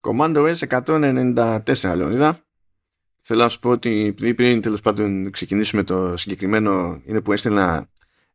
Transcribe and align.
Commando 0.00 0.54
S194 0.54 1.92
Λεωνίδα. 1.96 2.38
Θέλω 3.20 3.42
να 3.42 3.48
σου 3.48 3.58
πω 3.58 3.70
ότι 3.70 4.14
πριν 4.36 4.60
τέλος 4.60 4.80
πάντων 4.80 5.30
ξεκινήσουμε 5.30 5.82
το 5.82 6.16
συγκεκριμένο 6.16 7.02
είναι 7.04 7.20
που 7.20 7.32
έστειλα 7.32 7.90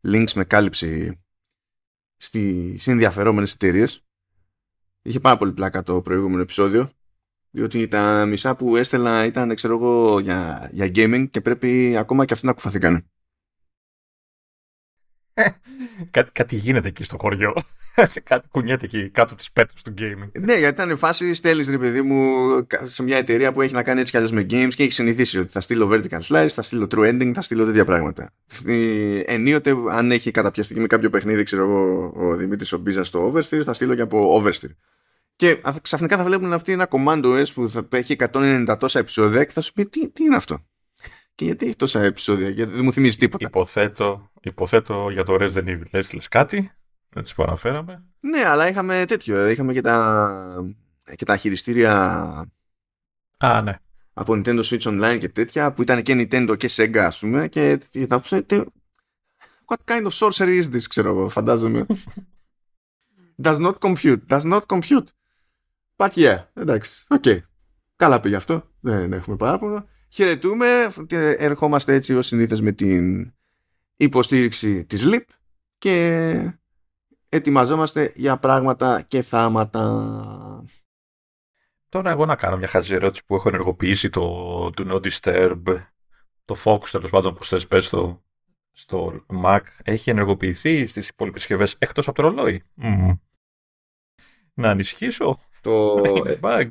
links 0.07 0.31
με 0.35 0.43
κάλυψη 0.43 1.19
στις 2.17 2.87
ενδιαφερόμενες 2.87 3.53
εταιρείες. 3.53 4.05
Είχε 5.01 5.19
πάρα 5.19 5.37
πολύ 5.37 5.51
πλάκα 5.51 5.83
το 5.83 6.01
προηγούμενο 6.01 6.41
επεισόδιο 6.41 6.89
διότι 7.55 7.87
τα 7.87 8.25
μισά 8.25 8.55
που 8.55 8.75
έστελνα 8.75 9.25
ήταν 9.25 9.55
ξέρω 9.55 9.75
εγώ 9.75 10.19
για, 10.19 10.69
για 10.73 10.91
gaming 10.95 11.27
και 11.31 11.41
πρέπει 11.41 11.97
ακόμα 11.97 12.25
και 12.25 12.33
αυτοί 12.33 12.45
να 12.45 12.53
κουφαθήκαν. 12.53 13.05
κάτι, 16.11 16.31
κάτι 16.31 16.55
γίνεται 16.55 16.87
εκεί 16.87 17.03
στο 17.03 17.17
χωριό. 17.19 17.53
κάτι 18.29 18.47
κουνιέται 18.51 18.85
εκεί 18.85 19.09
κάτω 19.09 19.35
τη 19.35 19.45
πέτρες 19.53 19.81
του 19.81 19.93
gaming. 19.97 20.29
Ναι, 20.39 20.53
γιατί 20.53 20.81
ήταν 20.81 20.97
φάση 20.97 21.33
στέλνεις 21.33 21.69
ρε 21.69 21.77
παιδί 21.77 22.01
μου 22.01 22.35
σε 22.83 23.03
μια 23.03 23.17
εταιρεία 23.17 23.51
που 23.51 23.61
έχει 23.61 23.73
να 23.73 23.83
κάνει 23.83 23.99
έτσι 23.99 24.11
κι 24.11 24.17
αλλιώς 24.17 24.31
με 24.31 24.41
games 24.41 24.73
και 24.75 24.83
έχει 24.83 24.91
συνηθίσει 24.91 25.39
ότι 25.39 25.51
θα 25.51 25.61
στείλω 25.61 25.89
vertical 25.91 26.19
slice, 26.27 26.47
θα 26.47 26.61
στείλω 26.61 26.87
true 26.95 27.09
ending, 27.09 27.31
θα 27.33 27.41
στείλω 27.41 27.65
τέτοια 27.65 27.85
πράγματα. 27.85 28.31
Ενίοτε, 29.25 29.75
αν 29.91 30.11
έχει 30.11 30.31
καταπιαστική 30.31 30.79
με 30.79 30.87
κάποιο 30.87 31.09
παιχνίδι, 31.09 31.43
ξέρω 31.43 31.63
εγώ, 31.63 32.11
ο 32.15 32.35
Δημήτρης 32.35 32.73
ο 32.73 32.77
Μπίζας 32.77 33.07
στο 33.07 33.31
Oversteer, 33.31 33.61
θα 33.63 33.73
στείλω 33.73 33.95
και 33.95 34.01
από 34.01 34.41
Oversteer. 34.41 34.69
Και 35.35 35.61
ξαφνικά 35.81 36.17
θα 36.17 36.23
βλέπουν 36.23 36.53
αυτή 36.53 36.71
ένα 36.71 36.87
Commando 36.89 37.43
S 37.43 37.51
που 37.53 37.69
θα 37.69 37.87
έχει 37.89 38.15
190 38.31 38.75
τόσα 38.79 38.99
επεισόδια 38.99 39.43
και 39.43 39.51
θα 39.53 39.61
σου 39.61 39.73
πει 39.73 39.85
τι, 39.85 40.09
τι 40.09 40.23
είναι 40.23 40.35
αυτό; 40.35 40.65
Και 41.35 41.45
γιατί 41.45 41.65
έχει 41.65 41.75
τόσα 41.75 42.03
επεισόδια, 42.03 42.49
γιατί 42.49 42.73
δεν 42.73 42.83
μου 42.83 42.93
θυμίζει 42.93 43.17
τίποτα. 43.17 43.45
Υποθέτω, 43.47 44.31
υποθέτω 44.41 45.09
για 45.09 45.23
το 45.23 45.37
Resident 45.39 45.67
Evil. 45.67 45.87
Έστειλε 45.91 46.21
κάτι, 46.29 46.71
έτσι 47.15 47.35
που 47.35 47.43
αναφέραμε. 47.43 48.03
Ναι, 48.19 48.45
αλλά 48.45 48.69
είχαμε 48.69 49.05
τέτοιο. 49.07 49.47
Είχαμε 49.47 49.73
και 49.73 49.81
τα, 49.81 50.65
και 51.15 51.25
τα 51.25 51.37
χειριστήρια. 51.37 51.93
Α, 53.37 53.61
ναι. 53.61 53.79
Από 54.13 54.33
Nintendo 54.33 54.63
Switch 54.63 54.81
Online 54.81 55.17
και 55.19 55.29
τέτοια, 55.29 55.73
που 55.73 55.81
ήταν 55.81 56.03
και 56.03 56.13
Nintendo 56.17 56.55
και 56.57 56.69
Sega, 56.71 56.97
ας 56.97 57.19
πούμε. 57.19 57.47
Και 57.47 57.79
θα 58.07 58.19
πω, 58.19 58.37
What 59.67 59.79
kind 59.85 60.05
of 60.05 60.11
sorcery 60.11 60.61
is 60.61 60.75
this, 60.75 60.83
ξέρω 60.89 61.09
εγώ, 61.09 61.29
φαντάζομαι. 61.29 61.85
Does 63.43 63.59
not 63.59 63.79
compute. 63.79 64.19
Does 64.27 64.41
not 64.41 64.61
compute. 64.65 65.07
But 65.95 66.09
yeah, 66.15 66.43
εντάξει, 66.53 67.05
OK. 67.07 67.23
Okay. 67.25 67.37
Καλά 67.95 68.19
πήγε 68.19 68.35
αυτό, 68.35 68.69
δεν 68.79 69.13
έχουμε 69.13 69.35
παράπονο. 69.35 69.87
Χαιρετούμε 70.15 70.93
και 71.07 71.17
ερχόμαστε 71.17 71.93
έτσι 71.93 72.15
ως 72.15 72.25
συνήθως 72.25 72.61
με 72.61 72.71
την 72.71 73.33
υποστήριξη 73.95 74.85
της 74.85 75.03
LIP 75.05 75.23
και 75.77 76.57
ετοιμαζόμαστε 77.29 78.11
για 78.15 78.37
πράγματα 78.37 79.01
και 79.01 79.21
θάματα. 79.21 80.65
Τώρα 81.89 82.11
εγώ 82.11 82.25
να 82.25 82.35
κάνω 82.35 82.57
μια 82.57 82.67
χαζή 82.67 82.93
ερώτηση 82.93 83.25
που 83.25 83.35
έχω 83.35 83.49
ενεργοποιήσει 83.49 84.09
το 84.09 84.65
Do 84.77 84.91
Not 84.91 85.11
Disturb, 85.11 85.61
το 86.45 86.55
Focus 86.63 86.89
τέλος 86.91 87.09
πάντων 87.09 87.33
που 87.33 87.45
θες 87.45 87.67
πες 87.67 87.85
στο, 87.85 88.23
στο 88.71 89.25
Mac, 89.43 89.61
έχει 89.83 90.09
ενεργοποιηθεί 90.09 90.85
στις 90.85 91.09
υπόλοιπες 91.09 91.41
συσκευές 91.41 91.75
εκτός 91.79 92.07
από 92.07 92.21
το 92.21 92.27
ρολόι. 92.27 92.63
Mm. 92.81 93.17
Να 94.53 94.69
ανισχύσω. 94.69 95.39
Το, 95.61 96.01
bug. 96.41 96.69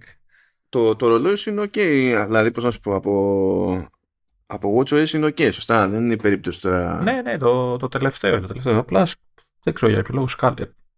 Το, 0.75 0.97
το 0.97 1.09
ρολόι 1.09 1.37
είναι 1.47 1.63
ok. 1.63 1.79
Δηλαδή, 2.27 2.51
πώς 2.51 2.65
να 2.65 2.71
σου 2.71 2.81
πω, 2.81 2.95
από, 2.95 3.89
από 4.47 4.79
WatchOS 4.79 5.13
είναι 5.13 5.27
ok, 5.27 5.53
σωστά. 5.53 5.89
Δεν 5.89 6.05
είναι 6.05 6.17
περίπτωση 6.17 6.61
τώρα. 6.61 7.03
Ναι, 7.03 7.23
ναι, 7.23 7.39
το, 7.39 7.77
το 7.77 7.89
τελευταίο. 7.89 8.41
Το 8.41 8.47
τελευταίο. 8.47 8.79
Απλά 8.79 9.07
δεν 9.63 9.75
ξέρω 9.75 9.91
για 9.91 10.01
επιλόγου 10.01 10.27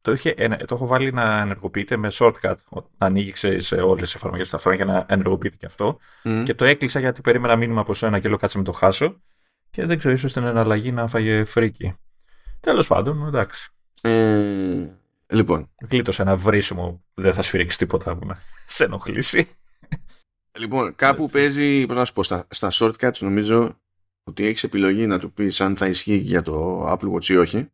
Το, 0.00 0.12
είχε, 0.12 0.34
το 0.66 0.74
έχω 0.74 0.86
βάλει 0.86 1.12
να 1.12 1.40
ενεργοποιείται 1.40 1.96
με 1.96 2.08
shortcut. 2.12 2.54
Να 2.98 3.06
ανοίγει 3.06 3.32
σε 3.56 3.74
όλες 3.74 4.02
τις 4.02 4.14
εφαρμογές 4.14 4.50
ταυτόχρονα 4.50 4.84
για 4.84 4.94
να 4.94 5.06
ενεργοποιείται 5.08 5.56
και 5.56 5.66
αυτό. 5.66 5.98
Mm. 6.24 6.42
Και 6.44 6.54
το 6.54 6.64
έκλεισα 6.64 7.00
γιατί 7.00 7.20
περίμενα 7.20 7.56
μήνυμα 7.56 7.80
από 7.80 7.94
σένα 7.94 8.18
και 8.18 8.28
λέω 8.28 8.36
κάτσε 8.36 8.58
με 8.58 8.64
το 8.64 8.72
χάσω. 8.72 9.20
Και 9.70 9.86
δεν 9.86 9.98
ξέρω, 9.98 10.14
ίσως 10.14 10.32
την 10.32 10.44
εναλλαγή 10.44 10.92
να 10.92 11.08
φάγε 11.08 11.44
φρίκι. 11.44 11.96
Τέλος 12.60 12.86
πάντων, 12.86 13.26
εντάξει. 13.26 13.70
Ε, 14.00 14.96
Λοιπόν. 15.28 15.70
Γλίτωσε 15.90 16.22
ένα 16.22 16.36
βρίσιμο, 16.36 17.04
δεν 17.14 17.32
θα 17.32 17.42
σφυρίξει 17.42 17.78
τίποτα 17.78 18.16
που 18.16 18.26
να 18.26 18.36
σε 18.66 18.84
ενοχλήσει. 18.84 19.48
Λοιπόν, 20.58 20.94
κάπου 20.94 21.22
Έτσι. 21.22 21.34
παίζει, 21.34 21.86
πώς 21.86 21.96
να 21.96 22.04
σου 22.04 22.12
πω, 22.12 22.22
στα, 22.22 22.46
στα 22.50 22.70
shortcuts 22.72 23.18
νομίζω 23.18 23.80
ότι 24.24 24.46
έχεις 24.46 24.64
επιλογή 24.64 25.06
να 25.06 25.18
του 25.18 25.32
πεις 25.32 25.60
αν 25.60 25.76
θα 25.76 25.86
ισχύει 25.86 26.16
για 26.16 26.42
το 26.42 26.86
Apple 26.92 27.12
Watch 27.12 27.24
ή 27.24 27.36
όχι. 27.36 27.70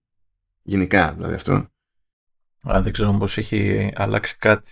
Γενικά 0.63 1.13
δηλαδή 1.13 1.35
αυτό. 1.35 1.53
Α, 2.71 2.81
δεν 2.83 2.93
ξέρω 2.93 3.13
πώς 3.13 3.39
έχει 3.39 3.93
αλλάξει 3.95 4.37
κάτι. 4.37 4.71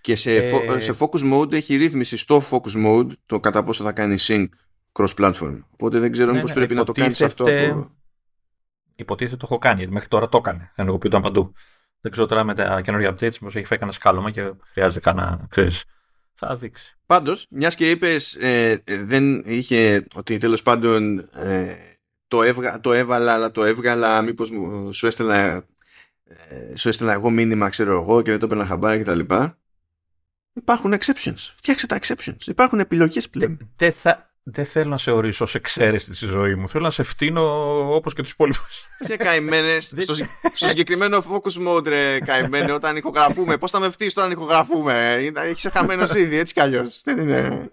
Και 0.00 0.16
σε, 0.16 0.36
ε... 0.36 0.80
σε 0.80 0.94
focus 0.98 1.32
mode 1.32 1.52
έχει 1.52 1.76
ρύθμιση 1.76 2.16
στο 2.16 2.42
focus 2.50 2.86
mode 2.86 3.08
το 3.26 3.40
κατά 3.40 3.62
πόσο 3.62 3.84
θα 3.84 3.92
κάνει 3.92 4.16
sync 4.18 4.48
cross-platform. 4.92 5.62
Οπότε 5.70 5.98
δεν 5.98 6.12
ξέρω 6.12 6.32
ναι, 6.32 6.40
πώς 6.40 6.50
ναι, 6.50 6.56
πρέπει 6.56 6.74
να 6.74 6.84
το 6.84 6.92
κάνεις 6.92 7.22
αυτό 7.22 7.44
από... 7.44 7.90
Υποτίθεται 8.94 9.36
το 9.36 9.46
έχω 9.50 9.58
κάνει, 9.58 9.86
μέχρι 9.86 10.08
τώρα 10.08 10.28
το 10.28 10.36
έκανε, 10.36 10.72
ενεργοποιούνταν 10.74 11.22
παντού. 11.22 11.52
Δεν 12.00 12.12
ξέρω 12.12 12.26
τώρα 12.26 12.44
με 12.44 12.54
τα 12.54 12.80
καινούργια 12.80 13.10
updates 13.10 13.32
μήπως 13.32 13.56
έχει 13.56 13.66
φάει 13.66 13.78
κανένα 13.78 13.96
σκάλωμα 13.98 14.30
και 14.30 14.52
χρειάζεται 14.72 15.00
κανένα, 15.00 15.46
ξέρεις, 15.50 15.84
θα 16.32 16.56
δείξει. 16.56 16.96
Πάντως, 17.06 17.46
μιας 17.50 17.74
και 17.74 17.90
είπες 17.90 18.34
ε, 18.34 18.82
δεν 18.84 19.42
είχε 19.46 20.06
ότι 20.14 20.36
τέλος 20.36 20.62
πάντων 20.62 21.18
ε, 21.18 21.76
το, 22.28 22.42
έβγα, 22.42 22.80
το 22.80 22.92
έβαλα 22.92 23.32
αλλά 23.32 23.50
το 23.50 23.64
έβγαλα 23.64 24.22
μήπως 24.22 24.50
μου, 24.50 24.92
σου 24.92 25.06
έστελνα 25.06 25.64
ε, 26.48 26.76
σου 26.76 26.88
έστελνα 26.88 27.12
εγώ 27.12 27.30
μήνυμα 27.30 27.68
ξέρω 27.68 28.00
εγώ 28.00 28.22
και 28.22 28.30
δεν 28.30 28.40
το 28.40 28.46
έπαιρνα 28.46 28.66
χαμπάρι 28.66 29.02
κτλ. 29.02 29.20
Υπάρχουν 30.52 30.94
exceptions. 30.94 31.50
Φτιάξε 31.54 31.86
τα 31.86 31.98
exceptions. 32.02 32.46
Υπάρχουν 32.46 32.80
επιλογές 32.80 33.28
πλέον. 33.28 33.70
Δεν 33.76 33.92
θα, 33.92 34.31
δεν 34.44 34.64
θέλω 34.64 34.90
να 34.90 34.98
σε 34.98 35.10
ορίσω 35.10 35.44
ως 35.44 35.54
εξαίρεση 35.54 36.14
στη 36.14 36.26
ζωή 36.26 36.54
μου. 36.54 36.68
Θέλω 36.68 36.84
να 36.84 36.90
σε 36.90 37.02
φτύνω 37.02 37.42
όπως 37.94 38.14
και 38.14 38.22
τους 38.22 38.32
υπόλοιπους. 38.32 38.88
Και 39.06 39.16
καημένες. 39.16 39.86
στο, 40.00 40.14
στο 40.54 40.68
συγκεκριμένο 40.68 41.24
focus 41.30 41.68
mode, 41.68 41.86
ρε 41.86 42.20
καημένε, 42.20 42.72
όταν 42.72 42.96
ηχογραφούμε. 42.96 43.58
Πώς 43.58 43.70
θα 43.70 43.80
με 43.80 43.90
φτύσεις 43.90 44.16
όταν 44.16 44.30
ηχογραφούμε. 44.30 45.22
Έχεις 45.34 45.68
χαμένος 45.72 46.14
ήδη, 46.14 46.36
έτσι 46.36 46.54
κι 46.54 46.60
αλλιώς. 46.60 47.02
Δεν 47.04 47.18
είναι. 47.18 47.68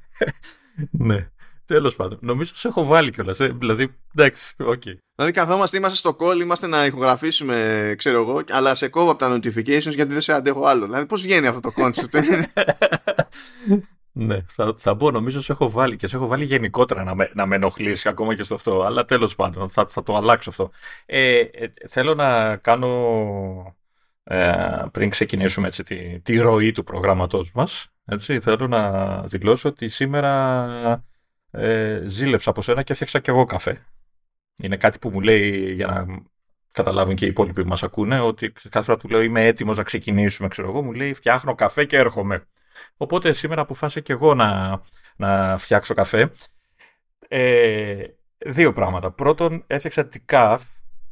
ναι. 0.90 1.28
Τέλος 1.64 1.96
πάντων. 1.96 2.18
Νομίζω 2.20 2.52
σε 2.56 2.68
έχω 2.68 2.84
βάλει 2.84 3.10
κιόλας. 3.10 3.40
Ε, 3.40 3.48
δηλαδή, 3.58 3.94
εντάξει, 4.14 4.54
OK. 4.58 4.82
Okay. 4.84 4.94
Δηλαδή, 5.14 5.32
καθόμαστε, 5.32 5.76
είμαστε 5.76 5.96
στο 5.96 6.16
call, 6.20 6.40
είμαστε 6.40 6.66
να 6.66 6.86
ηχογραφήσουμε, 6.86 7.94
ξέρω 7.98 8.20
εγώ, 8.20 8.42
αλλά 8.50 8.74
σε 8.74 8.88
κόβω 8.88 9.10
από 9.10 9.18
τα 9.18 9.36
notifications 9.36 9.94
γιατί 9.94 10.12
δεν 10.12 10.20
σε 10.20 10.32
αντέχω 10.32 10.66
άλλο. 10.66 10.84
Δηλαδή, 10.84 11.06
πώς 11.06 11.22
βγαίνει 11.22 11.46
αυτό 11.46 11.60
το 11.60 11.72
concept. 11.76 12.22
Ναι, 14.20 14.38
θα, 14.48 14.74
θα 14.78 14.94
μπω, 14.94 15.10
νομίζω 15.10 15.40
σε 15.40 15.52
έχω 15.52 15.70
βάλει 15.70 15.96
και 15.96 16.06
σε 16.06 16.16
έχω 16.16 16.26
βάλει 16.26 16.44
γενικότερα 16.44 17.04
να 17.04 17.14
με, 17.14 17.30
να 17.34 17.46
με 17.46 17.54
ενοχλήσει 17.54 18.08
ακόμα 18.08 18.34
και 18.34 18.42
στο 18.42 18.54
αυτό. 18.54 18.82
Αλλά 18.82 19.04
τέλος 19.04 19.34
πάντων, 19.34 19.68
θα, 19.68 19.86
θα 19.88 20.02
το 20.02 20.16
αλλάξω 20.16 20.50
αυτό. 20.50 20.70
Ε, 21.06 21.38
ε, 21.38 21.70
θέλω 21.88 22.14
να 22.14 22.56
κάνω. 22.56 23.76
Ε, 24.24 24.84
πριν 24.92 25.10
ξεκινήσουμε 25.10 25.66
έτσι, 25.66 25.82
τη, 25.82 26.20
τη 26.20 26.36
ροή 26.36 26.72
του 26.72 26.84
προγράμματός 26.84 27.52
μας 27.54 27.92
έτσι, 28.04 28.40
θέλω 28.40 28.66
να 28.66 29.20
δηλώσω 29.22 29.68
ότι 29.68 29.88
σήμερα 29.88 31.04
ε, 31.50 32.02
ζήλεψα 32.06 32.50
από 32.50 32.62
σένα 32.62 32.82
και 32.82 32.92
έφτιαξα 32.92 33.18
κι 33.18 33.30
εγώ 33.30 33.44
καφέ. 33.44 33.86
Είναι 34.56 34.76
κάτι 34.76 34.98
που 34.98 35.10
μου 35.10 35.20
λέει 35.20 35.72
για 35.72 35.86
να 35.86 36.06
καταλάβουν 36.72 37.14
και 37.14 37.24
οι 37.24 37.28
υπόλοιποι 37.28 37.62
που 37.62 37.68
μας 37.68 37.82
ακούνε 37.82 38.20
ότι 38.20 38.52
κάθε 38.70 38.84
φορά 38.84 38.98
του 38.98 39.08
λέω 39.08 39.22
είμαι 39.22 39.46
έτοιμος 39.46 39.76
να 39.76 39.82
ξεκινήσουμε 39.82 40.48
ξέρω 40.48 40.68
εγώ 40.68 40.82
μου 40.82 40.92
λέει 40.92 41.14
φτιάχνω 41.14 41.54
καφέ 41.54 41.84
και 41.84 41.96
έρχομαι. 41.96 42.46
Οπότε 42.96 43.32
σήμερα 43.32 43.60
αποφάσισα 43.60 44.00
και 44.00 44.12
εγώ 44.12 44.34
να, 44.34 44.80
να 45.16 45.58
φτιάξω 45.58 45.94
καφέ. 45.94 46.30
Ε, 47.28 48.04
δύο 48.38 48.72
πράγματα. 48.72 49.10
Πρώτον, 49.10 49.64
έφτιαξα 49.66 50.08
καφ 50.24 50.62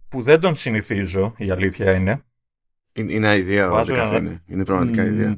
που 0.09 0.22
δεν 0.22 0.41
τον 0.41 0.54
συνηθίζω, 0.54 1.34
η 1.37 1.50
αλήθεια 1.50 1.93
είναι. 1.93 2.25
Είναι 2.93 3.37
ιδέα 3.37 3.71
ο 3.71 3.84
καφέ, 3.84 4.16
είναι. 4.16 4.43
είναι 4.47 4.65
πραγματικά 4.65 5.04
ιδέα. 5.04 5.37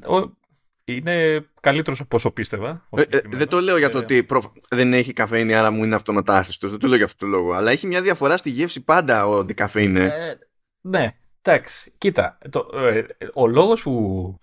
Είναι 0.84 1.46
καλύτερος 1.60 2.00
από 2.00 2.16
όσο 2.16 2.30
πίστευα. 2.30 2.86
Ε, 2.90 3.02
ε, 3.02 3.20
δεν 3.30 3.48
το 3.48 3.60
λέω 3.60 3.78
για 3.78 3.90
το 3.90 3.98
ότι 3.98 4.26
δεν 4.68 4.92
έχει 4.92 5.12
καφέινη, 5.12 5.54
άρα 5.54 5.70
μου 5.70 5.84
είναι 5.84 5.94
αυτοματάχρηστο. 5.94 6.68
Δεν 6.68 6.78
το 6.78 6.86
λέω 6.86 6.96
για 6.96 7.04
αυτό 7.04 7.24
το 7.24 7.30
λόγο. 7.30 7.52
Αλλά 7.52 7.70
έχει 7.70 7.86
μια 7.86 8.02
διαφορά 8.02 8.36
στη 8.36 8.50
γεύση 8.50 8.84
πάντα 8.84 9.26
ο 9.26 9.46
είναι. 9.74 10.04
Ε, 10.04 10.38
ναι, 10.80 11.16
εντάξει. 11.42 11.92
Κοίτα, 11.98 12.38
το, 12.50 12.68
ε, 12.74 13.06
ο 13.34 13.46
λόγος 13.46 13.82
που 13.82 14.40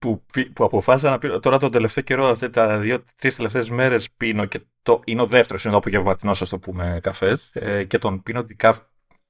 που, 0.00 0.24
που 0.52 0.64
αποφάσισα 0.64 1.10
να 1.10 1.18
πίνω. 1.18 1.40
Τώρα 1.40 1.58
τον 1.58 1.70
τελευταίο 1.70 2.04
καιρό, 2.04 2.26
αυτέ 2.26 2.48
τα 2.48 2.78
δύο-τρει 2.78 3.32
τελευταίες 3.32 3.70
μέρες 3.70 4.10
πίνω 4.10 4.44
και 4.44 4.60
το, 4.82 5.00
είναι 5.04 5.22
ο 5.22 5.26
δεύτερος, 5.26 5.64
είναι 5.64 5.74
ο 5.74 5.76
απογευματινός, 5.76 6.42
ας 6.42 6.48
το 6.48 6.58
πούμε, 6.58 6.98
καφές. 7.02 7.50
Ε, 7.52 7.84
και 7.84 7.98
τον 7.98 8.22
πίνω 8.22 8.46
decaf 8.48 8.74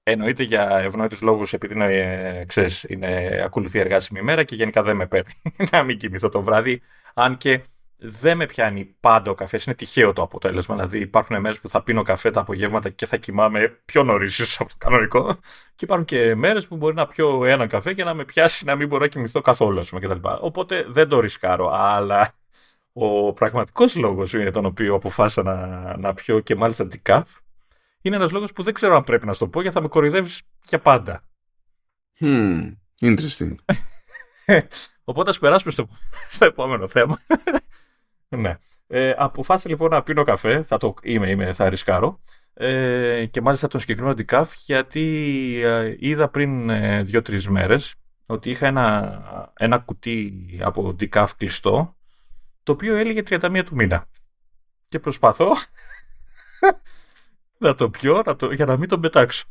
εννοείται 0.02 0.42
για 0.42 0.78
ευνόητους 0.78 1.20
λόγους, 1.20 1.52
επειδή 1.52 1.74
είναι, 1.74 1.94
ε, 1.94 2.44
ξέρεις, 2.44 2.84
είναι 2.88 3.40
ακολουθεί 3.44 3.78
εργάσιμη 3.78 4.20
ημέρα 4.20 4.44
και 4.44 4.54
γενικά 4.54 4.82
δεν 4.82 4.96
με 4.96 5.06
παίρνει 5.06 5.32
να 5.72 5.82
μην 5.82 5.98
κοιμηθώ 5.98 6.28
το 6.28 6.42
βράδυ. 6.42 6.82
Αν 7.14 7.36
και 7.36 7.62
δεν 8.00 8.36
με 8.36 8.46
πιάνει 8.46 8.96
πάντα 9.00 9.30
ο 9.30 9.34
καφές. 9.34 9.64
Είναι 9.64 9.74
τυχαίο 9.74 10.12
το 10.12 10.22
αποτέλεσμα. 10.22 10.74
Δηλαδή, 10.74 10.98
υπάρχουν 10.98 11.40
μέρες 11.40 11.60
που 11.60 11.68
θα 11.68 11.82
πίνω 11.82 12.02
καφέ 12.02 12.30
τα 12.30 12.40
απογεύματα 12.40 12.88
και 12.88 13.06
θα 13.06 13.16
κοιμάμαι 13.16 13.80
πιο 13.84 14.02
νωρίς, 14.02 14.38
ίσως 14.38 14.60
από 14.60 14.68
το 14.68 14.74
κανονικό. 14.78 15.38
Και 15.74 15.84
υπάρχουν 15.84 16.06
και 16.06 16.34
μέρες 16.34 16.66
που 16.66 16.76
μπορεί 16.76 16.94
να 16.94 17.06
πιω 17.06 17.44
ένα 17.44 17.66
καφέ 17.66 17.94
και 17.94 18.04
να 18.04 18.14
με 18.14 18.24
πιάσει 18.24 18.64
να 18.64 18.74
μην 18.74 18.88
μπορώ 18.88 19.02
να 19.02 19.08
κοιμηθώ 19.08 19.40
καθόλου, 19.40 19.82
πούμε, 19.88 20.00
κτλ. 20.00 20.28
Οπότε 20.40 20.86
δεν 20.88 21.08
το 21.08 21.20
ρισκάρω. 21.20 21.70
Αλλά 21.72 22.32
ο 22.92 23.32
πραγματικός 23.32 23.96
λόγος 23.96 24.34
για 24.34 24.52
τον 24.52 24.64
οποίο 24.64 24.94
αποφάσισα 24.94 25.42
να, 25.42 25.96
να 25.96 26.14
πιω 26.14 26.40
και 26.40 26.54
μάλιστα 26.54 26.86
decaf 26.92 27.22
είναι 28.00 28.16
ένας 28.16 28.30
λόγος 28.30 28.52
που 28.52 28.62
δεν 28.62 28.74
ξέρω 28.74 28.96
αν 28.96 29.04
πρέπει 29.04 29.26
να 29.26 29.32
σου 29.32 29.38
το 29.38 29.48
πω 29.48 29.60
γιατί 29.60 29.76
θα 29.76 29.82
με 29.82 29.88
κοροϊδεύεις 29.88 30.42
για 30.68 30.78
πάντα. 30.78 31.24
Hmm, 32.20 32.72
interesting. 33.00 33.54
Οπότε 35.04 35.30
ας 35.30 35.38
περάσουμε 35.38 35.72
στο, 35.72 35.88
στο 36.28 36.44
επόμενο 36.44 36.88
θέμα. 36.88 37.18
Ναι. 38.36 38.58
Ε, 38.86 39.14
αποφάσισα 39.16 39.68
λοιπόν 39.68 39.90
να 39.90 40.02
πίνω 40.02 40.24
καφέ. 40.24 40.62
Θα 40.62 40.76
το 40.76 40.94
είμαι, 41.02 41.30
είμαι 41.30 41.52
θα 41.52 41.68
ρισκάρω. 41.68 42.20
Ε, 42.54 43.26
και 43.26 43.40
μάλιστα 43.40 43.68
τον 43.68 43.80
συγκεκριμένο 43.80 44.14
decaf 44.18 44.44
γιατί 44.64 45.60
ε, 45.64 45.96
είδα 45.98 46.28
πριν 46.28 46.70
ε, 46.70 47.02
δύο-τρεις 47.02 47.48
μέρες 47.48 47.94
ότι 48.26 48.50
είχα 48.50 48.66
ένα, 48.66 49.52
ένα 49.56 49.78
κουτί 49.78 50.46
από 50.62 50.96
decaf 51.00 51.26
κλειστό 51.36 51.96
το 52.62 52.72
οποίο 52.72 52.96
έλεγε 52.96 53.22
31 53.28 53.62
του 53.64 53.74
μήνα. 53.74 54.08
Και 54.88 54.98
προσπαθώ 54.98 55.52
να 57.58 57.74
το 57.74 57.90
πιω 57.90 58.22
να 58.26 58.36
το, 58.36 58.52
για 58.52 58.66
να 58.66 58.76
μην 58.76 58.88
τον 58.88 59.00
πετάξω. 59.00 59.44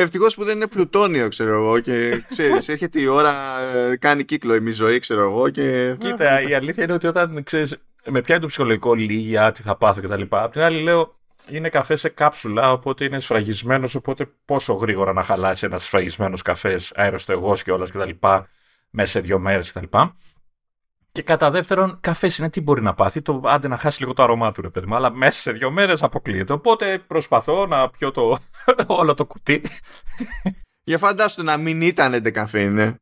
ε, 0.00 0.02
Ευτυχώς 0.02 0.34
που 0.34 0.44
δεν 0.44 0.56
είναι 0.56 0.66
πλουτόνιο, 0.66 1.28
ξέρω 1.28 1.54
εγώ. 1.54 1.80
Και 1.80 2.24
ξέρεις, 2.28 2.68
έρχεται 2.74 3.00
η 3.00 3.06
ώρα, 3.06 3.60
ε, 3.60 3.96
κάνει 3.96 4.24
κύκλο 4.24 4.54
η 4.54 4.60
μη 4.60 4.70
ζωή, 4.70 4.98
ξέρω 4.98 5.20
εγώ. 5.20 5.48
Και... 5.48 5.94
Κοίτα, 5.98 6.42
η 6.42 6.54
αλήθεια 6.54 6.84
είναι 6.84 6.92
ότι 6.92 7.06
όταν 7.06 7.42
ξέρεις, 7.42 7.76
με 8.06 8.20
πιάνει 8.20 8.40
το 8.40 8.46
ψυχολογικό 8.46 8.94
λίγια, 8.94 9.52
τι 9.52 9.62
θα 9.62 9.76
πάθω 9.76 10.00
κτλ. 10.00 10.22
Απ' 10.28 10.52
την 10.52 10.60
άλλη, 10.60 10.82
λέω, 10.82 11.18
είναι 11.48 11.68
καφέ 11.68 11.96
σε 11.96 12.08
κάψουλα, 12.08 12.72
οπότε 12.72 13.04
είναι 13.04 13.20
σφραγισμένος. 13.20 13.94
Οπότε 13.94 14.28
πόσο 14.44 14.72
γρήγορα 14.72 15.12
να 15.12 15.22
χαλάσει 15.22 15.66
ένας 15.66 15.84
σφραγισμένος 15.84 16.42
καφές, 16.42 16.92
αεροστεγό 16.94 17.54
και 17.64 17.72
όλας 17.72 17.90
κτλ. 17.90 18.10
μέσα 18.90 19.10
σε 19.10 19.20
δύο 19.20 19.38
μέρες 19.38 19.72
κτλ. 19.72 19.96
Και 21.12 21.22
κατά 21.22 21.50
δεύτερον, 21.50 21.98
καφέ 22.00 22.30
είναι 22.38 22.50
τι 22.50 22.60
μπορεί 22.60 22.82
να 22.82 22.94
πάθει. 22.94 23.22
Το, 23.22 23.40
άντε 23.44 23.68
να 23.68 23.76
χάσει 23.76 24.00
λίγο 24.00 24.14
το 24.14 24.22
αρωμά 24.22 24.52
του, 24.52 24.62
ρε 24.62 24.68
παιδί 24.68 24.86
μου. 24.86 24.94
Αλλά 24.94 25.10
μέσα 25.10 25.40
σε 25.40 25.52
δύο 25.52 25.70
μέρες 25.70 26.02
αποκλείεται. 26.02 26.52
Οπότε 26.52 26.98
προσπαθώ 26.98 27.66
να 27.66 27.90
πιω 27.90 28.10
το, 28.10 28.38
όλο 28.86 29.14
το 29.14 29.26
κουτί. 29.26 29.62
Για 30.84 30.98
φαντάσου 30.98 31.42
να 31.42 31.56
μην 31.56 31.80
ήταν 31.80 32.22
καφέ, 32.22 32.98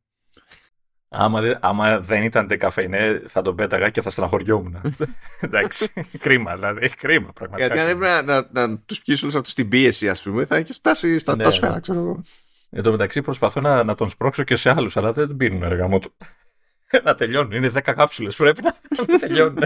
Άμα, 1.10 1.40
δε, 1.40 1.54
άμα 1.60 2.00
δεν 2.00 2.22
ήταν 2.22 2.46
καφέ, 2.46 2.88
θα 3.26 3.42
τον 3.42 3.56
πέταγα 3.56 3.90
και 3.90 4.00
θα 4.00 4.10
στεναχωριόμουν. 4.10 4.80
Εντάξει. 5.40 5.92
κρίμα, 6.18 6.54
δηλαδή. 6.54 6.88
Κρίμα, 6.88 7.32
πραγματικά. 7.32 7.74
Γιατί 7.74 7.90
αν 7.90 7.96
έπρεπε 7.96 8.22
να, 8.22 8.46
να, 8.52 8.66
να 8.68 8.78
τους 8.78 9.02
πιει 9.02 9.16
όλους 9.22 9.34
αυτούς 9.34 9.52
στην 9.52 9.68
πίεση, 9.68 10.08
ας 10.08 10.22
πούμε, 10.22 10.44
θα 10.44 10.56
έχει 10.56 10.72
φτάσει 10.72 11.18
στα 11.18 11.36
ναι, 11.36 11.50
σφαίρα, 11.50 11.80
ξέρω 11.80 11.98
εγώ. 11.98 12.22
Εν 12.70 12.82
τω 12.82 12.90
μεταξύ 12.90 13.22
προσπαθώ 13.22 13.60
να, 13.60 13.84
να 13.84 13.94
τον 13.94 14.10
σπρώξω 14.10 14.42
και 14.42 14.56
σε 14.56 14.70
άλλους, 14.70 14.96
αλλά 14.96 15.12
δεν 15.12 15.36
πίνουν 15.36 15.62
έργα 15.62 15.98
του. 15.98 16.12
να 17.04 17.14
τελειώνουν. 17.14 17.52
Είναι 17.52 17.70
10 17.74 17.80
κάψουλες. 17.82 18.36
Πρέπει 18.36 18.62
να, 18.62 18.74
τελειώνουν. 19.18 19.64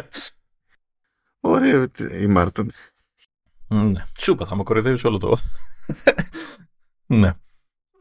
Ωραίο 1.41 1.87
η 2.21 2.27
Μάρτον. 2.27 2.73
Ναι. 3.69 4.05
Σούπα, 4.19 4.45
θα 4.45 4.57
με 4.57 4.63
κοροϊδεύεις 4.63 5.05
όλο 5.05 5.19
το. 5.19 5.39
ναι. 7.07 7.33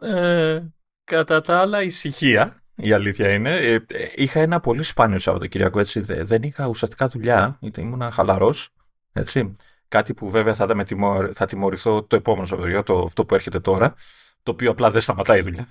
Ε, 0.01 0.63
κατά 1.03 1.41
τα 1.41 1.59
άλλα, 1.59 1.83
ησυχία. 1.83 2.63
Η 2.75 2.93
αλήθεια 2.93 3.33
είναι. 3.33 3.55
Ε, 3.55 3.79
είχα 4.15 4.39
ένα 4.39 4.59
πολύ 4.59 4.83
σπάνιο 4.83 5.19
Σαββατοκύριακο 5.19 5.79
έτσι. 5.79 5.99
Δεν 5.99 6.43
είχα 6.43 6.67
ουσιαστικά 6.67 7.07
δουλειά. 7.07 7.59
Ήμουν 7.77 8.11
χαλαρός. 8.11 8.69
Έτσι. 9.11 9.55
Κάτι 9.87 10.13
που 10.13 10.29
βέβαια 10.29 10.53
θα, 10.53 10.75
με 10.75 10.83
τιμω... 10.83 11.33
θα 11.33 11.45
τιμωρηθώ 11.45 12.03
το 12.03 12.15
επόμενο 12.15 12.45
Σαββατοκύριακο, 12.45 12.93
το, 12.93 13.05
αυτό 13.05 13.25
που 13.25 13.33
έρχεται 13.33 13.59
τώρα. 13.59 13.93
Το 14.43 14.51
οποίο 14.51 14.71
απλά 14.71 14.89
δεν 14.91 15.01
σταματάει 15.01 15.39
η 15.39 15.41
δουλειά. 15.41 15.67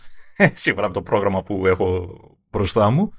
Σίγουρα 0.55 0.85
από 0.85 0.95
το 0.95 1.03
πρόγραμμα 1.03 1.43
που 1.43 1.67
έχω 1.67 2.17
μπροστά 2.51 2.91
μου. 2.91 3.13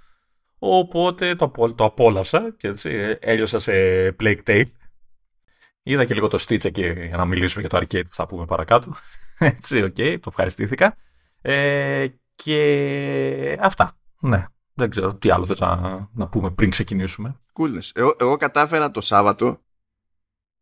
Οπότε 0.63 1.35
το, 1.35 1.51
το 1.75 1.83
απόλαυσα 1.83 2.53
και 2.57 2.67
έτσι 2.67 2.89
ε, 2.89 3.17
έλειωσα 3.21 3.59
σε 3.59 3.73
Plague 4.19 4.39
Tale. 4.45 4.65
Είδα 5.83 6.05
και 6.05 6.13
λίγο 6.13 6.27
το 6.27 6.37
Stitch 6.47 6.65
εκεί 6.65 6.81
για 6.81 7.17
να 7.17 7.25
μιλήσουμε 7.25 7.61
για 7.61 7.69
το 7.69 7.77
arcade 7.77 8.03
που 8.09 8.15
θα 8.15 8.25
πούμε 8.25 8.45
παρακάτω. 8.45 8.93
Έτσι, 9.37 9.81
οκ, 9.81 9.95
okay, 9.97 10.17
το 10.19 10.25
ευχαριστήθηκα. 10.27 10.95
Ε, 11.41 12.07
και 12.35 13.57
αυτά. 13.61 13.97
Ναι, 14.19 14.45
δεν 14.73 14.89
ξέρω 14.89 15.15
τι 15.15 15.29
άλλο 15.29 15.45
θες 15.45 15.59
να, 15.59 16.09
να 16.13 16.27
πούμε 16.27 16.51
πριν 16.51 16.69
ξεκινήσουμε. 16.69 17.39
Κούλες. 17.53 17.91
Εγώ, 17.95 18.15
εγώ 18.19 18.37
κατάφερα 18.37 18.91
το 18.91 19.01
Σάββατο 19.01 19.61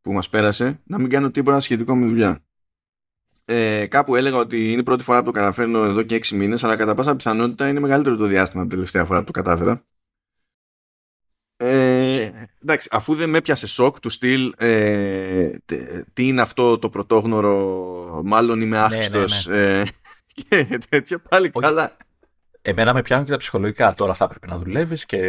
που 0.02 0.12
μας 0.12 0.30
πέρασε 0.30 0.82
να 0.84 1.00
μην 1.00 1.10
κάνω 1.10 1.32
τίποτα 1.32 1.60
σχετικό 1.60 1.96
με 1.96 2.06
δουλειά 2.06 2.44
ε, 3.52 3.88
κάπου 3.88 4.16
έλεγα 4.16 4.38
ότι 4.38 4.72
είναι 4.72 4.80
η 4.80 4.84
πρώτη 4.84 5.04
φορά 5.04 5.20
που 5.20 5.26
το 5.26 5.32
καταφέρνω 5.32 5.84
εδώ 5.84 6.02
και 6.02 6.16
έξι 6.16 6.36
μήνες 6.36 6.64
αλλά 6.64 6.76
κατά 6.76 6.96
πάσα 6.96 7.16
πιθανότητα 7.16 7.68
είναι 7.68 7.80
μεγαλύτερο 7.80 8.16
το 8.16 8.26
διάστημα 8.26 8.62
την 8.62 8.72
τελευταία 8.72 9.06
φορά 9.06 9.20
που 9.20 9.26
το 9.26 9.32
κατάφερα. 9.32 9.84
Ε, 11.58 12.32
εντάξει, 12.62 12.90
αφού 12.92 13.16
δεν 13.16 13.30
με 13.30 13.38
έπιασε 13.38 13.68
σοκ 13.68 14.00
του 14.00 14.10
στυλ 14.10 14.54
ε, 14.58 15.50
τι 16.14 16.28
είναι 16.28 16.42
αυτό 16.42 16.80
το 16.80 16.90
πρωτόγνωρο 16.90 18.22
μάλλον 18.26 18.62
είμαι 18.62 18.78
άφηστος 18.78 19.48
ναι, 19.48 19.58
ναι, 19.58 19.74
ναι. 19.74 19.80
Ε, 19.80 20.64
και 20.64 20.80
τέτοια 20.90 21.20
πάλι 21.20 21.52
Όχι. 21.54 21.66
καλά. 21.66 21.98
Εμένα 22.62 22.94
με 22.94 23.02
πιάνουν 23.02 23.26
και 23.26 23.32
τα 23.32 23.38
ψυχολογικά. 23.38 23.94
Τώρα 23.94 24.14
θα 24.14 24.24
έπρεπε 24.24 24.48
να 24.48 24.58
δουλεύεις 24.58 25.06
και 25.06 25.20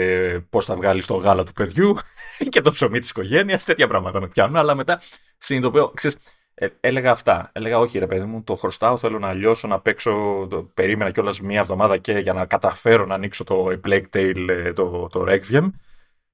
πώς 0.51 0.65
θα 0.65 0.77
βγάλεις 0.77 1.07
το 1.07 1.15
γάλα 1.15 1.45
του 1.45 1.53
παιδιού 1.53 1.97
και 2.49 2.61
το 2.61 2.71
ψωμί 2.71 2.99
της 2.99 3.11
οικογένειας. 3.11 3.65
Τέτοια 3.65 3.89
πράγματα 3.89 4.21
με 4.21 4.29
πιάνουν. 4.29 4.57
Αλλά 4.57 4.75
μετά 4.75 5.01
συνειδητοποιώ. 5.39 5.91
Ξέρεις, 5.95 6.19
ε, 6.63 6.69
έλεγα 6.81 7.11
αυτά. 7.11 7.51
Έλεγα, 7.53 7.79
όχι 7.79 7.99
ρε 7.99 8.07
παιδί 8.07 8.25
μου, 8.25 8.43
το 8.43 8.55
χρωστάω, 8.55 8.99
θέλω 8.99 9.19
να 9.19 9.33
λιώσω, 9.33 9.69
να 9.69 9.81
παίξω. 9.81 10.47
Το, 10.51 10.69
περίμενα 10.75 11.11
κιόλας 11.11 11.41
μία 11.41 11.61
εβδομάδα 11.61 11.97
και 11.97 12.13
για 12.13 12.33
να 12.33 12.47
καταφέρω 12.47 13.07
να 13.07 13.15
ανοίξω 13.15 13.45
το 13.45 13.67
A 13.67 13.81
Plague 13.87 14.05
Tale, 14.13 14.47
ε, 14.49 14.73
το, 14.73 15.09
το 15.13 15.25
Requiem. 15.29 15.71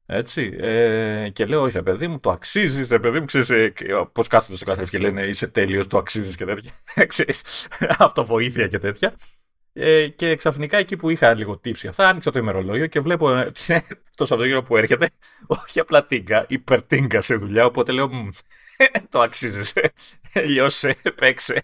Έτσι. 0.06 0.56
Ε, 0.60 1.28
και 1.32 1.46
λέω, 1.46 1.62
όχι 1.62 1.76
ρε 1.76 1.82
παιδί 1.82 2.08
μου, 2.08 2.20
το 2.20 2.30
αξίζεις, 2.30 2.90
ρε 2.90 2.98
παιδί 2.98 3.20
μου, 3.20 3.24
ξέρεις 3.24 3.50
ε, 3.50 3.72
πώς 4.12 4.26
κάθονται 4.26 4.56
στο 4.56 4.64
καθένα 4.64 4.88
και 4.88 4.98
λένε 4.98 5.22
είσαι 5.22 5.46
τέλειος, 5.46 5.86
το 5.86 5.98
αξίζεις 5.98 6.36
και 6.36 6.44
τέτοια. 6.44 6.72
ξέρεις, 7.06 7.68
αυτοβοήθεια 7.98 8.66
και 8.66 8.78
τέτοια. 8.78 9.14
Ε, 9.72 10.08
και 10.08 10.36
ξαφνικά 10.36 10.78
εκεί 10.78 10.96
που 10.96 11.10
είχα 11.10 11.34
λίγο 11.34 11.58
τύψη 11.58 11.88
αυτά, 11.88 12.08
άνοιξα 12.08 12.30
το 12.30 12.38
ημερολόγιο 12.38 12.86
και 12.86 13.00
βλέπω 13.00 13.30
ε, 13.30 13.52
το 14.16 14.24
Σαββατοκύριακο 14.24 14.62
που 14.62 14.76
έρχεται, 14.76 15.10
όχι 15.46 15.80
απλά 15.80 16.06
τίγκα, 16.06 16.46
υπερτίγκα 16.48 17.20
σε 17.20 17.34
δουλειά. 17.34 17.64
Οπότε 17.64 17.92
λέω, 17.92 18.10
το 19.10 19.20
αξίζει. 19.20 19.72
Λιώσε, 20.34 20.96
παίξε. 21.14 21.62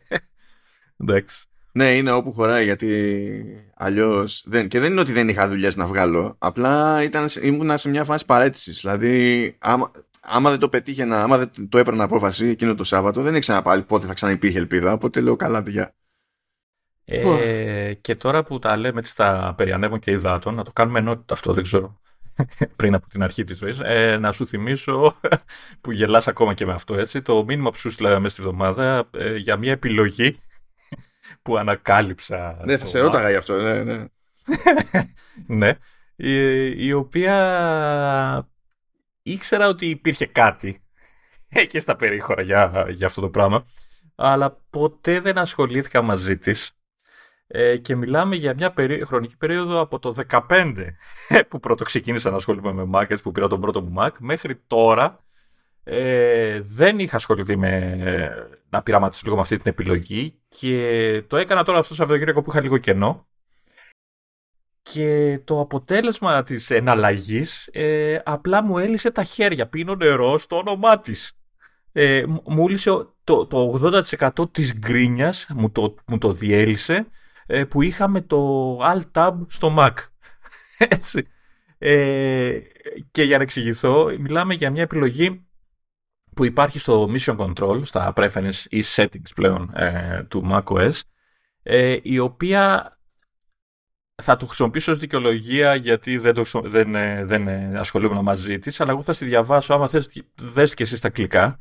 Εντάξει. 0.97 1.47
Ναι, 1.73 1.97
είναι 1.97 2.11
όπου 2.11 2.33
χωράει 2.33 2.65
γιατί 2.65 3.45
αλλιώς. 3.77 4.45
Δεν... 4.47 4.69
Και 4.69 4.81
δεν 4.81 4.91
είναι 4.91 5.01
ότι 5.01 5.13
δεν 5.13 5.29
είχα 5.29 5.49
δουλειές 5.49 5.77
να 5.77 5.87
βγάλω. 5.87 6.37
Απλά 6.39 7.03
ήταν, 7.03 7.29
ήμουν 7.43 7.79
σε 7.79 7.89
μια 7.89 8.05
φάση 8.05 8.27
παρέτησης. 8.27 8.81
Δηλαδή, 8.81 9.57
άμα, 9.61 9.91
άμα 10.21 10.51
δεν 10.51 10.59
το 10.59 10.69
πετύχαινα, 10.69 11.23
άμα 11.23 11.39
δεν 11.39 11.51
το 11.69 11.79
έπαιρνα 11.79 12.05
απόφαση 12.05 12.47
εκείνο 12.47 12.75
το 12.75 12.85
Σάββατο, 12.85 13.23
δεν 13.23 13.35
ήξερα 13.35 13.63
πάλι 13.63 13.83
πότε 13.83 14.07
θα 14.07 14.15
ξαναυπήρχε 14.15 14.59
ελπίδα. 14.59 14.93
Οπότε 14.93 15.21
λέω 15.21 15.37
καλά, 15.37 15.63
παιδιά. 15.63 15.95
Ε, 17.05 17.95
και 18.01 18.15
τώρα 18.17 18.43
που 18.43 18.59
τα 18.59 18.77
λέμε 18.77 18.99
έτσι 18.99 19.17
τα 19.17 19.55
περιανεύων 19.57 19.99
και 19.99 20.11
υδάτων, 20.11 20.55
να 20.55 20.65
το 20.65 20.73
κάνουμε 20.73 20.99
ενότητα 20.99 21.35
αυτό, 21.35 21.53
δεν 21.53 21.63
ξέρω. 21.63 22.01
πριν 22.77 22.95
από 22.95 23.09
την 23.09 23.23
αρχή 23.23 23.45
της 23.45 23.59
ζωής, 23.59 23.81
ε, 23.81 24.17
να 24.17 24.33
σου 24.33 24.47
θυμίσω 24.47 25.17
που 25.81 25.93
γελάς 25.93 26.29
ακόμα 26.29 26.55
και 26.55 26.67
με 26.67 26.73
αυτό, 26.73 26.95
έτσι, 26.95 27.23
το 27.23 27.45
μήνυμα 27.45 27.71
που 27.71 27.77
σου 27.77 27.91
στείλα 27.91 28.19
μέσα 28.21 28.35
στη 28.35 28.43
βδομάδα 28.43 29.09
ε, 29.11 29.37
για 29.37 29.57
μια 29.57 29.73
επιλογή 29.73 30.37
που 31.43 31.57
ανακάλυψα. 31.57 32.61
Ναι, 32.65 32.77
θα 32.77 32.87
σε 32.87 33.01
ρώταγα 33.01 33.31
γι' 33.31 33.37
αυτό, 33.37 33.57
ναι, 33.57 33.83
ναι. 33.83 34.07
ναι, 35.47 35.79
η, 36.17 36.87
η 36.87 36.93
οποία 36.93 38.49
ήξερα 39.23 39.69
ότι 39.69 39.87
υπήρχε 39.87 40.27
κάτι 40.27 40.83
και 41.69 41.81
στα 41.81 41.97
περίχωρα 41.97 42.43
για, 42.43 42.87
για 42.91 43.07
αυτό 43.07 43.21
το 43.21 43.29
πράγμα, 43.29 43.67
αλλά 44.15 44.57
ποτέ 44.71 45.21
δεν 45.21 45.39
ασχολήθηκα 45.39 46.03
μαζί 46.03 46.39
της 46.39 46.73
ε, 47.55 47.77
και 47.77 47.97
μιλάμε 47.97 48.37
για 48.37 48.55
μια 48.55 48.75
χρονική 49.05 49.37
περίοδο 49.37 49.81
από 49.81 49.99
το 49.99 50.15
2015 50.31 50.75
που 51.49 51.61
πρώτο 51.61 51.85
ξεκίνησα 51.85 52.31
να 52.31 52.37
ασχολούμαι 52.37 52.73
με 52.73 52.91
Mac, 52.95 53.17
που 53.23 53.33
πήρα 53.33 53.49
τον 53.49 53.61
πρώτο 53.61 53.83
μου 53.83 53.95
Mac, 53.99 54.11
μέχρι 54.19 54.63
τώρα 54.67 55.25
ε, 55.85 56.61
δεν 56.61 56.99
είχα 56.99 57.17
ασχοληθεί 57.17 57.57
με 57.57 57.97
να 58.71 58.83
πειραματίσω 58.83 59.21
λίγο 59.25 59.37
με 59.37 59.43
αυτή 59.43 59.57
την 59.57 59.71
επιλογή 59.71 60.39
και 60.49 61.23
το 61.27 61.37
έκανα 61.37 61.65
τώρα 61.65 61.79
αυτό 61.79 61.89
το 61.89 61.95
Σαββατοκύριακο 61.95 62.43
που 62.43 62.51
είχα 62.51 62.61
λίγο 62.61 62.79
κενό 62.79 63.27
και 64.83 65.41
το 65.45 65.61
αποτέλεσμα 65.61 66.43
της 66.43 66.71
εναλλαγής 66.71 67.69
ε, 67.73 68.21
απλά 68.25 68.63
μου 68.63 68.79
έλυσε 68.79 69.11
τα 69.11 69.23
χέρια. 69.23 69.67
Πίνω 69.67 69.95
νερό 69.95 70.39
στο 70.39 70.57
όνομά 70.57 70.99
της. 70.99 71.33
Ε, 71.93 72.25
μου 72.45 72.67
έλυσε 72.69 72.91
το, 73.25 73.47
το 73.47 73.81
80% 74.39 74.53
της 74.53 74.75
γκρίνιας, 74.79 75.47
μου 75.55 75.71
το, 75.71 75.95
μου 76.07 76.19
το 76.19 76.33
διέλυσε 76.33 77.07
ε, 77.53 77.65
που 77.65 77.83
είχαμε 77.83 78.21
το 78.21 78.79
Alt-Tab 78.79 79.33
στο 79.49 79.75
Mac. 79.79 79.93
Έτσι. 80.97 81.27
Ε, 81.79 82.59
και 83.11 83.23
για 83.23 83.37
να 83.37 83.43
εξηγηθώ, 83.43 84.17
μιλάμε 84.19 84.55
για 84.55 84.71
μια 84.71 84.83
επιλογή 84.83 85.47
που 86.35 86.45
υπάρχει 86.45 86.79
στο 86.79 87.11
Mission 87.13 87.37
Control, 87.37 87.81
στα 87.85 88.13
preference 88.17 88.65
ή 88.69 88.83
settings 88.95 89.31
πλέον 89.35 89.71
ε, 89.75 90.25
του 90.29 90.49
macOS, 90.51 91.01
ε, 91.63 91.97
η 92.03 92.19
οποία 92.19 92.97
θα 94.23 94.37
το 94.37 94.47
χρησιμοποιήσω 94.47 94.93
ως 94.93 94.99
δικαιολογία 94.99 95.75
γιατί 95.75 96.19
δεν, 96.19 96.35
το, 96.35 96.45
δεν, 96.65 96.95
ε, 96.95 97.25
δεν 97.25 97.49
ε, 97.49 97.79
ασχολούμαι 97.79 98.23
μαζί 98.23 98.59
της, 98.59 98.81
αλλά 98.81 98.91
εγώ 98.91 99.03
θα 99.03 99.13
στη 99.13 99.25
διαβάσω, 99.25 99.75
άμα 99.75 99.89
θες 99.89 100.23
δες 100.35 100.75
και 100.75 100.83
εσύ 100.83 100.97
στα 100.97 101.11
κλικά. 101.11 101.59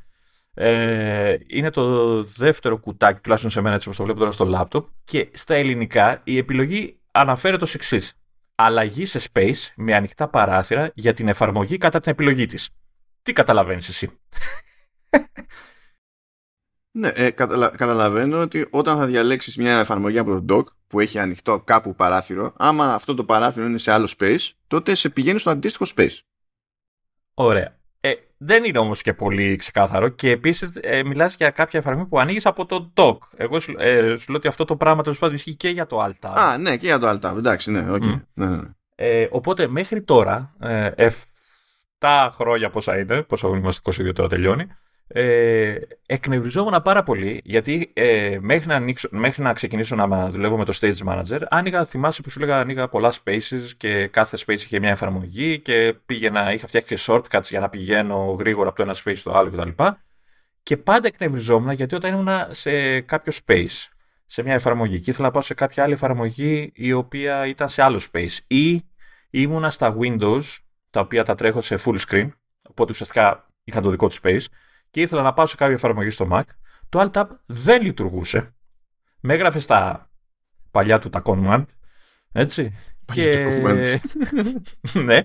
Ε, 0.54 1.36
είναι 1.48 1.70
το 1.70 2.24
δεύτερο 2.24 2.78
κουτάκι, 2.78 3.20
τουλάχιστον 3.20 3.52
σε 3.52 3.62
μένα 3.62 3.76
έτσι 3.76 3.88
όπως 3.88 3.98
το 4.00 4.04
βλέπω 4.04 4.20
τώρα 4.20 4.32
στο 4.32 4.46
λάπτοπ 4.46 4.88
και 5.04 5.30
στα 5.34 5.56
ελληνικά 5.56 6.22
η 6.24 6.38
επιλογή 6.38 7.00
αναφέρεται 7.12 7.64
ως 7.64 7.74
εξής. 7.74 8.14
Αλλαγή 8.56 9.06
σε 9.06 9.30
space 9.34 9.72
με 9.76 9.96
ανοιχτά 9.96 10.28
παράθυρα 10.28 10.92
για 10.96 11.14
την 11.14 11.28
εφαρμογή 11.28 11.78
κατά 11.78 12.00
την 12.00 12.12
επιλογή 12.12 12.46
της. 12.46 12.70
Τι 13.22 13.34
καταλαβαίνεις 13.34 13.90
εσύ; 13.90 14.20
Ναι, 16.94 17.08
ε, 17.08 17.32
καταλαβαίνω 17.76 18.42
ότι 18.42 18.68
όταν 18.72 18.98
θα 18.98 19.06
διαλέξεις 19.06 19.58
μια 19.58 19.80
εφαρμογή 19.80 20.18
από 20.18 20.42
το 20.42 20.56
dock 20.56 20.64
που 20.88 21.00
έχει 21.00 21.20
ανοιχτό 21.20 21.60
κάπου 21.60 21.96
παράθυρο, 21.96 22.54
άμα 22.58 22.94
αυτό 22.94 23.14
το 23.14 23.26
παράθυρο 23.26 23.66
είναι 23.66 23.78
σε 23.78 23.92
άλλο 23.92 24.14
space, 24.18 24.50
τότε 24.68 24.96
σε 24.96 25.10
πηγαίνει 25.10 25.40
στο 25.40 25.50
αντίστοιχο 25.50 25.86
space. 25.96 26.20
Ωραία. 27.34 27.81
Ε, 28.04 28.14
δεν 28.38 28.64
είναι 28.64 28.78
όμως 28.78 29.02
και 29.02 29.14
πολύ 29.14 29.56
ξεκάθαρο 29.56 30.08
και 30.10 30.30
επίσης 30.30 30.80
ε, 30.82 31.04
μιλάς 31.04 31.36
για 31.36 31.50
κάποια 31.50 31.80
εφαρμογή 31.80 32.08
που 32.08 32.20
ανοίγεις 32.20 32.46
από 32.46 32.66
το 32.66 32.92
dock. 32.96 33.18
Εγώ 33.36 33.60
σου, 33.60 33.76
ε, 33.78 34.16
σου 34.18 34.26
λέω 34.28 34.38
ότι 34.38 34.48
αυτό 34.48 34.66
το 34.66 34.76
πράγμα 34.76 35.04
τέλος 35.04 35.20
πάντων 35.20 35.36
ισχύει 35.36 35.56
και 35.56 35.70
για 35.70 35.86
το 35.86 36.06
Alta. 36.06 36.34
Α, 36.34 36.58
ναι, 36.58 36.78
και 36.78 36.86
για 36.86 37.00
το 37.00 37.10
Alta. 37.10 37.38
Εντάξει, 37.38 37.72
ναι, 37.72 37.88
okay. 37.90 38.14
Mm. 38.14 38.22
ναι, 38.34 38.50
ναι. 38.50 38.62
Ε, 38.96 39.28
οπότε 39.32 39.68
μέχρι 39.68 40.02
τώρα, 40.02 40.56
ε, 40.60 41.10
7 42.00 42.30
χρόνια 42.32 42.70
πόσα 42.70 43.00
είναι, 43.00 43.22
πόσο 43.22 43.56
είμαστε 43.56 44.10
22 44.10 44.14
τώρα 44.14 44.30
τελειώνει, 44.30 44.68
ε, 45.14 45.76
εκνευριζόμουν 46.06 46.82
πάρα 46.82 47.04
πολύ 47.04 47.42
γιατί 47.44 47.92
ε, 47.94 48.38
μέχρι, 48.42 48.68
να 48.68 48.76
ανοίξω, 48.76 49.08
μέχρι 49.12 49.44
να 49.44 49.54
ξεκινήσω 49.54 49.96
να 49.96 50.30
δουλεύω 50.30 50.58
με 50.58 50.66
το 50.66 50.78
Stage 50.82 51.08
Manager 51.08 51.40
άνοιγα, 51.50 51.86
θυμάσαι 51.86 52.22
που 52.22 52.30
σου 52.30 52.40
έλεγα 52.42 52.60
ανοίγα 52.60 52.88
πολλά 52.88 53.14
spaces 53.14 53.72
και 53.78 54.08
κάθε 54.08 54.38
space 54.46 54.50
είχε 54.62 54.80
μια 54.80 54.90
εφαρμογή 54.90 55.60
και 55.60 55.96
πήγαινα, 56.06 56.54
είχα 56.54 56.68
φτιάξει 56.68 56.96
shortcuts 57.00 57.44
για 57.50 57.60
να 57.60 57.70
πηγαίνω 57.70 58.36
γρήγορα 58.40 58.68
από 58.68 58.78
το 58.78 58.84
ένα 58.84 58.96
space 59.04 59.18
στο 59.18 59.32
άλλο 59.32 59.50
κτλ. 59.50 59.84
Και 60.64 60.78
πάντα 60.78 61.08
εκνευριζόμουν 61.08 61.72
γιατί 61.72 61.96
όταν 61.96 62.14
ήμουν 62.14 62.30
σε 62.50 63.02
κάποιο 63.02 63.34
space, 63.46 63.88
σε 64.26 64.44
μια 64.44 64.54
εφαρμογή 64.54 65.00
και 65.00 65.10
ήθελα 65.10 65.26
να 65.26 65.34
πάω 65.34 65.42
σε 65.42 65.54
κάποια 65.54 65.84
άλλη 65.84 65.94
εφαρμογή 65.94 66.72
η 66.76 66.92
οποία 66.92 67.48
ήταν 67.48 67.70
σε 67.70 67.82
άλλο 67.82 68.02
space 68.12 68.38
ή 68.48 68.84
ήμουνα 69.30 69.70
στα 69.70 69.96
Windows 70.00 70.42
τα 70.90 71.00
οποία 71.00 71.24
τα 71.24 71.36
τρέχω 71.36 71.62
σε 71.62 71.78
full 71.86 71.98
screen 72.08 72.30
οπότε 72.70 72.92
ουσιαστικά 72.92 73.50
είχαν 73.64 73.84
το 73.84 73.90
δικό 73.90 74.08
τους 74.08 74.20
space 74.24 74.46
και 74.92 75.02
ήθελα 75.02 75.22
να 75.22 75.34
πάω 75.34 75.46
σε 75.46 75.56
κάποια 75.56 75.74
εφαρμογή 75.74 76.10
στο 76.10 76.28
Mac, 76.32 76.44
το 76.90 77.00
Alt-Tab 77.02 77.26
δεν 77.46 77.82
λειτουργούσε. 77.82 78.54
Με 79.20 79.34
έγραφε 79.34 79.60
στα 79.60 80.10
παλιά 80.72 81.00
του 81.00 81.10
τα 81.10 81.22
command, 81.26 81.66
έτσι. 82.32 82.76
Παλιά 83.06 83.30
και... 83.30 83.62
command. 83.64 83.98
ναι. 85.06 85.22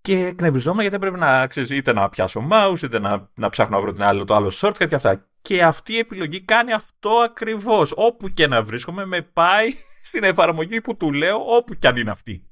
Και 0.00 0.26
εκνευριζόμουν 0.26 0.80
γιατί 0.80 0.96
έπρεπε 0.96 1.16
να 1.16 1.46
ξέρεις, 1.46 1.70
είτε 1.70 1.92
να 1.92 2.08
πιάσω 2.08 2.48
mouse, 2.50 2.82
είτε 2.82 2.98
να, 2.98 3.28
να 3.34 3.48
ψάχνω 3.48 3.76
να 3.76 3.82
βρω 3.82 3.92
την 3.92 4.02
άλλη, 4.02 4.24
το 4.24 4.34
άλλο 4.34 4.52
shortcut 4.54 4.88
και 4.88 4.94
αυτά. 4.94 5.26
Και 5.42 5.62
αυτή 5.64 5.92
η 5.92 5.98
επιλογή 5.98 6.40
κάνει 6.40 6.72
αυτό 6.72 7.10
ακριβώς. 7.10 7.92
Όπου 7.96 8.28
και 8.28 8.46
να 8.46 8.62
βρίσκομαι, 8.62 9.04
με 9.04 9.22
πάει 9.22 9.68
στην 10.10 10.24
εφαρμογή 10.24 10.80
που 10.80 10.96
του 10.96 11.12
λέω, 11.12 11.54
όπου 11.56 11.74
και 11.74 11.88
αν 11.88 11.96
είναι 11.96 12.10
αυτή 12.10 12.48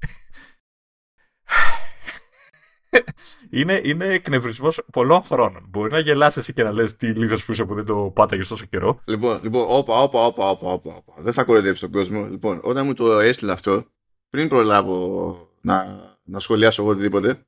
είναι, 3.49 3.81
είναι 3.83 4.05
εκνευρισμός 4.05 4.81
πολλών 4.91 5.23
χρόνων. 5.23 5.65
Μπορεί 5.69 5.91
να 5.91 5.99
γελάσει 5.99 6.39
εσύ 6.39 6.53
και 6.53 6.63
να 6.63 6.71
λες 6.71 6.95
τι 6.95 7.07
λίδο 7.07 7.35
που 7.35 7.51
είσαι 7.51 7.65
που 7.65 7.73
δεν 7.73 7.85
το 7.85 8.11
πάταγες 8.15 8.47
τόσο 8.47 8.65
καιρό. 8.65 9.01
Λοιπόν, 9.05 9.39
λοιπόν, 9.43 9.65
όπα, 9.69 10.01
όπα, 10.01 10.25
όπα, 10.25 10.49
όπα, 10.49 10.69
όπα. 10.71 11.13
Δεν 11.17 11.33
θα 11.33 11.43
κοροϊδέψει 11.43 11.81
τον 11.81 11.91
κόσμο. 11.91 12.27
Λοιπόν, 12.29 12.59
όταν 12.63 12.85
μου 12.85 12.93
το 12.93 13.19
έστειλε 13.19 13.51
αυτό, 13.51 13.85
πριν 14.29 14.47
προλάβω 14.47 15.49
να, 15.61 15.85
να 16.23 16.39
σχολιάσω 16.39 16.81
εγώ 16.81 16.91
οτιδήποτε, 16.91 17.45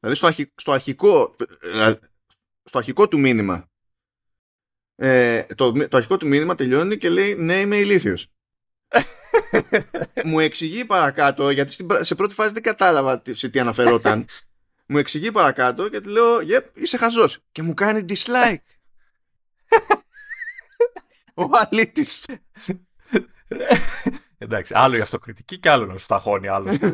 δηλαδή 0.00 0.18
στο, 0.18 0.44
στο, 0.54 0.72
αρχικό, 0.72 1.36
ε, 1.60 1.94
στο 2.64 2.78
αρχικό 2.78 3.08
του 3.08 3.18
μήνυμα, 3.18 3.68
ε, 4.96 5.42
το, 5.54 5.72
το 5.72 5.96
αρχικό 5.96 6.16
του 6.16 6.26
μήνυμα 6.26 6.54
τελειώνει 6.54 6.96
και 6.96 7.08
λέει 7.08 7.34
ναι 7.34 7.60
είμαι 7.60 7.76
ηλίθιος. 7.76 8.28
μου 10.24 10.40
εξηγεί 10.40 10.84
παρακάτω, 10.84 11.50
γιατί 11.50 11.76
σε 12.00 12.14
πρώτη 12.14 12.34
φάση 12.34 12.52
δεν 12.52 12.62
κατάλαβα 12.62 13.22
σε 13.30 13.48
τι 13.48 13.58
αναφερόταν 13.58 14.26
μου 14.86 14.98
εξηγεί 14.98 15.32
παρακάτω 15.32 15.88
και 15.88 16.00
του 16.00 16.08
λέω 16.08 16.38
Yep, 16.38 16.64
είσαι 16.74 16.96
χαζός 16.96 17.38
και 17.52 17.62
μου 17.62 17.74
κάνει 17.74 18.04
dislike. 18.08 18.56
Ο 21.34 21.48
αλήτης. 21.52 22.24
Εντάξει 24.38 24.72
άλλο 24.76 24.96
η 24.96 25.00
αυτοκριτική 25.00 25.58
και 25.58 25.70
άλλο 25.70 25.86
να 25.86 25.96
σου 25.96 26.06
ταχώνει 26.06 26.48
άλλος 26.48 26.76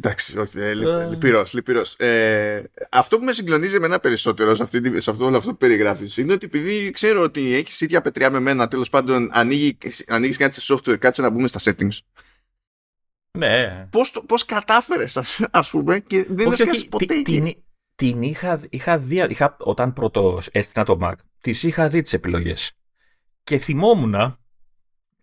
Εντάξει, 0.00 0.38
όχι, 0.38 0.58
ε, 0.60 0.74
λυπηρός, 1.10 1.52
λυπηρός. 1.52 1.94
Ε, 1.94 2.70
αυτό 2.90 3.18
που 3.18 3.24
με 3.24 3.32
συγκλονίζει 3.32 3.74
εμένα 3.74 4.00
περισσότερο 4.00 4.54
σε, 4.54 4.62
αυτή, 4.62 5.00
σε 5.00 5.10
αυτό, 5.10 5.24
όλο 5.24 5.36
αυτό 5.36 5.50
που 5.50 5.56
περιγράφεις 5.56 6.16
είναι 6.16 6.32
ότι 6.32 6.46
επειδή 6.46 6.90
ξέρω 6.90 7.22
ότι 7.22 7.54
έχεις 7.54 7.80
ίδια 7.80 8.00
πετριά 8.00 8.30
με 8.30 8.40
μένα, 8.40 8.68
τέλος 8.68 8.88
πάντων 8.90 9.30
ανοίγει, 9.32 9.78
ανοίγεις 10.08 10.36
κάτι 10.36 10.60
σε 10.60 10.74
software, 10.74 10.98
κάτσε 10.98 11.22
να 11.22 11.30
μπούμε 11.30 11.48
στα 11.48 11.60
settings 11.64 11.98
ναι. 13.30 13.86
Πώς, 13.90 14.10
το, 14.10 14.22
πώς 14.22 14.44
κατάφερες 14.44 15.16
ας 15.50 15.70
πούμε 15.70 16.00
και 16.00 16.26
δεν 16.28 16.52
έσκασες 16.52 16.88
ποτέ. 16.88 17.06
Την, 17.06 17.24
την, 17.24 17.54
την 17.94 18.22
είχα, 18.22 18.60
είχα 18.68 18.98
δει, 18.98 19.26
είχα, 19.28 19.56
όταν 19.58 19.92
πρώτο 19.92 20.40
έστεινα 20.52 20.84
το 20.84 20.98
Mac, 21.02 21.14
τις 21.40 21.62
είχα 21.62 21.88
δει 21.88 22.02
τις 22.02 22.12
επιλογές. 22.12 22.72
Και 23.44 23.58
θυμόμουν, 23.58 24.38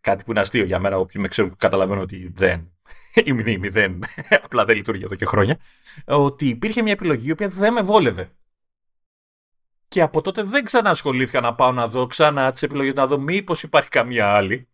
κάτι 0.02 0.24
που 0.24 0.32
είναι 0.32 0.40
αστείο 0.40 0.64
για 0.64 0.80
μένα, 0.80 0.98
όποιοι 0.98 1.22
με 1.22 1.28
ξέρουν 1.28 1.56
καταλαβαίνω 1.58 2.02
ότι 2.02 2.32
δεν, 2.36 2.72
η 3.26 3.32
μνήμη 3.34 3.68
δεν, 3.68 4.04
απλά 4.44 4.66
δεν 4.66 4.76
λειτουργεί 4.76 5.04
εδώ 5.04 5.16
και 5.16 5.26
χρόνια, 5.26 5.60
ότι 6.06 6.48
υπήρχε 6.48 6.82
μια 6.82 6.92
επιλογή 6.92 7.28
η 7.28 7.32
οποία 7.32 7.48
δεν 7.48 7.74
με 7.74 7.82
βόλευε. 7.82 8.32
Και 9.88 10.02
από 10.02 10.22
τότε 10.22 10.44
δεν 10.44 10.64
ξανασχολήθηκα 10.64 11.42
να 11.42 11.56
πάω 11.56 11.72
να 11.72 11.88
δω 11.88 12.08
ξανά 12.08 12.52
τις 12.52 12.64
επιλογές, 12.64 12.94
να 12.94 13.08
δω 13.08 13.18
μήπως 13.20 13.64
υπάρχει 13.64 13.90
καμία 13.90 14.28
άλλη. 14.28 14.68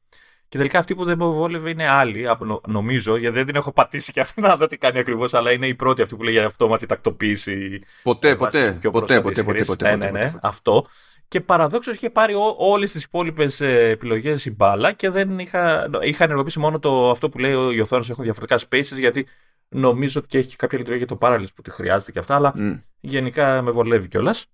Και 0.52 0.58
τελικά 0.58 0.80
αυτή 0.80 0.96
που 0.96 1.06
δεν 1.06 1.18
με 1.18 1.26
βόλευε 1.26 1.70
είναι 1.70 1.88
άλλη, 1.88 2.26
νομίζω, 2.68 3.16
γιατί 3.16 3.36
δεν 3.36 3.46
την 3.46 3.56
έχω 3.56 3.72
πατήσει 3.72 4.12
και 4.12 4.20
αυτή 4.20 4.42
να 4.42 4.58
δω 4.58 4.68
τι 4.68 4.78
κάνει 4.78 5.00
ακριβώς, 5.00 5.34
αλλά 5.34 5.52
είναι 5.52 5.68
η 5.68 5.76
πρώτη 5.76 6.02
αυτή 6.02 6.16
που 6.16 6.24
λέει 6.24 6.34
για 6.34 6.46
αυτόματη 6.46 6.86
τακτοποίηση. 6.86 7.82
Ποτέ, 8.04 8.36
ποτέ. 8.36 8.78
Ποτέ, 8.92 9.22
ποτέ, 9.22 9.44
ποτέ, 9.44 9.64
ποτέ, 9.64 9.96
Ναι, 9.96 10.06
ναι, 10.06 10.20
ναι, 10.20 10.34
αυτό. 10.42 10.86
Και 11.28 11.42
παραδόξως 11.42 11.96
είχε 11.96 12.10
πάρει 12.10 12.34
όλες 12.58 12.92
τις 12.92 13.04
υπόλοιπες 13.04 13.62
επιλογές 13.62 14.46
η 14.46 14.52
μπάλα 14.52 14.92
και 14.92 15.10
δεν 15.10 15.40
είχα, 15.40 15.90
είχα 16.02 16.24
ενεργοποιήσει 16.24 16.60
μόνο 16.60 16.80
το, 16.80 17.10
αυτό 17.10 17.30
που 17.30 17.40
λέει 17.40 17.52
οι 17.52 17.80
οθόνε 17.80 18.06
έχουν 18.10 18.24
διαφορετικά 18.24 18.60
spaces, 18.70 18.98
γιατί 18.98 19.28
νομίζω 19.70 20.22
ότι 20.24 20.38
έχει 20.38 20.56
κάποια 20.56 20.78
λειτουργία 20.78 21.06
για 21.06 21.18
το 21.18 21.28
Parallels 21.28 21.54
που 21.56 21.62
τη 21.62 21.72
χρειάζεται 21.72 22.12
και 22.12 22.20
αυτά, 22.20 22.36
αλλά 22.36 22.54
mm. 22.58 22.80
γενικά 23.00 23.62
με 23.62 23.72
βολεύει 23.72 24.08
κιόλας. 24.08 24.46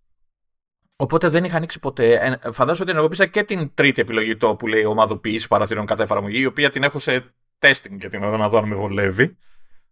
Οπότε 0.99 1.29
δεν 1.29 1.43
είχα 1.43 1.57
ανοίξει 1.57 1.79
ποτέ. 1.79 2.13
Ε, 2.13 2.51
φαντάζομαι 2.51 2.81
ότι 2.81 2.91
ενεργοποίησα 2.91 3.25
και 3.25 3.43
την 3.43 3.71
τρίτη 3.73 4.01
επιλογή 4.01 4.37
το 4.37 4.55
που 4.55 4.67
λέει 4.67 4.85
ομαδοποίηση 4.85 5.47
παραθύρων 5.47 5.85
κατά 5.85 6.03
εφαρμογή, 6.03 6.39
η 6.39 6.45
οποία 6.45 6.69
την 6.69 6.83
έχω 6.83 6.99
σε 6.99 7.33
testing 7.59 7.97
για 7.99 8.09
την 8.09 8.23
ώρα 8.23 8.37
να 8.37 8.49
δω 8.49 8.57
αν 8.57 8.67
με 8.67 8.75
βολεύει. 8.75 9.37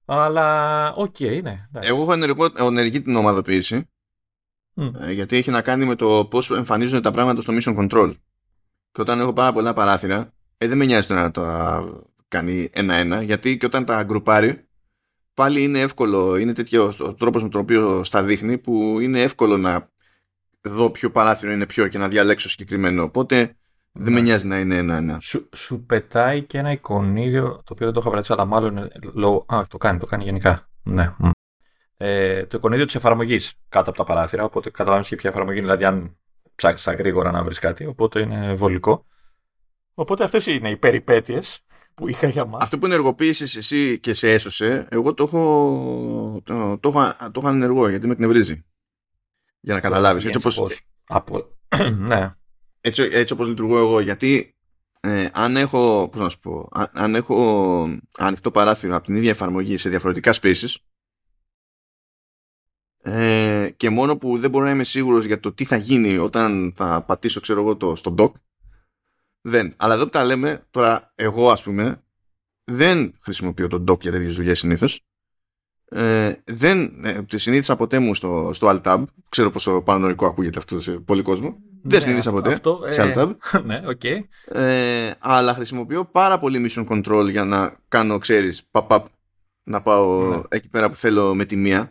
Αλλά 0.05 0.93
ok, 0.93 1.15
okay, 1.19 1.41
ναι. 1.41 1.67
Εγώ 1.79 2.13
έχω 2.55 2.67
ενεργή 2.67 3.01
την 3.01 3.15
ομαδοποίηση. 3.15 3.89
Mm. 4.77 4.91
γιατί 5.11 5.37
έχει 5.37 5.51
να 5.51 5.61
κάνει 5.61 5.85
με 5.85 5.95
το 5.95 6.25
πώς 6.29 6.51
εμφανίζουν 6.51 7.01
τα 7.01 7.11
πράγματα 7.11 7.41
στο 7.41 7.53
mission 7.57 7.77
control. 7.77 8.13
Και 8.91 9.01
όταν 9.01 9.19
έχω 9.19 9.33
πάρα 9.33 9.51
πολλά 9.51 9.73
παράθυρα, 9.73 10.33
ε, 10.57 10.67
δεν 10.67 10.77
με 10.77 10.85
νοιάζει 10.85 11.07
το 11.07 11.13
να 11.13 11.31
τα 11.31 11.83
κάνει 12.27 12.69
ένα-ένα, 12.73 13.21
γιατί 13.21 13.57
και 13.57 13.65
όταν 13.65 13.85
τα 13.85 14.03
γκρουπάρει, 14.03 14.67
πάλι 15.33 15.63
είναι 15.63 15.79
εύκολο, 15.79 16.37
είναι 16.37 16.53
τέτοιο 16.53 16.93
ο 16.99 17.13
τρόπος 17.13 17.43
με 17.43 17.49
τον 17.49 17.61
οποίο 17.61 18.03
στα 18.03 18.23
δείχνει, 18.23 18.57
που 18.57 18.99
είναι 18.99 19.21
εύκολο 19.21 19.57
να 19.57 19.89
δω 20.69 20.89
ποιο 20.89 21.11
παράθυρο 21.11 21.51
είναι 21.51 21.65
ποιο 21.65 21.87
και 21.87 21.97
να 21.97 22.07
διαλέξω 22.07 22.49
συγκεκριμένο. 22.49 23.03
Οπότε 23.03 23.55
δεν 23.91 24.13
με 24.13 24.19
ναι. 24.19 24.25
νοιάζει 24.25 24.47
να 24.47 24.59
είναι 24.59 24.75
ένα-ένα. 24.75 25.19
Σου, 25.21 25.49
σου 25.55 25.85
πετάει 25.85 26.43
και 26.43 26.57
ένα 26.57 26.71
εικονίδιο, 26.71 27.47
το 27.49 27.73
οποίο 27.73 27.85
δεν 27.85 27.93
το 27.93 27.99
είχα 27.99 28.09
βρει, 28.09 28.21
αλλά 28.27 28.45
μάλλον 28.45 28.77
είναι 28.77 28.89
λόγω. 29.13 29.45
Α, 29.47 29.61
το 29.67 29.77
κάνει, 29.77 29.99
το 29.99 30.05
κάνει 30.05 30.23
γενικά. 30.23 30.69
Ναι. 30.83 31.13
Ε, 31.97 32.45
το 32.45 32.57
εικονίδιο 32.57 32.85
της 32.85 32.95
εφαρμογής 32.95 33.53
κάτω 33.69 33.89
από 33.89 33.99
τα 33.99 34.03
παράθυρα. 34.03 34.43
Οπότε 34.43 34.69
καταλαβαίνεις 34.69 35.07
και 35.07 35.15
ποια 35.15 35.29
εφαρμογή 35.29 35.57
είναι, 35.57 35.65
δηλαδή 35.65 35.85
αν 35.85 36.17
ψάξεις 36.55 36.93
γρήγορα 36.93 37.31
να 37.31 37.43
βρεις 37.43 37.59
κάτι. 37.59 37.85
Οπότε 37.85 38.19
είναι 38.19 38.53
βολικό. 38.53 39.05
Οπότε 39.93 40.23
αυτές 40.23 40.45
είναι 40.45 40.69
οι 40.69 40.77
περιπέτειες 40.77 41.65
που 41.95 42.07
είχα 42.07 42.27
για 42.27 42.45
μας. 42.45 42.63
Αυτό 42.63 42.77
που 42.79 42.85
ενεργοποίησες 42.85 43.55
εσύ 43.55 43.99
και 43.99 44.13
σε 44.13 44.31
έσωσε, 44.31 44.87
εγώ 44.89 45.13
το 45.13 45.23
έχω, 45.23 46.41
το, 46.43 46.77
το, 46.81 46.91
το, 46.91 46.91
το 47.31 47.39
έχω 47.39 47.47
ανενεργό 47.47 47.89
γιατί 47.89 48.07
με 48.07 48.13
εκνευρίζει 48.13 48.65
για 49.65 49.73
να 49.73 49.79
καταλάβεις. 49.79 50.25
Έτσι 50.25 50.37
όπως... 50.37 50.81
Από... 51.07 51.57
ναι. 52.07 52.35
Έτσι, 52.81 53.09
έτσι 53.11 53.33
όπως 53.33 53.47
λειτουργώ 53.47 53.77
εγώ, 53.77 53.99
γιατί 53.99 54.55
ε, 54.99 55.29
αν 55.33 55.57
έχω, 55.57 56.09
πώς 56.11 56.21
να 56.21 56.29
σου 56.29 56.39
πω, 56.39 56.69
αν, 56.93 57.15
έχω 57.15 57.99
ανοιχτό 58.17 58.51
παράθυρο 58.51 58.95
από 58.95 59.05
την 59.05 59.15
ίδια 59.15 59.29
εφαρμογή 59.29 59.77
σε 59.77 59.89
διαφορετικά 59.89 60.33
spaces 60.41 60.75
ε, 63.01 63.69
και 63.77 63.89
μόνο 63.89 64.17
που 64.17 64.37
δεν 64.39 64.49
μπορώ 64.49 64.65
να 64.65 64.71
είμαι 64.71 64.83
σίγουρος 64.83 65.25
για 65.25 65.39
το 65.39 65.53
τι 65.53 65.65
θα 65.65 65.75
γίνει 65.75 66.17
όταν 66.17 66.73
θα 66.75 67.03
πατήσω 67.03 67.39
ξέρω 67.39 67.61
εγώ 67.61 67.75
το, 67.75 67.95
στο 67.95 68.15
dock 68.17 68.31
δεν. 69.41 69.73
Αλλά 69.77 69.93
εδώ 69.93 70.03
που 70.03 70.09
τα 70.09 70.23
λέμε 70.23 70.65
τώρα 70.71 71.11
εγώ 71.15 71.51
ας 71.51 71.63
πούμε 71.63 72.03
δεν 72.63 73.17
χρησιμοποιώ 73.19 73.67
το 73.67 73.83
dock 73.87 74.01
για 74.01 74.11
τέτοιες 74.11 74.35
δουλειές 74.35 74.59
συνήθως 74.59 75.01
ε, 75.89 76.33
δεν 76.43 77.05
ε, 77.05 77.21
συνήθισα 77.35 77.75
ποτέ 77.75 77.99
μου 77.99 78.13
στο, 78.13 78.49
στο 78.53 78.67
Altab 78.83 79.03
ξέρω 79.29 79.49
πόσο 79.49 79.81
παρανοϊκό 79.81 80.25
ακούγεται 80.25 80.59
αυτό 80.59 80.79
σε 80.79 80.91
πολύ 80.91 81.21
κόσμο. 81.21 81.57
Δεν 81.81 81.99
ναι, 81.99 81.99
συνήθισα 81.99 82.31
ποτέ 82.31 82.53
αυτό, 82.53 82.79
σε 82.87 83.01
ε, 83.01 83.13
Altab 83.15 83.31
ναι, 83.65 83.81
okay. 83.87 84.19
ε, 84.45 85.11
αλλά 85.19 85.53
χρησιμοποιώ 85.53 86.05
πάρα 86.05 86.39
πολύ 86.39 86.69
mission 86.69 86.87
control 86.87 87.27
για 87.29 87.45
να 87.45 87.77
κάνω 87.87 88.17
ξέρεις 88.17 88.63
παπ, 88.71 88.87
παπ, 88.87 89.05
να 89.63 89.81
πάω 89.81 90.29
ναι. 90.29 90.41
εκεί 90.47 90.69
πέρα 90.69 90.89
που 90.89 90.95
θέλω 90.95 91.35
με 91.35 91.45
τη 91.45 91.55
μία. 91.55 91.89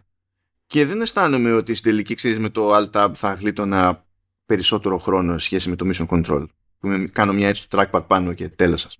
Και 0.67 0.87
δεν 0.87 1.01
αισθάνομαι 1.01 1.53
ότι 1.53 1.75
στην 1.75 1.91
τελική 1.91 2.15
ξέρεις 2.15 2.39
με 2.39 2.49
το 2.49 2.77
Altab 2.77 3.11
θα 3.15 3.33
γλίτωνα 3.33 4.05
περισσότερο 4.47 4.99
χρόνο 4.99 5.39
σχέση 5.39 5.69
με 5.69 5.77
το 5.77 5.91
mission 5.93 6.07
control 6.07 6.47
που 6.79 7.09
κάνω 7.13 7.33
μια 7.33 7.49
έτσι 7.49 7.63
στο 7.63 7.79
trackpad 7.79 8.07
πάνω 8.07 8.33
και 8.33 8.49
τέλος 8.49 8.81
σας 8.81 8.99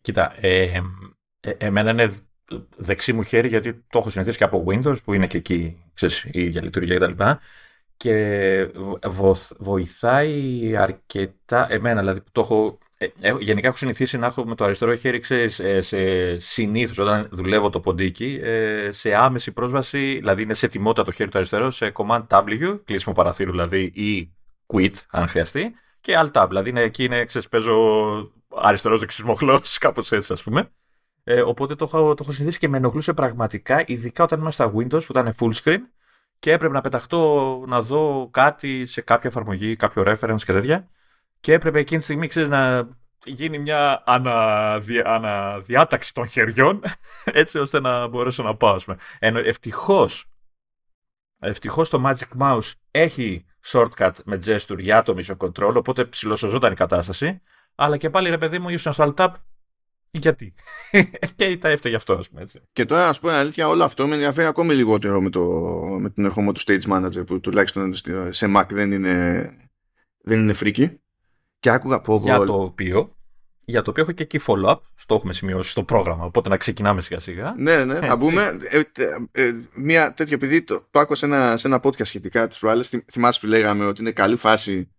Κοίτα, 0.00 0.34
ε, 0.40 0.80
ε, 1.40 1.50
εμένα 1.50 1.90
είναι 1.90 2.14
δεξί 2.76 3.12
μου 3.12 3.22
χέρι 3.22 3.48
γιατί 3.48 3.72
το 3.72 3.98
έχω 3.98 4.10
συνηθίσει 4.10 4.38
και 4.38 4.44
από 4.44 4.64
Windows 4.66 4.96
που 5.04 5.12
είναι 5.12 5.26
και 5.26 5.36
εκεί 5.36 5.82
ξέρεις, 5.94 6.24
η 6.24 6.42
ίδια 6.42 6.62
λειτουργία 6.62 6.98
κτλ. 6.98 7.22
Και 7.96 8.68
βοηθάει 9.58 10.76
αρκετά 10.76 11.72
εμένα, 11.72 12.00
δηλαδή 12.00 12.20
το 12.32 12.40
έχω, 12.40 12.78
ε, 12.98 13.34
γενικά 13.40 13.68
έχω 13.68 13.76
συνηθίσει 13.76 14.18
να 14.18 14.26
έχω 14.26 14.44
με 14.44 14.54
το 14.54 14.64
αριστερό 14.64 14.94
χέρι 14.94 15.18
ξέρεις, 15.18 15.58
ε, 15.58 15.80
σε 15.80 15.98
συνήθως 16.38 16.98
όταν 16.98 17.28
δουλεύω 17.32 17.70
το 17.70 17.80
ποντίκι 17.80 18.40
σε 18.88 19.14
άμεση 19.14 19.52
πρόσβαση, 19.52 19.98
δηλαδή 19.98 20.42
είναι 20.42 20.54
σε 20.54 20.68
τιμότητα 20.68 21.04
το 21.04 21.12
χέρι 21.12 21.30
του 21.30 21.38
αριστερό 21.38 21.70
σε 21.70 21.92
command 21.94 22.26
W, 22.28 22.80
κλείσιμο 22.84 23.14
παραθύρου 23.14 23.50
δηλαδή 23.50 23.82
ή 23.82 24.34
quit 24.66 24.94
αν 25.10 25.28
χρειαστεί 25.28 25.74
και 26.04 26.14
alt 26.16 26.30
tab, 26.32 26.46
δηλαδή 26.48 26.70
είναι, 26.70 26.80
εκεί 26.80 27.04
είναι, 27.04 27.24
ξέρεις, 27.24 27.48
παίζω 27.48 28.32
αριστερός 28.54 29.00
δεξής 29.00 29.24
μοχλός, 29.24 29.78
κάπως 29.84 30.12
έτσι 30.12 30.32
ας 30.32 30.42
πούμε. 30.42 30.70
Ε, 31.24 31.40
οπότε 31.40 31.74
το 31.74 31.84
έχω, 31.84 32.14
το 32.14 32.22
έχω 32.22 32.32
συνηθίσει 32.32 32.58
και 32.58 32.68
με 32.68 32.76
ενοχλούσε 32.76 33.12
πραγματικά, 33.12 33.84
ειδικά 33.86 34.24
όταν 34.24 34.38
ήμουν 34.38 34.52
στα 34.52 34.72
Windows 34.76 35.04
που 35.06 35.06
ήταν 35.10 35.34
full 35.38 35.52
screen 35.52 35.78
και 36.38 36.52
έπρεπε 36.52 36.74
να 36.74 36.80
πεταχτώ 36.80 37.64
να 37.66 37.82
δω 37.82 38.28
κάτι 38.32 38.86
σε 38.86 39.00
κάποια 39.00 39.30
εφαρμογή, 39.30 39.76
κάποιο 39.76 40.02
reference 40.06 40.42
και 40.44 40.52
τέτοια. 40.52 40.88
Και 41.40 41.52
έπρεπε 41.52 41.78
εκείνη 41.78 41.98
τη 41.98 42.04
στιγμή 42.04 42.26
ξέρεις, 42.26 42.48
να 42.48 42.88
γίνει 43.24 43.58
μια 43.58 44.02
αναδι... 44.06 45.00
αναδιάταξη 45.00 46.14
των 46.14 46.26
χεριών 46.26 46.82
έτσι 47.24 47.58
ώστε 47.58 47.80
να 47.80 48.06
μπορέσω 48.06 48.42
να 48.42 48.56
πάω. 48.56 48.76
Ενώ 49.18 49.38
ευτυχώς, 49.38 50.26
ευτυχώς 51.38 51.90
το 51.90 52.02
Magic 52.06 52.42
Mouse 52.42 52.72
έχει 52.90 53.44
shortcut 53.66 54.12
με 54.24 54.38
gesture 54.46 54.78
για 54.78 55.02
το 55.02 55.16
mission 55.18 55.36
control, 55.36 55.74
οπότε 55.74 56.04
ψηλοσωζόταν 56.04 56.72
η 56.72 56.74
κατάσταση. 56.74 57.40
Αλλά 57.74 57.96
και 57.96 58.10
πάλι 58.10 58.30
ρε 58.30 58.38
παιδί 58.38 58.58
μου 58.58 58.68
ήσουν 58.68 58.92
στο 58.92 59.14
alt 59.16 59.32
γιατί. 60.18 60.54
και 61.36 61.56
τα 61.56 61.68
έφταιγε 61.68 61.96
αυτό, 61.96 62.14
ας 62.14 62.28
πούμε 62.28 62.42
έτσι. 62.42 62.60
Και 62.72 62.84
τώρα, 62.84 63.08
ας 63.08 63.20
πούμε, 63.20 63.32
αλήθεια, 63.32 63.68
όλο 63.68 63.84
αυτό 63.84 64.06
με 64.06 64.14
ενδιαφέρει 64.14 64.46
ακόμη 64.46 64.74
λιγότερο 64.74 65.20
με, 65.20 65.30
το, 65.30 65.40
με 66.00 66.10
τον 66.10 66.24
ερχομό 66.24 66.52
του 66.52 66.60
Stage 66.60 66.82
Manager 66.88 67.26
που 67.26 67.40
τουλάχιστον 67.40 67.94
σε 68.30 68.52
Mac 68.56 68.64
δεν 68.68 68.92
είναι, 68.92 69.50
δεν 70.18 70.38
είναι 70.38 70.52
φρίκι. 70.52 71.00
Και 71.60 71.70
άκουγα 71.70 72.00
πω. 72.00 72.20
Για 72.22 72.44
το 72.44 72.60
οποίο. 72.60 73.16
Για 73.66 73.82
το 73.82 73.90
οποίο 73.90 74.02
έχω 74.02 74.12
και 74.12 74.22
εκεί 74.22 74.40
follow-up, 74.46 74.76
στο 74.94 75.14
έχουμε 75.14 75.32
σημειώσει 75.32 75.70
στο 75.70 75.82
πρόγραμμα, 75.82 76.24
οπότε 76.24 76.48
να 76.48 76.56
ξεκινάμε 76.56 77.00
σιγά 77.02 77.18
σιγά. 77.18 77.54
Ναι, 77.58 77.84
ναι, 77.84 77.94
θα 77.94 78.18
πούμε. 78.18 78.58
Ε, 78.68 78.82
ε, 79.32 79.52
μια 79.74 80.14
τέτοια, 80.14 80.34
επειδή 80.34 80.62
το, 80.62 80.86
το 80.90 80.98
άκουσα 80.98 81.26
σε 81.26 81.34
ένα, 81.34 81.56
σε 81.56 81.66
ένα 81.66 81.80
podcast 81.82 82.06
σχετικά 82.06 82.46
τις 82.48 82.58
προάλλες, 82.58 82.90
θυμάσαι 83.12 83.40
που 83.40 83.46
λέγαμε 83.46 83.84
ότι 83.84 84.00
είναι 84.00 84.10
καλή 84.12 84.36
φάση 84.36 84.90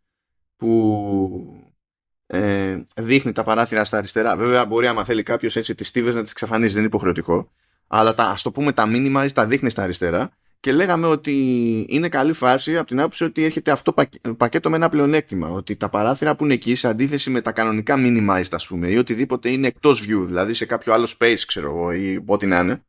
που 0.57 1.65
ε, 2.35 2.85
δείχνει 2.95 3.31
τα 3.31 3.43
παράθυρα 3.43 3.83
στα 3.83 3.97
αριστερά. 3.97 4.35
Βέβαια, 4.35 4.65
μπορεί 4.65 4.87
άμα 4.87 5.03
θέλει 5.03 5.23
κάποιος 5.23 5.55
έτσι 5.55 5.75
τις 5.75 5.87
στίβες 5.87 6.15
να 6.15 6.21
τις 6.21 6.31
εξαφανίζει, 6.31 6.69
δεν 6.69 6.77
είναι 6.77 6.87
υποχρεωτικό. 6.87 7.51
Αλλά 7.87 8.13
τα, 8.13 8.23
ας 8.23 8.41
το 8.41 8.51
πούμε 8.51 8.71
τα 8.71 8.85
μήνυμα 8.85 9.25
τα 9.25 9.45
δείχνει 9.45 9.69
στα 9.69 9.83
αριστερά. 9.83 10.31
Και 10.59 10.71
λέγαμε 10.71 11.07
ότι 11.07 11.35
είναι 11.89 12.09
καλή 12.09 12.33
φάση 12.33 12.77
από 12.77 12.87
την 12.87 12.99
άποψη 12.99 13.23
ότι 13.23 13.43
έρχεται 13.43 13.71
αυτό 13.71 13.93
πακέτο 14.37 14.69
με 14.69 14.75
ένα 14.75 14.89
πλεονέκτημα. 14.89 15.49
Ότι 15.49 15.75
τα 15.75 15.89
παράθυρα 15.89 16.35
που 16.35 16.43
είναι 16.43 16.53
εκεί 16.53 16.75
σε 16.75 16.87
αντίθεση 16.87 17.29
με 17.29 17.41
τα 17.41 17.51
κανονικά 17.51 17.95
minimized, 17.97 18.51
ας 18.51 18.67
πούμε, 18.67 18.87
ή 18.87 18.97
οτιδήποτε 18.97 19.49
είναι 19.49 19.67
εκτός 19.67 20.01
view, 20.01 20.25
δηλαδή 20.25 20.53
σε 20.53 20.65
κάποιο 20.65 20.93
άλλο 20.93 21.07
space, 21.19 21.39
ξέρω 21.47 21.67
εγώ, 21.67 21.91
ή 21.91 22.23
ό,τι 22.25 22.45
να 22.45 22.59
είναι. 22.59 22.81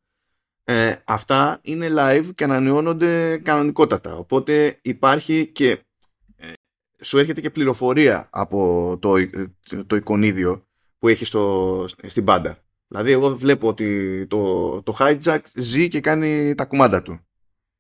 Ε, 0.65 0.95
αυτά 1.05 1.59
είναι 1.63 1.89
live 1.99 2.27
και 2.35 2.45
ανανεώνονται 2.45 3.39
κανονικότατα. 3.39 4.17
Οπότε 4.17 4.79
υπάρχει 4.83 5.47
και 5.47 5.79
σου 7.03 7.19
έρχεται 7.19 7.41
και 7.41 7.51
πληροφορία 7.51 8.29
από 8.31 8.99
το, 9.01 9.15
το 9.87 9.97
εικονίδιο 9.97 10.67
που 10.99 11.09
έχει 11.09 11.25
στο, 11.25 11.85
στην 12.07 12.25
πάντα. 12.25 12.59
Δηλαδή 12.89 13.13
εγώ 13.13 13.37
βλέπω 13.37 13.69
ότι 13.69 14.27
το, 14.27 14.83
το 14.83 14.97
hijack 14.99 15.39
ζει 15.55 15.89
και 15.89 16.01
κάνει 16.01 16.55
τα 16.55 16.65
κουμάντα 16.65 17.03
του. 17.03 17.21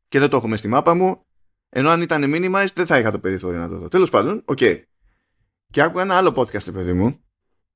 Και 0.08 0.18
δεν 0.18 0.28
το 0.28 0.36
έχω 0.36 0.56
στη 0.56 0.68
μάπα 0.68 0.94
μου. 0.94 1.20
Ενώ 1.68 1.90
αν 1.90 2.02
ήταν 2.02 2.24
minimized 2.26 2.72
δεν 2.74 2.86
θα 2.86 2.98
είχα 2.98 3.10
το 3.10 3.18
περιθώριο 3.18 3.60
να 3.60 3.68
το 3.68 3.78
δω. 3.78 3.88
Τέλος 3.88 4.10
πάντων, 4.10 4.42
ok. 4.44 4.58
Okay. 4.60 4.82
Και 5.70 5.82
άκουγα 5.82 6.02
ένα 6.02 6.16
άλλο 6.16 6.32
podcast, 6.36 6.72
παιδί 6.72 6.92
μου. 6.92 7.20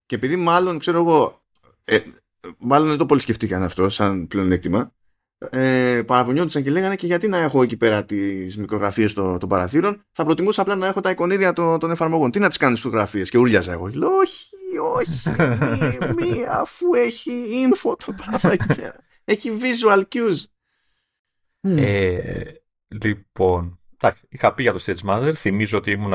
Και 0.06 0.14
επειδή 0.14 0.36
μάλλον, 0.36 0.78
ξέρω 0.78 0.98
εγώ, 0.98 1.42
ε, 1.84 1.98
μάλλον 2.58 2.88
δεν 2.88 2.98
το 2.98 3.06
πολύ 3.06 3.20
σκεφτήκαν 3.20 3.62
αυτό 3.62 3.88
σαν 3.88 4.26
πλεονέκτημα, 4.26 4.94
ε, 5.50 6.02
παραπονιόντουσαν 6.06 6.62
και 6.62 6.70
λέγανε 6.70 6.96
και 6.96 7.06
γιατί 7.06 7.28
να 7.28 7.38
έχω 7.38 7.62
εκεί 7.62 7.76
πέρα 7.76 8.04
τις 8.04 8.56
μικρογραφίες 8.56 9.12
των, 9.12 9.38
των 9.38 9.48
παραθύρων; 9.48 10.04
Θα 10.12 10.24
προτιμούσα 10.24 10.62
απλά 10.62 10.74
να 10.74 10.86
έχω 10.86 11.00
τα 11.00 11.10
εικονίδια 11.10 11.52
των, 11.52 11.78
των 11.78 11.90
εφαρμογών. 11.90 12.30
Τι 12.30 12.38
να 12.38 12.48
τις 12.48 12.56
κάνεις 12.56 12.80
φωτογραφίες; 12.80 13.30
Και 13.30 13.38
ουρλιάζα 13.38 13.72
εγώ. 13.72 13.86
Λέω, 13.86 14.16
όχι, 14.16 14.48
όχι. 14.94 15.28
Μη, 15.80 15.98
μη, 16.14 16.44
αφού 16.48 16.94
έχει 16.94 17.32
info 17.42 17.94
το 18.06 18.12
πράγμα 18.12 18.52
εκεί 18.52 18.66
πέρα. 18.66 18.96
Έχει 19.24 19.50
visual 19.60 20.02
cues. 20.14 20.44
Ε, 21.60 22.42
λοιπόν, 22.88 23.78
εντάξει, 23.96 24.26
είχα 24.28 24.54
πει 24.54 24.62
για 24.62 24.72
το 24.72 24.84
Stage 24.86 25.10
Manager. 25.10 25.32
Θυμίζω 25.34 25.78
ότι 25.78 25.90
ήμουν 25.90 26.12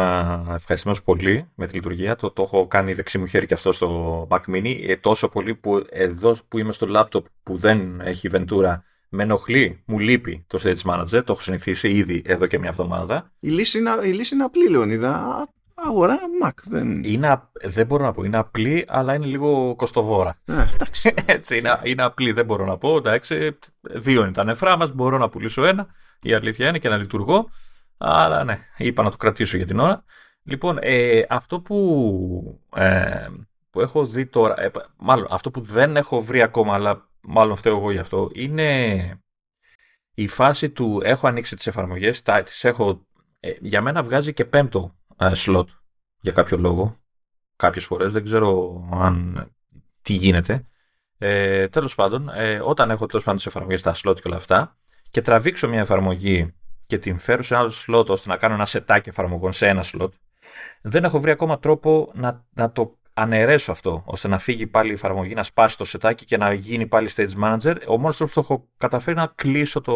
ευχαριστημένος 0.53 1.03
πολύ 1.03 1.49
με 1.55 1.67
τη 1.67 1.73
λειτουργία. 1.73 2.15
Το, 2.15 2.31
το 2.31 2.41
έχω 2.41 2.67
κάνει 2.67 2.93
δεξί 2.93 3.17
μου 3.17 3.25
χέρι 3.25 3.45
και 3.45 3.53
αυτό 3.53 3.71
στο 3.71 4.27
Mac 4.29 4.41
Mini. 4.47 4.83
Ε, 4.87 4.95
τόσο 4.95 5.29
πολύ 5.29 5.55
που 5.55 5.85
εδώ 5.89 6.35
που 6.47 6.57
είμαι 6.57 6.71
στο 6.71 6.87
laptop 6.95 7.23
που 7.43 7.57
δεν 7.57 8.01
έχει 8.01 8.29
Ventura 8.33 8.77
με 9.15 9.23
ενοχλεί, 9.23 9.83
μου 9.85 9.99
λείπει 9.99 10.45
το 10.47 10.59
Stage 10.63 10.91
Manager, 10.91 11.23
το 11.25 11.31
έχω 11.31 11.41
συνηθίσει 11.41 11.89
ήδη 11.89 12.21
εδώ 12.25 12.45
και 12.45 12.59
μια 12.59 12.69
εβδομάδα. 12.69 13.31
Η 13.39 13.49
λύση 13.49 13.77
είναι, 13.77 13.89
η 14.03 14.11
λύση 14.11 14.35
είναι 14.35 14.43
απλή, 14.43 14.69
Λεωνίδα. 14.69 15.47
Αγορά 15.77 16.17
Mac. 16.43 16.51
Δεν... 16.63 17.03
Είναι, 17.03 17.41
δεν 17.63 17.85
μπορώ 17.85 18.03
να 18.03 18.11
πω, 18.11 18.23
είναι 18.23 18.37
απλή, 18.37 18.85
αλλά 18.87 19.13
είναι 19.13 19.25
λίγο 19.25 19.75
κοστοβόρα. 19.75 20.37
Ε, 20.45 20.53
εντάξει. 20.73 21.13
Έτσι, 21.25 21.57
είναι, 21.57 21.79
είναι 21.83 22.03
απλή, 22.03 22.31
δεν 22.31 22.45
μπορώ 22.45 22.65
να 22.65 22.77
πω. 22.77 22.97
Εντάξει, 22.97 23.57
δύο 23.81 24.21
είναι 24.21 24.31
τα 24.31 24.43
νεφρά 24.43 24.77
μας, 24.77 24.93
μπορώ 24.93 25.17
να 25.17 25.29
πουλήσω 25.29 25.65
ένα. 25.65 25.87
Η 26.21 26.33
αλήθεια 26.33 26.69
είναι 26.69 26.79
και 26.79 26.89
να 26.89 26.97
λειτουργώ. 26.97 27.49
Αλλά 27.97 28.43
ναι, 28.43 28.59
είπα 28.77 29.03
να 29.03 29.11
το 29.11 29.17
κρατήσω 29.17 29.57
για 29.57 29.65
την 29.65 29.79
ώρα. 29.79 30.03
Λοιπόν, 30.43 30.77
ε, 30.81 31.21
αυτό 31.29 31.59
που, 31.59 32.59
ε, 32.75 33.27
που 33.75 33.81
έχω 33.81 34.05
δει 34.05 34.25
τώρα, 34.25 34.61
ε, 34.61 34.71
μάλλον 34.97 35.27
αυτό 35.29 35.51
που 35.51 35.61
δεν 35.61 35.95
έχω 35.95 36.21
βρει 36.21 36.41
ακόμα, 36.41 36.73
αλλά 36.73 37.09
μάλλον 37.21 37.55
φταίω 37.55 37.77
εγώ 37.77 37.91
γι' 37.91 37.97
αυτό, 37.97 38.29
είναι 38.33 39.21
η 40.13 40.27
φάση 40.27 40.69
του 40.69 41.01
έχω 41.03 41.27
ανοίξει 41.27 41.55
τις 41.55 41.67
εφαρμογές, 41.67 42.21
τα, 42.21 42.41
τις 42.41 42.63
έχω, 42.63 43.07
ε, 43.39 43.51
για 43.59 43.81
μένα 43.81 44.03
βγάζει 44.03 44.33
και 44.33 44.45
πέμπτο 44.45 44.95
ε, 45.17 45.31
slot 45.35 45.65
για 46.19 46.31
κάποιο 46.31 46.57
λόγο, 46.57 46.97
κάποιες 47.55 47.85
φορές, 47.85 48.13
δεν 48.13 48.23
ξέρω 48.23 48.81
αν 48.91 49.47
τι 50.01 50.13
γίνεται. 50.13 50.65
Ε, 51.17 51.67
τέλος 51.67 51.95
πάντων, 51.95 52.29
ε, 52.29 52.59
όταν 52.63 52.89
έχω 52.89 53.05
τέλος 53.05 53.23
πάντων 53.23 53.37
τις 53.37 53.47
εφαρμογές, 53.47 53.81
τα 53.81 53.93
slot 53.95 54.15
και 54.15 54.27
όλα 54.27 54.35
αυτά, 54.35 54.77
και 55.11 55.21
τραβήξω 55.21 55.67
μια 55.67 55.79
εφαρμογή 55.79 56.53
και 56.85 56.97
την 56.97 57.19
φέρω 57.19 57.43
σε 57.43 57.53
ένα 57.53 57.63
άλλο 57.63 57.73
slot 57.87 58.05
ώστε 58.05 58.29
να 58.29 58.37
κάνω 58.37 58.53
ένα 58.53 58.65
σετάκι 58.65 59.09
εφαρμογών 59.09 59.51
σε 59.51 59.67
ένα 59.67 59.83
slot, 59.83 60.09
δεν 60.81 61.03
έχω 61.03 61.19
βρει 61.19 61.31
ακόμα 61.31 61.59
τρόπο 61.59 62.11
να, 62.13 62.45
να 62.53 62.71
το 62.71 62.97
αναιρέσω 63.17 63.71
αυτό, 63.71 64.03
ώστε 64.05 64.27
να 64.27 64.37
φύγει 64.39 64.67
πάλι 64.67 64.89
η 64.89 64.93
εφαρμογή, 64.93 65.33
να 65.33 65.43
σπάσει 65.43 65.77
το 65.77 65.85
σετάκι 65.85 66.25
και 66.25 66.37
να 66.37 66.53
γίνει 66.53 66.87
πάλι 66.87 67.09
stage 67.15 67.43
manager. 67.43 67.75
Ο 67.87 67.97
μόνος 67.97 68.17
τρόπος 68.17 68.33
που 68.33 68.39
έχω 68.39 68.67
καταφέρει 68.77 69.15
να 69.15 69.31
κλείσω 69.35 69.81
το 69.81 69.93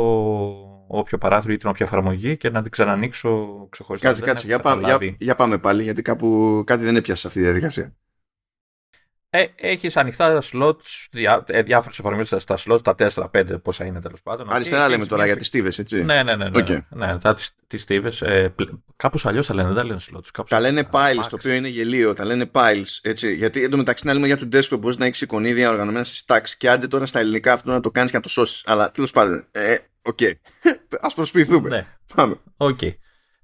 όποιο 0.88 1.18
παράθυρο 1.18 1.54
ή 1.54 1.58
την 1.58 1.70
όποια 1.70 1.86
εφαρμογή 1.86 2.38
και 2.38 2.50
να 2.50 2.62
την 2.62 2.72
ξανανοίξω 2.72 3.48
ξεχωριστά. 3.70 4.08
Κάτσε, 4.08 4.22
κάτσε. 4.22 4.48
Για, 4.48 4.62
για, 5.00 5.16
για, 5.20 5.36
πάμε 5.36 5.58
πάλι, 5.58 5.84
γιατί 5.84 6.02
κάπου 6.02 6.62
κάτι 6.66 6.84
δεν 6.84 6.96
έπιασε 6.96 7.28
αυτή 7.28 7.40
η 7.40 7.44
διαδικασία. 7.44 7.94
Ε, 9.32 9.46
έχεις 9.56 9.98
ανοιχτά 9.98 10.42
slots, 10.54 11.08
διά, 11.12 11.44
ε, 11.48 11.62
διάφορες 11.62 12.00
εφαρμογές 12.00 12.34
στα 12.38 12.58
slots, 12.66 12.84
τα 12.84 12.96
4-5 12.96 13.60
πόσα 13.62 13.86
είναι 13.86 14.02
τέλος 14.02 14.22
πάντων. 14.22 14.48
Αριστερά 14.54 14.90
λέμε 14.90 15.06
τώρα 15.06 15.26
για 15.26 15.38
τις 15.38 15.48
στίβες, 15.48 15.80
έτσι. 15.80 16.04
Ναι, 16.04 16.24
ναι, 16.24 16.36
ναι. 16.36 16.50
ναι, 16.50 16.64
Okay. 16.68 16.80
ναι 16.90 17.18
τα, 17.18 17.34
τις, 17.34 17.52
τις 17.68 17.82
στίβες, 17.82 18.22
ε, 18.22 18.54
κάπως 18.96 19.26
αλλιώς 19.26 19.48
τα 19.48 19.54
λένε, 19.54 19.68
δεν 19.68 19.78
τα 19.78 19.84
λένε 19.84 20.00
slots. 20.12 20.28
Κάπως 20.34 20.50
τα 20.50 20.60
λένε 20.60 20.90
piles, 20.92 21.20
Max. 21.20 21.28
το 21.30 21.36
οποίο 21.36 21.54
είναι 21.54 21.68
γελίο. 21.68 22.14
Τα 22.14 22.26
λένε 22.26 22.50
piles, 22.54 23.00
έτσι. 23.02 23.34
Γιατί 23.36 23.64
εντωμεταξύ 23.64 24.06
να 24.06 24.14
λέμε 24.14 24.28
για 24.28 24.38
το 24.38 24.48
desktop 24.54 24.80
μπορείς 24.80 24.98
να 24.98 25.06
έχεις 25.06 25.22
εικονίδια 25.22 25.70
οργανωμένα 25.70 26.04
σε 26.04 26.24
stacks 26.28 26.50
και 26.58 26.70
άντε 26.70 26.88
τώρα 26.88 27.06
στα 27.06 27.20
ελληνικά 27.20 27.54
αυτό 27.54 27.72
να 27.72 27.80
το 27.80 27.92
κάνεις 27.92 28.12
και 28.12 28.18
να 28.18 28.24
το 28.24 28.30
σώσεις. 28.30 28.64
Αλλά 28.66 28.92
τέλος 28.92 29.12
πάντων, 29.12 29.46
ε, 29.52 29.76
ok. 30.02 30.18
Okay. 30.22 30.32
Ας 31.02 31.14
προσποιηθούμε. 31.14 31.70
Ναι, 31.70 31.86
Πάμε. 32.16 32.36
οκ. 32.58 32.80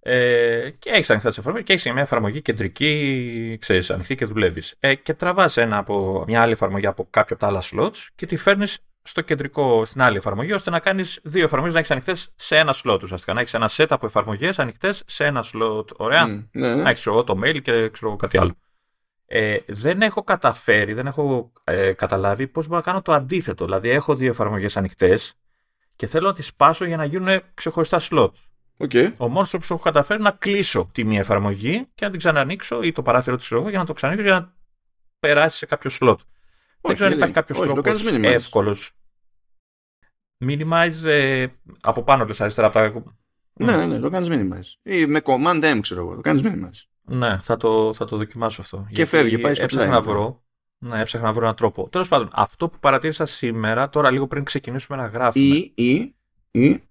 Ε, 0.08 0.70
και 0.80 0.90
έχεις 0.90 1.10
ανοιχτά 1.10 1.30
τις 1.30 1.38
εφαρμογές 1.38 1.68
και 1.68 1.74
έχεις 1.74 1.92
μια 1.92 2.02
εφαρμογή 2.02 2.42
κεντρική, 2.42 3.58
ξέρεις, 3.62 3.90
ανοιχτή 3.90 4.16
και 4.16 4.26
δουλεύεις. 4.26 4.76
Ε, 4.80 4.96
και 4.96 5.14
τραβάς 5.14 5.58
μια 6.28 6.42
άλλη 6.42 6.52
εφαρμογή 6.52 6.86
από 6.86 7.08
κάποιο 7.10 7.36
από 7.36 7.46
τα 7.46 7.48
άλλα 7.48 7.64
slots 7.72 8.08
και 8.16 8.26
τη 8.26 8.38
φέρνεις 8.38 8.80
στο 9.02 9.22
κεντρικό, 9.22 9.86
στην 9.86 10.02
άλλη 10.02 10.18
εφαρμογή, 10.18 10.54
ώστε 10.54 10.70
να 10.70 10.80
κάνεις 10.80 11.20
δύο 11.24 11.44
εφαρμογές 11.44 11.74
να 11.74 11.80
έχεις 11.80 11.92
ανοιχτές 11.92 12.30
σε 12.36 12.58
ένα 12.58 12.74
slot 12.84 13.00
ουσιαστικά. 13.04 13.34
Να 13.34 13.40
έχεις 13.40 13.54
ένα 13.54 13.70
set 13.76 13.86
από 13.90 14.06
εφαρμογές 14.06 14.60
ανοιχτές 14.60 15.04
σε 15.06 15.26
ένα 15.26 15.44
slot. 15.54 15.96
Ωραία. 15.96 16.26
Mm, 16.26 16.48
ναι, 16.52 16.76
ναι. 16.76 16.82
Να 16.82 16.90
έχεις 16.90 17.06
εγώ 17.06 17.24
το 17.24 17.40
mail 17.44 17.62
και 17.62 17.90
ξέρω 17.90 18.08
εγώ 18.08 18.16
κάτι 18.16 18.38
άλλο. 18.38 18.52
Ε, 19.26 19.58
δεν 19.68 20.02
έχω 20.02 20.24
καταφέρει, 20.24 20.94
δεν 20.94 21.08
έχω 21.08 21.52
ε, 21.64 21.94
καταλάβει 21.94 22.48
πώς 22.48 22.66
μπορώ 22.68 22.78
να 22.78 22.86
κάνω 22.86 23.02
το 23.02 23.14
αντίθετο. 23.14 23.66
Δηλαδή, 23.66 23.90
έχω 23.90 24.16
δύο 24.16 24.30
εφαρμογές 24.30 24.78
ανοιχτές 24.78 25.34
και 25.96 26.08
θέλω 26.08 26.28
να 26.28 26.34
τις 26.34 26.46
σπάσω 26.46 26.86
για 26.86 26.98
να 26.98 27.06
γίνουν 27.06 27.42
ξεχωριστά 27.54 28.02
slots. 28.10 28.55
Okay. 28.78 29.12
Ο 29.18 29.28
μόνος 29.28 29.50
τρόπος 29.50 29.68
που 29.68 29.74
έχω 29.74 29.84
καταφέρει 29.84 30.22
να 30.22 30.32
κλείσω 30.32 30.90
τη 30.92 31.04
μία 31.04 31.20
εφαρμογή 31.20 31.88
και 31.96 32.06
να 32.06 32.10
την 32.10 32.20
ξανανοίξω 32.20 32.82
ή 32.82 32.92
το 32.92 33.02
παράθυρο 33.02 33.36
της 33.36 33.52
εγώ 33.52 33.70
για 33.70 33.80
να 33.80 33.86
το 33.86 33.94
ξανανοίξω 33.94 34.28
για 34.30 34.40
να 34.40 34.54
περάσει 35.20 35.58
σε 35.58 35.66
κάποιο 35.66 35.92
slot. 36.00 36.18
δεν 36.82 36.96
ξέρω 36.96 37.10
αν 37.10 37.16
υπάρχει 37.16 37.34
κάποιος 37.34 37.60
τρόπος 37.60 38.06
εύκολος. 38.22 38.92
Minimize 40.46 41.06
ε, 41.06 41.48
από 41.82 42.04
πάνω 42.04 42.26
λες 42.26 42.42
αριστερά 42.42 42.68
από 42.68 42.78
τα. 42.78 43.16
Ναι, 43.54 43.78
ναι, 43.78 43.86
ναι, 43.86 44.00
το 44.00 44.10
κάνεις 44.10 44.30
minimize. 44.32 44.92
Ή 44.92 45.06
με 45.06 45.22
command 45.24 45.76
M, 45.76 45.80
ξέρω 45.82 46.02
εγώ, 46.02 46.16
το 46.16 46.22
κάνεις 46.22 46.42
minimize. 46.46 46.88
Ναι, 47.02 47.40
θα 47.42 47.58
το, 47.58 47.94
θα 47.94 48.06
το 48.06 48.18
δοκιμάσω 48.18 48.62
αυτό. 48.62 48.78
Και 48.78 48.96
Γιατί 48.96 49.10
φεύγει, 49.10 49.38
πάει 49.38 49.54
στο 49.54 49.64
έψαχνα 49.64 49.88
πλάι. 49.88 50.00
να 50.00 50.06
βρω. 50.06 50.44
Ναι, 50.78 51.00
έψαχνα 51.00 51.28
να 51.28 51.34
βρω 51.34 51.44
έναν 51.44 51.56
τρόπο. 51.56 51.90
Τέλος 51.90 52.08
πάντων, 52.08 52.30
αυτό 52.34 52.70
που 52.70 52.80
παρατήρησα 52.80 53.26
σήμερα, 53.26 53.90
τώρα 53.90 54.12
λίγο 54.12 54.28
πριν 54.28 54.44
ξεκινήσουμε 54.44 54.98
να 54.98 55.06
γράφουμε. 55.06 55.46
Ή, 55.46 55.74
ή, 55.76 56.16
ή, 56.52 56.84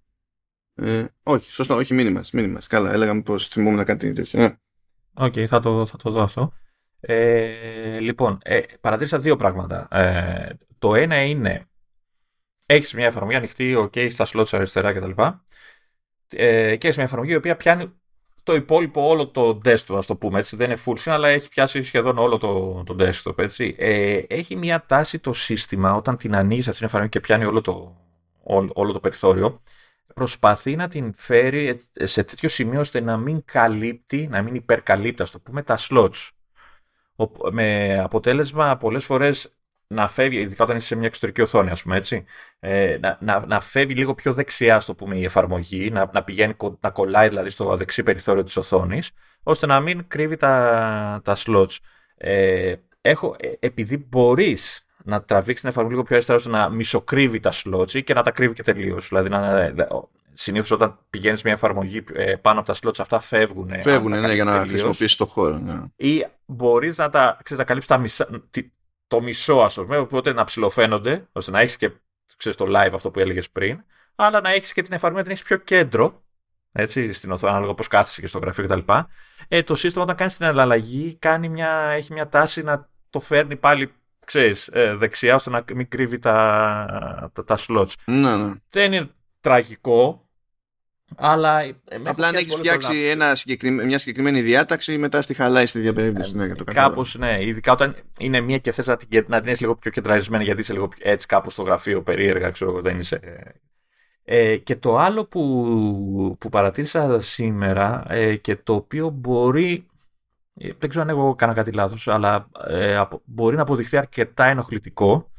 ε, 0.74 1.04
όχι, 1.22 1.50
σωστά, 1.50 1.74
όχι 1.74 1.94
minimize, 1.98 2.38
minimize. 2.38 2.66
Καλά, 2.68 2.92
έλεγα 2.92 3.14
μήπως 3.14 3.48
θυμόμουν 3.48 3.84
κάτι 3.84 4.12
τέτοιο. 4.12 4.40
Ναι. 4.40 4.56
Οκ, 5.14 5.34
θα, 5.46 5.60
το, 5.60 5.86
θα 5.86 5.96
το 5.96 6.10
δω 6.10 6.22
αυτό. 6.22 6.52
Ε, 7.00 7.98
λοιπόν, 7.98 8.38
ε, 8.42 8.60
παρατήρησα 8.80 9.18
δύο 9.18 9.36
πράγματα. 9.36 9.88
Ε, 9.90 10.58
το 10.78 10.94
ένα 10.94 11.22
είναι, 11.22 11.66
έχεις 12.66 12.94
μια 12.94 13.06
εφαρμογή 13.06 13.36
ανοιχτή, 13.36 13.74
ok, 13.78 14.10
στα 14.10 14.26
slots 14.32 14.48
αριστερά 14.52 14.92
κτλ. 14.92 15.22
Ε, 16.30 16.76
και 16.76 16.86
έχεις 16.86 16.96
μια 16.96 17.06
εφαρμογή 17.06 17.32
η 17.32 17.36
οποία 17.36 17.56
πιάνει 17.56 17.92
το 18.42 18.54
υπόλοιπο 18.54 19.08
όλο 19.08 19.28
το 19.28 19.60
desktop, 19.64 19.96
ας 19.96 20.06
το 20.06 20.16
πούμε 20.16 20.38
έτσι. 20.38 20.56
Δεν 20.56 20.70
είναι 20.70 20.80
full 20.84 20.92
screen, 20.92 21.12
αλλά 21.12 21.28
έχει 21.28 21.48
πιάσει 21.48 21.82
σχεδόν 21.82 22.18
όλο 22.18 22.38
το, 22.38 22.82
το 22.86 22.96
desktop, 22.98 23.38
έτσι. 23.38 23.74
Ε, 23.78 24.20
έχει 24.28 24.56
μια 24.56 24.84
τάση 24.86 25.18
το 25.18 25.32
σύστημα, 25.32 25.94
όταν 25.94 26.16
την 26.16 26.34
ανοίγεις 26.34 26.68
αυτήν 26.68 26.76
την 26.76 26.86
εφαρμογή 26.86 27.10
και 27.10 27.20
πιάνει 27.20 27.44
όλο 27.44 27.60
το, 27.60 27.96
όλο, 28.42 28.70
όλο 28.74 28.92
το 28.92 29.00
περιθώριο, 29.00 29.62
προσπαθεί 30.14 30.76
να 30.76 30.88
την 30.88 31.14
φέρει 31.16 31.78
σε 31.92 32.24
τέτοιο 32.24 32.48
σημείο 32.48 32.80
ώστε 32.80 33.00
να 33.00 33.16
μην 33.16 33.44
καλύπτει, 33.44 34.26
να 34.30 34.42
μην 34.42 34.54
υπερκαλύπτει, 34.54 35.22
ας 35.22 35.30
το 35.30 35.38
πούμε, 35.40 35.62
τα 35.62 35.78
slots. 35.78 36.28
Ο- 37.16 37.52
Με 37.52 37.98
αποτέλεσμα 37.98 38.76
πολλές 38.76 39.04
φορές 39.04 39.54
να 39.86 40.08
φεύγει, 40.08 40.38
ειδικά 40.38 40.64
όταν 40.64 40.76
είσαι 40.76 40.86
σε 40.86 40.96
μια 40.96 41.06
εξωτερική 41.06 41.40
οθόνη, 41.40 41.70
ας 41.70 41.82
πούμε 41.82 41.96
έτσι, 41.96 42.24
ε, 42.60 42.98
να, 43.00 43.18
να, 43.20 43.46
να 43.46 43.60
φεύγει 43.60 43.94
λίγο 43.94 44.14
πιο 44.14 44.32
δεξιά, 44.32 44.76
ας 44.76 44.84
το 44.84 44.94
πούμε, 44.94 45.16
η 45.16 45.24
εφαρμογή, 45.24 45.90
να, 45.90 46.10
να 46.12 46.24
πηγαίνει, 46.24 46.54
κο- 46.54 46.78
να 46.80 46.90
κολλάει 46.90 47.28
δηλαδή 47.28 47.50
στο 47.50 47.76
δεξί 47.76 48.02
περιθώριο 48.02 48.42
της 48.44 48.56
οθόνης, 48.56 49.10
ώστε 49.42 49.66
να 49.66 49.80
μην 49.80 50.08
κρύβει 50.08 50.36
τα, 50.36 51.20
τα 51.24 51.36
slots. 51.36 51.76
Ε, 52.16 52.74
έχω, 53.00 53.36
ε, 53.38 53.52
επειδή 53.58 53.98
μπορείς 54.08 54.83
να 55.06 55.22
τραβήξει 55.22 55.60
την 55.60 55.70
εφαρμογή 55.70 55.94
λίγο 55.94 56.06
πιο 56.06 56.16
αριστερά 56.16 56.38
ώστε 56.38 56.50
να 56.50 56.68
μισοκρύβει 56.68 57.40
τα 57.40 57.52
slots 57.52 57.92
ή 57.92 58.02
και 58.02 58.14
να 58.14 58.22
τα 58.22 58.30
κρύβει 58.30 58.54
και 58.54 58.62
τελείως. 58.62 59.08
Δηλαδή, 59.08 59.28
να, 59.28 59.72
συνήθως 60.32 60.70
όταν 60.70 60.98
πηγαίνεις 61.10 61.42
μια 61.42 61.52
εφαρμογή 61.52 62.04
ε, 62.12 62.34
πάνω 62.34 62.60
από 62.60 62.72
τα 62.72 62.78
slots 62.82 62.98
αυτά 62.98 63.20
φεύγουν. 63.20 63.82
Φεύγουν, 63.82 64.20
ναι, 64.20 64.34
για 64.34 64.44
να 64.44 64.66
χρησιμοποιήσει 64.66 65.16
το 65.16 65.26
χώρο. 65.26 65.58
Ναι. 65.58 65.82
Ή 65.96 66.26
μπορείς 66.46 66.98
να 66.98 67.10
τα, 67.10 67.38
ξέρεις, 67.42 67.58
να 67.58 67.64
καλύψεις 67.64 67.90
τα 67.90 67.98
μισά, 67.98 68.28
τη- 68.50 68.70
το 69.06 69.20
μισό, 69.20 69.60
ας 69.60 69.74
πούμε, 69.74 69.96
οπότε 69.96 70.32
να 70.32 70.44
ψηλοφαίνονται, 70.44 71.28
ώστε 71.32 71.50
να 71.50 71.60
έχεις 71.60 71.76
και 71.76 71.90
ξέρεις, 72.36 72.58
το 72.58 72.66
live 72.68 72.92
αυτό 72.94 73.10
που 73.10 73.20
έλεγες 73.20 73.50
πριν, 73.50 73.84
αλλά 74.14 74.40
να 74.40 74.50
έχεις 74.50 74.72
και 74.72 74.82
την 74.82 74.92
εφαρμογή 74.92 75.16
να 75.16 75.22
την 75.22 75.32
έχεις 75.32 75.44
πιο 75.44 75.56
κέντρο, 75.56 76.22
έτσι, 76.72 77.12
στην 77.12 77.30
οθόνη, 77.32 77.52
ανάλογα 77.52 77.74
πώς 77.74 77.88
κάθεσαι 77.88 78.20
και 78.20 78.26
στο 78.26 78.38
γραφείο 78.38 78.64
κτλ. 78.64 78.92
Ε, 79.48 79.62
το 79.62 79.74
σύστημα 79.74 80.04
όταν 80.04 80.16
κάνεις 80.16 80.36
την 80.36 80.46
αλλαγή 80.46 81.16
κάνει 81.18 81.48
μια, 81.48 81.70
έχει 81.70 82.12
μια 82.12 82.28
τάση 82.28 82.62
να 82.62 82.88
το 83.10 83.20
φέρνει 83.20 83.56
πάλι 83.56 83.92
ξέρεις, 84.24 84.68
ε, 84.72 84.94
δεξιά 84.94 85.34
ώστε 85.34 85.50
να 85.50 85.64
μην 85.74 85.88
κρύβει 85.88 86.18
τα, 86.18 87.30
τα, 87.32 87.44
τα 87.44 87.58
slots. 87.68 87.92
Ναι, 88.04 88.36
ναι. 88.36 88.52
Δεν 88.70 88.92
είναι 88.92 89.08
τραγικό, 89.40 90.28
αλλά... 91.16 91.60
ε, 91.60 91.66
με 91.66 91.74
έχω 91.92 92.10
Απλά 92.10 92.26
αν 92.26 92.32
πιάσει 92.32 92.36
έχεις 92.36 92.56
πολλές 92.56 92.72
φορές 92.72 92.84
φτιάξει 92.86 93.02
να- 93.04 93.10
ένα 93.24 93.34
συγκεκριμέ- 93.34 93.86
μια 93.86 93.98
συγκεκριμένη 93.98 94.40
διάταξη, 94.42 94.98
μετά 94.98 95.22
στη 95.22 95.34
χαλάει 95.34 95.66
στη 95.66 95.78
διαπερίπτωση. 95.80 96.36
ναι, 96.36 96.46
για 96.46 96.54
το 96.54 96.64
κατάλαβα. 96.64 96.90
Κάπως 96.90 97.14
ναι, 97.18 97.44
ειδικά 97.44 97.72
όταν 97.72 97.96
είναι 98.18 98.40
μία 98.40 98.58
και 98.58 98.72
θες 98.72 98.86
να 98.86 98.96
την, 98.96 99.08
κε- 99.08 99.28
να 99.28 99.38
την 99.40 99.48
έχεις 99.48 99.60
λίγο 99.60 99.76
πιο 99.76 99.90
κεντραρισμένη 99.90 100.44
γιατί 100.44 100.60
είσαι 100.60 100.72
λίγο 100.72 100.88
πιο- 100.88 101.10
έτσι 101.10 101.26
κάπου 101.26 101.50
στο 101.50 101.62
γραφείο 101.62 102.02
περίεργα, 102.02 102.50
ξέρω 102.50 102.70
εγώ, 102.70 102.80
δεν 102.80 102.98
είσαι... 102.98 103.20
Ε, 104.26 104.56
και 104.56 104.76
το 104.76 104.98
άλλο 104.98 105.24
που, 105.24 106.36
που 106.40 106.48
παρατήρησα 106.48 107.20
σήμερα 107.20 108.04
ε, 108.08 108.36
και 108.36 108.56
το 108.56 108.74
οποίο 108.74 109.08
μπορεί, 109.08 109.72
ε, 109.72 109.93
δεν 110.54 110.88
ξέρω 110.88 111.02
αν 111.04 111.08
εγώ 111.10 111.34
κάνα 111.34 111.52
κάτι 111.52 111.72
λάθος, 111.72 112.08
αλλά 112.08 112.48
ε, 112.66 112.96
απο- 112.96 113.22
μπορεί 113.24 113.56
να 113.56 113.62
αποδειχθεί 113.62 113.96
αρκετά 113.96 114.44
ενοχλητικό, 114.44 115.30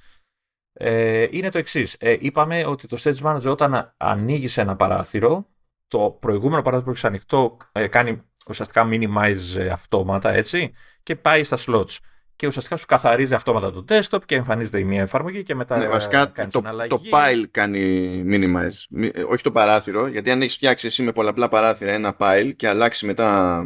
ε, 0.73 1.27
είναι 1.31 1.49
το 1.49 1.57
εξής. 1.57 1.95
Ε, 1.99 2.17
είπαμε 2.19 2.65
ότι 2.65 2.87
το 2.87 2.97
Stage 2.99 3.21
Manager 3.21 3.45
όταν 3.51 3.93
ανοίγει 3.97 4.59
ένα 4.59 4.75
παράθυρο, 4.75 5.47
το 5.87 6.17
προηγούμενο 6.19 6.61
παράθυρο 6.61 6.83
που 6.85 6.91
έχεις 6.91 7.05
ανοιχτό 7.05 7.57
ε, 7.71 7.87
κάνει 7.87 8.21
ουσιαστικά 8.47 8.87
minimize 8.91 9.57
ε, 9.57 9.69
αυτόματα, 9.69 10.29
έτσι, 10.33 10.73
και 11.03 11.15
πάει 11.15 11.43
στα 11.43 11.57
slots. 11.59 11.97
Και 12.35 12.47
ουσιαστικά 12.47 12.77
σου 12.77 12.85
καθαρίζει 12.85 13.33
αυτόματα 13.33 13.71
το 13.71 13.85
desktop 13.89 14.19
και 14.25 14.35
εμφανίζεται 14.35 14.79
η 14.79 14.83
μία 14.83 15.01
εφαρμογή 15.01 15.43
και 15.43 15.55
μετά 15.55 15.77
Ναι, 15.77 15.87
βασικά 15.87 16.25
κάνεις 16.25 16.53
το, 16.53 16.59
αναλλαγή. 16.59 16.89
το 16.89 17.01
pile 17.11 17.43
κάνει 17.51 18.11
minimize. 18.27 18.83
Μη- 18.89 19.11
ε, 19.17 19.23
όχι 19.23 19.43
το 19.43 19.51
παράθυρο, 19.51 20.07
γιατί 20.07 20.31
αν 20.31 20.41
έχεις 20.41 20.55
φτιάξει 20.55 20.87
εσύ 20.87 21.03
με 21.03 21.11
πολλαπλά 21.11 21.49
παράθυρα 21.49 21.91
ένα 21.91 22.15
pile 22.19 22.51
και 22.55 22.67
αλλάξει 22.67 23.05
μετά. 23.05 23.59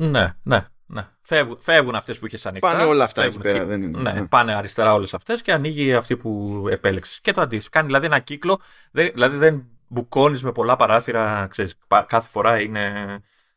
Ναι, 0.00 0.34
ναι, 0.42 0.66
ναι. 0.86 1.06
Φεύγουν, 1.20 1.58
φεύγουν 1.60 1.94
αυτές 1.94 2.18
που 2.18 2.26
είχες 2.26 2.46
ανοιχτά. 2.46 2.70
Πάνε 2.72 2.82
όλα 2.84 3.04
αυτά 3.04 3.22
εκεί 3.24 3.30
φεύγουν 3.30 3.52
πέρα, 3.52 3.58
και- 3.58 3.64
δεν 3.70 3.82
είναι. 3.82 4.00
Ναι, 4.12 4.12
Ναι. 4.20 4.26
πάνε 4.26 4.54
αριστερά 4.54 4.94
όλες 4.94 5.14
αυτές 5.14 5.42
και 5.42 5.52
ανοίγει 5.52 5.94
αυτή 5.94 6.16
που 6.16 6.64
επέλεξες. 6.70 7.20
Και 7.20 7.32
το 7.32 7.40
αντίστοιχο. 7.40 7.70
Κάνει 7.72 7.86
δηλαδή 7.86 8.06
ένα 8.06 8.18
κύκλο, 8.18 8.60
δεν- 8.90 9.10
δηλαδή 9.12 9.36
δεν 9.36 9.64
μπουκώνεις 9.88 10.42
με 10.42 10.52
πολλά 10.52 10.76
παράθυρα, 10.76 11.46
ξέρεις, 11.50 11.74
πα- 11.88 12.02
κάθε 12.08 12.28
φορά 12.28 12.60
είναι 12.60 12.92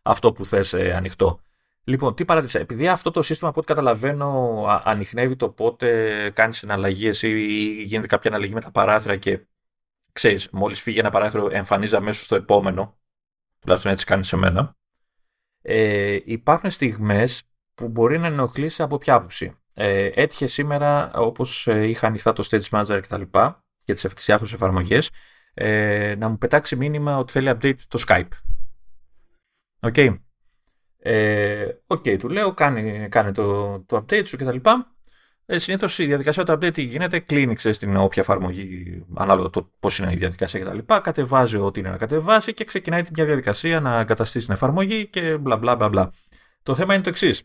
αυτό 0.02 0.32
που 0.34 0.46
θες 0.46 0.74
ε, 0.74 0.94
ανοιχτό. 0.96 1.40
Λοιπόν, 1.84 2.16
τι 2.16 2.26
παρατήρησα. 2.26 2.60
Επειδή 2.60 2.88
αυτό 2.88 3.12
το 3.12 3.24
σύστημα 3.24 3.50
από 3.50 3.60
ό,τι 3.60 3.68
καταλαβαίνω 3.68 4.64
α- 4.68 4.82
ανοιχνεύει 4.86 5.36
το 5.36 5.50
πότε 5.50 6.30
κάνεις 6.36 6.58
συναλλαγή 6.58 7.08
εσύ 7.08 7.30
ή 7.30 7.82
γίνεται 7.84 8.08
κάποια 8.08 8.30
αναλλαγή 8.30 8.54
με 8.54 8.62
τα 8.62 8.72
παράθυρα 8.72 9.16
και 9.16 9.40
ξέρεις, 10.12 10.50
μόλις 10.52 10.82
φύγει 10.82 11.00
ένα 11.00 11.10
παράθυρο 11.10 11.48
εμφανίζει 11.52 11.96
αμέσως 11.96 12.28
το 12.28 12.36
επόμενο. 12.36 12.98
Τουλάχιστον 13.60 13.92
έτσι 13.92 14.06
κάνεις 14.06 14.28
σε 14.28 14.36
μένα. 14.38 14.76
Ε, 15.62 16.18
υπάρχουν 16.26 16.70
στιγμές 16.70 17.44
που 17.76 17.88
μπορεί 17.88 18.20
να 18.20 18.28
ενοχλήσει 18.28 18.82
από 18.82 18.98
ποια 18.98 19.14
άποψη. 19.14 19.56
Ε, 19.74 20.06
έτυχε 20.14 20.48
σήμερα, 20.48 21.12
όπως 21.14 21.68
ε, 21.68 21.88
είχα 21.88 22.08
ανοιχτά 22.08 22.34
το 22.34 22.48
Stage 22.50 22.70
Manager 22.70 23.00
και 23.02 23.08
τα 23.08 23.18
λοιπά, 23.18 23.66
για 23.86 23.94
τις, 23.94 24.08
τις 24.14 24.26
διάφορες 24.26 24.54
εφαρμογές, 24.54 25.10
ε, 25.54 26.16
να 26.18 26.30
μου 26.30 26.38
πετάξει 26.38 26.76
μήνυμα 26.76 27.18
ότι 27.18 27.32
θέλει 27.32 27.50
update 27.52 27.80
το 27.88 28.04
Skype. 28.08 28.30
Ok. 29.80 29.96
Ε, 30.98 31.68
οκ, 31.88 32.04
του 32.20 32.30
λέω, 32.30 32.54
κάνει, 32.54 33.08
κάνει 33.10 33.32
το, 33.32 33.80
το 33.80 33.98
update 33.98 34.26
σου 34.26 34.38
κτλ. 34.38 34.58
Ε, 35.54 35.60
Συνήθως 35.60 36.00
η 36.00 36.06
διαδικασία 36.06 36.44
του 36.44 36.52
update 36.54 36.78
γίνεται, 36.78 37.20
κλείνει 37.20 37.56
ξέρεις, 37.56 37.78
την 37.80 37.98
όποια 37.98 38.22
εφαρμογή, 38.22 39.06
ανάλογα 39.16 39.50
το 39.50 39.72
πώς 39.80 40.00
είναι 40.00 40.12
η 40.12 40.16
διαδικασία 40.16 40.60
κτλ. 40.60 40.78
Κατεβάζει 41.02 41.58
ό,τι 41.58 41.80
είναι 41.80 41.90
να 41.90 41.98
κατεβάσει 41.98 42.54
και 42.54 42.64
ξεκινάει 42.64 43.04
μια 43.16 43.26
διαδικασία 43.26 43.80
να 43.80 44.00
εγκαταστήσει 44.00 44.46
την 44.46 44.54
εφαρμογή 44.54 45.08
και 45.08 45.38
μπλα 45.38 45.58
μπλα 45.58 45.76
μπλα. 45.76 45.90
μπλα. 45.90 46.12
Το 46.64 46.76
θέμα 46.76 46.94
είναι 46.94 47.04
το 47.04 47.10
εξής. 47.10 47.44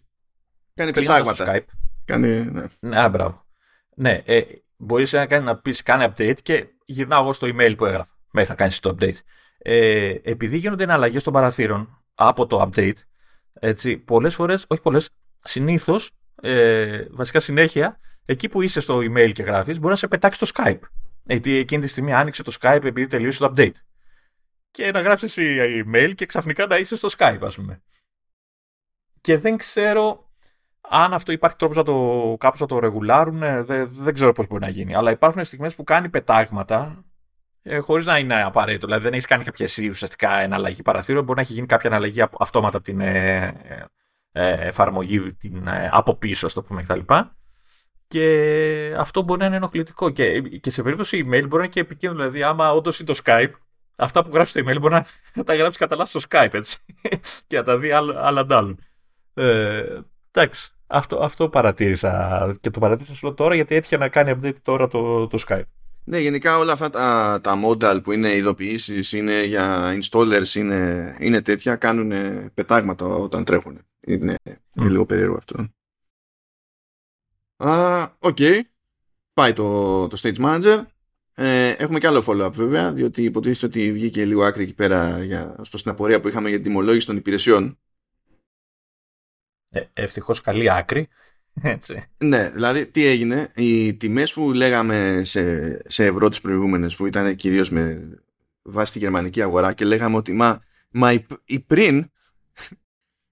Κάνει 0.75 0.91
Κλείνοντας 0.91 1.19
πετάγματα. 1.19 1.45
το 1.45 1.59
Skype, 1.59 1.79
Κάνει, 2.05 2.29
ναι. 2.51 2.65
ναι, 2.81 3.01
α, 3.01 3.09
μπράβο. 3.09 3.45
Ναι, 3.95 4.23
ε, 4.25 4.43
μπορείς 4.77 5.13
να, 5.13 5.27
κάνει, 5.27 5.45
να 5.45 5.57
πεις 5.57 5.83
κάνει 5.83 6.07
update 6.17 6.43
και 6.43 6.67
γυρνάω 6.85 7.23
εγώ 7.23 7.33
στο 7.33 7.47
email 7.47 7.75
που 7.77 7.85
έγραφα 7.85 8.17
μέχρι 8.31 8.51
να 8.51 8.57
κάνεις 8.57 8.81
το 8.81 8.97
update. 8.99 9.19
Ε, 9.59 10.15
επειδή 10.23 10.57
γίνονται 10.57 10.85
εναλλαγές 10.85 11.25
των 11.25 11.33
παραθύρων 11.33 12.03
από 12.15 12.47
το 12.47 12.71
update, 12.71 12.97
έτσι, 13.53 13.97
πολλές 13.97 14.35
φορές, 14.35 14.65
όχι 14.69 14.83
πολλές, 14.83 15.11
συνήθως 15.39 16.11
ε, 16.43 17.05
βασικά 17.11 17.41
συνέχεια, 17.41 18.01
εκεί 18.25 18.49
που 18.49 18.63
είσαι 18.63 18.81
στο 18.81 18.99
email 18.99 19.33
και 19.33 19.43
γράφεις, 19.43 19.79
μπορεί 19.79 19.91
να 19.91 19.97
σε 19.97 20.09
πετάξει 20.09 20.41
το 20.41 20.51
Skype. 20.55 20.81
Γιατί 21.23 21.57
εκείνη 21.57 21.83
τη 21.83 21.89
στιγμή 21.89 22.13
άνοιξε 22.13 22.43
το 22.43 22.57
Skype 22.61 22.81
επειδή 22.85 23.07
τελείωσε 23.07 23.39
το 23.39 23.53
update. 23.57 23.77
Και 24.71 24.91
να 24.91 25.01
γράψεις 25.01 25.35
email 25.39 26.13
και 26.15 26.27
ξαφνικά 26.27 26.67
να 26.67 26.79
είσαι 26.79 26.97
στο 26.97 27.09
Skype, 27.17 27.41
ας 27.41 27.55
πούμε. 27.55 27.83
Και 29.21 29.39
δεν 29.39 29.57
ξέρω 29.57 30.31
αν 30.81 31.15
αυτό 31.15 31.33
υπάρχει 31.33 31.57
τρόπος 31.57 31.77
να 31.77 31.83
το, 31.83 32.37
κάπως 32.41 32.61
να 32.61 32.67
το 32.67 32.79
ρεγουλάρουν, 32.79 33.39
δεν, 33.65 33.89
δεν 33.93 34.15
ξέρω 34.15 34.33
πώς 34.33 34.47
μπορεί 34.47 34.63
να 34.63 34.69
γίνει. 34.69 34.95
Αλλά 34.95 35.11
υπάρχουν 35.11 35.45
στιγμές 35.45 35.75
που 35.75 35.85
κάνει 35.85 36.09
πετάγματα 36.09 37.05
ε, 37.63 37.79
χωρίς 37.79 38.07
να 38.07 38.19
είναι 38.19 38.43
απαραίτητο. 38.43 38.87
Δηλαδή 38.87 39.05
δεν 39.05 39.13
έχεις 39.13 39.27
κάνει 39.27 39.45
κάποια 39.45 39.65
εσύ 39.65 39.89
ουσιαστικά 39.89 40.39
εναλλαγή 40.39 40.83
παραθύρων. 40.83 41.25
Μπορεί 41.25 41.37
να 41.37 41.43
έχει 41.43 41.53
γίνει 41.53 41.67
κάποια 41.67 41.91
εναλλαγή 41.91 42.23
αυτόματα 42.39 42.77
από 42.77 42.87
την 42.87 43.01
ε, 43.01 43.45
ε, 43.47 43.85
εφαρμογή 44.43 45.33
την, 45.33 45.67
ε, 45.67 45.89
από 45.93 46.15
πίσω, 46.15 46.47
ας 46.47 46.53
το 46.53 46.63
πούμε 46.63 46.83
κτλ. 46.83 47.01
Και 48.09 48.95
αυτό 48.99 49.23
μπορεί 49.23 49.41
να 49.41 49.47
είναι 49.47 49.57
ενοχλητικό. 49.57 50.11
Και, 50.11 50.41
και 50.41 50.71
σε 50.71 50.83
περίπτωση 50.83 51.19
email 51.21 51.25
μπορεί 51.25 51.49
να 51.49 51.59
είναι 51.59 51.69
και 51.69 51.81
επικίνδυνο. 51.81 52.23
Δηλαδή, 52.23 52.43
άμα 52.43 52.73
όντως 52.73 52.99
είναι 53.01 53.13
το 53.13 53.21
Skype, 53.25 53.51
αυτά 53.97 54.25
που 54.25 54.31
γράφεις 54.33 54.51
στο 54.51 54.61
email 54.61 54.81
μπορεί 54.81 54.95
να, 54.95 55.07
τα 55.45 55.55
γράψεις 55.55 55.77
κατά 55.77 55.97
λάθος 55.97 56.23
στο 56.23 56.31
Skype 56.31 56.55
έτσι. 56.55 56.79
και 57.47 57.57
να 57.57 57.63
τα 57.63 57.79
δει 57.79 57.91
άλλα 57.91 58.41
αντ' 58.41 58.56
άλλων. 58.56 58.79
Ε, 59.35 59.85
εντάξει. 60.31 60.71
Αυτό, 60.87 61.19
αυτό 61.19 61.49
παρατήρησα 61.49 62.57
και 62.61 62.71
το 62.71 62.81
παρατήρησα 62.81 63.35
τώρα 63.35 63.55
γιατί 63.55 63.75
έτυχε 63.75 63.97
να 63.97 64.09
κάνει 64.09 64.39
update 64.41 64.61
τώρα 64.63 64.89
το, 64.89 65.27
το 65.27 65.45
Skype. 65.49 65.63
Ναι, 66.05 66.19
γενικά 66.19 66.59
όλα 66.59 66.73
αυτά 66.73 66.91
τα, 66.91 67.39
τα 67.43 67.61
modal 67.65 68.01
που 68.03 68.13
είναι 68.13 68.35
ειδοποιήσεις, 68.35 69.13
είναι 69.13 69.45
για 69.45 69.99
installers, 70.01 70.55
είναι, 70.55 71.15
είναι 71.19 71.43
τέτοια, 71.43 71.77
κάνουν 71.77 72.13
πετάγματα 72.55 73.07
όταν 73.07 73.45
τρέχουν. 73.45 73.81
Είναι, 74.07 74.35
είναι 74.77 74.89
λίγο 74.89 75.07
περίεργο 75.07 75.37
αυτό. 75.37 75.69
Ok. 78.19 78.37
Okay. 78.41 78.61
Πάει 79.33 79.53
το, 79.53 80.09
το 80.09 80.21
Stage 80.23 80.37
Manager. 80.37 80.85
Ε, 81.35 81.71
έχουμε 81.71 81.99
και 81.99 82.07
άλλο 82.07 82.25
follow-up 82.27 82.53
βέβαια, 82.53 82.93
διότι 82.93 83.23
υποτίθεται 83.23 83.67
ότι 83.67 83.93
βγήκε 83.93 84.25
λίγο 84.25 84.45
άκρη 84.45 84.63
εκεί 84.63 84.75
πέρα 84.75 85.25
για, 85.25 85.57
στο 85.63 85.77
στην 85.77 85.91
απορία 85.91 86.21
που 86.21 86.29
είχαμε 86.29 86.49
για 86.49 86.59
την 86.59 86.67
τιμολόγηση 86.67 87.07
των 87.07 87.17
υπηρεσιών. 87.17 87.79
Ε, 89.71 89.85
Ευτυχώς 89.93 90.41
καλή 90.41 90.71
άκρη. 90.71 91.09
Έτσι. 91.63 92.03
Ναι, 92.19 92.51
δηλαδή 92.51 92.87
τι 92.87 93.05
έγινε, 93.05 93.53
οι 93.55 93.95
τιμές 93.95 94.33
που 94.33 94.53
λέγαμε 94.53 95.23
σε, 95.25 95.83
σε 95.91 96.05
ευρώ 96.05 96.29
τις 96.29 96.41
προηγούμενες 96.41 96.97
που 96.97 97.07
ήταν 97.07 97.37
κυρίως 97.37 97.71
με 97.71 98.11
βάση 98.63 98.93
τη 98.93 98.99
γερμανική 98.99 99.43
αγορά 99.43 99.73
και 99.73 99.85
λέγαμε 99.85 100.17
ότι 100.17 100.33
μα, 100.33 100.63
μα 100.91 101.13
η, 101.13 101.27
η 101.45 101.61
πριν 101.61 102.11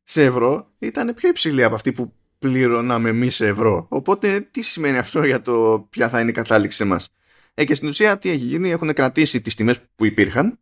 σε 0.05 0.25
ευρώ 0.25 0.71
ήταν 0.79 1.15
πιο 1.15 1.29
υψηλή 1.29 1.65
από 1.65 1.75
αυτή 1.75 1.93
που 1.93 2.13
πληρώναμε 2.39 3.09
εμείς 3.09 3.35
σε 3.35 3.47
ευρώ. 3.47 3.87
Οπότε 3.89 4.41
τι 4.41 4.63
σημαίνει 4.63 4.99
αυτό 4.99 5.25
για 5.25 5.43
το 5.43 5.87
ποια 5.91 6.09
θα 6.09 6.21
είναι 6.21 6.31
η 6.31 6.35
κατάληξη 6.35 6.77
σε 6.77 6.85
μας; 6.85 7.09
Ε, 7.55 7.65
και 7.65 7.75
στην 7.75 7.89
ουσία 7.89 8.19
τι 8.19 8.29
έχει 8.29 8.45
γίνει, 8.45 8.71
έχουν 8.71 8.93
κρατήσει 8.93 9.41
τις 9.41 9.55
τιμές 9.55 9.81
που 9.97 10.05
υπήρχαν 10.05 10.59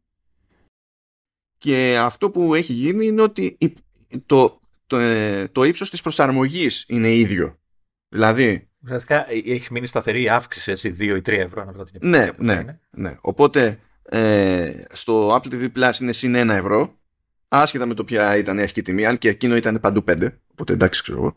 και 1.58 1.98
αυτό 1.98 2.30
που 2.30 2.54
έχει 2.54 2.72
γίνει 2.72 3.06
είναι 3.06 3.22
ότι 3.22 3.58
το, 4.26 4.60
το, 4.86 4.98
ε, 4.98 5.48
το 5.48 5.64
ύψος 5.64 5.90
της 5.90 6.00
προσαρμογής 6.00 6.84
είναι 6.88 7.14
ίδιο. 7.14 7.58
Δηλαδή... 8.08 8.68
Ουσιαστικά 8.84 9.30
ε, 9.30 9.42
έχει 9.46 9.72
μείνει 9.72 9.86
σταθερή 9.86 10.22
η 10.22 10.28
αύξηση 10.28 10.70
έτσι 10.70 10.96
2 10.98 11.00
ή 11.00 11.12
3 11.12 11.28
ευρώ 11.28 11.62
ανάλογα 11.62 11.84
την 11.84 12.08
ναι, 12.08 12.30
ναι, 12.38 12.78
ναι. 12.90 13.16
Οπότε 13.20 13.78
ε, 14.02 14.72
στο 14.92 15.34
Apple 15.34 15.52
TV 15.52 15.68
Plus 15.76 16.00
είναι 16.00 16.12
συν 16.12 16.34
1 16.36 16.48
ευρώ 16.48 16.98
άσχετα 17.52 17.86
με 17.86 17.94
το 17.94 18.04
ποια 18.04 18.36
ήταν 18.36 18.58
η 18.58 18.60
αρχική 18.60 18.82
τιμή 18.82 19.06
αν 19.06 19.18
και 19.18 19.28
εκείνο 19.28 19.56
ήταν 19.56 19.80
παντού 19.80 20.04
5 20.08 20.28
οπότε 20.50 20.72
εντάξει 20.72 21.02
ξέρω 21.02 21.18
εγώ. 21.18 21.36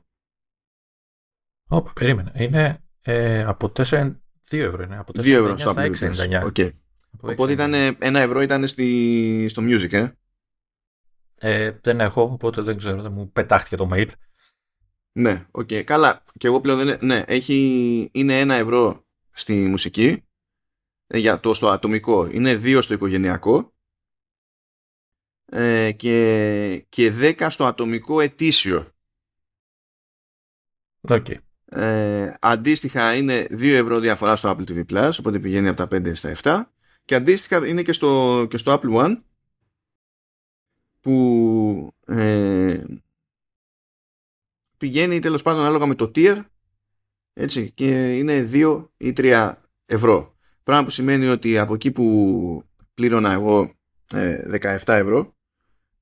Ωπα, 1.68 1.94
περίμενε. 1.94 2.32
Είναι 2.36 2.84
ε, 3.02 3.44
από 3.44 3.72
4 3.76 3.82
2 3.82 4.16
ευρώ 4.50 4.84
είναι. 4.84 4.98
Από 4.98 5.12
4 5.16 5.20
2 5.20 5.32
ευρώ 5.32 5.58
στο 5.58 5.74
Apple 5.76 5.92
TV 5.92 6.14
Plus. 6.14 6.52
Okay. 6.54 6.72
Οπότε 7.20 7.52
ήταν 7.52 7.74
1 7.74 7.96
ευρώ 8.00 8.42
ήταν 8.42 8.68
στη, 8.68 9.48
στο 9.50 9.62
Music, 9.66 9.94
ε; 9.94 10.08
Ε, 11.36 11.72
δεν 11.82 12.00
έχω, 12.00 12.22
οπότε 12.22 12.62
δεν 12.62 12.78
ξέρω, 12.78 13.02
δεν 13.02 13.12
μου 13.12 13.32
πετάχτηκε 13.32 13.76
το 13.76 13.90
mail. 13.94 14.08
Ναι, 15.12 15.46
ok. 15.52 15.68
Okay. 15.72 15.84
Καλά. 15.84 16.24
Και 16.38 16.48
εγώ 16.48 16.62
πλέον 16.62 16.86
δεν 16.86 16.98
Ναι, 17.02 17.24
έχει, 17.28 18.10
είναι 18.14 18.40
ένα 18.40 18.54
ευρώ 18.54 19.06
στη 19.32 19.54
μουσική. 19.54 20.24
Ε, 21.08 21.18
για 21.18 21.40
το 21.40 21.54
στο 21.54 21.70
ατομικό. 21.70 22.28
Είναι 22.32 22.56
δύο 22.56 22.82
στο 22.82 22.94
οικογενειακό. 22.94 23.75
Ε, 25.58 25.92
και, 25.92 26.86
και 26.90 27.14
10 27.20 27.48
στο 27.50 27.66
ατομικό 27.66 28.20
ετήσιο. 28.20 28.88
Okay. 31.08 31.36
Ε, 31.66 32.34
αντίστοιχα 32.40 33.16
είναι 33.16 33.48
2 33.50 33.62
ευρώ 33.62 34.00
διαφορά 34.00 34.36
στο 34.36 34.50
Apple 34.50 34.70
TV 34.70 34.86
Plus, 34.86 35.12
οπότε 35.20 35.40
πηγαίνει 35.40 35.68
από 35.68 35.88
τα 35.88 35.98
5 35.98 36.16
στα 36.16 36.36
7. 36.42 36.64
Και 37.06 37.16
αντίστοιχα 37.16 37.68
είναι 37.68 37.82
και 37.82 37.92
στο, 37.92 38.46
και 38.50 38.58
στο 38.58 38.80
Apple 38.80 38.94
One 38.94 39.22
που 41.00 41.94
ε, 42.08 42.84
πηγαίνει 44.78 45.20
τέλος 45.20 45.42
πάντων 45.42 45.62
ανάλογα 45.62 45.86
με 45.86 45.96
το 45.96 46.12
tier 46.16 46.46
έτσι, 47.34 47.72
και 47.72 48.18
είναι 48.18 48.50
2 48.54 48.88
ή 48.98 49.14
3 49.18 49.54
ευρώ. 49.86 50.36
Πράγμα 50.64 50.84
που 50.84 50.90
σημαίνει 50.90 51.28
ότι 51.28 51.58
από 51.58 51.74
εκεί 51.74 51.92
που 51.92 52.64
πλήρωνα 52.94 53.32
εγώ 53.32 53.76
17 54.12 54.14
ε, 54.14 54.80
ευρώ 54.86 55.35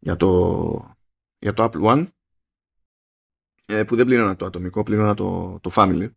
για 0.03 0.15
το, 0.15 0.95
για 1.39 1.53
το 1.53 1.63
Apple 1.63 1.81
One 1.81 2.07
ε, 3.65 3.83
που 3.83 3.95
δεν 3.95 4.05
πλήρωνα 4.05 4.35
το 4.35 4.45
ατομικό, 4.45 4.83
πλήρωνα 4.83 5.13
το, 5.13 5.59
το 5.61 5.71
family 5.73 6.09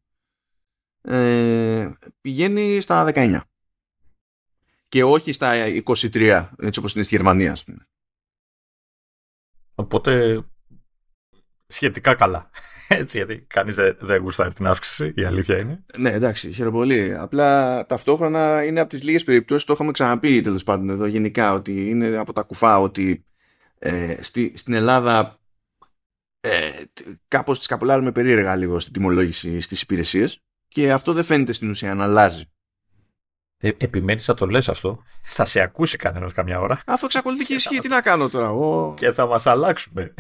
ε, 1.03 1.91
πηγαίνει 2.21 2.81
στα 2.81 3.13
19 3.15 3.41
και 4.89 5.05
όχι 5.05 5.33
στα 5.33 5.53
23 5.85 6.49
έτσι 6.59 6.79
όπως 6.79 6.95
είναι 6.95 7.05
στη 7.05 7.15
Γερμανία 7.15 7.53
ας 7.53 7.65
πούμε. 7.65 7.89
Οπότε 9.75 10.45
σχετικά 11.67 12.15
καλά. 12.15 12.51
Έτσι, 12.89 13.17
γιατί 13.17 13.41
κανείς 13.41 13.75
δεν, 13.75 13.97
δεν 14.01 14.21
γουστάρει 14.21 14.53
την 14.53 14.67
αύξηση, 14.67 15.13
η 15.17 15.25
αλήθεια 15.25 15.59
είναι. 15.59 15.85
Ναι, 15.97 16.11
εντάξει, 16.11 16.53
χαίρομαι 16.53 16.77
πολύ. 16.77 17.17
Απλά 17.17 17.87
ταυτόχρονα 17.87 18.65
είναι 18.65 18.81
από 18.81 18.89
τις 18.91 19.03
λίγες 19.03 19.25
περιπτώσεις, 19.25 19.65
το 19.65 19.73
έχουμε 19.73 19.93
ξαναπεί 19.93 20.41
τέλος 20.41 20.63
πάντων 20.63 20.89
εδώ 20.89 21.07
γενικά, 21.07 21.53
ότι 21.53 21.91
είναι 21.91 22.17
από 22.17 22.33
τα 22.33 22.43
κουφά 22.43 22.81
ότι 22.81 23.26
ε, 23.79 24.23
στη, 24.23 24.53
στην 24.57 24.73
Ελλάδα 24.73 25.39
ε, 26.41 26.71
κάπως 27.29 27.59
τις 27.59 27.67
καπουλάρουμε 27.67 28.13
περίεργα 28.13 28.57
λίγο 28.57 28.79
στην 28.79 28.93
τιμολόγηση 28.93 29.61
στις 29.61 29.83
υπηρεσίες 29.83 30.41
και 30.69 30.93
αυτό 30.93 31.13
δεν 31.13 31.25
φαίνεται 31.25 31.53
στην 31.53 31.71
ουσία 31.71 31.95
να 31.95 32.05
αλλάζει. 32.05 32.45
Ε, 33.59 33.71
Επιμένεις 33.79 34.29
να 34.29 34.35
το 34.35 34.47
λες 34.47 34.69
αυτό. 34.69 35.03
Θα 35.23 35.45
σε 35.45 35.61
ακούσει 35.61 35.97
κανένας 35.97 36.33
καμιά 36.33 36.61
ώρα. 36.61 36.81
Αφού 36.87 37.05
εξακολουθεί 37.05 37.45
και 37.45 37.55
ισχύει, 37.55 37.79
τι 37.79 37.89
να 37.89 38.01
κάνω 38.01 38.29
τώρα. 38.29 38.51
Ο... 38.51 38.95
Και 38.95 39.13
θα 39.13 39.27
μας 39.27 39.47
αλλάξουμε. 39.47 40.15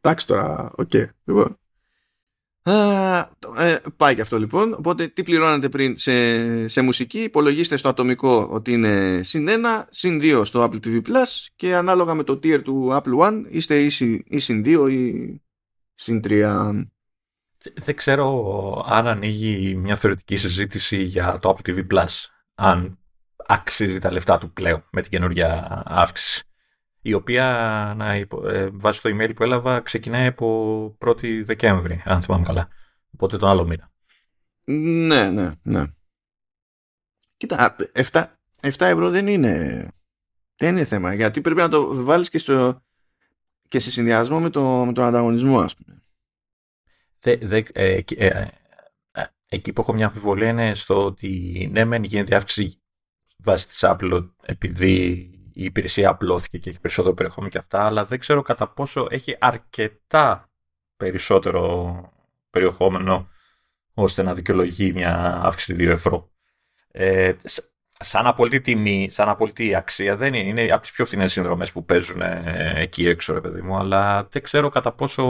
Εντάξει 0.00 0.26
τώρα, 0.26 0.70
ok. 0.74 0.90
Okay. 0.92 1.08
Λοιπόν. 1.24 1.58
Ε, 2.68 3.76
πάει 3.96 4.14
και 4.14 4.20
αυτό 4.20 4.38
λοιπόν. 4.38 4.72
Οπότε 4.72 5.08
τι 5.08 5.22
πληρώνετε 5.22 5.68
πριν 5.68 5.96
σε, 5.96 6.68
σε 6.68 6.82
μουσική, 6.82 7.18
υπολογίστε 7.18 7.76
στο 7.76 7.88
ατομικό 7.88 8.48
ότι 8.50 8.72
είναι 8.72 9.20
συν 9.22 9.48
1, 9.48 9.52
συν 9.90 10.20
2 10.22 10.40
στο 10.44 10.64
Apple 10.64 10.86
TV 10.86 11.02
Plus 11.06 11.46
και 11.56 11.74
ανάλογα 11.74 12.14
με 12.14 12.22
το 12.22 12.32
tier 12.32 12.62
του 12.62 12.88
Apple 12.92 13.26
One 13.26 13.42
είστε 13.48 13.78
ή, 13.78 13.90
ή 14.26 14.38
συν 14.38 14.62
2 14.66 14.90
ή 14.90 15.40
συν 15.94 16.20
3. 16.24 16.84
Δεν 17.74 17.94
ξέρω 17.94 18.84
αν 18.88 19.06
ανοίγει 19.06 19.74
μια 19.74 19.96
θεωρητική 19.96 20.36
συζήτηση 20.36 21.02
για 21.02 21.38
το 21.38 21.56
Apple 21.56 21.70
TV 21.70 21.86
Plus. 21.92 22.26
Αν 22.54 22.98
αξίζει 23.46 23.98
τα 23.98 24.12
λεφτά 24.12 24.38
του 24.38 24.52
πλέον 24.52 24.84
με 24.90 25.00
την 25.00 25.10
καινούργια 25.10 25.82
αύξηση 25.86 26.47
η 27.02 27.12
οποία 27.12 27.44
να 27.96 28.12
ε, 28.12 28.68
βάσει 28.72 29.02
το 29.02 29.08
email 29.12 29.34
που 29.34 29.42
έλαβα 29.42 29.80
ξεκινάει 29.80 30.26
από 30.26 30.96
1η 31.06 31.42
Δεκέμβρη, 31.44 32.02
αν 32.04 32.22
θυμάμαι 32.22 32.44
καλά. 32.44 32.68
Οπότε 33.10 33.36
τον 33.36 33.48
άλλο 33.48 33.66
μήνα. 33.66 33.90
Ναι, 34.64 35.30
ναι, 35.30 35.52
ναι. 35.62 35.84
Κοίτα, 37.36 37.76
7, 37.94 38.24
7 38.60 38.70
ευρώ 38.78 39.10
δεν 39.10 39.26
είναι, 39.26 39.88
δεν 40.56 40.76
είναι 40.76 40.84
θέμα, 40.84 41.14
γιατί 41.14 41.40
πρέπει 41.40 41.60
να 41.60 41.68
το 41.68 42.04
βάλεις 42.04 42.28
και, 42.28 42.38
στο, 42.38 42.82
και 43.68 43.78
σε 43.78 43.90
συνδυασμό 43.90 44.40
με, 44.40 44.50
το, 44.50 44.84
με 44.84 44.92
τον 44.92 45.04
ανταγωνισμό, 45.04 45.60
ας 45.60 45.76
πούμε. 45.76 46.02
Δε, 47.18 47.36
δε, 47.36 47.62
ε, 47.72 48.00
ε, 48.16 48.26
ε, 49.12 49.24
εκεί 49.48 49.72
που 49.72 49.80
έχω 49.80 49.92
μια 49.92 50.06
αμφιβολία 50.06 50.48
είναι 50.48 50.74
στο 50.74 51.04
ότι 51.04 51.68
ναι, 51.72 51.84
μεν 51.84 52.02
γίνεται 52.02 52.36
αύξηση 52.36 52.82
βάσει 53.36 53.66
της 53.68 53.78
Apple 53.82 54.30
επειδή 54.42 55.30
η 55.58 55.64
υπηρεσία 55.64 56.08
απλώθηκε 56.08 56.58
και 56.58 56.70
έχει 56.70 56.80
περισσότερο 56.80 57.14
περιεχόμενο 57.14 57.52
και 57.52 57.58
αυτά, 57.58 57.84
αλλά 57.84 58.04
δεν 58.04 58.18
ξέρω 58.18 58.42
κατά 58.42 58.68
πόσο 58.68 59.06
έχει 59.10 59.36
αρκετά 59.40 60.50
περισσότερο 60.96 62.12
περιεχόμενο 62.50 63.28
ώστε 63.94 64.22
να 64.22 64.34
δικαιολογεί 64.34 64.92
μια 64.92 65.40
αύξηση 65.42 65.76
2 65.78 65.88
ευρώ. 65.88 66.30
Ε, 66.90 67.32
σαν 67.88 68.26
απολύτη 68.26 68.60
τιμή, 68.60 69.10
σαν 69.10 69.28
απολύτη 69.28 69.74
αξία 69.74 70.16
δεν 70.16 70.34
είναι. 70.34 70.48
Είναι 70.60 70.72
από 70.72 70.82
τις 70.82 70.90
πιο 70.90 71.04
φθηνές 71.04 71.32
συνδρομές 71.32 71.72
που 71.72 71.84
παίζουν 71.84 72.20
ε, 72.20 72.72
εκεί 72.76 73.06
έξω, 73.06 73.32
ρε 73.32 73.40
παιδί 73.40 73.62
μου. 73.62 73.76
Αλλά 73.76 74.28
δεν 74.30 74.42
ξέρω 74.42 74.68
κατά 74.68 74.92
πόσο 74.92 75.24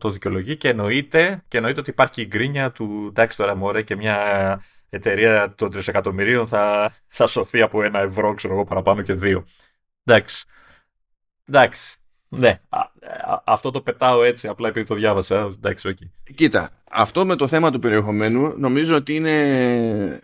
το 0.00 0.10
δικαιολογεί 0.10 0.56
και 0.56 0.68
εννοείται, 0.68 1.44
και 1.48 1.56
εννοείται 1.56 1.80
ότι 1.80 1.90
υπάρχει 1.90 2.22
η 2.22 2.26
γκρίνια 2.26 2.72
του 2.72 3.06
εντάξει 3.08 3.36
τώρα 3.36 3.54
μωρέ 3.54 3.82
και 3.82 3.96
μια 3.96 4.18
εταιρεία 4.88 5.54
των 5.54 5.70
τρισεκατομμυρίων 5.70 6.46
θα, 6.46 6.92
θα 7.06 7.26
σωθεί 7.26 7.62
από 7.62 7.82
ένα 7.82 7.98
ευρώ, 7.98 8.34
ξέρω 8.34 8.54
εγώ, 8.54 8.64
παραπάνω 8.64 9.02
και 9.02 9.12
δύο. 9.12 9.46
Εντάξει. 10.04 10.44
Εντάξει. 11.44 11.96
Ναι, 12.28 12.60
αυτό 13.44 13.70
το 13.70 13.80
πετάω 13.80 14.22
έτσι 14.22 14.48
απλά 14.48 14.68
επειδή 14.68 14.86
το 14.86 14.94
διάβασα. 14.94 15.36
Εντάξει, 15.36 15.94
okay. 15.94 16.32
Κοίτα, 16.34 16.70
αυτό 16.90 17.26
με 17.26 17.36
το 17.36 17.48
θέμα 17.48 17.70
του 17.70 17.78
περιεχομένου 17.78 18.58
νομίζω 18.58 18.96
ότι 18.96 19.14
είναι, 19.14 20.20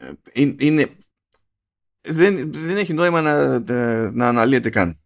είναι 0.59 0.91
δεν, 2.01 2.53
δεν 2.53 2.77
έχει 2.77 2.93
νόημα 2.93 3.21
να, 3.21 3.59
να 4.11 4.29
αναλύεται 4.29 4.71
καν. 4.71 4.97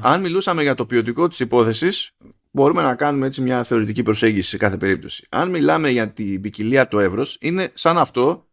Αν 0.00 0.20
μιλούσαμε 0.20 0.62
για 0.62 0.74
το 0.74 0.86
ποιοτικό 0.86 1.28
της 1.28 1.40
υπόθεσης 1.40 2.10
μπορούμε 2.56 2.82
να 2.82 2.94
κάνουμε 2.94 3.26
έτσι 3.26 3.40
μια 3.40 3.64
θεωρητική 3.64 4.02
προσέγγιση 4.02 4.48
σε 4.48 4.56
κάθε 4.56 4.76
περίπτωση. 4.76 5.26
Αν 5.30 5.50
μιλάμε 5.50 5.90
για 5.90 6.08
την 6.08 6.40
ποικιλία 6.40 6.88
το 6.88 6.98
εύρος 7.00 7.36
είναι 7.40 7.70
σαν 7.74 7.98
αυτό 7.98 8.48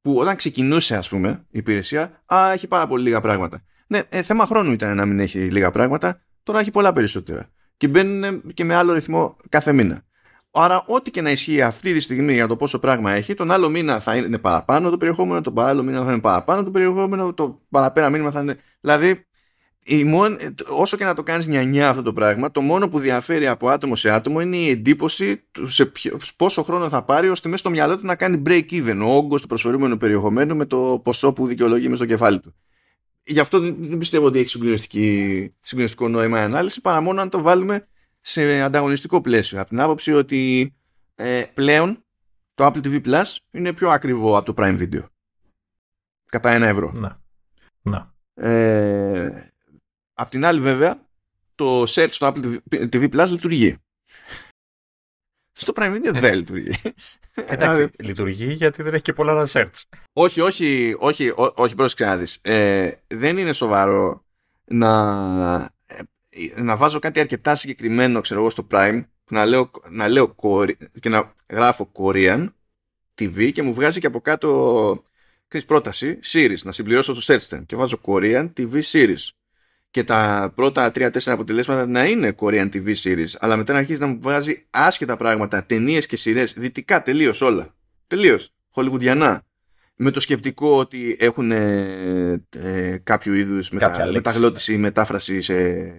που 0.00 0.16
όταν 0.16 0.36
ξεκινούσε 0.36 0.96
ας 0.96 1.08
πούμε 1.08 1.28
η 1.50 1.58
υπηρεσία 1.58 2.22
α, 2.34 2.52
έχει 2.52 2.66
πάρα 2.66 2.86
πολύ 2.86 3.02
λίγα 3.02 3.20
πράγματα. 3.20 3.62
Ναι, 3.86 4.00
ε, 4.08 4.22
θέμα 4.22 4.46
χρόνου 4.46 4.72
ήταν 4.72 4.96
να 4.96 5.06
μην 5.06 5.20
έχει 5.20 5.38
λίγα 5.38 5.70
πράγματα 5.70 6.22
τώρα 6.42 6.60
έχει 6.60 6.70
πολλά 6.70 6.92
περισσότερα 6.92 7.48
και 7.76 7.88
μπαίνουν 7.88 8.42
και 8.54 8.64
με 8.64 8.74
άλλο 8.74 8.92
ρυθμό 8.92 9.36
κάθε 9.48 9.72
μήνα. 9.72 10.04
Άρα, 10.50 10.84
ό,τι 10.86 11.10
και 11.10 11.20
να 11.20 11.30
ισχύει 11.30 11.62
αυτή 11.62 11.92
τη 11.92 12.00
στιγμή 12.00 12.32
για 12.32 12.46
το 12.46 12.56
πόσο 12.56 12.78
πράγμα 12.78 13.12
έχει, 13.12 13.34
τον 13.34 13.50
άλλο 13.50 13.68
μήνα 13.68 14.00
θα 14.00 14.16
είναι 14.16 14.38
παραπάνω 14.38 14.90
το 14.90 14.96
περιεχόμενο, 14.96 15.40
τον 15.40 15.54
παράλληλο 15.54 15.82
μήνα 15.82 16.04
θα 16.04 16.12
είναι 16.12 16.20
παραπάνω 16.20 16.64
το 16.64 16.70
περιεχόμενο, 16.70 17.34
το 17.34 17.60
παραπέρα 17.70 18.10
μήνυμα 18.10 18.30
θα 18.30 18.40
είναι. 18.40 18.56
Δηλαδή, 18.80 19.26
η 19.84 20.10
όσο 20.68 20.96
και 20.96 21.04
να 21.04 21.14
το 21.14 21.22
κάνεις 21.22 21.46
νιανιά 21.46 21.88
αυτό 21.88 22.02
το 22.02 22.12
πράγμα, 22.12 22.50
το 22.50 22.60
μόνο 22.60 22.88
που 22.88 22.98
διαφέρει 22.98 23.46
από 23.46 23.68
άτομο 23.68 23.96
σε 23.96 24.10
άτομο 24.10 24.40
είναι 24.40 24.56
η 24.56 24.68
εντύπωση 24.68 25.44
του 25.50 25.66
σε 25.66 25.92
πόσο 26.36 26.62
χρόνο 26.62 26.88
θα 26.88 27.04
πάρει 27.04 27.28
ώστε 27.28 27.48
μέσα 27.48 27.60
στο 27.60 27.70
μυαλό 27.70 27.96
του 27.96 28.06
να 28.06 28.16
κάνει 28.16 28.42
break 28.46 28.70
even 28.70 29.00
ο 29.04 29.16
όγκος 29.16 29.40
του 29.40 29.46
προσφορούμενου 29.46 29.96
περιεχομένου 29.96 30.56
με 30.56 30.64
το 30.64 31.00
ποσό 31.04 31.32
που 31.32 31.46
δικαιολογεί 31.46 31.88
μες 31.88 31.96
στο 31.96 32.06
κεφάλι 32.06 32.40
του 32.40 32.54
γι' 33.24 33.40
αυτό 33.40 33.58
δεν 33.60 33.98
πιστεύω 33.98 34.26
ότι 34.26 34.38
έχει 34.38 34.48
συγκλονιστικό 35.60 36.08
νόημα 36.08 36.40
η 36.40 36.42
ανάλυση 36.42 36.80
παρά 36.80 37.00
μόνο 37.00 37.20
αν 37.20 37.28
το 37.28 37.40
βάλουμε 37.40 37.86
σε 38.20 38.60
ανταγωνιστικό 38.60 39.20
πλαίσιο. 39.20 39.60
Από 39.60 39.68
την 39.68 39.80
άποψη 39.80 40.12
ότι 40.12 40.74
ε, 41.14 41.44
πλέον 41.54 42.04
το 42.54 42.66
Apple 42.66 42.86
TV 42.86 43.06
Plus 43.06 43.36
είναι 43.50 43.72
πιο 43.72 43.90
ακριβό 43.90 44.36
από 44.36 44.52
το 44.52 44.62
Prime 44.62 44.78
Video. 44.78 45.04
Κατά 46.26 46.50
ένα 46.50 46.66
ευρώ. 46.66 46.92
Να. 46.92 47.20
Να. 47.82 48.14
Ε, 48.34 49.51
απ' 50.14 50.30
την 50.30 50.44
άλλη 50.44 50.60
βέβαια 50.60 51.06
το 51.54 51.82
search 51.82 52.10
στο 52.10 52.32
Apple 52.34 52.58
TV 52.70 53.10
Plus 53.12 53.28
λειτουργεί. 53.28 53.76
Στο 55.52 55.72
Prime 55.76 55.94
Video 55.94 56.12
δεν 56.12 56.34
λειτουργεί. 56.34 56.70
Εντάξει, 57.34 57.74
δηλαδή- 57.74 58.02
λειτουργεί 58.02 58.52
γιατί 58.52 58.82
δεν 58.82 58.94
έχει 58.94 59.02
και 59.02 59.12
πολλά 59.12 59.46
search. 59.52 59.82
Όχι, 60.12 60.40
όχι, 60.40 60.96
όχι, 60.98 61.28
ό, 61.28 61.52
όχι 61.56 61.74
πρόσεξε 61.74 62.04
να 62.04 62.16
δεις. 62.16 62.38
Ε, 62.42 62.92
δεν 63.06 63.38
είναι 63.38 63.52
σοβαρό 63.52 64.24
να, 64.64 64.90
ε, 65.86 66.62
να 66.62 66.76
βάζω 66.76 66.98
κάτι 66.98 67.20
αρκετά 67.20 67.54
συγκεκριμένο, 67.54 68.20
ξέρω 68.20 68.40
εγώ, 68.40 68.50
στο 68.50 68.66
Prime, 68.70 69.04
να 69.30 69.44
λέω, 69.44 69.70
να 69.90 70.08
λέω 70.08 70.34
και 71.00 71.08
να 71.08 71.34
γράφω 71.50 71.92
Korean 71.94 72.48
TV 73.18 73.52
και 73.52 73.62
μου 73.62 73.74
βγάζει 73.74 74.00
και 74.00 74.06
από 74.06 74.20
κάτω 74.20 75.04
ξέρεις, 75.48 75.66
πρόταση, 75.66 76.18
series, 76.32 76.62
να 76.62 76.72
συμπληρώσω 76.72 77.14
το 77.14 77.20
search 77.22 77.48
term 77.48 77.62
και 77.66 77.76
βάζω 77.76 78.00
Korean 78.02 78.52
TV 78.56 78.80
series 78.82 79.28
και 79.92 80.04
τα 80.04 80.52
πρώτα 80.54 80.92
3-4 80.94 81.18
αποτελέσματα 81.24 81.86
να 81.86 82.04
είναι 82.04 82.34
Korean 82.38 82.68
TV 82.72 82.94
series, 83.02 83.28
αλλά 83.38 83.56
μετά 83.56 83.72
να 83.72 83.78
αρχίσει 83.78 84.00
να 84.00 84.06
μου 84.06 84.18
βγάζει 84.20 84.66
άσχετα 84.70 85.16
πράγματα, 85.16 85.64
ταινίες 85.64 86.06
και 86.06 86.16
σειρές, 86.16 86.52
δυτικά 86.52 87.02
τελείως 87.02 87.40
όλα. 87.40 87.74
Τελείως. 88.06 88.50
Χολιγουντιανά. 88.70 89.42
Με 89.96 90.10
το 90.10 90.20
σκεπτικό 90.20 90.76
ότι 90.76 91.16
έχουν 91.18 91.52
ε, 91.52 92.44
ε, 92.50 92.96
κάποιο 93.02 93.34
είδους 93.34 93.70
μετα, 93.70 94.10
μεταγλώτηση 94.12 94.72
ή 94.72 94.76
μετάφραση 94.76 95.40
σε, 95.40 95.92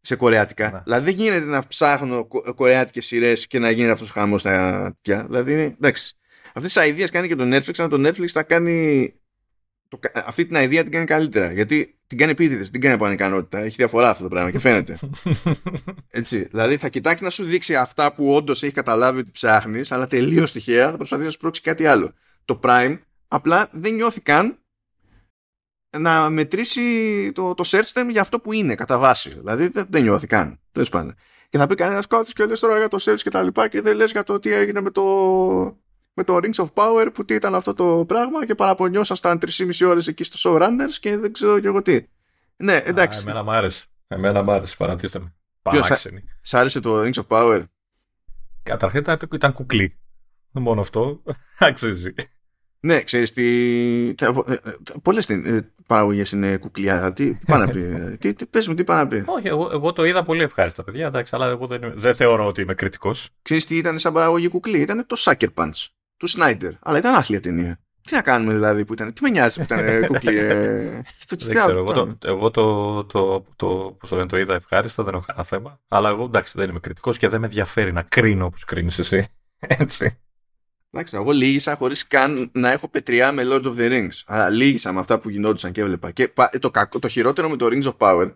σε 0.00 0.16
κορεάτικα. 0.16 0.70
Ναι. 0.70 0.80
Δηλαδή 0.84 1.04
δεν 1.04 1.14
γίνεται 1.14 1.44
να 1.44 1.66
ψάχνω 1.66 2.28
κορεάτικες 2.54 3.06
σειρές 3.06 3.46
και 3.46 3.58
να 3.58 3.70
γίνει 3.70 3.90
αυτός 3.90 4.10
χαμός 4.10 4.40
στα 4.40 4.96
Δηλαδή, 5.02 5.52
εντάξει. 5.52 6.16
Αυτές 6.54 6.72
τις 6.72 6.86
ιδέε 6.86 7.08
κάνει 7.08 7.28
και 7.28 7.36
το 7.36 7.44
Netflix, 7.56 7.74
αν 7.78 7.88
το 7.88 8.08
Netflix 8.08 8.26
θα 8.26 8.42
κάνει 8.42 9.12
το, 9.92 10.08
αυτή 10.24 10.46
την 10.46 10.62
ιδέα 10.62 10.82
την 10.82 10.92
κάνει 10.92 11.06
καλύτερα. 11.06 11.52
Γιατί 11.52 11.94
την 12.06 12.18
κάνει 12.18 12.30
επίτηδε, 12.30 12.64
την 12.64 12.80
κάνει 12.80 12.94
από 12.94 13.04
ανικανότητα. 13.04 13.58
Έχει 13.58 13.76
διαφορά 13.76 14.10
αυτό 14.10 14.22
το 14.22 14.28
πράγμα 14.28 14.50
και 14.50 14.58
φαίνεται. 14.58 14.98
Έτσι. 16.10 16.48
Δηλαδή 16.50 16.76
θα 16.76 16.88
κοιτάξει 16.88 17.24
να 17.24 17.30
σου 17.30 17.44
δείξει 17.44 17.76
αυτά 17.76 18.14
που 18.14 18.34
όντως 18.34 18.62
έχει 18.62 18.72
καταλάβει 18.72 19.18
ότι 19.18 19.30
ψάχνεις, 19.30 19.92
αλλά 19.92 20.06
τελείως 20.06 20.52
τυχαία 20.52 20.90
θα 20.90 20.96
προσπαθήσει 20.96 21.26
να 21.26 21.32
σου 21.32 21.38
πρόξει 21.38 21.60
κάτι 21.60 21.86
άλλο. 21.86 22.12
Το 22.44 22.60
Prime 22.62 22.98
απλά 23.28 23.68
δεν 23.72 23.94
νιώθει 23.94 24.20
καν 24.20 24.58
να 25.98 26.30
μετρήσει 26.30 27.32
το, 27.32 27.54
το 27.54 27.64
search 27.66 27.92
term 27.92 28.08
για 28.10 28.20
αυτό 28.20 28.40
που 28.40 28.52
είναι 28.52 28.74
κατά 28.74 28.98
βάση. 28.98 29.30
Δηλαδή 29.30 29.68
δεν, 29.68 29.86
δεν 29.90 30.02
νιώθει 30.02 30.26
καν. 30.26 30.60
Τέλος 30.72 30.88
πάντων. 30.88 31.14
Και 31.48 31.58
θα 31.58 31.66
πει 31.66 31.74
κανένας 31.74 32.06
κάτω 32.06 32.32
και 32.32 32.44
λες 32.44 32.60
τώρα 32.60 32.78
για 32.78 32.88
το 32.88 32.98
search 33.00 33.20
και 33.22 33.30
τα 33.30 33.42
λοιπά 33.42 33.68
και 33.68 33.80
δεν 33.80 33.96
λες 33.96 34.10
για 34.10 34.22
το 34.22 34.38
τι 34.38 34.52
έγινε 34.52 34.80
με 34.80 34.90
το, 34.90 35.02
με 36.14 36.24
το 36.24 36.36
Rings 36.42 36.64
of 36.64 36.68
Power 36.74 37.08
που 37.14 37.24
τι 37.24 37.34
ήταν 37.34 37.54
αυτό 37.54 37.74
το 37.74 38.04
πράγμα 38.08 38.46
και 38.46 38.54
παραπονιώσασταν 38.54 39.38
3,5 39.46 39.88
ώρες 39.88 40.06
εκεί 40.06 40.24
στο 40.24 40.50
showrunners 40.50 40.96
και 41.00 41.16
δεν 41.16 41.32
ξέρω 41.32 41.60
και 41.60 41.66
εγώ 41.66 41.82
τι. 41.82 42.06
Ναι, 42.56 42.76
εντάξει. 42.76 43.18
Α, 43.18 43.22
εμένα 43.22 43.42
μ' 43.42 43.50
άρεσε. 43.50 43.84
Εμένα 44.08 44.42
μ' 44.42 44.50
άρεσε, 44.50 44.74
παρατήστε 44.78 45.18
με. 45.18 45.34
Παράξενη. 45.62 46.24
Σ' 46.40 46.54
άρεσε 46.54 46.80
το 46.80 47.02
Rings 47.02 47.12
of 47.12 47.26
Power? 47.28 47.62
Καταρχήν 48.62 49.00
ήταν, 49.00 49.18
ήταν 49.32 49.52
κουκλί. 49.52 49.98
Μόνο 50.50 50.80
αυτό. 50.80 51.22
Αξίζει. 51.58 52.14
Ναι, 52.80 53.02
ξέρεις 53.02 53.32
τι... 53.32 54.14
Πολλές 55.02 55.28
ε, 55.28 55.72
παραγωγές 55.86 56.32
είναι 56.32 56.56
κουκλιά. 56.56 57.12
Τι 57.12 57.38
πάνε 57.46 57.64
να 57.64 57.72
πει. 57.72 58.16
τι, 58.16 58.34
τι, 58.34 58.46
πες 58.46 58.68
μου, 58.68 58.74
τι 58.74 58.84
πάνε 58.84 59.02
να 59.02 59.08
πει. 59.08 59.24
Όχι, 59.26 59.48
εγώ, 59.48 59.68
εγώ 59.72 59.92
το 59.92 60.04
είδα 60.04 60.22
πολύ 60.22 60.42
ευχάριστα, 60.42 60.84
παιδιά. 60.84 61.06
Εντάξει, 61.06 61.34
αλλά 61.34 61.46
εγώ 61.46 61.66
δεν, 61.66 61.92
δεν 61.94 62.14
θεωρώ 62.14 62.46
ότι 62.46 62.60
είμαι 62.60 62.74
κριτικός. 62.74 63.30
Ξέρεις 63.42 63.66
τι 63.66 63.76
ήταν 63.76 63.98
σαν 63.98 64.12
παραγωγή 64.12 64.48
κουκλί; 64.48 64.80
Ήταν 64.80 65.06
το 65.06 65.16
Sucker 65.18 65.48
Punch 65.54 65.86
του 66.22 66.28
Σνάιντερ. 66.28 66.72
Αλλά 66.80 66.98
ήταν 66.98 67.14
άθλια 67.14 67.40
ταινία. 67.40 67.80
Τι 68.02 68.14
να 68.14 68.22
κάνουμε 68.22 68.54
δηλαδή 68.54 68.84
που 68.84 68.92
ήταν. 68.92 69.12
Τι 69.12 69.22
με 69.22 69.30
νοιάζει 69.30 69.56
που 69.56 69.62
ήταν 69.62 69.78
ε, 69.78 70.00
κουκλί. 70.06 70.38
Ε, 70.38 71.02
δεν 71.28 71.38
ξέρω. 71.38 71.78
Εγώ, 71.78 71.92
το, 71.92 72.18
εγώ 72.24 72.50
το, 72.50 73.04
το, 73.04 73.46
το, 73.56 73.96
το, 74.08 74.16
λένε, 74.16 74.28
το 74.28 74.38
είδα 74.38 74.54
ευχάριστα, 74.54 75.02
δεν 75.02 75.14
έχω 75.14 75.24
κανένα 75.26 75.44
θέμα. 75.44 75.80
Αλλά 75.88 76.08
εγώ 76.08 76.24
εντάξει 76.24 76.52
δεν 76.56 76.68
είμαι 76.68 76.78
κριτικός 76.80 77.18
και 77.18 77.28
δεν 77.28 77.40
με 77.40 77.46
ενδιαφέρει 77.46 77.92
να 77.92 78.02
κρίνω 78.02 78.44
όπως 78.44 78.64
κρίνεις 78.64 78.98
εσύ. 78.98 79.26
Έτσι. 79.58 80.18
Εντάξει, 80.90 81.16
εγώ 81.16 81.30
λύγησα 81.30 81.76
χωρίς 81.76 82.06
καν 82.06 82.50
να 82.54 82.70
έχω 82.70 82.88
πετριά 82.88 83.32
με 83.32 83.42
Lord 83.46 83.64
of 83.64 83.76
the 83.76 83.90
Rings. 83.90 84.22
Αλλά 84.26 84.48
λύγησα 84.48 84.92
με 84.92 85.00
αυτά 85.00 85.18
που 85.18 85.30
γινόντουσαν 85.30 85.72
και 85.72 85.80
έβλεπα. 85.80 86.10
Και 86.10 86.32
το, 86.60 86.70
κακό, 86.70 86.98
το 86.98 87.08
χειρότερο 87.08 87.48
με 87.48 87.56
το 87.56 87.66
Rings 87.70 87.92
of 87.92 87.96
Power 87.98 88.34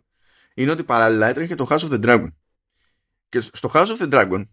είναι 0.55 0.71
ότι 0.71 0.83
παράλληλα 0.83 1.29
έτρεχε 1.29 1.55
το 1.55 1.67
House 1.71 1.79
of 1.79 1.91
the 1.91 2.05
Dragon. 2.05 2.29
Και 3.29 3.41
στο 3.41 3.71
House 3.75 3.87
of 3.87 4.03
the 4.03 4.13
Dragon 4.13 4.45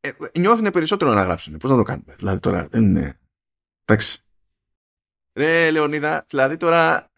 ε, 0.00 0.10
νιώθουν 0.38 0.70
περισσότερο 0.70 1.12
να 1.12 1.22
γράψουν. 1.22 1.56
Πώς 1.56 1.70
να 1.70 1.76
το 1.76 1.82
κάνουμε; 1.82 2.14
Δηλαδή 2.14 2.40
τώρα 2.40 2.68
δεν 2.68 2.82
είναι. 2.82 3.18
Εντάξει. 3.84 4.22
Ρε 5.32 5.70
Λεωνίδα, 5.70 6.24
δηλαδή 6.28 6.56
τώρα 6.56 7.12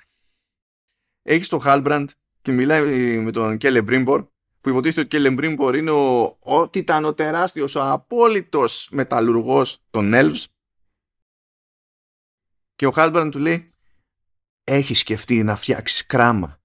έχεις 1.23 1.49
τον 1.49 1.61
Χάλμπραντ 1.61 2.11
και 2.43 2.53
μιλάει 2.53 3.19
με 3.19 3.31
τον 3.31 3.59
Κέλε 3.59 3.83
Μπρίμπορ 3.83 4.29
που 4.61 4.69
υποτίθεται 4.69 5.01
ότι 5.01 5.17
ο 5.17 5.19
Κέλε 5.19 5.31
Μπρίμπορ 5.35 5.77
είναι 5.77 5.91
ο, 5.91 6.37
ό,τι 6.41 6.79
ήταν 6.79 7.05
ο 7.05 7.15
τεράστιος, 7.15 7.75
ο 7.75 7.83
απόλυτος 7.83 8.89
μεταλλουργός 8.91 9.83
των 9.91 10.13
Elves 10.15 10.45
και 12.75 12.87
ο 12.87 12.91
Χάλμπραντ 12.91 13.31
του 13.31 13.39
λέει 13.39 13.75
έχεις 14.65 14.99
σκεφτεί 14.99 15.43
να 15.43 15.57
φτιάξεις 15.57 16.07
κράμα 16.07 16.61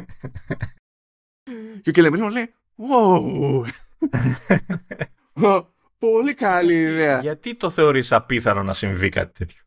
και 1.83 1.89
ο 1.89 1.93
Κέλε 1.93 2.11
Μπρίμπορ 2.11 2.31
λέει 2.31 2.55
wow 2.77 3.67
Πολύ 5.99 6.35
καλή 6.35 6.75
ιδέα. 6.75 7.21
Γιατί 7.21 7.55
το 7.55 7.71
θεωρείς 7.71 8.13
απίθανο 8.13 8.63
να 8.63 8.75
συμβεί 8.75 9.09
κάτι 9.09 9.33
τέτοιο; 9.33 9.63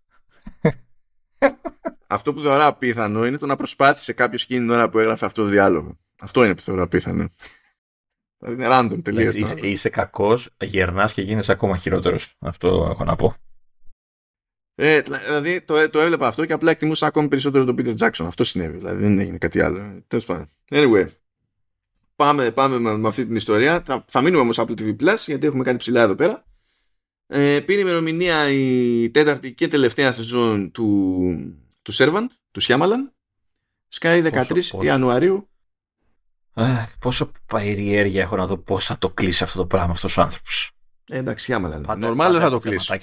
αυτό 2.08 2.34
που 2.34 2.42
θεωρώ 2.42 2.66
απίθανο 2.66 3.26
είναι 3.26 3.38
το 3.38 3.46
να 3.46 3.56
προσπάθησε 3.56 4.14
κάποιος 4.14 4.44
εκείνη 4.44 4.60
την 4.60 4.70
ώρα 4.70 4.90
που 4.90 5.00
έγραφε 5.00 5.26
αυτό 5.26 5.44
το 5.44 5.50
διάλογο. 5.50 5.98
Αυτό 6.20 6.44
είναι 6.44 6.56
που 6.56 6.62
θεωρώ 6.62 6.84
απίθανο. 6.84 7.30
Δηλαδή 8.38 8.64
είναι 8.64 8.68
random 8.72 9.04
τελείως. 9.04 9.34
Είσαι, 9.34 9.56
είσαι 9.62 9.90
κακός, 9.90 10.56
γερνάς 10.62 11.14
και 11.14 11.22
γίνει 11.22 11.44
ακόμα 11.48 11.78
χειρότερος. 11.78 12.36
Αυτό 12.40 12.88
έχω 12.92 13.04
να 13.04 13.16
πω. 13.16 13.36
Ε, 14.76 15.02
δηλαδή 15.02 15.62
το, 15.62 15.90
το 15.90 16.00
έβλεπα 16.00 16.28
αυτό 16.28 16.46
και 16.46 16.54
απλά 16.54 16.72
εκτιμούσα 16.72 17.08
ακόμη 17.08 17.28
περισσότερο 17.28 17.64
τον 17.64 17.76
Peter 17.80 17.96
Jackson. 17.98 18.26
Αυτό 18.26 18.44
συνέβη. 18.44 18.78
Δηλαδή 18.78 19.02
δεν 19.02 19.20
έγινε 19.20 19.38
κάτι 19.38 19.62
άλλο. 19.62 20.04
Τέλος 20.08 20.26
πάντων. 20.26 20.50
Anyway, 20.70 21.08
πάμε, 22.16 22.52
πάμε 22.52 22.80
με, 22.80 22.98
με 22.98 23.08
αυτή 23.08 23.26
την 23.26 23.36
ιστορία. 23.36 23.84
Θα, 23.86 24.06
θα 24.08 24.22
μείνουμε 24.22 24.42
όμως 24.42 24.60
Apple 24.60 24.80
TV 24.80 24.96
Plus 24.96 25.18
γιατί 25.26 25.46
έχουμε 25.48 25.64
κάτι 25.64 25.78
ψηλά 25.78 26.02
εδώ 26.02 26.16
πέρα. 26.16 26.46
Ε, 27.28 27.60
πήρε 27.60 27.82
ημερομηνία 27.82 28.50
η 28.50 29.10
τέταρτη 29.10 29.54
και 29.54 29.68
τελευταία 29.68 30.12
σεζόν 30.12 30.72
του, 30.72 31.30
του 31.82 31.94
Servant, 31.94 32.28
του 32.52 32.62
Shyamalan. 32.62 33.12
Σκάει 33.88 34.22
13 34.26 34.46
πόσο, 34.48 34.84
Ιανουαρίου. 34.84 35.50
Ε, 36.54 36.86
πόσο 37.00 37.32
περιέργεια 37.46 38.22
έχω 38.22 38.36
να 38.36 38.46
δω 38.46 38.58
πώς 38.58 38.86
θα 38.86 38.98
το 38.98 39.10
κλείσει 39.10 39.44
αυτό 39.44 39.58
το 39.58 39.66
πράγμα 39.66 39.92
αυτός 39.92 40.18
ο 40.18 40.22
άνθρωπος. 40.22 40.72
Ε, 41.10 41.18
εντάξει, 41.18 41.54
Shyamalan. 41.54 41.98
Νορμάλ 41.98 42.32
δεν 42.32 42.42
θα 42.42 42.50
το 42.50 42.60
κλείσει. 42.60 43.00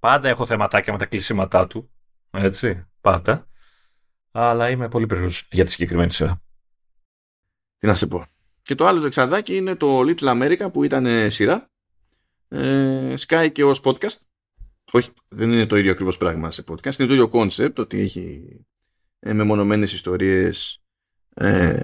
Πάντα 0.00 0.28
έχω 0.28 0.46
θεματάκια 0.46 0.92
με 0.92 0.98
τα 0.98 1.06
κλεισίματά 1.06 1.66
του. 1.66 1.90
Έτσι, 2.30 2.86
πάντα. 3.00 3.46
Αλλά 4.30 4.70
είμαι 4.70 4.88
πολύ 4.88 5.06
περίεργος 5.06 5.48
για 5.50 5.64
τη 5.64 5.70
συγκεκριμένη 5.70 6.12
σειρά. 6.12 6.42
Τι 7.78 7.86
να 7.86 7.94
σε 7.94 8.06
πω. 8.06 8.24
Και 8.62 8.74
το 8.74 8.86
άλλο 8.86 9.00
το 9.00 9.06
εξαδάκι 9.06 9.56
είναι 9.56 9.74
το 9.74 10.00
Little 10.00 10.42
America 10.42 10.72
που 10.72 10.84
ήταν 10.84 11.30
σειρά. 11.30 11.70
Ε, 12.48 13.14
Sky 13.26 13.48
και 13.52 13.64
ως 13.64 13.80
podcast. 13.84 14.16
Όχι, 14.92 15.10
δεν 15.28 15.52
είναι 15.52 15.66
το 15.66 15.76
ίδιο 15.76 15.90
ακριβώς 15.90 16.16
πράγμα 16.16 16.50
σε 16.50 16.64
podcast. 16.68 16.98
Είναι 16.98 17.08
το 17.08 17.14
ίδιο 17.14 17.30
concept 17.32 17.74
ότι 17.74 18.00
έχει 18.00 18.56
ε, 19.18 19.32
μεμονωμένες 19.32 19.92
ιστορίες 19.92 20.82
ε, 21.34 21.80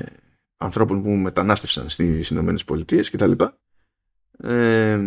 ανθρώπων 0.57 1.03
που 1.03 1.11
μετανάστευσαν 1.11 1.89
στις 1.89 2.31
Ηνωμένες 2.31 2.65
Πολιτείες 2.65 3.11
κτλ. 3.11 3.33
Ε, 4.39 5.01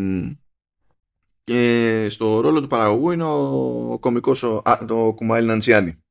και 1.43 2.05
στο 2.09 2.39
ρόλο 2.39 2.61
του 2.61 2.67
παραγωγού 2.67 3.11
είναι 3.11 3.23
ο, 3.23 3.91
ο 3.91 3.99
κομικός 3.99 4.43
ο, 4.43 4.61
α, 4.65 4.85
το 4.87 5.13
Κουμάιλ 5.15 5.45
Ναντσιάνι. 5.45 6.03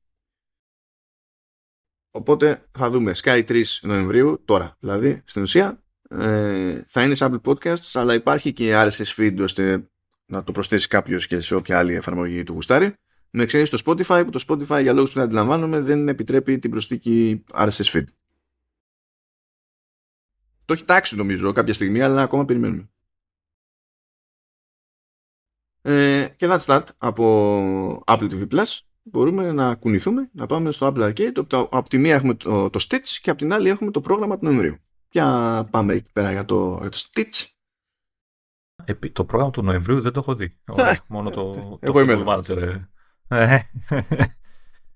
Οπότε 2.16 2.66
θα 2.70 2.90
δούμε 2.90 3.12
Sky 3.22 3.44
3 3.48 3.62
Νοεμβρίου, 3.82 4.42
τώρα 4.44 4.76
δηλαδή, 4.80 5.22
στην 5.24 5.42
ουσία. 5.42 5.82
Ε, 6.08 6.82
θα 6.86 7.02
είναι 7.02 7.14
σε 7.14 7.26
Apple 7.30 7.40
Podcasts, 7.40 7.90
αλλά 7.92 8.14
υπάρχει 8.14 8.52
και 8.52 8.72
RSS 8.74 9.14
feed 9.16 9.36
ώστε 9.40 9.90
να 10.26 10.44
το 10.44 10.52
προσθέσει 10.52 10.88
κάποιος 10.88 11.26
και 11.26 11.40
σε 11.40 11.54
όποια 11.54 11.78
άλλη 11.78 11.94
εφαρμογή 11.94 12.42
του 12.44 12.52
γουστάρει. 12.52 12.94
Με 13.30 13.42
εξαίρεση 13.42 13.70
το 13.70 13.82
Spotify, 13.86 14.22
που 14.24 14.30
το 14.30 14.44
Spotify 14.48 14.82
για 14.82 14.92
λόγους 14.92 15.10
που 15.10 15.14
δεν 15.14 15.24
αντιλαμβάνομαι 15.24 15.80
δεν 15.80 16.08
επιτρέπει 16.08 16.58
την 16.58 16.70
προσθήκη 16.70 17.44
RSS 17.54 17.92
feed. 17.92 18.04
Το 20.64 20.72
έχει 20.72 20.84
τάξει 20.84 21.16
νομίζω 21.16 21.52
κάποια 21.52 21.74
στιγμή, 21.74 22.02
αλλά 22.02 22.22
ακόμα 22.22 22.44
περιμένουμε. 22.44 22.88
Ε, 25.82 26.28
και 26.36 26.46
that's 26.50 26.64
that 26.64 26.84
από 26.98 28.02
Apple 28.06 28.30
TV 28.30 28.48
Plus 28.48 28.80
μπορούμε 29.10 29.52
να 29.52 29.74
κουνηθούμε, 29.74 30.30
να 30.32 30.46
πάμε 30.46 30.70
στο 30.70 30.92
Apple 30.94 31.12
Arcade. 31.12 31.46
Από 31.70 31.88
τη 31.88 31.98
μία 31.98 32.14
έχουμε 32.14 32.34
το, 32.34 32.70
το 32.70 32.86
Stitch 32.88 33.18
και 33.22 33.30
από 33.30 33.38
την 33.38 33.52
άλλη 33.52 33.68
έχουμε 33.68 33.90
το 33.90 34.00
πρόγραμμα 34.00 34.38
του 34.38 34.44
Νοεμβρίου. 34.44 34.76
Ποια 35.08 35.68
πάμε 35.70 35.92
εκεί 35.92 36.12
πέρα 36.12 36.32
για 36.32 36.44
το, 36.44 36.78
για 36.80 36.90
το 36.90 36.98
Stitch. 36.98 37.44
το 39.12 39.24
πρόγραμμα 39.24 39.52
του 39.52 39.62
Νοεμβρίου 39.62 40.00
δεν 40.00 40.12
το 40.12 40.20
έχω 40.20 40.34
δει. 40.34 40.58
μόνο 41.06 41.30
το, 41.30 41.52
το 41.52 41.78
Εγώ 41.80 42.00
είμαι 42.00 42.24
manager. 42.26 42.80
Ε. 43.28 43.58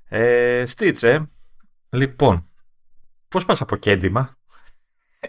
ε, 0.08 0.64
Stitch, 0.76 1.02
ε. 1.02 1.22
Λοιπόν, 1.90 2.48
πώς 3.28 3.44
πας 3.44 3.61
από 3.61 3.76
κέντημα. 3.76 4.38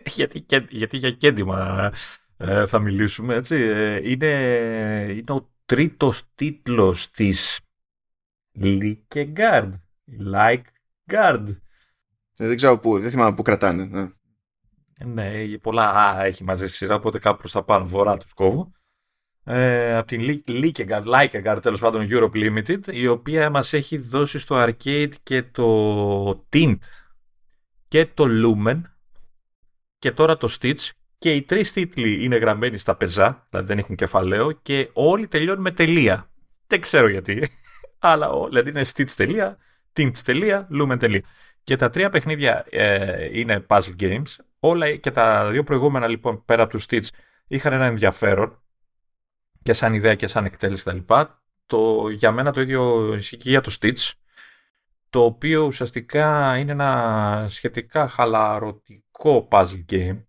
γιατί, 0.16 0.46
γιατί 0.70 0.98
για 0.98 1.12
κέντημα 1.12 1.92
ε, 2.38 2.66
θα 2.66 2.80
μιλήσουμε, 2.80 3.36
έτσι. 3.36 3.56
Ε, 3.56 4.10
είναι, 4.10 4.28
είναι 5.10 5.32
ο 5.32 5.52
τρίτος 5.66 6.24
τίτλος 6.36 7.12
της 7.12 7.60
Likeguard. 8.60 9.72
Like 10.34 10.64
guard. 11.12 11.48
Ε, 12.38 12.48
δεν 12.48 12.56
ξέρω 12.56 12.80
πού, 12.80 13.00
δεν 13.00 13.10
θυμάμαι 13.10 13.36
πού 13.36 13.42
κρατάνε. 13.42 13.86
Ναι, 13.86 14.10
ναι 15.06 15.58
πολλά 15.58 15.90
α, 15.90 16.24
έχει 16.24 16.44
μαζί 16.44 16.68
στη 16.68 16.76
σειρά, 16.76 16.96
οπότε 16.96 17.20
κάπου 17.20 17.38
προς 17.38 17.52
τα 17.52 17.64
πάνω 17.64 17.86
βορρά 17.86 18.18
τους 18.18 18.34
κόβω. 18.34 18.72
Ε, 19.44 19.96
από 19.96 20.08
την 20.08 20.44
Likeguard, 20.48 21.04
Likeguard 21.06 21.60
τέλος 21.62 21.80
πάντων 21.80 22.08
Europe 22.10 22.34
Limited, 22.34 22.80
η 22.88 23.08
οποία 23.08 23.50
μας 23.50 23.74
έχει 23.74 23.98
δώσει 23.98 24.40
στο 24.40 24.56
arcade 24.68 25.12
και 25.24 25.44
το 25.44 26.46
Tint 26.54 26.78
και 27.88 28.06
το 28.06 28.26
Lumen 28.28 28.82
και 29.98 30.12
τώρα 30.12 30.38
το 30.38 30.58
Stitch 30.60 30.90
και 31.18 31.34
οι 31.34 31.42
τρεις 31.42 31.74
τίτλοι 31.74 32.24
είναι 32.24 32.38
γραμμένοι 32.38 32.78
στα 32.78 32.96
πεζά, 32.96 33.48
δηλαδή 33.50 33.68
δεν 33.68 33.78
έχουν 33.78 33.96
κεφαλαίο 33.96 34.52
και 34.52 34.90
όλοι 34.94 35.28
τελειώνουν 35.28 35.62
με 35.62 35.72
τελεία. 35.72 36.32
Δεν 36.68 36.82
ξέρω 36.82 37.08
γιατί 37.08 37.50
αλλά 38.02 38.30
δηλαδή 38.48 38.70
είναι 38.70 38.86
stitch. 38.94 39.56
Lumen. 40.72 41.20
Και 41.64 41.76
τα 41.76 41.90
τρία 41.90 42.10
παιχνίδια 42.10 42.66
ε, 42.70 43.40
είναι 43.40 43.66
puzzle 43.68 43.96
games. 44.00 44.36
Όλα 44.60 44.96
και 44.96 45.12
τα 45.12 45.50
δύο 45.50 45.64
προηγούμενα 45.64 46.08
λοιπόν 46.08 46.46
πέρα 46.46 46.64
από 46.64 46.72
τους 46.72 46.86
Stitch 46.90 47.08
είχαν 47.48 47.74
ένα 47.74 47.86
ενδιαφέρον 47.86 48.62
και 49.64 49.74
σαν 49.74 49.94
ιδέα 49.94 50.16
και 50.16 50.28
σαν 50.28 50.46
εκτέλεση 50.46 50.84
κτλ. 50.84 51.14
Το, 51.66 52.10
για 52.10 52.32
μένα 52.32 52.52
το 52.52 52.62
ίδιο 52.62 53.14
ισχύει 53.14 53.38
για 53.50 53.62
το 53.62 53.78
Stitch 53.80 54.12
το 55.10 55.24
οποίο 55.24 55.66
ουσιαστικά 55.66 56.58
είναι 56.58 56.72
ένα 56.72 57.46
σχετικά 57.50 58.08
χαλαρωτικό 58.08 59.48
puzzle 59.52 59.86
game 59.90 60.24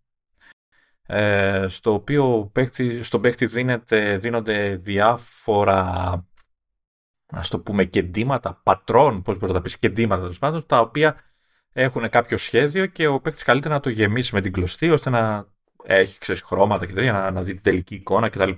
ε, 1.07 1.65
στο 1.69 1.93
οποίο 1.93 2.51
παίκτη, 2.53 3.03
στον 3.03 3.21
παίκτη 3.21 3.47
δίνεται, 3.47 4.17
δίνονται 4.17 4.77
διάφορα 4.77 6.27
ας 7.33 7.49
το 7.49 7.59
πούμε 7.59 7.85
κεντήματα, 7.85 8.61
πατρών, 8.63 9.23
πώς 9.23 9.35
μπορεί 9.35 9.53
να 9.53 9.59
τα 9.59 9.63
πεις, 9.63 9.79
κεντήματα 9.79 10.21
τέλος 10.21 10.39
πάντων, 10.39 10.67
τα 10.67 10.81
οποία 10.81 11.17
έχουν 11.73 12.09
κάποιο 12.09 12.37
σχέδιο 12.37 12.87
και 12.87 13.07
ο 13.07 13.21
παίκτης 13.21 13.43
καλύτερα 13.43 13.75
να 13.75 13.81
το 13.81 13.91
γεμίσει 13.91 14.35
με 14.35 14.41
την 14.41 14.53
κλωστή 14.53 14.91
ώστε 14.91 15.11
να 15.11 15.47
έχει 15.85 16.19
ξέρεις, 16.19 16.43
χρώματα 16.43 16.87
και 16.87 16.93
τέτοια, 16.93 17.13
να, 17.13 17.31
να 17.31 17.43
δει 17.43 17.53
την 17.53 17.63
τελική 17.63 17.95
εικόνα 17.95 18.29
κτλ. 18.29 18.51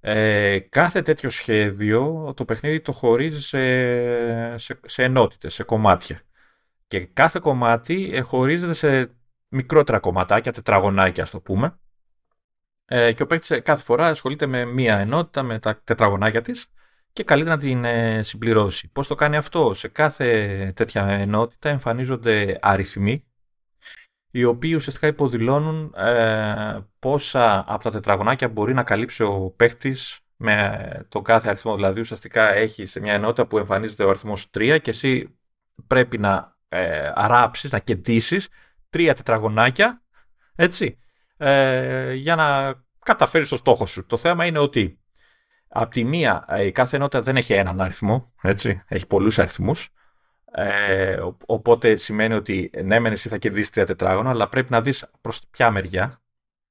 Ε, 0.00 0.58
κάθε 0.58 1.02
τέτοιο 1.02 1.30
σχέδιο 1.30 2.32
το 2.36 2.44
παιχνίδι 2.44 2.80
το 2.80 2.92
χωρίζει 2.92 3.42
σε, 3.42 4.58
σε, 4.58 4.80
σε 4.84 5.02
ενότητες, 5.02 5.54
σε 5.54 5.62
κομμάτια. 5.62 6.20
Και 6.86 7.00
κάθε 7.00 7.38
κομμάτι 7.42 8.10
ε, 8.14 8.20
χωρίζεται 8.20 8.74
σε 8.74 9.14
μικρότερα 9.48 9.98
κομματάκια, 9.98 10.52
τετραγωνάκια 10.52 11.22
ας 11.22 11.30
το 11.30 11.40
πούμε. 11.40 11.78
Ε, 12.84 13.12
και 13.12 13.22
ο 13.22 13.26
παίκτης 13.26 13.62
κάθε 13.62 13.82
φορά 13.82 14.06
ασχολείται 14.06 14.46
με 14.46 14.64
μία 14.64 14.98
ενότητα, 14.98 15.42
με 15.42 15.58
τα 15.58 15.80
τετραγωνάκια 15.84 16.42
της 16.42 16.66
και 17.14 17.24
καλύτερα 17.24 17.56
να 17.56 17.62
την 17.62 17.84
ε, 17.84 18.22
συμπληρώσει. 18.22 18.88
Πώς 18.92 19.06
το 19.08 19.14
κάνει 19.14 19.36
αυτό; 19.36 19.74
Σε 19.74 19.88
κάθε 19.88 20.72
τέτοια 20.76 21.06
ενότητα 21.06 21.68
εμφανίζονται 21.68 22.58
αριθμοί 22.62 23.24
οι 24.30 24.44
οποίοι 24.44 24.72
ουσιαστικά 24.74 25.06
υποδηλώνουν 25.06 25.94
ε, 25.96 26.78
πόσα 26.98 27.64
από 27.68 27.82
τα 27.82 27.90
τετραγωνάκια 27.90 28.48
μπορεί 28.48 28.74
να 28.74 28.82
καλύψει 28.82 29.22
ο 29.22 29.54
παίχτης 29.56 30.18
με 30.36 31.06
τον 31.08 31.22
κάθε 31.24 31.48
αριθμό. 31.48 31.74
Δηλαδή 31.74 32.00
ουσιαστικά 32.00 32.54
έχει 32.54 32.86
σε 32.86 33.00
μια 33.00 33.12
ενότητα 33.12 33.46
που 33.46 33.58
εμφανίζεται 33.58 34.04
ο 34.04 34.08
αριθμός 34.08 34.50
3 34.54 34.78
και 34.82 34.90
εσύ 34.90 35.38
πρέπει 35.86 36.18
να 36.18 36.56
ε, 36.68 37.12
αράψεις, 37.14 37.72
να 37.72 37.78
κεντήσεις 37.78 38.48
τρία 38.90 39.14
τετραγωνάκια 39.14 40.02
έτσι, 40.54 40.98
ε, 41.36 42.12
για 42.12 42.34
να 42.34 42.74
καταφέρεις 43.04 43.48
το 43.48 43.56
στόχο 43.56 43.86
σου. 43.86 44.06
Το 44.06 44.16
θέμα 44.16 44.46
είναι 44.46 44.58
ότι 44.58 44.98
Απ' 45.76 45.92
τη 45.92 46.04
μία, 46.04 46.44
ε, 46.48 46.64
η 46.64 46.72
κάθε 46.72 46.96
ενότητα 46.96 47.20
δεν 47.22 47.36
έχει 47.36 47.52
έναν 47.52 47.80
αριθμό, 47.80 48.32
έτσι, 48.42 48.80
έχει 48.88 49.06
πολλούς 49.06 49.38
αριθμούς. 49.38 49.88
Ε, 50.52 51.16
οπότε 51.46 51.96
σημαίνει 51.96 52.34
ότι 52.34 52.70
ναι, 52.84 52.98
μεν 52.98 53.12
εσύ 53.12 53.28
θα 53.28 53.38
κερδίσεις 53.38 53.70
τρία 53.70 53.86
τετράγωνα, 53.86 54.30
αλλά 54.30 54.48
πρέπει 54.48 54.70
να 54.70 54.80
δεις 54.80 55.10
προς 55.20 55.42
ποια 55.50 55.70
μεριά, 55.70 56.22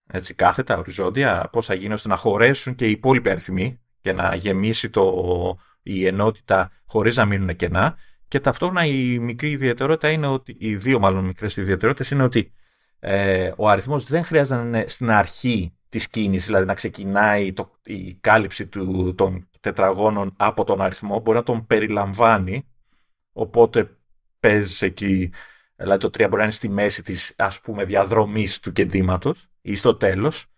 έτσι, 0.08 0.34
κάθετα, 0.34 0.78
οριζόντια, 0.78 1.50
πώς 1.52 1.66
θα 1.66 1.74
γίνεις 1.74 1.94
ώστε 1.94 2.08
να 2.08 2.16
χωρέσουν 2.16 2.76
και 2.76 2.88
οι 2.88 2.92
υπόλοιποι 2.92 3.30
αριθμοί 3.30 3.80
και 4.02 4.14
να 4.14 4.36
γεμίσει 4.36 4.90
το, 4.90 5.58
η 5.82 6.06
ενότητα 6.06 6.72
χωρίς 6.86 7.16
να 7.16 7.26
μείνουν 7.26 7.56
κενά. 7.56 7.98
Και 8.28 8.40
ταυτόχρονα 8.40 8.86
η 8.86 9.20
μικρή 9.20 9.50
ιδιαιτερότητα 9.50 10.10
είναι 10.10 10.28
ότι, 10.28 10.56
οι 10.60 10.76
δύο 10.76 11.00
μάλλον 11.00 11.26
μικρές 11.26 11.58
ιδιαιτερότητες 11.58 12.12
είναι 12.12 12.24
ότι 12.24 12.54
ε, 13.00 13.52
ο 13.56 13.70
αριθμός 13.70 14.06
δεν 14.06 14.24
χρειάζεται 14.24 14.62
να 14.62 14.68
είναι 14.68 14.86
στην 14.88 15.10
αρχή 15.12 15.78
Της 15.94 16.08
κίνησης, 16.08 16.48
δηλαδή 16.48 16.66
να 16.66 16.74
ξεκινάει 16.74 17.54
το, 17.54 17.80
η 17.84 18.14
κάλυψη 18.14 18.68
του, 18.68 19.16
των 19.16 19.50
τετραγώνων 19.60 20.34
από 20.38 20.64
τον 20.64 20.82
αριθμό, 20.82 21.20
μπορεί 21.20 21.38
να 21.38 21.44
τον 21.44 21.66
περιλαμβάνει, 21.66 22.68
οπότε 23.34 23.98
παίζεις 24.40 24.82
εκεί, 24.82 25.32
δηλαδή 25.76 26.00
το 26.00 26.08
3 26.08 26.12
μπορεί 26.20 26.36
να 26.36 26.44
είναι 26.44 26.52
στη 26.52 26.70
μέση 26.70 27.04
της 27.04 27.34
ας 27.38 27.60
πούμε 27.62 27.84
διαδρομής 27.84 28.60
του 28.60 28.72
κεντήματος 28.72 29.48
ή 29.62 29.76
στο 29.76 29.96
τέλος 29.96 30.53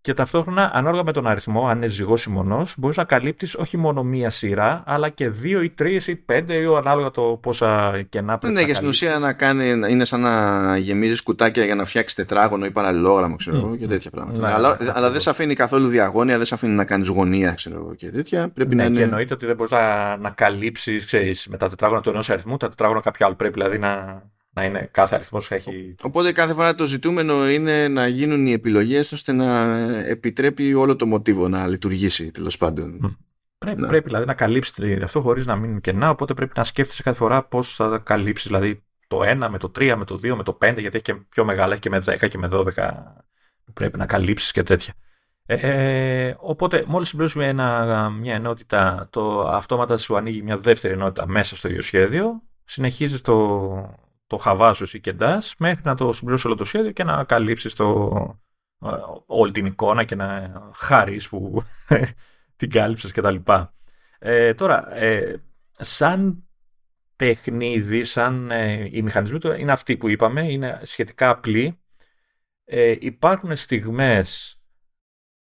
και 0.00 0.14
ταυτόχρονα, 0.14 0.70
ανάλογα 0.74 1.04
με 1.04 1.12
τον 1.12 1.26
αριθμό, 1.26 1.68
αν 1.68 1.76
είναι 1.76 1.86
ζυγός 1.86 2.24
ή 2.24 2.30
μονός, 2.30 2.74
μπορείς 2.78 2.96
να 2.96 3.04
καλύπτεις 3.04 3.54
όχι 3.54 3.76
μόνο 3.76 4.02
μία 4.02 4.30
σειρά, 4.30 4.82
αλλά 4.86 5.08
και 5.08 5.28
δύο 5.28 5.62
ή 5.62 5.70
τρεις 5.70 6.06
ή 6.06 6.16
πέντε, 6.16 6.54
ή 6.54 6.64
ανάλογα 6.78 7.10
το 7.10 7.22
πόσα 7.22 8.02
κενά 8.08 8.38
πρέπει 8.38 8.54
ναι, 8.54 8.60
να 8.60 8.66
για 8.66 8.74
στην 8.74 8.88
ουσία 8.88 9.18
να 9.18 9.32
κάνει, 9.32 9.68
είναι 9.68 10.04
σαν 10.04 10.20
να 10.20 10.76
γεμίζεις 10.76 11.22
κουτάκια 11.22 11.64
για 11.64 11.74
να 11.74 11.84
φτιάξεις 11.84 12.16
τετράγωνο 12.16 12.64
ή 12.64 12.70
παραλληλόγραμμο, 12.70 13.36
ξέρω 13.36 13.56
εγώ, 13.56 13.76
και 13.76 13.86
τέτοια 13.86 14.10
πράγματα. 14.10 14.40
Ναι, 14.40 14.52
αλλά, 14.52 14.76
ναι, 14.80 14.92
αλλά 14.94 15.10
δεν 15.10 15.20
σε 15.20 15.30
αφήνει 15.30 15.54
καθόλου 15.54 15.86
διαγώνια, 15.88 16.36
δεν 16.36 16.46
σε 16.46 16.54
αφήνει 16.54 16.74
να 16.74 16.84
κάνεις 16.84 17.08
γωνία, 17.08 17.52
ξέρω 17.52 17.76
εγώ, 17.76 17.94
και 17.94 18.10
τέτοια. 18.10 18.48
Πρέπει 18.48 18.74
ναι, 18.74 18.82
να 18.82 18.88
είναι... 18.88 18.98
και 18.98 19.04
εννοείται 19.04 19.34
ότι 19.34 19.46
δεν 19.46 19.56
μπορείς 19.56 19.72
να, 19.72 20.16
να 20.16 20.30
καλύψεις 20.30 21.46
με 21.50 21.56
τα 21.56 21.68
τετράγωνα 21.68 22.00
του 22.00 22.10
ενός 22.10 22.30
αριθμού, 22.30 22.56
τα 22.56 22.68
τετράγωνα 22.68 23.00
κάποιου 23.00 23.26
άλλου. 23.26 23.36
Πρέπει 23.36 23.54
δηλαδή 23.54 23.78
να, 23.78 24.22
να 24.60 24.66
είναι 24.66 24.88
κάθε 24.90 25.14
αριθμός 25.14 25.50
έχει... 25.50 25.94
Οπότε 26.02 26.32
κάθε 26.32 26.54
φορά 26.54 26.74
το 26.74 26.86
ζητούμενο 26.86 27.50
είναι 27.50 27.88
να 27.88 28.06
γίνουν 28.06 28.46
οι 28.46 28.52
επιλογές 28.52 29.12
ώστε 29.12 29.32
να 29.32 29.78
επιτρέπει 30.06 30.74
όλο 30.74 30.96
το 30.96 31.06
μοτίβο 31.06 31.48
να 31.48 31.66
λειτουργήσει 31.66 32.30
τέλος 32.30 32.56
πάντων. 32.56 33.18
Πρέπει, 33.58 33.80
ναι. 33.80 33.86
πρέπει 33.86 34.06
δηλαδή 34.06 34.26
να 34.26 34.34
καλύψει 34.34 35.00
αυτό 35.02 35.20
χωρίς 35.20 35.46
να 35.46 35.56
μείνει 35.56 35.80
κενά, 35.80 36.10
οπότε 36.10 36.34
πρέπει 36.34 36.52
να 36.56 36.64
σκέφτεσαι 36.64 37.02
κάθε 37.02 37.16
φορά 37.16 37.44
πώς 37.44 37.74
θα 37.74 38.00
καλύψεις 38.04 38.46
δηλαδή 38.46 38.82
το 39.08 39.20
1 39.22 39.46
με 39.50 39.58
το 39.58 39.72
3, 39.78 39.94
με 39.96 40.04
το 40.04 40.14
2, 40.14 40.34
με 40.36 40.42
το 40.42 40.58
5, 40.62 40.74
γιατί 40.78 40.96
έχει 40.96 41.02
και 41.02 41.14
πιο 41.14 41.44
μεγάλα, 41.44 41.72
έχει 41.72 41.80
και 41.80 41.90
με 41.90 42.02
10 42.06 42.28
και 42.28 42.38
με 42.38 42.48
12 42.52 42.64
που 43.64 43.72
πρέπει 43.72 43.98
να 43.98 44.06
καλύψεις 44.06 44.52
και 44.52 44.62
τέτοια. 44.62 44.94
Ε, 45.46 46.34
οπότε 46.38 46.84
μόλις 46.86 47.08
συμπληρώσουμε 47.08 47.46
ένα, 47.46 48.10
μια 48.10 48.34
ενότητα, 48.34 49.08
το 49.10 49.40
αυτόματα 49.48 49.98
σου 49.98 50.16
ανοίγει 50.16 50.42
μια 50.42 50.58
δεύτερη 50.58 50.94
ενότητα 50.94 51.26
μέσα 51.26 51.56
στο 51.56 51.68
ίδιο 51.68 51.82
σχέδιο, 51.82 52.42
συνεχίζεις 52.64 53.20
το, 53.20 54.00
το 54.30 54.36
χαβά 54.36 54.72
σου 54.72 54.96
ή 54.96 55.00
κεντάς 55.00 55.54
μέχρι 55.58 55.80
να 55.84 55.94
το 55.94 56.12
συμπληρώσει 56.12 56.46
όλο 56.46 56.56
το 56.56 56.64
σχέδιο 56.64 56.90
και 56.90 57.04
να 57.04 57.24
καλύψεις 57.24 57.74
το, 57.74 58.40
όλη 59.26 59.52
την 59.52 59.66
εικόνα 59.66 60.04
και 60.04 60.14
να 60.14 60.52
χάρεις 60.74 61.28
που 61.28 61.62
την 62.56 62.70
κάλυψες 62.70 63.12
κτλ. 63.12 63.36
Ε, 64.18 64.54
τώρα, 64.54 64.94
ε, 64.94 65.42
σαν 65.70 66.44
παιχνίδι, 67.16 68.04
σαν 68.04 68.50
ε, 68.50 68.88
οι 68.92 69.02
μηχανισμοί 69.02 69.38
του 69.38 69.52
είναι 69.52 69.72
αυτοί 69.72 69.96
που 69.96 70.08
είπαμε, 70.08 70.52
είναι 70.52 70.80
σχετικά 70.82 71.30
απλοί. 71.30 71.80
Ε, 72.64 72.96
υπάρχουν 73.00 73.56
στιγμές 73.56 74.60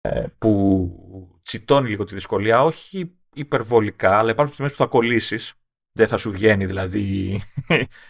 ε, 0.02 0.26
που 0.38 1.40
τσιτώνει 1.42 1.90
λίγο 1.90 2.04
τη 2.04 2.14
δυσκολία, 2.14 2.64
όχι 2.64 3.16
υπερβολικά, 3.34 4.18
αλλά 4.18 4.32
υπάρχουν 4.32 4.54
στιγμές 4.54 4.72
που 4.72 4.84
θα 4.84 4.90
κολλήσεις. 4.90 5.54
Δεν 5.94 6.08
θα 6.08 6.18
σου 6.18 6.32
βγαίνει 6.32 6.66
δηλαδή 6.66 7.42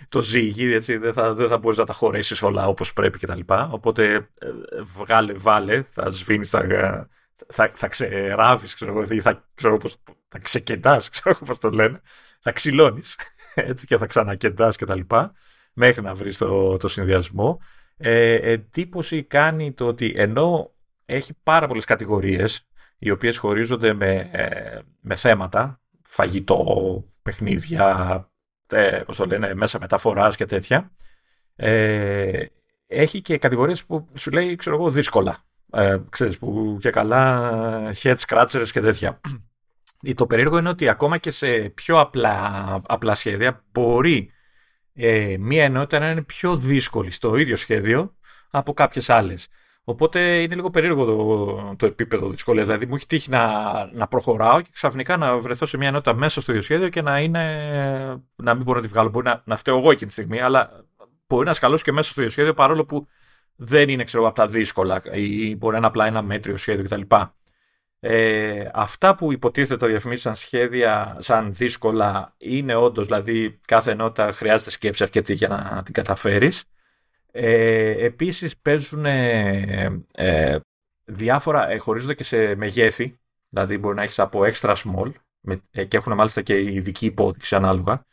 το 0.09 0.21
ζύγι, 0.21 0.73
έτσι, 0.73 0.97
δεν 0.97 1.13
θα, 1.13 1.33
δεν 1.33 1.47
θα 1.47 1.57
μπορείς 1.57 1.77
να 1.77 1.85
τα 1.85 1.93
χωρέσεις 1.93 2.41
όλα 2.41 2.67
όπως 2.67 2.93
πρέπει 2.93 3.19
κτλ. 3.19 3.39
Οπότε 3.47 4.13
ε, 4.13 4.47
βγάλε, 4.95 5.33
βάλε, 5.33 5.81
θα 5.81 6.09
σβήνεις, 6.09 6.49
θα, 6.49 7.07
θα, 7.47 7.71
θα 7.73 7.87
ξεράβεις, 7.87 8.73
ξέρω, 8.73 9.05
θα, 9.21 9.49
ξέρω 9.55 9.77
πώς, 9.77 9.97
θα 10.27 10.39
ξεκεντάς, 10.39 11.09
ξέρω 11.19 11.37
πώς 11.45 11.59
το 11.59 11.69
λένε, 11.69 12.01
θα 12.39 12.51
ξυλώνεις 12.51 13.17
έτσι, 13.55 13.85
και 13.85 13.97
θα 13.97 14.05
ξανακεντάς 14.05 14.77
κτλ. 14.77 14.99
Μέχρι 15.73 16.01
να 16.01 16.13
βρεις 16.13 16.37
το, 16.37 16.77
το 16.77 16.87
συνδυασμό. 16.87 17.59
Ε, 17.97 18.51
εντύπωση 18.51 19.23
κάνει 19.23 19.71
το 19.71 19.87
ότι 19.87 20.13
ενώ 20.15 20.73
έχει 21.05 21.33
πάρα 21.43 21.67
πολλές 21.67 21.85
κατηγορίες 21.85 22.67
οι 22.97 23.09
οποίες 23.09 23.37
χωρίζονται 23.37 23.93
με, 23.93 24.29
ε, 24.31 24.79
με 25.01 25.15
θέματα, 25.15 25.81
φαγητό, 26.01 26.65
παιχνίδια, 27.23 28.29
ε, 28.67 29.01
πώς 29.05 29.17
το 29.17 29.25
λένε, 29.25 29.53
μέσα 29.53 29.79
μεταφοράς 29.79 30.35
και 30.35 30.45
τέτοια. 30.45 30.91
Ε, 31.55 32.45
έχει 32.87 33.21
και 33.21 33.37
κατηγορίες 33.37 33.85
που 33.85 34.07
σου 34.15 34.31
λέει, 34.31 34.55
ξέρω 34.55 34.75
εγώ, 34.75 34.89
δύσκολα. 34.89 35.43
Ε, 35.71 35.97
ξέρεις, 36.09 36.37
που 36.37 36.77
και 36.81 36.89
καλά 36.89 37.51
head 38.01 38.15
scratchers 38.27 38.67
και 38.71 38.81
τέτοια. 38.81 39.19
Το 40.15 40.27
περίεργο 40.27 40.57
είναι 40.57 40.69
ότι 40.69 40.89
ακόμα 40.89 41.17
και 41.17 41.31
σε 41.31 41.47
πιο 41.59 41.99
απλά, 41.99 42.81
απλά 42.87 43.15
σχέδια 43.15 43.63
μπορεί 43.71 44.31
ε, 44.93 45.35
μία 45.39 45.63
ενότητα 45.63 45.99
να 45.99 46.11
είναι 46.11 46.21
πιο 46.21 46.57
δύσκολη 46.57 47.11
στο 47.11 47.35
ίδιο 47.35 47.55
σχέδιο 47.55 48.15
από 48.49 48.73
κάποιες 48.73 49.09
άλλες. 49.09 49.47
Οπότε 49.83 50.41
είναι 50.41 50.55
λίγο 50.55 50.69
περίεργο 50.69 51.05
το, 51.05 51.75
το 51.75 51.85
επίπεδο 51.85 52.29
δυσκολίας. 52.29 52.65
Δηλαδή, 52.65 52.85
μου 52.85 52.95
έχει 52.95 53.05
τύχει 53.05 53.29
να, 53.29 53.45
να 53.93 54.07
προχωράω 54.07 54.61
και 54.61 54.69
ξαφνικά 54.73 55.17
να 55.17 55.37
βρεθώ 55.37 55.65
σε 55.65 55.77
μια 55.77 55.87
ενότητα 55.87 56.13
μέσα 56.13 56.41
στο 56.41 56.51
ίδιο 56.51 56.63
σχέδιο 56.63 56.89
και 56.89 57.01
να, 57.01 57.19
είναι, 57.19 57.43
να 58.35 58.53
μην 58.53 58.63
μπορώ 58.63 58.79
να 58.79 58.85
τη 58.85 58.91
βγάλω. 58.91 59.09
Μπορεί 59.09 59.25
να, 59.25 59.41
να 59.45 59.55
φταίω 59.55 59.77
εγώ 59.77 59.91
εκείνη 59.91 60.05
τη 60.05 60.11
στιγμή, 60.11 60.41
αλλά 60.41 60.85
μπορεί 61.27 61.45
να 61.45 61.53
σκαλώσω 61.53 61.83
και 61.83 61.91
μέσα 61.91 62.11
στο 62.11 62.21
ίδιο 62.21 62.33
σχέδιο 62.33 62.53
παρόλο 62.53 62.85
που 62.85 63.07
δεν 63.55 63.89
είναι 63.89 64.03
ξέρω, 64.03 64.27
από 64.27 64.35
τα 64.35 64.47
δύσκολα 64.47 65.01
ή 65.11 65.55
μπορεί 65.55 65.71
να 65.71 65.77
είναι 65.77 65.87
απλά 65.87 66.05
ένα 66.05 66.21
μέτριο 66.21 66.57
σχέδιο 66.57 66.83
κτλ. 66.83 67.15
Ε, 67.99 68.69
αυτά 68.73 69.15
που 69.15 69.31
υποτίθεται 69.31 69.79
τα 69.79 69.87
διαφημίσει 69.87 70.21
σαν 70.21 70.35
σχέδια, 70.35 71.15
σαν 71.19 71.53
δύσκολα, 71.53 72.33
είναι 72.37 72.75
όντως, 72.75 73.05
δηλαδή 73.05 73.59
κάθε 73.67 73.91
ενότητα 73.91 74.31
χρειάζεται 74.31 74.71
σκέψη 74.71 75.03
αρκετή 75.03 75.33
για 75.33 75.47
να 75.47 75.81
την 75.83 75.93
καταφέρεις. 75.93 76.63
Ε, 77.31 78.05
επίσης 78.05 78.57
παίζουν 78.57 79.05
ε, 79.05 80.03
ε, 80.11 80.59
διάφορα, 81.05 81.69
ε, 81.69 81.77
χωρίζονται 81.77 82.13
και 82.13 82.23
σε 82.23 82.55
μεγέθη, 82.55 83.19
δηλαδή 83.49 83.77
μπορεί 83.77 83.95
να 83.95 84.03
έχεις 84.03 84.19
από 84.19 84.41
extra 84.43 84.75
small 84.75 85.11
με, 85.39 85.61
ε, 85.71 85.85
και 85.85 85.97
έχουν 85.97 86.13
μάλιστα 86.13 86.41
και 86.41 86.61
ειδική 86.61 87.05
υπόδειξη 87.05 87.55
ανάλογα 87.55 88.05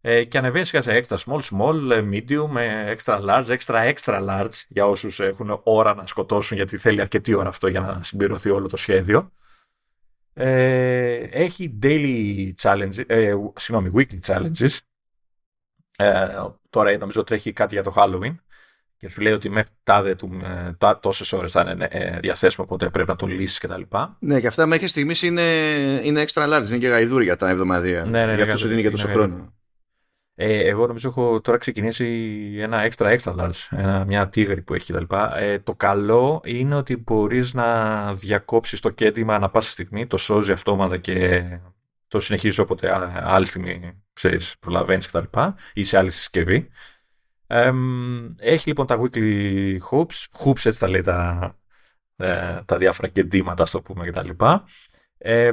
ε, 0.00 0.24
και 0.24 0.38
ανεβαίνεις 0.38 0.68
σε 0.68 0.80
extra 0.82 1.16
small, 1.16 1.40
small, 1.40 1.90
ε, 1.90 2.08
medium, 2.10 2.56
extra 2.96 3.20
large, 3.28 3.56
extra 3.58 3.94
extra 3.94 4.28
large 4.28 4.62
για 4.68 4.86
όσους 4.86 5.20
έχουν 5.20 5.60
ώρα 5.64 5.94
να 5.94 6.06
σκοτώσουν 6.06 6.56
γιατί 6.56 6.76
θέλει 6.76 7.00
αρκετή 7.00 7.34
ώρα 7.34 7.48
αυτό 7.48 7.68
για 7.68 7.80
να 7.80 8.02
συμπληρωθεί 8.02 8.50
όλο 8.50 8.68
το 8.68 8.76
σχέδιο. 8.76 9.32
Ε, 10.32 11.14
έχει 11.16 11.78
daily 11.82 12.52
challenges, 12.60 13.02
ε, 13.06 13.34
συγγνώμη, 13.56 13.90
weekly 13.94 14.20
challenges. 14.26 14.78
Ε, 15.96 16.26
τώρα 16.70 16.98
νομίζω 16.98 17.24
τρέχει 17.24 17.52
κάτι 17.52 17.74
για 17.74 17.82
το 17.82 17.94
Halloween 17.96 18.34
και 18.98 19.08
σου 19.08 19.20
λέει 19.20 19.32
ότι 19.32 19.48
μέχρι 19.48 19.70
τάδε 19.84 20.14
του, 20.14 20.40
ε, 20.44 20.94
τόσες 21.00 21.32
ώρες 21.32 21.52
θα 21.52 21.70
είναι 21.70 21.88
ε, 21.90 22.18
διαθέσιμο, 22.18 22.64
οπότε 22.68 22.90
πρέπει 22.90 23.08
να 23.08 23.16
το 23.16 23.26
λύσεις 23.26 23.58
κτλ. 23.58 23.82
Ναι, 24.18 24.40
και 24.40 24.46
αυτά 24.46 24.66
μέχρι 24.66 24.86
στιγμής 24.86 25.22
είναι, 25.22 25.42
είναι 26.02 26.24
extra 26.26 26.42
large, 26.42 26.68
είναι 26.68 26.78
και 26.78 26.88
γαϊδούρια 26.88 27.36
τα 27.36 27.48
εβδομαδία. 27.48 28.04
Ναι, 28.04 28.26
ναι, 28.26 28.34
Γι' 28.34 28.42
αυτό 28.42 28.56
σου 28.56 28.68
δίνει 28.68 28.82
και 28.82 28.90
τόσο 28.90 29.08
χρόνο. 29.08 29.54
Ε, 30.38 30.68
εγώ 30.68 30.86
νομίζω 30.86 31.08
έχω 31.08 31.40
τώρα 31.40 31.58
ξεκινήσει 31.58 32.06
ένα 32.58 32.90
extra 32.90 33.16
extra 33.18 33.36
large, 33.36 33.68
ένα, 33.70 34.04
μια 34.04 34.28
τίγρη 34.28 34.62
που 34.62 34.74
έχει 34.74 34.92
κτλ. 34.92 35.14
Ε, 35.36 35.58
το 35.58 35.74
καλό 35.74 36.40
είναι 36.44 36.74
ότι 36.74 36.96
μπορείς 36.96 37.54
να 37.54 38.14
διακόψεις 38.14 38.80
το 38.80 38.90
κέντημα 38.90 39.34
ανά 39.34 39.50
πάσα 39.50 39.70
στιγμή, 39.70 40.06
το 40.06 40.16
σώζει 40.16 40.52
αυτόματα 40.52 40.96
και 40.96 41.44
το 42.08 42.20
συνεχίζεις 42.20 42.58
όποτε 42.58 43.10
άλλη 43.14 43.46
στιγμή 43.46 44.02
ξέρεις, 44.12 44.56
προλαβαίνεις 44.60 45.06
κτλ. 45.06 45.38
ή 45.72 45.84
σε 45.84 45.98
άλλη 45.98 46.10
συσκευή 46.10 46.68
έχει 48.38 48.68
λοιπόν 48.68 48.86
τα 48.86 49.00
weekly 49.00 49.76
hoops, 49.90 50.44
hoops 50.44 50.64
έτσι 50.64 50.80
τα 50.80 50.88
λέει 50.88 51.00
τα, 51.00 51.54
ε, 52.16 52.60
τα 52.64 52.76
διάφορα 52.76 53.08
κεντήματα, 53.08 53.62
ας 53.62 53.70
το 53.70 53.82
πούμε 53.82 54.06
κτλ. 54.06 54.30
Ε, 55.18 55.50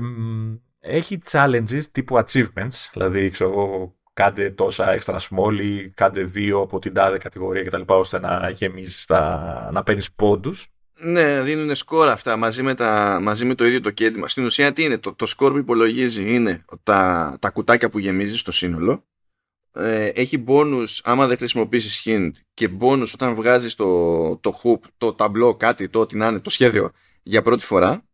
έχει 0.80 1.20
challenges 1.32 1.84
τύπου 1.92 2.24
achievements, 2.26 2.90
δηλαδή 2.94 3.30
ξέρω 3.30 3.94
κάντε 4.14 4.52
τόσα 4.52 4.98
extra 5.00 5.18
small 5.18 5.60
ή 5.62 5.90
κάντε 5.90 6.24
δύο 6.24 6.62
από 6.62 6.80
την 6.80 6.94
τάδε 6.94 7.18
κατηγορία 7.18 7.64
κτλ. 7.64 7.82
ώστε 7.86 8.20
να 8.20 8.50
γεμίζεις, 8.50 9.06
να 9.72 9.84
παίρνεις 9.84 10.14
πόντους. 10.14 10.68
Ναι, 11.00 11.42
δίνουν 11.42 11.76
σκορ 11.76 12.08
αυτά 12.08 12.38
μαζί 12.38 12.64
με, 12.64 12.74
τα, 12.74 13.20
μαζί 13.22 13.46
με 13.46 13.56
το 13.56 13.66
ίδιο 13.66 13.82
το 13.82 13.92
κέντημα. 13.92 14.28
Στην 14.28 14.46
ουσία 14.46 14.74
τι 14.74 14.84
είναι, 14.84 14.98
το, 14.98 15.14
το 15.14 15.26
σκορ 15.26 15.52
που 15.52 15.58
υπολογίζει 15.58 16.34
είναι 16.34 16.66
τα, 16.84 17.38
τα 17.40 17.50
κουτάκια 17.50 17.90
που 17.90 18.00
γεμίζεις 18.00 18.40
στο 18.40 18.52
σύνολο 18.52 19.04
ε, 19.74 20.06
έχει 20.06 20.44
bonus 20.48 20.88
άμα 21.04 21.28
δεν 21.28 21.38
χρησιμοποιήσεις 21.38 22.02
hint 22.06 22.32
και 22.54 22.70
bonus 22.80 23.12
όταν 23.14 23.36
βγάζεις 23.36 23.76
το, 23.76 24.38
το 24.38 24.60
hoop, 24.64 24.80
το 24.98 25.14
ταμπλό, 25.14 25.56
κάτι, 25.56 25.90
το 25.90 26.00
ό,τι 26.00 26.18
να 26.18 26.28
είναι, 26.28 26.40
το 26.40 26.50
σχέδιο 26.50 26.92
για 27.24 27.42
πρώτη 27.42 27.66
φορά 27.66 28.06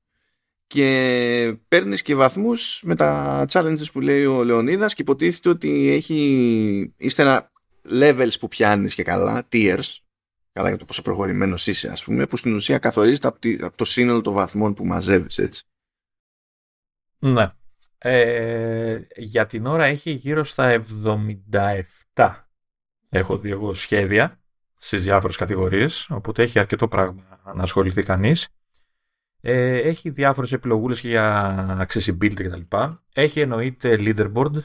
και 0.68 1.58
παίρνεις 1.68 2.02
και 2.02 2.16
βαθμούς 2.16 2.82
με 2.84 2.96
τα 2.96 3.46
challenges 3.52 3.92
που 3.94 4.02
λέει 4.02 4.26
ο 4.26 4.44
Λεωνίδας 4.44 4.94
και 4.94 5.02
υποτίθεται 5.02 5.50
ότι 5.50 5.90
έχει 5.90 6.94
ύστερα 6.98 7.52
levels 7.90 8.34
που 8.40 8.48
πιάνεις 8.48 8.96
και 8.96 9.04
καλά, 9.04 9.48
tiers 9.52 9.98
καλά 10.52 10.70
για 10.70 10.78
το 10.78 10.86
πόσο 10.86 11.02
προχωρημένος 11.02 11.68
είσαι 11.68 11.90
ας 11.90 12.04
πούμε 12.04 12.26
που 12.26 12.38
στην 12.38 12.54
ουσία 12.54 12.78
καθορίζεται 12.78 13.28
από, 13.28 13.40
από 13.62 13.78
το 13.78 13.86
σύνολο 13.86 14.22
των 14.22 14.34
βαθμών 14.34 14.74
που 14.74 14.86
μαζεύεις 14.86 15.38
έτσι. 15.38 15.64
Ναι. 17.20 17.52
Ε, 18.02 19.00
για 19.16 19.46
την 19.46 19.66
ώρα 19.66 19.86
έχει 19.86 20.12
γύρω 20.12 20.44
στα 20.44 20.84
77. 22.14 22.34
Έχω 23.10 23.38
δει 23.38 23.52
εγώ 23.52 23.74
σχέδια 23.74 24.40
στις 24.78 25.04
διάφορες 25.04 25.36
κατηγορίες, 25.36 26.10
οπότε 26.10 26.44
έχει 26.44 26.60
αρκετό 26.60 26.88
πράγμα 26.88 27.24
να 27.56 27.64
ασχοληθεί 27.64 28.04
κανείς. 28.04 28.48
Ε, 29.42 29.78
έχει 29.78 30.10
διάφορες 30.10 30.52
επιλογούλες 30.52 31.00
για 31.00 31.88
accessibility 31.90 32.34
κτλ. 32.34 32.78
Έχει 33.14 33.40
εννοείται 33.40 33.96
leaderboard 34.00 34.64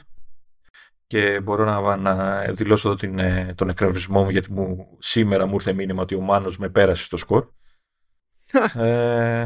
και 1.07 1.39
μπορώ 1.39 1.65
να, 1.65 1.95
να 1.95 2.41
δηλώσω 2.51 2.87
εδώ 2.87 2.97
την, 2.97 3.19
ε, 3.19 3.53
τον 3.55 3.69
εκνευρισμό 3.69 4.23
μου 4.23 4.29
γιατί 4.29 4.51
μου, 4.51 4.97
σήμερα 4.99 5.45
μου 5.45 5.53
ήρθε 5.53 5.73
μήνυμα 5.73 6.01
ότι 6.01 6.15
ο 6.15 6.21
Μάνος 6.21 6.57
με 6.57 6.69
πέρασε 6.69 7.03
στο 7.03 7.17
σκορ. 7.17 7.47
ε, 8.75 9.45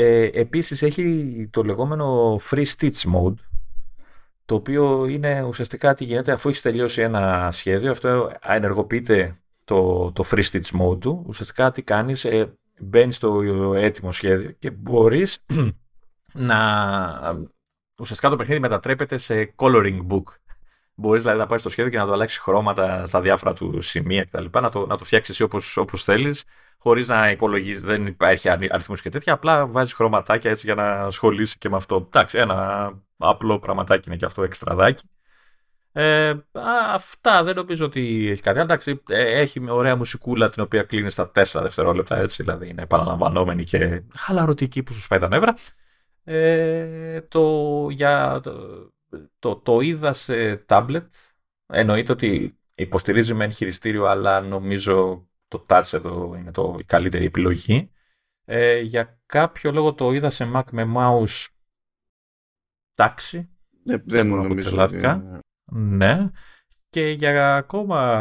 ε, 0.00 0.30
επίσης 0.32 0.82
έχει 0.82 1.48
το 1.50 1.62
λεγόμενο 1.62 2.36
free 2.50 2.64
stitch 2.76 3.14
mode 3.14 3.34
το 4.44 4.54
οποίο 4.54 5.06
είναι 5.06 5.42
ουσιαστικά 5.42 5.94
τι 5.94 6.04
γίνεται 6.04 6.32
αφού 6.32 6.48
έχεις 6.48 6.62
τελειώσει 6.62 7.02
ένα 7.02 7.48
σχέδιο 7.52 7.90
αυτό 7.90 8.32
ενεργοποιείται 8.42 9.38
το, 9.64 10.12
το 10.12 10.24
free 10.30 10.42
stitch 10.50 10.80
mode 10.80 11.00
του 11.00 11.24
ουσιαστικά 11.26 11.70
τι 11.70 11.82
κάνεις 11.82 12.24
ε, 12.24 12.54
μπαίνεις 12.80 13.16
στο 13.16 13.42
έτοιμο 13.74 14.12
σχέδιο 14.12 14.50
και 14.50 14.70
μπορείς 14.70 15.44
να 16.32 16.58
ουσιαστικά 17.98 18.30
το 18.30 18.36
παιχνίδι 18.36 18.60
μετατρέπεται 18.60 19.16
σε 19.16 19.54
coloring 19.56 20.06
book 20.08 20.22
Μπορείς 21.00 21.22
δηλαδή 21.22 21.38
να 21.38 21.46
πάει 21.46 21.58
στο 21.58 21.68
σχέδιο 21.68 21.90
και 21.90 21.98
να 21.98 22.06
το 22.06 22.12
αλλάξεις 22.12 22.38
χρώματα 22.38 23.06
στα 23.06 23.20
διάφορα 23.20 23.52
του 23.52 23.80
σημεία 23.80 24.24
κτλ. 24.24 24.44
Να 24.60 24.70
το, 24.70 24.86
να 24.86 24.96
το 24.96 25.04
φτιάξεις 25.04 25.40
εσύ 25.40 25.78
όπως 25.80 26.04
θέλεις, 26.04 26.44
χωρίς 26.82 27.08
να 27.08 27.30
υπολογίζει, 27.30 27.80
δεν 27.80 28.06
υπάρχει 28.06 28.48
αριθμούς 28.48 29.02
και 29.02 29.10
τέτοια. 29.10 29.32
Απλά 29.32 29.66
βάζεις 29.66 29.94
χρωματάκια 29.94 30.50
έτσι 30.50 30.66
για 30.66 30.74
να 30.74 30.92
ασχολείσαι 30.92 31.56
και 31.58 31.68
με 31.68 31.76
αυτό. 31.76 31.96
Εντάξει, 32.06 32.38
ένα 32.38 32.90
απλό 33.16 33.58
πραγματάκι 33.58 34.08
είναι 34.08 34.16
και 34.16 34.24
αυτό 34.24 34.42
εξτραδάκι. 34.42 35.04
Ε, 35.92 36.34
αυτά 36.92 37.42
δεν 37.42 37.54
νομίζω 37.54 37.84
ότι 37.84 38.28
έχει 38.30 38.42
κάτι. 38.42 38.60
Εντάξει, 38.60 39.02
ε, 39.08 39.40
έχει 39.40 39.60
μια 39.60 39.74
ωραία 39.74 39.96
μουσικούλα 39.96 40.50
την 40.50 40.62
οποία 40.62 40.82
κλείνεις 40.82 41.12
στα 41.12 41.30
4 41.34 41.60
δευτερόλεπτα 41.62 42.16
έτσι, 42.16 42.42
δηλαδή 42.42 42.68
είναι 42.68 42.82
επαναλαμβανόμενη 42.82 43.64
και 43.64 44.02
χαλαρωτική 44.14 44.82
που 44.82 44.92
σου 44.92 45.00
σπάει 45.00 45.18
τα 45.18 45.28
νεύρα. 45.28 45.54
Ε, 46.24 47.20
το, 47.20 47.86
για, 47.90 48.40
το, 49.38 49.56
το, 49.56 49.80
είδα 49.80 50.12
σε 50.12 50.64
tablet. 50.68 51.06
Εννοείται 51.66 52.12
ότι 52.12 52.58
υποστηρίζει 52.74 53.34
με 53.34 53.50
χειριστήριο, 53.50 54.06
αλλά 54.06 54.40
νομίζω 54.40 55.28
το 55.50 55.66
touch 55.68 55.92
εδώ 55.92 56.34
είναι 56.38 56.50
το, 56.50 56.76
η 56.78 56.84
καλύτερη 56.84 57.24
επιλογή. 57.24 57.90
Ε, 58.44 58.80
για 58.80 59.20
κάποιο 59.26 59.72
λόγο 59.72 59.94
το 59.94 60.12
είδα 60.12 60.30
σε 60.30 60.50
Mac 60.54 60.62
με 60.70 60.92
mouse 60.96 61.46
τάξη. 62.94 63.50
Ε, 63.86 63.96
δεν 64.04 64.26
μου 64.26 64.36
νομίζω. 64.36 64.82
Ότι... 64.82 65.00
Ναι. 65.72 66.30
Και 66.90 67.10
για 67.10 67.56
ακόμα... 67.56 68.20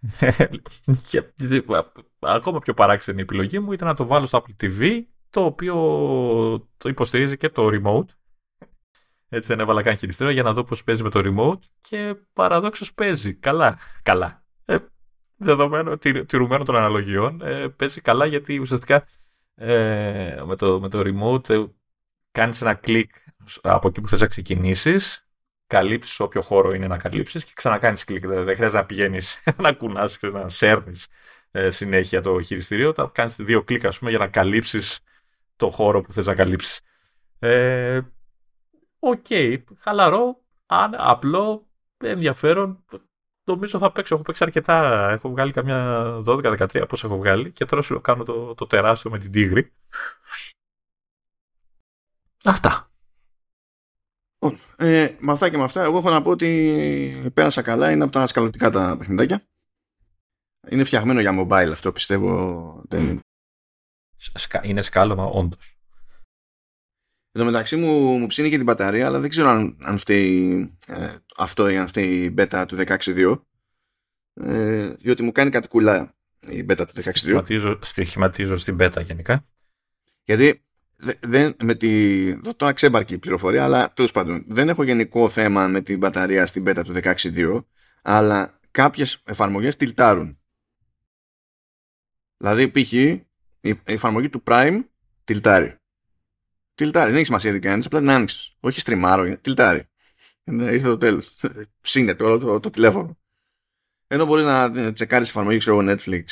ακόμα 2.20 2.58
πιο 2.58 2.74
παράξενη 2.74 3.20
επιλογή 3.20 3.58
μου 3.58 3.72
ήταν 3.72 3.88
να 3.88 3.94
το 3.94 4.06
βάλω 4.06 4.26
στο 4.26 4.44
Apple 4.44 4.64
TV, 4.64 5.02
το 5.30 5.44
οποίο 5.44 5.74
το 6.76 6.88
υποστηρίζει 6.88 7.36
και 7.36 7.48
το 7.48 7.68
remote. 7.72 8.08
Έτσι 9.28 9.48
δεν 9.48 9.60
έβαλα 9.60 9.82
καν 9.82 9.96
χειριστήριο 9.96 10.32
για 10.32 10.42
να 10.42 10.52
δω 10.52 10.64
πώς 10.64 10.84
παίζει 10.84 11.02
με 11.02 11.10
το 11.10 11.20
remote 11.24 11.60
και 11.80 12.14
παραδόξως 12.32 12.94
παίζει. 12.94 13.34
Καλά. 13.34 13.78
Καλά. 14.02 14.46
Ε, 15.38 15.44
δεδομένο, 15.44 15.98
τηρουμένων 16.26 16.64
των 16.64 16.76
αναλογιών, 16.76 17.40
ε, 17.42 17.68
παίζει 17.68 18.00
καλά 18.00 18.26
γιατί 18.26 18.58
ουσιαστικά 18.58 19.06
ε, 19.54 20.42
με, 20.46 20.56
το, 20.56 20.80
με 20.80 20.88
το 20.88 21.02
remote 21.04 21.48
ε, 21.50 21.64
κάνεις 22.32 22.60
ένα 22.60 22.74
κλικ 22.74 23.10
από 23.62 23.88
εκεί 23.88 24.00
που 24.00 24.08
θες 24.08 24.20
να 24.20 24.26
ξεκινήσεις 24.26 25.28
καλύψεις 25.68 26.20
όποιο 26.20 26.42
χώρο 26.42 26.72
είναι 26.72 26.86
να 26.86 26.98
καλύψεις 26.98 27.44
και 27.44 27.52
ξανακάνεις 27.54 28.04
κλικ. 28.04 28.26
Δεν 28.26 28.54
χρειάζεται 28.54 28.80
να 28.80 28.86
πηγαίνεις 28.86 29.42
να 29.62 29.72
κουνάς 29.72 30.18
και 30.18 30.26
να 30.26 30.48
σέρνεις 30.48 31.06
ε, 31.50 31.70
συνέχεια 31.70 32.20
το 32.20 32.42
χειριστήριο. 32.42 32.94
Θα 32.94 33.10
κάνεις 33.14 33.36
δύο 33.36 33.62
κλικ, 33.62 33.84
ας 33.84 33.98
πούμε, 33.98 34.10
για 34.10 34.18
να 34.18 34.28
καλύψεις 34.28 35.00
το 35.56 35.68
χώρο 35.68 36.00
που 36.00 36.12
θες 36.12 36.26
να 36.26 36.34
καλύψεις. 36.34 36.80
Ε, 37.38 38.00
ok, 38.98 39.26
okay, 39.28 39.58
χαλαρό, 39.78 40.42
αν, 40.66 40.94
απλό, 40.96 41.66
ενδιαφέρον. 41.96 42.84
Νομίζω 43.54 43.78
θα 43.78 43.92
παίξω. 43.92 44.14
Έχω 44.14 44.24
παίξει 44.24 44.44
αρκετά. 44.44 45.08
Έχω 45.10 45.28
βγάλει 45.28 45.52
καμιά 45.52 46.08
12-13 46.26 46.66
πώ 46.68 47.06
έχω 47.06 47.16
βγάλει 47.16 47.50
και 47.50 47.64
τώρα 47.64 47.82
σου 47.82 48.00
κάνω 48.00 48.24
το, 48.24 48.54
το 48.54 48.66
τεράστιο 48.66 49.10
με 49.10 49.18
την 49.18 49.32
τίγρη. 49.32 49.72
Αυτά. 52.44 52.90
Λοιπόν, 54.38 54.60
ε, 54.76 55.16
με 55.18 55.32
αυτά 55.32 55.50
και 55.50 55.56
με 55.56 55.62
αυτά, 55.62 55.82
εγώ 55.82 55.98
έχω 55.98 56.10
να 56.10 56.22
πω 56.22 56.30
ότι 56.30 57.30
πέρασα 57.34 57.62
καλά. 57.62 57.90
Είναι 57.90 58.02
από 58.02 58.12
τα 58.12 58.26
σκαλωτικά 58.26 58.70
τα 58.70 58.96
παιχνιδάκια. 58.98 59.42
Είναι 60.68 60.84
φτιαγμένο 60.84 61.20
για 61.20 61.38
mobile 61.40 61.70
αυτό, 61.72 61.92
πιστεύω. 61.92 62.82
Δεν 62.88 63.20
είναι 64.62 64.82
σκάλωμα, 64.82 65.24
όντως. 65.24 65.77
Εν 67.38 67.44
τω 67.44 67.50
μεταξύ 67.50 67.76
μου, 67.76 68.18
μου 68.18 68.26
ψήνει 68.26 68.50
και 68.50 68.56
την 68.56 68.64
μπαταρία, 68.64 69.06
αλλά 69.06 69.20
δεν 69.20 69.30
ξέρω 69.30 69.48
αν, 69.48 69.76
αν 69.80 69.98
φταίει 69.98 70.60
ε, 70.86 71.08
αυτό 71.36 71.68
ή 71.68 71.76
αν 71.76 71.86
φταίει 71.88 72.22
η 72.22 72.34
beta 72.38 72.64
του 72.68 72.76
16.2. 72.76 73.40
Ε, 74.34 74.88
διότι 74.88 75.22
μου 75.22 75.32
κάνει 75.32 75.50
κάτι 75.50 75.68
κουλά 75.68 76.14
η 76.48 76.66
beta 76.68 76.84
του 76.94 77.02
16.2. 77.02 77.78
Στοιχηματίζω 77.80 78.56
στην 78.56 78.76
beta 78.80 79.02
γενικά. 79.04 79.46
Γιατί 80.22 80.64
δεν, 81.20 81.56
με 81.62 81.74
τη, 81.74 82.54
τώρα 82.56 82.72
ξέμπαρκε 82.72 83.14
η 83.14 83.18
πληροφορία, 83.18 83.64
αλλά 83.64 83.92
τέλος 83.92 84.12
πάντων 84.12 84.44
δεν 84.48 84.68
έχω 84.68 84.82
γενικό 84.82 85.28
θέμα 85.28 85.68
με 85.68 85.80
την 85.80 85.98
μπαταρία 85.98 86.46
στην 86.46 86.64
beta 86.66 86.82
του 86.84 86.94
16.2, 87.02 87.64
αλλά 88.02 88.60
κάποιες 88.70 89.22
εφαρμογές 89.24 89.76
τυλτάρουν. 89.76 90.38
Δηλαδή, 92.36 92.70
π.χ. 92.70 92.92
η 92.92 93.80
εφαρμογή 93.84 94.28
του 94.28 94.42
Prime 94.46 94.80
τυλτάρει. 95.24 95.77
Τυλτάρει, 96.78 97.06
δεν 97.06 97.16
έχει 97.16 97.24
σημασία 97.24 97.52
τι 97.52 97.58
κάνεις, 97.58 97.86
απλά 97.86 97.98
την 97.98 98.10
άνοιξες. 98.10 98.56
Όχι 98.60 98.80
στριμάρω, 98.80 99.38
τυλτάρει. 99.38 99.88
Ήρθε 100.44 100.88
το 100.88 100.98
τέλος. 100.98 101.36
Ψήνε 101.80 102.14
το, 102.14 102.38
το, 102.38 102.60
το, 102.60 102.70
τηλέφωνο. 102.70 103.18
Ενώ 104.06 104.24
μπορεί 104.26 104.42
να 104.42 104.92
τσεκάρεις 104.92 105.28
εφαρμογή, 105.28 105.58
ξέρω 105.58 105.78
Netflix, 105.80 106.24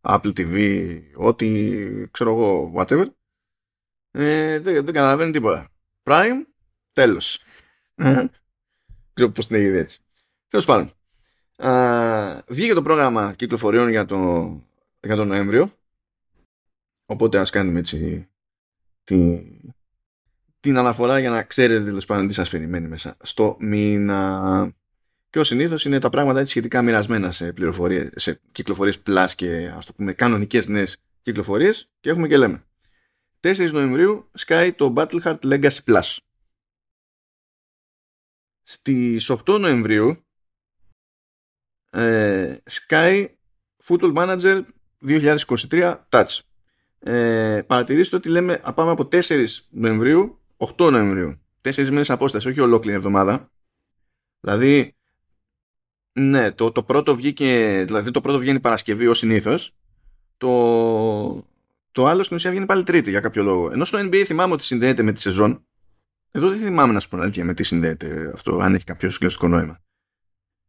Apple 0.00 0.32
TV, 0.36 1.00
ό,τι 1.16 2.08
ξέρω 2.10 2.30
εγώ, 2.30 2.72
whatever. 2.76 3.06
Ε, 4.10 4.58
δεν, 4.58 4.84
δεν 4.84 4.94
καταλαβαίνει 4.94 5.32
τίποτα. 5.32 5.68
Prime, 6.02 6.44
τέλος. 6.92 7.42
ξέρω 9.12 9.30
πώς 9.30 9.46
την 9.46 9.56
έγινε 9.56 9.78
έτσι. 9.78 10.00
Τέλος 10.48 10.66
πάντων. 10.66 10.92
βγήκε 12.48 12.74
το 12.74 12.82
πρόγραμμα 12.82 13.34
κυκλοφοριών 13.34 13.88
για, 13.88 14.04
το, 14.04 14.16
για 15.00 15.16
τον 15.16 15.26
Νοέμβριο. 15.26 15.72
Οπότε 17.10 17.38
ας 17.38 17.50
κάνουμε 17.50 17.78
έτσι 17.78 18.27
την, 19.08 19.74
την 20.60 20.78
αναφορά 20.78 21.18
για 21.18 21.30
να 21.30 21.42
ξέρετε 21.42 21.84
τέλος 21.84 22.04
πάντων 22.04 22.26
τι 22.26 22.34
σας 22.34 22.50
περιμένει 22.50 22.88
μέσα 22.88 23.16
στο 23.22 23.56
μήνα. 23.60 24.72
Και 25.30 25.38
ω 25.38 25.44
συνήθως 25.44 25.84
είναι 25.84 25.98
τα 25.98 26.10
πράγματα 26.10 26.38
έτσι 26.38 26.50
σχετικά 26.50 26.82
μοιρασμένα 26.82 27.32
σε, 27.32 27.52
πληροφορίες, 27.52 28.10
σε 28.14 28.40
κυκλοφορίες 28.52 29.02
plus 29.06 29.26
και 29.34 29.72
ας 29.76 29.86
το 29.86 29.92
πούμε 29.92 30.12
κανονικές 30.12 30.66
νέες 30.66 30.96
κυκλοφορίες 31.22 31.90
και 32.00 32.10
έχουμε 32.10 32.28
και 32.28 32.36
λέμε. 32.36 32.64
4 33.40 33.70
Νοεμβρίου 33.72 34.30
σκάει 34.34 34.72
το 34.72 34.92
Battle 34.96 35.38
Legacy 35.42 35.78
Plus. 35.84 36.16
Στις 38.62 39.30
8 39.30 39.58
Νοεμβρίου 39.60 40.26
ε, 41.90 42.56
Sky 42.70 43.26
Football 43.84 44.14
Manager 44.14 44.62
2023 45.06 45.96
Touch. 46.08 46.38
Ε, 46.98 47.62
παρατηρήστε 47.66 48.16
ότι 48.16 48.28
λέμε 48.28 48.60
πάμε 48.74 48.90
από 48.90 49.08
4 49.12 49.44
Νοεμβρίου 49.70 50.38
8 50.56 50.90
Νοεμβρίου. 50.90 51.40
4 51.62 51.84
μήνες 51.88 52.10
απόσταση, 52.10 52.48
όχι 52.48 52.60
ολόκληρη 52.60 52.96
εβδομάδα. 52.96 53.50
Δηλαδή 54.40 54.96
ναι, 56.12 56.52
το, 56.52 56.72
το 56.72 56.82
πρώτο 56.82 57.16
βγήκε, 57.16 57.82
δηλαδή 57.86 58.10
το 58.10 58.20
πρώτο 58.20 58.38
βγαίνει 58.38 58.60
Παρασκευή 58.60 59.06
ως 59.06 59.18
συνήθως. 59.18 59.74
Το, 60.36 61.46
το 61.92 62.06
άλλο 62.06 62.22
στην 62.22 62.36
ουσία 62.36 62.50
βγαίνει 62.50 62.66
πάλι 62.66 62.82
Τρίτη 62.82 63.10
για 63.10 63.20
κάποιο 63.20 63.42
λόγο. 63.42 63.70
Ενώ 63.72 63.84
στο 63.84 63.98
NBA 63.98 64.22
θυμάμαι 64.26 64.52
ότι 64.52 64.64
συνδέεται 64.64 65.02
με 65.02 65.12
τη 65.12 65.20
σεζόν. 65.20 65.66
Εδώ 66.30 66.48
δεν 66.48 66.58
θυμάμαι 66.58 66.92
να 66.92 67.00
σου 67.00 67.08
πω 67.08 67.18
αλήθεια 67.18 67.44
με 67.44 67.54
τι 67.54 67.62
συνδέεται 67.62 68.30
αυτό, 68.34 68.58
αν 68.58 68.74
έχει 68.74 68.84
κάποιο 68.84 69.10
συγκλωστικό 69.10 69.48
νόημα. 69.48 69.80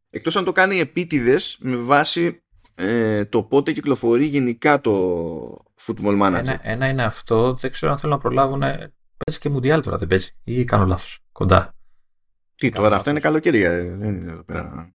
Εκτός 0.10 0.36
αν 0.36 0.46
το 0.46 0.52
κάνει 0.52 0.80
επίτηδες 0.80 1.58
με 1.60 1.76
βάση 1.76 2.44
ε, 2.76 3.26
το 3.26 3.44
πότε 3.44 3.72
κυκλοφορεί 3.72 4.26
γενικά 4.26 4.82
το 4.82 5.66
Football 5.86 6.22
Manager. 6.22 6.38
Ένα, 6.38 6.60
ένα 6.62 6.88
είναι 6.88 7.04
αυτό, 7.04 7.54
δεν 7.54 7.72
ξέρω 7.72 7.92
αν 7.92 7.98
θέλω 7.98 8.14
να 8.14 8.20
προλάβουν. 8.20 8.60
Παίζει 8.60 9.40
και 9.40 9.50
Μουντιάλ 9.50 9.82
τώρα 9.82 9.98
δεν 9.98 10.08
παίζει, 10.08 10.32
ή 10.44 10.64
κάνω 10.64 10.86
λάθος, 10.86 11.20
κοντά. 11.32 11.76
Τι 12.56 12.70
τώρα, 12.70 12.96
αυτά 12.96 13.12
είναι 13.12 13.20
καλοκαιρία, 13.20 13.72
ε, 13.72 13.96
δεν 13.96 14.16
είναι 14.16 14.32
εδώ 14.32 14.44
πέρα 14.44 14.94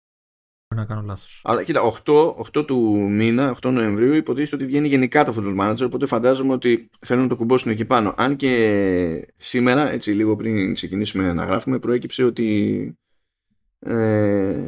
να 0.74 0.86
κάνω 0.86 1.02
λάθος. 1.02 1.42
Αλλά 1.44 1.64
κοίτα, 1.64 1.82
8, 1.82 2.36
8 2.36 2.66
του 2.66 3.00
μήνα, 3.10 3.56
8 3.62 3.72
Νοεμβρίου, 3.72 4.14
υποτίθεται 4.14 4.56
ότι 4.56 4.66
βγαίνει 4.66 4.88
γενικά 4.88 5.26
το 5.26 5.36
Football 5.38 5.60
Manager, 5.60 5.86
οπότε 5.86 6.06
φαντάζομαι 6.06 6.54
ότι 6.54 6.90
θέλουν 7.00 7.24
να 7.24 7.30
το 7.30 7.36
κουμπώσουν 7.36 7.72
εκεί 7.72 7.86
πάνω. 7.86 8.14
Αν 8.18 8.36
και 8.36 9.34
σήμερα, 9.38 9.92
έτσι 9.92 10.12
λίγο 10.12 10.36
πριν 10.36 10.74
ξεκινήσουμε 10.74 11.34
να 11.34 11.46
γράφουμε, 11.46 11.80
προέκυψε 11.80 12.24
ότι 12.24 12.98
ε, 13.80 14.68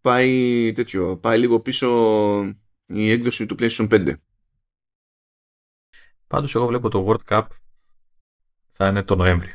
πάει 0.00 0.72
τέτοιο, 0.74 1.16
πάει 1.16 1.38
λίγο 1.38 1.60
πίσω 1.60 1.88
η 2.86 3.10
έκδοση 3.10 3.46
του 3.46 3.56
PlayStation 3.58 3.88
5. 3.88 4.12
Πάντως 6.28 6.54
εγώ 6.54 6.66
βλέπω 6.66 6.88
το 6.88 7.06
World 7.08 7.32
Cup 7.34 7.46
θα 8.72 8.88
είναι 8.88 9.02
το 9.02 9.14
Νοέμβρη. 9.14 9.54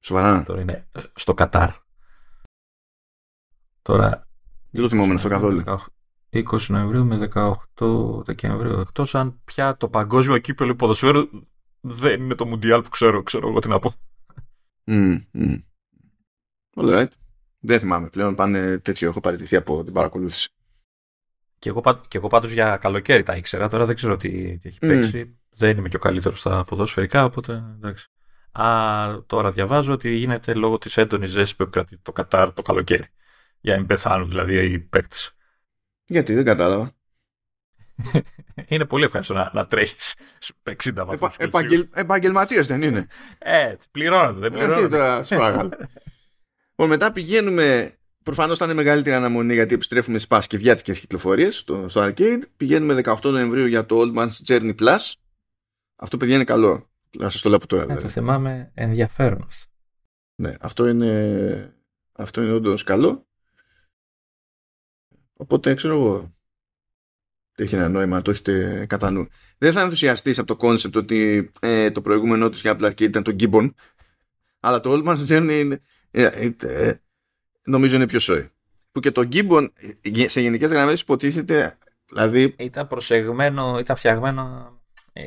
Σοβαρά. 0.00 0.44
Τώρα 0.44 0.60
είναι 0.60 0.88
στο 1.14 1.34
Κατάρ. 1.34 1.70
Τώρα. 3.82 4.28
Δεν 4.70 4.82
το 4.82 4.88
θυμόμαι 4.88 5.14
αυτό 5.14 5.28
καθόλου. 5.28 5.64
20 6.30 6.66
Νοεμβρίου 6.68 7.04
με 7.04 7.30
18 7.34 8.24
Δεκεμβρίου. 8.24 8.80
Εκτός 8.80 9.14
αν 9.14 9.40
πια 9.44 9.76
το 9.76 9.88
παγκόσμιο 9.88 10.38
κύπελο 10.38 10.74
ποδοσφαίρου 10.74 11.28
δεν 11.80 12.22
είναι 12.22 12.34
το 12.34 12.46
Μουντιάλ 12.46 12.80
που 12.82 12.88
ξέρω, 12.88 13.22
ξέρω 13.22 13.48
εγώ 13.48 13.58
τι 13.58 13.68
να 13.68 13.78
πω. 13.78 13.92
Mm, 14.86 15.20
mm. 15.34 15.62
All 16.76 16.98
right. 16.98 17.10
Δεν 17.58 17.80
θυμάμαι 17.80 18.08
πλέον. 18.08 18.34
Πάνε 18.34 18.78
τέτοιο. 18.78 19.08
Έχω 19.08 19.20
παραιτηθεί 19.20 19.56
από 19.56 19.84
την 19.84 19.92
παρακολούθηση. 19.92 20.48
Και 21.64 21.70
εγώ, 21.70 21.82
και 22.08 22.18
εγώ 22.18 22.28
πάντως 22.28 22.52
για 22.52 22.76
καλοκαίρι 22.76 23.22
τα 23.22 23.36
ήξερα. 23.36 23.68
Τώρα 23.68 23.84
δεν 23.84 23.94
ξέρω 23.94 24.16
τι, 24.16 24.58
τι 24.58 24.68
έχει 24.68 24.78
παίξει. 24.78 25.38
Δεν 25.50 25.78
είμαι 25.78 25.88
και 25.88 25.96
ο 25.96 25.98
καλύτερος 25.98 26.40
στα 26.40 26.64
ποδοσφαιρικά, 26.68 27.24
οπότε 27.24 27.52
εντάξει. 27.76 28.08
Α, 28.52 28.66
τώρα 29.26 29.50
διαβάζω 29.50 29.92
ότι 29.92 30.10
γίνεται 30.10 30.54
λόγω 30.54 30.78
της 30.78 30.96
έντονης 30.96 31.30
ζέσης 31.30 31.56
που 31.56 31.62
επικρατεί 31.62 31.98
το 31.98 32.12
Κατάρ 32.12 32.52
το 32.52 32.62
καλοκαίρι. 32.62 33.06
Για 33.60 33.72
να 33.72 33.78
μην 33.78 33.86
πεθάνουν 33.86 34.28
δηλαδή 34.28 34.64
οι 34.64 34.78
παίκτες. 34.78 35.36
Γιατί 36.06 36.34
δεν 36.34 36.44
κατάλαβα. 36.44 36.92
είναι 38.68 38.84
πολύ 38.84 39.04
ευχαριστώ 39.04 39.34
να, 39.34 39.50
να 39.54 39.66
τρέχεις 39.66 40.14
60 40.64 40.74
βαθμούς. 40.94 41.36
Επαγγελ, 41.36 41.88
Επαγγελματίες 41.94 42.66
δεν 42.66 42.82
είναι. 42.82 43.06
Έτσι, 43.38 43.88
πληρώνονται. 43.90 44.48
Δεν 44.48 44.52
πληρώνονται. 44.52 45.22
τώρα, 45.28 45.66
μετά 46.88 47.12
πηγαίνουμε. 47.12 47.98
Προφανώς 48.24 48.58
θα 48.58 48.64
είναι 48.64 48.74
μεγαλύτερη 48.74 49.16
αναμονή 49.16 49.54
γιατί 49.54 49.74
επιστρέφουμε 49.74 50.16
στις 50.16 50.28
Πασκευιάτικε 50.28 50.92
κυκλοφορίες 50.92 51.58
στο, 51.58 51.88
στο 51.88 52.04
arcade. 52.04 52.42
Πηγαίνουμε 52.56 53.00
18 53.04 53.16
Νοεμβρίου 53.22 53.66
για 53.66 53.86
το 53.86 54.00
Old 54.00 54.18
Man's 54.18 54.32
Journey 54.46 54.74
Plus. 54.80 55.12
Αυτό 55.96 56.16
παιδιά 56.16 56.34
είναι 56.34 56.44
καλό. 56.44 56.90
Να 57.18 57.28
σας 57.28 57.42
το 57.42 57.48
λέω 57.48 57.58
από 57.58 57.66
τώρα. 57.66 57.82
Δηλαδή. 57.82 58.02
το 58.02 58.08
θυμάμαι 58.08 58.70
ενδιαφέρον. 58.74 59.48
Ναι, 60.34 60.54
αυτό 60.60 60.88
είναι, 60.88 61.74
αυτό 62.12 62.42
είναι 62.42 62.52
όντως 62.52 62.82
καλό. 62.82 63.26
Οπότε 65.36 65.74
ξέρω 65.74 65.94
εγώ 65.94 66.34
έχει 67.54 67.74
ένα 67.74 67.88
νόημα, 67.88 68.22
το 68.22 68.30
έχετε 68.30 68.86
κατά 68.88 69.10
νου. 69.10 69.28
Δεν 69.58 69.72
θα 69.72 69.80
ενθουσιαστείς 69.80 70.38
από 70.38 70.46
το 70.46 70.56
concept 70.56 70.96
ότι 70.96 71.50
ε, 71.60 71.90
το 71.90 72.00
προηγούμενο 72.00 72.50
τους 72.50 72.60
για 72.60 72.76
Apple 72.76 72.84
Arcade 72.84 73.00
ήταν 73.00 73.22
το 73.22 73.36
Gibbon, 73.38 73.70
αλλά 74.60 74.80
το 74.80 74.92
Old 74.92 75.06
Man's 75.06 75.26
Journey 75.26 75.60
είναι, 75.60 75.82
ε, 76.10 76.50
ε, 76.62 76.94
νομίζω 77.64 77.96
είναι 77.96 78.06
πιο 78.06 78.18
σόι. 78.18 78.50
Που 78.92 79.00
και 79.00 79.10
το 79.10 79.28
Gibbon 79.32 79.68
σε 80.26 80.40
γενικές 80.40 80.70
γραμμές 80.70 81.00
υποτίθεται. 81.00 81.78
Δηλαδή... 82.08 82.54
Ήταν 82.58 82.86
προσεγμένο, 82.86 83.78
ήταν 83.78 83.96
φτιαγμένο. 83.96 84.72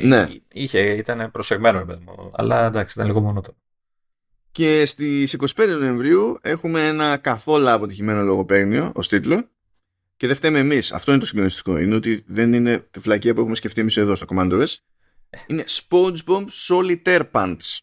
Ναι. 0.01 0.27
Είχε, 0.47 0.79
ήταν 0.79 1.31
προσεγμένο, 1.31 1.85
αλλά 2.31 2.65
εντάξει, 2.65 2.93
ήταν 2.93 3.07
λίγο 3.07 3.21
μόνο 3.21 3.41
το. 3.41 3.55
Και 4.51 4.85
στις 4.85 5.37
25 5.55 5.67
Νοεμβρίου 5.79 6.39
έχουμε 6.41 6.87
ένα 6.87 7.17
καθόλου 7.17 7.69
αποτυχημένο 7.69 8.23
λογοπαίγνιο 8.23 8.91
ως 8.95 9.07
τίτλο 9.07 9.49
και 10.17 10.27
δεν 10.27 10.35
φταίμε 10.35 10.59
εμείς. 10.59 10.91
Αυτό 10.91 11.11
είναι 11.11 11.19
το 11.19 11.25
συγκλονιστικό. 11.25 11.77
Είναι 11.77 11.95
ότι 11.95 12.23
δεν 12.27 12.53
είναι 12.53 12.77
τη 12.77 12.99
φλακία 12.99 13.33
που 13.33 13.39
έχουμε 13.39 13.55
σκεφτεί 13.55 13.81
εμείς 13.81 13.97
εδώ 13.97 14.15
στο 14.15 14.25
Command 14.29 14.51
OS. 14.51 14.75
Είναι 15.47 15.63
SpongeBob 15.67 16.45
Solitaire 16.67 17.31
Pants. 17.31 17.77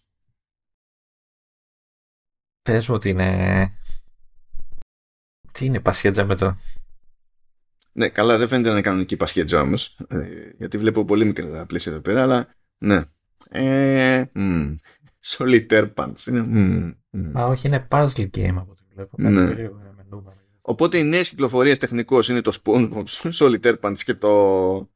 Πες 2.62 2.88
μου 2.88 2.94
ότι 2.94 3.09
είναι... 3.09 3.70
Τι 5.55 5.64
είναι 5.64 5.80
πασχέτζα 5.80 6.24
με 6.24 6.36
το... 6.36 6.57
Ναι, 7.92 8.09
καλά, 8.09 8.38
δεν 8.38 8.48
φαίνεται 8.48 8.68
να 8.68 8.74
είναι 8.74 8.82
κανονική 8.82 9.16
πασχέτζα 9.16 9.61
όμω. 9.61 9.74
Ε, 10.09 10.26
γιατί 10.59 10.78
βλέπω 10.78 11.05
πολύ 11.05 11.24
μικρά 11.24 11.66
πλαίσια 11.66 11.92
εδώ 11.92 12.00
πέρα, 12.00 12.22
αλλά 12.22 12.46
ναι. 12.78 13.02
Ε, 13.50 14.24
mm, 14.34 14.74
solitaire 15.24 15.92
Pants. 15.94 16.26
Είναι, 16.26 16.46
mm, 17.12 17.18
mm. 17.18 17.40
Α, 17.40 17.46
όχι, 17.46 17.66
είναι 17.66 17.88
puzzle 17.90 18.30
game 18.36 18.55
από 18.57 18.70
ό,τι 18.70 18.82
βλέπω. 18.94 19.16
Ναι. 19.18 19.70
Οπότε 20.61 20.98
οι 20.98 21.05
νέες 21.05 21.28
κυκλοφορίες 21.28 21.78
τεχνικώς 21.78 22.28
είναι 22.28 22.40
το 22.40 22.59
SpongeBob 22.64 23.05
Solitaire 23.32 23.80
Punch 23.80 23.98
και 24.05 24.14
το, 24.14 24.90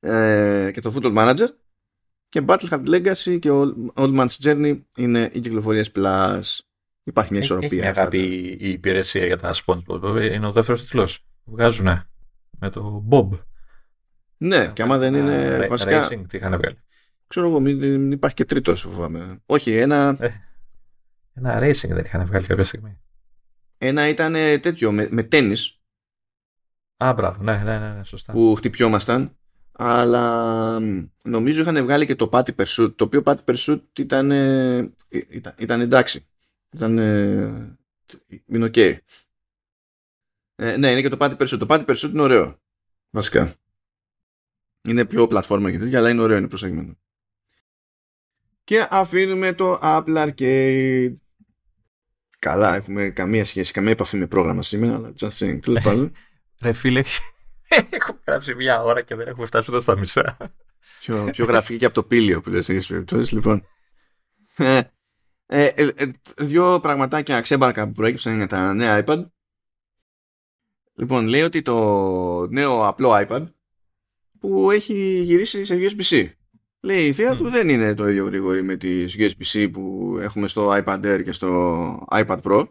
ε, 0.00 0.70
και 0.72 0.80
το 0.80 0.94
Football 0.94 1.16
Manager 1.16 1.48
και 2.28 2.44
Battle 2.46 2.68
Hard 2.70 2.86
Legacy 2.88 3.38
και 3.38 3.50
Old 3.94 4.18
Man's 4.18 4.36
Journey 4.42 4.80
είναι 4.96 5.30
οι 5.32 5.40
κυκλοφορίες 5.40 5.90
Plus. 5.94 6.42
Υπάρχει 7.04 7.32
μια 7.32 7.40
ισορροπία. 7.40 7.68
Έχει 7.68 7.80
μια 7.80 7.90
αγάπη 7.90 8.18
η 8.60 8.70
υπηρεσία 8.70 9.26
για 9.26 9.38
τα 9.38 9.54
SpongeBob. 9.64 10.30
Είναι 10.32 10.46
ο 10.46 10.52
δεύτερος 10.52 10.82
τίτλος. 10.82 11.26
Βγάζουν 11.44 11.86
με 12.58 12.70
το 12.70 13.04
Bob. 13.10 13.28
Ναι, 14.36 14.68
και 14.68 14.82
άμα 14.82 14.98
δεν 14.98 15.14
είναι. 15.14 15.66
βασικά. 15.68 16.08
Racing, 16.08 16.24
τι 16.28 16.36
είχαν 16.36 16.56
βγάλει. 16.56 16.78
Ξέρω 17.26 17.48
εγώ, 17.48 17.60
μην, 17.60 18.12
υπάρχει 18.12 18.36
και 18.36 18.44
τρίτος, 18.44 18.80
φοβάμαι. 18.80 19.40
Όχι, 19.46 19.76
ένα. 19.76 20.16
Ε, 20.20 20.28
ένα 21.34 21.58
racing 21.58 21.88
δεν 21.88 22.04
είχαν 22.04 22.26
βγάλει 22.26 22.46
κάποια 22.46 22.64
στιγμή. 22.64 22.98
Ένα 23.78 24.08
ήταν 24.08 24.32
τέτοιο, 24.60 24.92
με, 24.92 25.08
με 25.10 25.22
τέννις. 25.22 25.80
Α, 26.96 27.12
μπράβο, 27.12 27.42
ναι, 27.42 27.56
ναι, 27.56 27.78
ναι, 27.78 27.92
ναι, 27.92 28.04
σωστά. 28.04 28.32
Που 28.32 28.54
χτυπιόμασταν. 28.54 29.36
Αλλά 29.72 30.78
νομίζω 31.24 31.60
είχαν 31.60 31.82
βγάλει 31.82 32.06
και 32.06 32.14
το 32.14 32.28
Patty 32.32 32.50
Pursuit, 32.56 32.92
το 32.96 33.04
οποίο 33.04 33.22
Patty 33.24 33.44
Pursuit 33.44 33.80
ήταν, 33.98 34.30
ήταν, 35.08 35.54
ήταν 35.58 35.80
εντάξει. 35.80 36.26
Ήταν, 36.74 36.98
είναι 38.46 38.64
OK. 38.64 38.72
Okay. 38.76 38.96
Ε, 40.56 40.76
ναι, 40.76 40.90
είναι 40.90 41.00
και 41.00 41.08
το 41.08 41.16
Patty 41.20 41.36
Pursuit. 41.36 41.58
Το 41.58 41.66
Patty 41.68 41.84
Pursuit 41.86 42.10
είναι 42.10 42.22
ωραίο. 42.22 42.58
Βασικά. 43.10 43.54
Είναι 44.82 45.04
πιο 45.04 45.26
πλατφόρμα 45.26 45.70
και 45.70 45.78
τέτοια, 45.78 45.98
αλλά 45.98 46.10
είναι 46.10 46.22
ωραίο, 46.22 46.36
είναι 46.36 46.48
προσεγμένο. 46.48 46.98
Και 48.64 48.86
αφήνουμε 48.90 49.52
το 49.52 49.78
Apple 49.82 50.28
Arcade 50.28 51.14
καλά, 52.44 52.74
έχουμε 52.74 53.08
καμία 53.08 53.44
σχέση, 53.44 53.72
καμία 53.72 53.92
επαφή 53.92 54.16
με 54.16 54.26
πρόγραμμα 54.26 54.62
σήμερα, 54.62 54.94
αλλά 54.94 55.12
just 55.20 55.30
saying, 55.38 55.58
τέλος 55.62 55.80
πάντων. 55.82 56.12
Ρε 56.62 56.72
φίλε, 56.72 57.00
έχω 57.90 58.18
γράψει 58.26 58.54
μια 58.54 58.82
ώρα 58.82 59.02
και 59.02 59.14
δεν 59.14 59.28
έχουμε 59.28 59.46
φτάσει 59.46 59.70
ούτε 59.70 59.80
στα 59.80 59.96
μισά. 59.96 60.36
πιο, 61.00 61.28
πιο 61.32 61.44
γραφική 61.44 61.78
και 61.78 61.84
από 61.84 61.94
το 61.94 62.02
πήλιο 62.02 62.40
που 62.40 62.50
λες 62.50 62.64
σε 62.64 62.72
περιπτώσεις, 62.88 63.32
λοιπόν. 63.32 63.66
Ε, 65.46 65.64
ε, 65.64 65.82
ε, 65.82 65.92
ε, 65.96 66.10
δύο 66.38 66.80
πραγματάκια 66.80 67.40
ξέμπαρκα 67.40 67.86
που 67.86 67.92
προέκυψαν 67.92 68.36
για 68.36 68.46
τα 68.46 68.74
νέα 68.74 69.04
iPad. 69.06 69.26
Λοιπόν, 70.94 71.26
λέει 71.26 71.42
ότι 71.42 71.62
το 71.62 72.46
νέο 72.46 72.86
απλό 72.86 73.10
iPad 73.12 73.46
που 74.38 74.70
έχει 74.70 75.20
γυρίσει 75.22 75.64
σε 75.64 75.76
USB-C. 75.78 76.30
Λέει 76.80 77.06
η 77.06 77.12
θεία 77.12 77.36
του 77.36 77.50
δεν 77.50 77.68
είναι 77.68 77.94
το 77.94 78.08
ίδιο 78.08 78.24
γρήγορη 78.24 78.62
με 78.62 78.76
τις 78.76 79.16
USB-C 79.18 79.68
που 79.72 80.16
έχουμε 80.20 80.48
στο 80.48 80.82
iPad 80.84 81.04
Air 81.04 81.20
και 81.24 81.32
στο 81.32 82.06
iPad 82.10 82.40
Pro. 82.40 82.68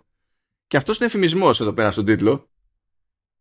Και 0.68 0.78
αυτός 0.78 0.98
είναι 0.98 1.06
εφημισμός 1.06 1.62
εδώ 1.62 1.74
πέρα 1.74 1.92
στον 1.92 2.06
τίτλο. 2.06 2.50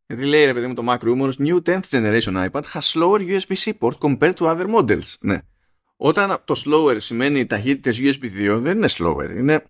Γιατί 0.07 0.25
λέει 0.25 0.45
ρε 0.45 0.55
παιδί 0.55 0.67
μου 0.67 0.75
το 0.75 0.85
Mac 0.87 0.99
Rumors 0.99 1.33
New 1.39 1.63
10th 1.63 1.81
generation 1.91 2.51
iPad 2.51 2.63
has 2.73 2.81
slower 2.81 3.19
USB-C 3.19 3.73
port 3.79 3.99
compared 3.99 4.35
to 4.35 4.47
other 4.47 4.67
models. 4.67 5.15
Ναι. 5.21 5.39
Όταν 6.05 6.43
το 6.45 6.63
slower 6.65 6.97
σημαίνει 7.01 7.47
ταχύτητες 7.47 7.99
USB 8.01 8.25
2 8.25 8.59
δεν 8.63 8.77
είναι 8.77 8.89
slower. 8.91 9.31
Είναι... 9.31 9.65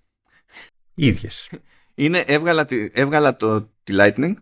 Ίδιες. 0.94 1.50
Είναι 1.94 2.18
έβγαλα, 2.18 2.66
έβγαλα 2.92 3.36
το, 3.36 3.60
τη 3.60 3.94
Lightning, 3.96 4.34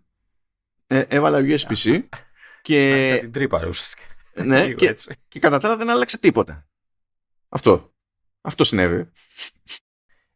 ε, 0.87 0.99
έβαλα 0.99 1.39
USB-C 1.41 2.03
και... 2.61 3.17
την 3.21 3.31
τρύπα 3.31 3.65
ουσιαστικά 3.67 4.03
ναι, 4.33 4.73
και, 4.73 4.97
και 5.27 5.39
κατά 5.39 5.59
τα 5.59 5.67
άλλα 5.67 5.77
δεν 5.77 5.89
άλλαξε 5.89 6.17
τίποτα. 6.17 6.67
Αυτό. 7.49 7.93
Αυτό 8.41 8.63
συνέβη. 8.63 9.09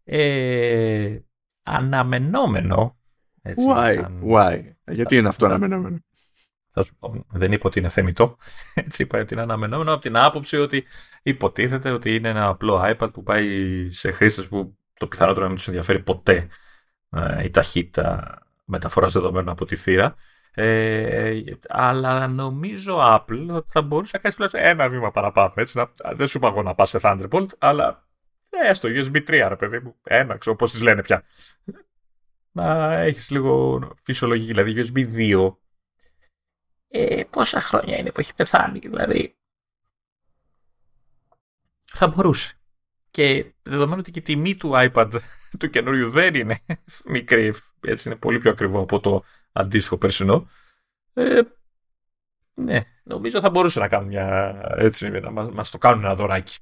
Ε, 0.03 1.19
αναμενόμενο. 1.63 2.97
Έτσι, 3.41 3.65
Why? 3.69 4.05
Why? 4.31 4.61
Γιατί 4.85 5.17
είναι 5.17 5.27
αυτό 5.27 5.45
αναμενόμενο; 5.45 5.99
Θα 6.77 6.83
σου 6.83 6.95
πω, 6.99 7.25
δεν 7.27 7.51
είπα 7.51 7.67
ότι 7.67 7.79
είναι 7.79 7.89
θεμητό. 7.89 8.37
Έτσι 8.85 9.01
είπα 9.01 9.19
ότι 9.19 9.33
είναι 9.33 9.43
αναμενόμενο 9.43 9.93
από 9.93 10.01
την 10.01 10.17
άποψη 10.17 10.57
ότι 10.57 10.85
υποτίθεται 11.23 11.91
ότι 11.91 12.15
είναι 12.15 12.29
ένα 12.29 12.47
απλό 12.47 12.81
iPad 12.85 13.09
που 13.13 13.23
πάει 13.23 13.89
σε 13.89 14.11
χρήστες 14.11 14.47
που 14.47 14.77
το 14.93 15.07
πιθανότερο 15.07 15.41
να 15.41 15.47
μην 15.47 15.57
τους 15.57 15.67
ενδιαφέρει 15.67 15.99
ποτέ 15.99 16.47
ε, 17.09 17.43
η 17.43 17.49
ταχύτητα 17.49 18.37
μεταφοράς 18.65 19.13
δεδομένων 19.13 19.49
από 19.49 19.65
τη 19.65 19.75
θύρα. 19.75 20.15
Ε, 20.53 21.41
αλλά 21.67 22.27
νομίζω 22.27 22.97
Apple 22.99 23.47
ότι 23.49 23.71
θα 23.71 23.81
μπορούσε 23.81 24.11
να 24.13 24.19
κάνει 24.19 24.35
τουλάχιστον 24.35 24.61
ένα 24.63 24.89
βήμα 24.89 25.11
παραπάνω. 25.11 25.53
Έτσι, 25.55 25.77
να, 25.77 25.91
δεν 26.13 26.27
σου 26.27 26.37
είπα 26.37 26.47
εγώ 26.47 26.61
να 26.61 26.75
πας 26.75 26.89
σε 26.89 26.99
Thunderbolt, 27.01 27.47
αλλά 27.57 28.07
έστω 28.49 28.89
USB 28.91 29.15
3, 29.15 29.45
ρε 29.47 29.55
παιδί 29.55 29.79
μου. 29.79 29.95
Ένα, 30.03 30.37
ξέρω 30.37 30.55
πώς 30.55 30.71
τις 30.71 30.81
λένε 30.81 31.01
πια. 31.01 31.23
Να 32.51 32.93
έχεις 32.93 33.29
λίγο 33.29 33.81
φυσιολογική, 34.03 34.53
δηλαδή 34.53 34.91
USB 34.93 35.15
2. 35.15 35.55
Ε, 36.97 37.23
πόσα 37.29 37.61
χρόνια 37.61 37.97
είναι 37.97 38.11
που 38.11 38.19
έχει 38.19 38.35
πεθάνει, 38.35 38.79
δηλαδή. 38.79 39.35
Θα 41.85 42.07
μπορούσε. 42.07 42.59
Και 43.11 43.53
δεδομένου 43.63 43.99
ότι 43.99 44.11
και 44.11 44.19
η 44.19 44.21
τιμή 44.21 44.55
του 44.55 44.71
iPad 44.73 45.19
του 45.59 45.69
καινούριου 45.69 46.09
δεν 46.09 46.35
είναι 46.35 46.59
μικρή, 47.05 47.53
έτσι 47.81 48.07
είναι 48.07 48.17
πολύ 48.17 48.39
πιο 48.39 48.49
ακριβό 48.51 48.79
από 48.79 48.99
το 48.99 49.23
αντίστοιχο 49.51 49.97
περσινό. 49.97 50.47
Ε, 51.13 51.41
ναι, 52.53 52.83
νομίζω 53.03 53.39
θα 53.39 53.49
μπορούσε 53.49 53.79
να 53.79 53.87
κάνουν 53.87 54.07
μια 54.07 54.59
έτσι, 54.77 55.09
να 55.09 55.31
μας, 55.31 55.49
μας 55.49 55.69
το 55.69 55.77
κάνουν 55.77 56.03
ένα 56.03 56.15
δωράκι. 56.15 56.57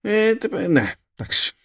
Ε, 0.00 0.34
ναι, 0.68 0.92
εντάξει. 1.16 1.56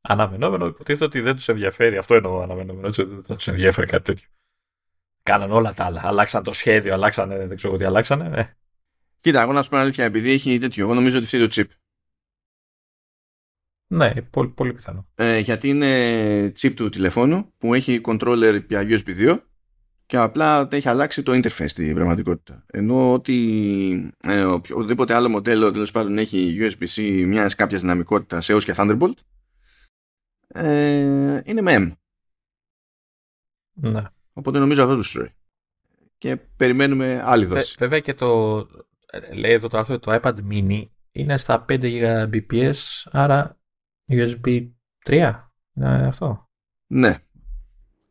Αναμενόμενο 0.00 0.66
υποτίθεται 0.66 1.04
ότι 1.04 1.20
δεν 1.20 1.34
τους 1.34 1.48
ενδιαφέρει. 1.48 1.96
Αυτό 1.96 2.14
εννοώ 2.14 2.40
αναμενόμενο. 2.40 2.86
Έτσι, 2.86 3.04
δεν 3.04 3.22
θα 3.22 3.36
τους 3.36 3.48
ενδιαφέρει 3.48 3.86
κάτι 3.86 4.02
τέτοιο. 4.04 4.28
Κάναν 5.22 5.50
όλα 5.50 5.74
τα 5.74 5.84
άλλα. 5.84 6.00
Αλλάξαν 6.04 6.42
το 6.42 6.52
σχέδιο, 6.52 6.94
αλλάξαν, 6.94 7.28
δεν 7.28 7.56
ξέρω 7.56 7.76
τι 7.76 7.84
αλλάξανε. 7.84 8.28
Ναι. 8.28 8.54
Κοίτα, 9.20 9.42
εγώ 9.42 9.52
να 9.52 9.62
σου 9.62 9.70
πω 9.70 9.76
αλήθεια, 9.76 10.04
επειδή 10.04 10.30
έχει 10.30 10.58
τέτοιο, 10.58 10.84
εγώ 10.84 10.94
νομίζω 10.94 11.18
ότι 11.18 11.26
φταίει 11.26 11.46
το 11.46 11.48
chip. 11.50 11.64
Ναι, 13.86 14.14
πολύ, 14.22 14.48
πολύ 14.48 14.72
πιθανό. 14.72 15.06
Ε, 15.14 15.38
γιατί 15.38 15.68
είναι 15.68 16.52
chip 16.60 16.72
του 16.74 16.88
τηλεφώνου 16.88 17.52
που 17.58 17.74
έχει 17.74 18.00
controller 18.04 18.60
πια 18.66 18.82
USB 18.82 19.28
2 19.28 19.38
και 20.06 20.16
απλά 20.16 20.68
έχει 20.70 20.88
αλλάξει 20.88 21.22
το 21.22 21.32
interface 21.32 21.68
στην 21.68 21.94
πραγματικότητα. 21.94 22.64
Ενώ 22.66 23.12
ότι 23.12 24.12
ε, 24.20 24.42
οποιοδήποτε 24.42 25.14
άλλο 25.14 25.28
μοντέλο 25.28 25.70
τέλος 25.70 25.90
πάντων 25.90 26.18
έχει 26.18 26.56
USB-C 26.60 27.24
μιας 27.26 27.54
κάποιας 27.54 27.80
δυναμικότητας 27.80 28.48
έως 28.48 28.64
και 28.64 28.74
Thunderbolt 28.76 29.14
ε, 30.54 31.40
είναι 31.44 31.62
με 31.62 31.76
M. 31.78 31.92
Ναι. 33.72 34.02
Οπότε 34.32 34.58
νομίζω 34.58 34.82
αυτό 34.82 34.96
του 34.96 35.02
στρώει. 35.02 35.34
Και 36.18 36.36
περιμένουμε 36.36 37.22
άλλη 37.24 37.44
δόση. 37.44 37.76
βέβαια 37.78 38.00
και 38.00 38.14
το. 38.14 38.56
Λέει 39.34 39.52
εδώ 39.52 39.68
το 39.68 39.78
άρθρο 39.78 39.98
το 39.98 40.20
iPad 40.22 40.34
mini 40.50 40.82
είναι 41.12 41.36
στα 41.36 41.64
5 41.68 42.28
Gbps, 42.32 42.72
άρα 43.10 43.58
USB 44.12 44.70
3. 45.04 45.34
Είναι 45.74 46.06
αυτό. 46.06 46.48
Ναι. 46.86 47.18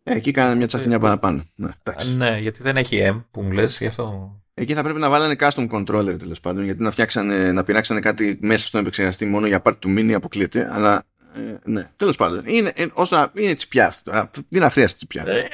Ε, 0.04 0.16
εκεί 0.16 0.32
κάνανε 0.32 0.56
μια 0.56 0.68
τσαφινιά 0.68 0.96
ε, 0.96 1.00
παραπάνω. 1.00 1.44
Ναι, 1.56 1.70
ναι, 2.16 2.38
γιατί 2.40 2.62
δεν 2.62 2.78
έχει 2.78 3.00
M 3.04 3.24
που 3.32 3.42
μου 3.42 3.52
λες, 3.52 3.78
γι' 3.78 3.88
αυτό. 3.88 4.34
Εκεί 4.54 4.74
θα 4.74 4.84
πρέπει 4.84 5.00
να 5.00 5.10
βάλανε 5.10 5.36
custom 5.40 5.70
controller 5.70 6.16
τέλος 6.20 6.40
πάντων, 6.40 6.64
γιατί 6.64 6.82
να 6.82 6.92
φτιάξανε, 6.92 7.52
να 7.52 7.64
πειράξανε 7.64 8.00
κάτι 8.00 8.38
μέσα 8.42 8.68
στον 8.68 8.82
επεξεργαστή 8.82 9.26
μόνο 9.26 9.48
για 9.48 9.62
part 9.64 9.76
του 9.80 9.90
mini 9.90 10.12
αποκλείεται, 10.12 10.68
αλλά 10.72 11.06
ε, 11.34 11.58
ναι, 11.64 11.90
τέλος 11.96 12.16
πάντων. 12.16 12.44
Είναι, 12.46 12.72
ε, 12.76 12.88
όσο, 12.94 13.32
είναι 13.36 13.54
τσιπιά 13.54 13.88
αυτό. 13.88 14.30
Είναι 14.50 14.66
αχρείαστη 14.66 14.98
τσιπιά. 14.98 15.24
Ε, 15.28 15.48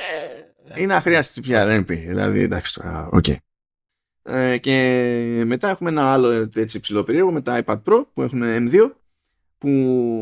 είναι 0.75 0.95
αχρείαστη 0.95 1.31
τσιπιά, 1.31 1.65
δεν 1.65 1.85
πει. 1.85 1.95
Δηλαδή, 1.95 2.41
εντάξει 2.41 2.73
τώρα, 2.73 3.07
OK. 3.11 3.25
Okay. 3.27 3.35
Ε, 4.27 4.57
και 4.57 5.43
μετά 5.45 5.69
έχουμε 5.69 5.89
ένα 5.89 6.13
άλλο 6.13 6.49
έτσι 6.55 6.79
ψιλοπερίεργο 6.79 7.31
με 7.31 7.41
τα 7.41 7.63
iPad 7.65 7.81
Pro 7.83 8.03
που 8.13 8.21
έχουν 8.21 8.41
M2 8.43 8.91
που 9.57 9.69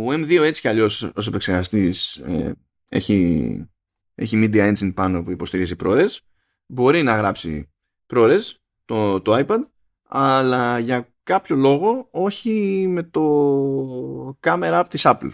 ο 0.09 0.13
M2 0.13 0.41
έτσι 0.41 0.61
κι 0.61 0.67
αλλιώς 0.67 1.11
ως 1.15 1.27
επεξεργαστής 1.27 2.15
ε, 2.15 2.53
έχει, 2.89 3.69
έχει 4.15 4.41
Media 4.43 4.73
Engine 4.73 4.93
πάνω 4.93 5.23
που 5.23 5.31
υποστηρίζει 5.31 5.75
ProRes 5.83 6.17
μπορεί 6.65 7.03
να 7.03 7.15
γράψει 7.15 7.69
ProRes 8.13 8.39
το, 8.85 9.21
το 9.21 9.45
iPad 9.47 9.59
αλλά 10.07 10.79
για 10.79 11.07
κάποιο 11.23 11.55
λόγο 11.55 12.07
όχι 12.11 12.85
με 12.89 13.03
το 13.03 14.37
camera 14.39 14.79
app 14.79 14.85
της 14.89 15.01
Apple 15.05 15.31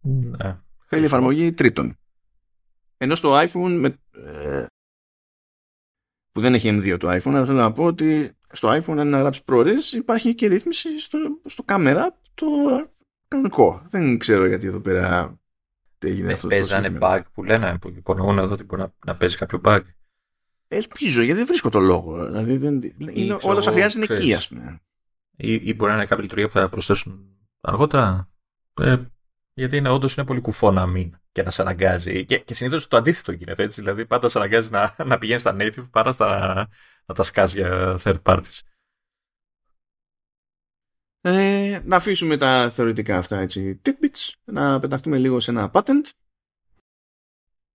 ναι, 0.00 0.58
θέλει 0.86 1.04
εφαρμογή 1.04 1.52
τρίτον 1.52 1.98
ενώ 2.96 3.14
στο 3.14 3.40
iPhone 3.40 3.76
με, 3.78 3.98
ε, 4.26 4.66
που 6.32 6.40
δεν 6.40 6.54
έχει 6.54 6.78
M2 6.78 6.96
το 6.98 7.08
iPhone 7.10 7.34
αλλά 7.34 7.44
θέλω 7.44 7.58
να 7.58 7.72
πω 7.72 7.84
ότι 7.84 8.36
στο 8.52 8.68
iPhone 8.68 8.96
αν 8.98 9.08
να 9.08 9.18
γράψει 9.18 9.42
ProRes 9.46 9.92
υπάρχει 9.92 10.34
και 10.34 10.46
ρύθμιση 10.46 11.00
στο, 11.00 11.18
στο 11.44 11.64
camera 11.66 12.06
το 12.34 12.46
κανονικό. 13.28 13.82
Δεν 13.88 14.18
ξέρω 14.18 14.46
γιατί 14.46 14.66
εδώ 14.66 14.80
πέρα 14.80 15.38
τι 15.98 16.08
έγινε 16.08 16.32
αυτό. 16.32 16.48
Παίζανε 16.48 16.98
bug 17.00 17.20
που 17.32 17.44
λένε, 17.44 17.78
που 17.78 17.88
υπονοούν 17.88 18.38
εδώ 18.38 18.52
ότι 18.52 18.64
μπορεί 18.64 18.82
να, 18.82 18.92
να 19.06 19.16
παίζει 19.16 19.36
κάποιο 19.36 19.60
bug. 19.64 19.80
Ελπίζω, 20.68 21.22
γιατί 21.22 21.38
δεν 21.38 21.46
βρίσκω 21.46 21.68
το 21.68 21.80
λόγο. 21.80 22.26
Δηλαδή, 22.26 22.56
δεν, 22.56 22.80
είναι, 22.98 23.36
όλα 23.40 23.58
όσα 23.58 23.70
χρειάζεται 23.70 24.04
είναι 24.04 24.20
εκεί, 24.20 24.34
ας 24.34 24.48
πούμε. 24.48 24.80
Ή, 25.36 25.52
ή 25.52 25.74
μπορεί 25.74 25.90
να 25.90 25.96
είναι 25.96 26.06
κάποια 26.06 26.22
λειτουργία 26.22 26.46
που 26.46 26.52
θα 26.52 26.68
προσθέσουν 26.68 27.36
αργότερα. 27.60 28.28
Ε, 28.80 28.96
γιατί 29.60 29.76
είναι 29.76 29.88
όντως 29.88 30.16
είναι 30.16 30.26
πολύ 30.26 30.40
κουφό 30.40 30.70
να 30.70 30.86
μην 30.86 31.16
και 31.32 31.42
να 31.42 31.50
σε 31.50 31.62
αναγκάζει. 31.62 32.24
Και, 32.24 32.38
και 32.38 32.54
συνήθως 32.54 32.88
το 32.88 32.96
αντίθετο 32.96 33.32
γίνεται 33.32 33.62
έτσι. 33.62 33.80
Δηλαδή, 33.80 34.06
πάντα 34.06 34.28
σε 34.28 34.38
αναγκάζει 34.38 34.70
να, 34.70 34.94
να 35.10 35.18
πηγαίνεις 35.18 35.42
στα 35.42 35.56
native 35.58 35.90
παρά 35.90 36.12
στα, 36.12 36.54
να 37.06 37.14
τα 37.14 37.22
σκάσει 37.22 37.58
για 37.58 37.98
third 38.02 38.22
parties. 38.22 38.58
Ε, 41.20 41.80
να 41.84 41.96
αφήσουμε 41.96 42.36
τα 42.36 42.70
θεωρητικά 42.70 43.18
αυτά 43.18 43.38
έτσι 43.38 43.80
tidbits, 43.84 44.32
να 44.44 44.80
πεταχτούμε 44.80 45.18
λίγο 45.18 45.40
σε 45.40 45.50
ένα 45.50 45.70
patent 45.74 46.10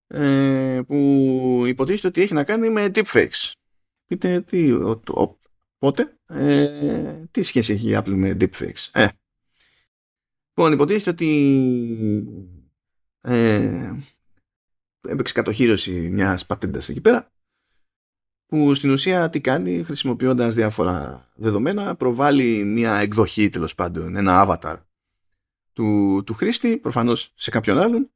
ε, 0.06 0.80
που 0.86 0.96
υποτίθεται 1.66 2.08
ότι 2.08 2.22
έχει 2.22 2.34
να 2.34 2.44
κάνει 2.44 2.70
με 2.70 2.90
deepfakes. 2.94 3.52
Πείτε 4.06 4.40
τι, 4.40 4.72
ο, 4.72 5.02
ο, 5.06 5.38
πότε, 5.78 6.16
ε, 6.26 7.24
τι 7.30 7.42
σχέση 7.42 7.72
έχει 7.72 7.90
η 7.90 7.96
Apple 7.98 8.14
με 8.14 8.36
deepfakes. 8.40 8.88
Ε. 8.92 9.06
Λοιπόν, 10.58 10.72
υποτίθεται 10.72 11.10
ότι 11.10 11.28
ε, 13.20 13.92
έπαιξε 15.08 15.32
κατοχήρωση 15.32 15.90
μιας 15.90 16.46
πατέντας 16.46 16.88
εκεί 16.88 17.00
πέρα 17.00 17.32
που 18.46 18.74
στην 18.74 18.90
ουσία 18.90 19.30
τι 19.30 19.40
κάνει 19.40 19.82
χρησιμοποιώντας 19.82 20.54
διάφορα 20.54 21.28
δεδομένα 21.34 21.96
προβάλλει 21.96 22.64
μια 22.64 22.94
εκδοχή 22.94 23.48
τέλος 23.48 23.74
πάντων, 23.74 24.16
ένα 24.16 24.46
avatar 24.46 24.76
του, 25.72 26.22
του 26.26 26.34
χρήστη 26.34 26.76
προφανώς 26.76 27.32
σε 27.34 27.50
κάποιον 27.50 27.78
άλλον 27.78 28.10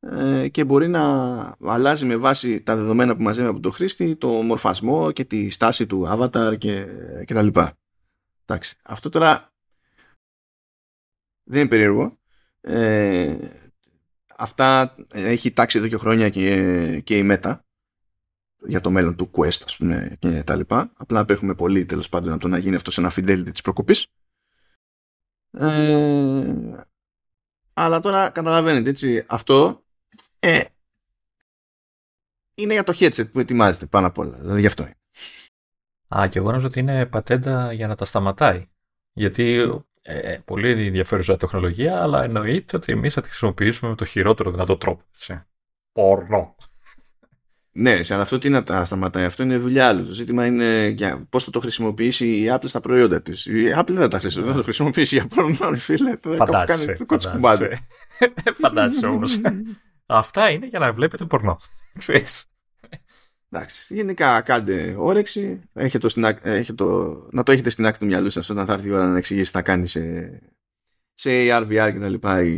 ε, 0.00 0.48
και 0.48 0.64
μπορεί 0.64 0.88
να 0.88 1.56
αλλάζει 1.60 2.06
με 2.06 2.16
βάση 2.16 2.62
τα 2.62 2.76
δεδομένα 2.76 3.16
που 3.16 3.22
μαζεύει 3.22 3.48
από 3.48 3.60
τον 3.60 3.72
χρήστη 3.72 4.16
το 4.16 4.28
μορφασμό 4.28 5.12
και 5.12 5.24
τη 5.24 5.50
στάση 5.50 5.86
του 5.86 6.06
avatar 6.08 6.54
και, 6.58 6.86
και 7.24 7.34
τα 7.34 7.42
λοιπά. 7.42 7.78
Εντάξει, 8.44 8.76
αυτό 8.82 9.08
τώρα 9.08 9.53
δεν 11.44 11.60
είναι 11.60 11.68
περίεργο. 11.68 12.18
Ε, 12.60 13.36
αυτά 14.36 14.96
έχει 15.12 15.52
τάξει 15.52 15.78
εδώ 15.78 15.88
και 15.88 15.96
χρόνια 15.96 16.30
και, 16.30 17.00
και 17.04 17.18
η 17.18 17.28
Meta 17.30 17.58
για 18.66 18.80
το 18.80 18.90
μέλλον 18.90 19.16
του 19.16 19.30
Quest 19.32 19.62
ας 19.64 19.76
πούμε 19.76 20.16
και 20.18 20.42
τα 20.42 20.56
λοιπά. 20.56 20.92
Απλά 20.96 21.20
απέχουμε 21.20 21.54
πολύ 21.54 21.84
τέλος 21.84 22.08
πάντων 22.08 22.32
από 22.32 22.40
το 22.40 22.48
να 22.48 22.58
γίνει 22.58 22.76
αυτό 22.76 22.90
σε 22.90 23.00
ένα 23.00 23.12
fidelity 23.14 23.50
της 23.50 23.60
προκοπής. 23.60 24.06
Ε, 25.50 26.84
αλλά 27.74 28.00
τώρα 28.00 28.30
καταλαβαίνετε 28.30 28.90
έτσι 28.90 29.24
αυτό 29.26 29.84
ε, 30.38 30.64
είναι 32.54 32.72
για 32.72 32.84
το 32.84 32.92
headset 32.96 33.30
που 33.30 33.40
ετοιμάζεται 33.40 33.86
πάνω 33.86 34.06
απ' 34.06 34.18
όλα. 34.18 34.38
Δηλαδή 34.38 34.60
γι' 34.60 34.66
αυτό 34.66 34.82
είναι. 34.82 34.96
Α, 36.16 36.28
και 36.28 36.38
εγώ 36.38 36.48
νομίζω 36.48 36.66
ότι 36.66 36.80
είναι 36.80 37.06
πατέντα 37.06 37.72
για 37.72 37.86
να 37.86 37.94
τα 37.94 38.04
σταματάει. 38.04 38.66
Γιατί 39.12 39.66
ε, 40.06 40.38
πολύ 40.44 40.86
ενδιαφέρουσα 40.86 41.36
τεχνολογία, 41.36 42.02
αλλά 42.02 42.22
εννοείται 42.22 42.76
ότι 42.76 42.92
εμείς 42.92 43.14
θα 43.14 43.20
τη 43.20 43.28
χρησιμοποιήσουμε 43.28 43.90
με 43.90 43.96
το 43.96 44.04
χειρότερο 44.04 44.50
δυνατό 44.50 44.76
τρόπο. 44.76 45.02
Έτσι. 45.10 45.42
Πορνό. 45.92 46.56
Ναι, 47.76 48.02
σε 48.02 48.14
αυτό 48.14 48.38
τι 48.38 48.48
να 48.48 48.64
τα 48.64 48.84
σταματάει. 48.84 49.24
Αυτό 49.24 49.42
είναι 49.42 49.56
δουλειά 49.56 49.88
άλλου. 49.88 50.06
Το 50.06 50.12
ζήτημα 50.12 50.46
είναι 50.46 50.94
πώς 51.28 51.44
θα 51.44 51.50
το 51.50 51.60
χρησιμοποιήσει 51.60 52.26
η 52.26 52.46
Apple 52.50 52.68
στα 52.68 52.80
προϊόντα 52.80 53.22
της. 53.22 53.46
Η 53.46 53.72
Apple 53.76 53.86
δεν 53.86 53.96
θα 53.96 54.08
τα 54.08 54.18
χρησιμοποιήσει, 54.18 54.52
θα 54.52 54.58
το 54.58 54.62
χρησιμοποιήσει 54.62 55.16
για 55.16 55.26
πρώτο 55.26 55.74
φίλε. 55.74 56.16
Θα 56.20 56.64
κάνει 56.66 56.84
το 56.84 57.06
κοτσικουμπάδι. 57.06 57.78
Φαντάζεσαι 58.60 59.06
όμως. 59.06 59.40
Αυτά 60.06 60.50
είναι 60.50 60.66
για 60.66 60.78
να 60.78 60.92
βλέπετε 60.92 61.24
πορνό. 61.24 61.60
Εντάξει, 63.54 63.94
γενικά 63.94 64.40
κάντε 64.40 64.94
όρεξη. 64.98 65.60
Έχετε 65.72 66.08
το, 66.08 66.20
έχετε 66.42 66.74
το, 66.74 67.28
να 67.30 67.42
το 67.42 67.52
έχετε 67.52 67.70
στην 67.70 67.86
άκρη 67.86 67.98
του 67.98 68.06
μυαλού 68.06 68.30
σας 68.30 68.50
όταν 68.50 68.66
θα 68.66 68.72
έρθει 68.72 68.88
η 68.88 68.92
ώρα 68.92 69.06
να 69.06 69.18
εξηγήσει 69.18 69.44
τι 69.44 69.56
θα 69.56 69.62
κάνει 69.62 69.86
σε, 69.86 70.02
σε 71.14 71.30
AR, 71.30 71.62
VR 71.62 71.90
και 71.92 71.98
τα 71.98 72.08
λοιπά 72.08 72.42
η, 72.42 72.54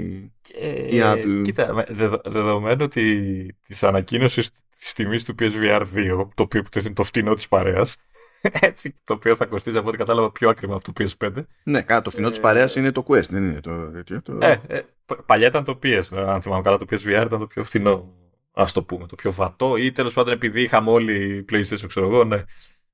η 0.88 1.01
Apple. 1.03 1.40
Κοίτα, 1.44 1.86
δεδομένου 2.24 2.84
ότι 2.84 3.57
της 3.66 3.82
ανακοίνωσης 3.82 4.51
της 4.78 4.92
τιμής 4.92 5.24
του 5.24 5.34
PSVR 5.38 5.82
2, 5.94 6.28
το 6.34 6.42
οποίο 6.42 6.62
είναι 6.80 6.92
το 6.92 7.03
φτηνό 7.03 7.34
της 7.34 7.49
παρέας, 7.49 7.97
έτσι, 8.68 8.94
το 9.05 9.14
οποίο 9.14 9.36
θα 9.36 9.47
κοστίζει 9.47 9.76
από 9.76 9.88
ό,τι 9.88 9.97
κατάλαβα 9.97 10.32
πιο 10.32 10.49
ακριβά 10.49 10.74
από 10.74 10.92
το 10.92 11.05
PS5. 11.18 11.32
Ναι, 11.62 11.82
καλά, 11.82 12.03
το 12.03 12.11
φθηνό 12.11 12.28
ε, 12.28 12.30
τη 12.30 12.40
παρέας 12.40 12.76
είναι 12.76 12.92
το 12.92 13.05
Quest, 13.09 13.28
δεν 13.28 13.44
είναι 13.44 13.61
το 13.61 13.90
τέτοιο. 13.90 14.22
Το... 14.22 14.38
Ε, 14.40 14.61
ε, 14.66 14.82
παλιά 15.26 15.47
ήταν 15.47 15.64
το 15.64 15.78
PS, 15.82 16.03
αν 16.12 16.42
θυμάμαι 16.42 16.62
καλά, 16.62 16.78
το 16.78 16.86
PSVR 16.90 17.24
ήταν 17.26 17.38
το 17.38 17.47
πιο 17.47 17.64
φθηνό, 17.64 18.14
ας 18.59 18.72
το 18.72 18.82
πούμε, 18.82 19.07
το 19.07 19.14
πιο 19.14 19.32
βατό, 19.32 19.76
ή 19.76 19.92
τέλος 19.92 20.14
πάντων 20.14 20.32
επειδή 20.32 20.62
είχαμε 20.62 20.90
όλοι 20.90 21.44
PlayStation, 21.52 21.84
ξέρω 21.86 22.07
εγώ, 22.07 22.24
ναι. 22.24 22.42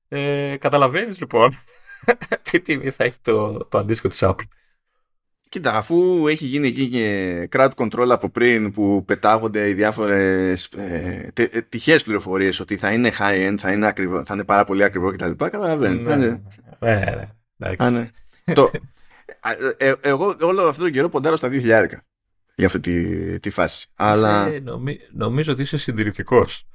Ε, 0.07 0.57
Καταλαβαίνεις 0.57 1.19
λοιπόν 1.19 1.57
τι 2.51 2.59
τιμή 2.59 2.89
θα 2.89 3.03
έχει 3.03 3.17
το, 3.21 3.65
το 3.65 3.77
αντίστοιχο 3.77 4.07
της 4.07 4.23
Apple. 4.23 4.47
Κοίτα, 5.49 5.73
αφού 5.73 6.27
έχει 6.27 6.45
γίνει 6.45 6.67
εκεί 6.67 6.89
και 6.89 7.47
crowd 7.51 7.69
control 7.75 8.09
από 8.09 8.29
πριν 8.29 8.71
που 8.71 9.03
πετάγονται 9.05 9.69
οι 9.69 9.73
διάφορες 9.73 10.65
ε, 10.65 11.31
ε 11.33 11.61
τυχαίες 11.61 12.03
πληροφορίες 12.03 12.59
ότι 12.59 12.77
θα 12.77 12.93
είναι 12.93 13.11
high-end, 13.17 13.55
θα 13.57 13.71
είναι, 13.71 13.87
ακριβό, 13.87 14.25
θα 14.25 14.33
είναι 14.33 14.43
πάρα 14.43 14.63
πολύ 14.63 14.83
ακριβό 14.83 15.11
κτλ. 15.11 15.31
Καταλαβαίνετε. 15.31 16.15
Ναι, 16.15 16.27
ναι, 16.27 17.07
ναι, 17.57 17.89
ναι, 17.89 17.89
ναι. 17.89 18.53
το, 18.53 18.71
ε, 19.77 19.87
ε, 19.89 19.93
εγώ 20.01 20.35
όλο 20.41 20.61
αυτόν 20.61 20.83
τον 20.83 20.93
καιρό 20.93 21.09
ποντάρω 21.09 21.35
στα 21.35 21.49
2.000 21.51 21.85
για 22.55 22.65
αυτή 22.65 22.79
τη, 22.79 23.39
τη 23.39 23.49
φάση. 23.49 23.87
Αλλά... 23.95 24.59
νομι, 24.59 24.99
νομίζω 25.11 25.51
ότι 25.51 25.61
είσαι 25.61 25.77
συντηρητικός. 25.77 26.67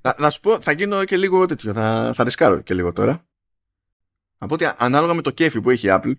Θα, 0.00 0.14
θα 0.18 0.30
σου 0.30 0.40
πω, 0.40 0.60
θα 0.60 0.72
γίνω 0.72 1.04
και 1.04 1.16
λίγο 1.16 1.46
τέτοιο. 1.46 1.72
Θα, 1.72 2.12
θα 2.14 2.24
ρισκάρω 2.24 2.60
και 2.60 2.74
λίγο 2.74 2.92
τώρα. 2.92 3.26
Από 4.38 4.54
ότι 4.54 4.68
ανάλογα 4.76 5.14
με 5.14 5.22
το 5.22 5.30
κέφι 5.30 5.60
που 5.60 5.70
έχει 5.70 5.86
η 5.86 5.90
Apple, 5.92 6.12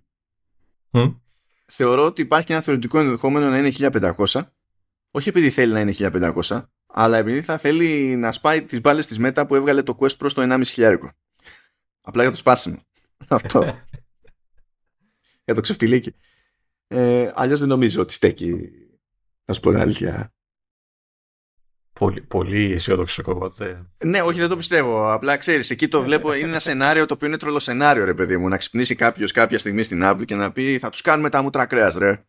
θεωρώ 1.68 2.06
ότι 2.06 2.22
υπάρχει 2.22 2.52
ένα 2.52 2.62
θεωρητικό 2.62 3.00
ενδεχόμενο 3.00 3.50
να 3.50 3.58
είναι 3.58 3.72
1500 3.78 4.42
όχι 5.12 5.30
επειδή 5.30 5.50
θέλει 5.50 5.74
να 5.74 5.80
είναι 5.80 5.94
1500 5.98 6.62
αλλά 6.88 7.18
επειδή 7.18 7.42
θα 7.42 7.58
θέλει 7.58 8.16
να 8.16 8.32
σπάει 8.32 8.62
τις 8.62 8.82
μπάλες 8.82 9.06
της 9.06 9.18
Meta 9.22 9.44
που 9.48 9.56
έβγαλε 9.56 9.84
το 9.84 9.98
Quest 10.00 10.18
προς 10.18 10.34
το 10.34 10.62
1,5 10.76 10.98
απλά 12.02 12.22
για 12.22 12.32
το 12.32 12.38
σπάσιμο 12.38 12.82
αυτό 13.28 13.64
για 15.46 15.56
το 15.56 15.62
ξεφτιλίκι 15.62 16.16
ε, 16.88 17.32
αλλιώς 17.36 17.60
δεν 17.60 17.70
νομίζω 17.70 18.02
ότι 18.02 18.14
στέκει 18.14 18.72
να 19.46 19.54
σου 19.54 19.60
πω 19.60 19.70
την 19.70 19.80
αλήθεια 19.80 20.32
Πολύ, 22.00 22.22
πολύ 22.22 22.74
αισιόδοξο 22.74 23.24
εγώ. 23.28 23.54
Ναι, 24.04 24.22
όχι, 24.22 24.40
δεν 24.40 24.50
το 24.50 24.56
πιστεύω. 24.56 25.12
Απλά 25.12 25.38
ξέρεις, 25.38 25.70
εκεί 25.70 25.88
το 25.88 26.02
βλέπω. 26.02 26.34
Είναι 26.34 26.48
ένα 26.48 26.60
σενάριο 26.60 27.06
το 27.06 27.14
οποίο 27.14 27.28
είναι 27.28 27.38
τρελό 27.38 27.60
σενάριο, 27.60 28.06
ρε 28.06 28.14
παιδί 28.14 28.38
μου. 28.38 28.48
Να 28.48 28.58
ξυπνήσει 28.58 28.96
κάποιος 28.96 29.32
κάποια 29.32 29.58
στιγμή 29.58 29.84
στην 29.84 30.02
Apple 30.04 30.26
και 30.26 30.36
να 30.36 30.52
πει 30.52 30.80
Θα 30.80 30.90
τους 30.90 31.02
κάνουμε 31.02 31.30
τα 31.30 31.42
μούτρα 31.42 31.66
κρέας, 31.66 31.96
ρε. 31.96 32.26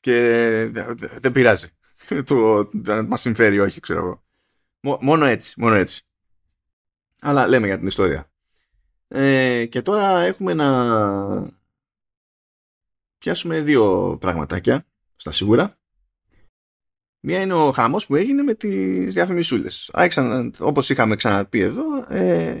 Και 0.00 0.70
δεν 1.18 1.32
πειράζει. 1.32 1.68
το, 2.26 2.68
μας 3.06 3.20
συμφέρει, 3.20 3.60
όχι, 3.60 3.80
ξέρω 3.80 3.98
εγώ. 3.98 4.22
Μόνο 5.00 5.24
έτσι, 5.24 5.60
μόνο 5.60 5.74
έτσι. 5.74 6.02
Αλλά 7.20 7.48
λέμε 7.48 7.66
για 7.66 7.78
την 7.78 7.86
ιστορία. 7.86 8.30
Ε, 9.08 9.66
και 9.66 9.82
τώρα 9.82 10.20
έχουμε 10.20 10.54
να 10.54 11.52
πιάσουμε 13.24 13.60
δύο 13.60 14.16
πραγματάκια 14.20 14.86
στα 15.16 15.30
σίγουρα. 15.30 15.78
Μία 17.20 17.40
είναι 17.40 17.52
ο 17.54 17.72
χαμός 17.72 18.06
που 18.06 18.14
έγινε 18.14 18.42
με 18.42 18.54
τις 18.54 19.14
διαφημισούλες. 19.14 19.90
Όπως 20.58 20.90
είχαμε 20.90 21.16
ξαναπεί 21.16 21.60
εδώ, 21.60 21.82
ε, 22.08 22.54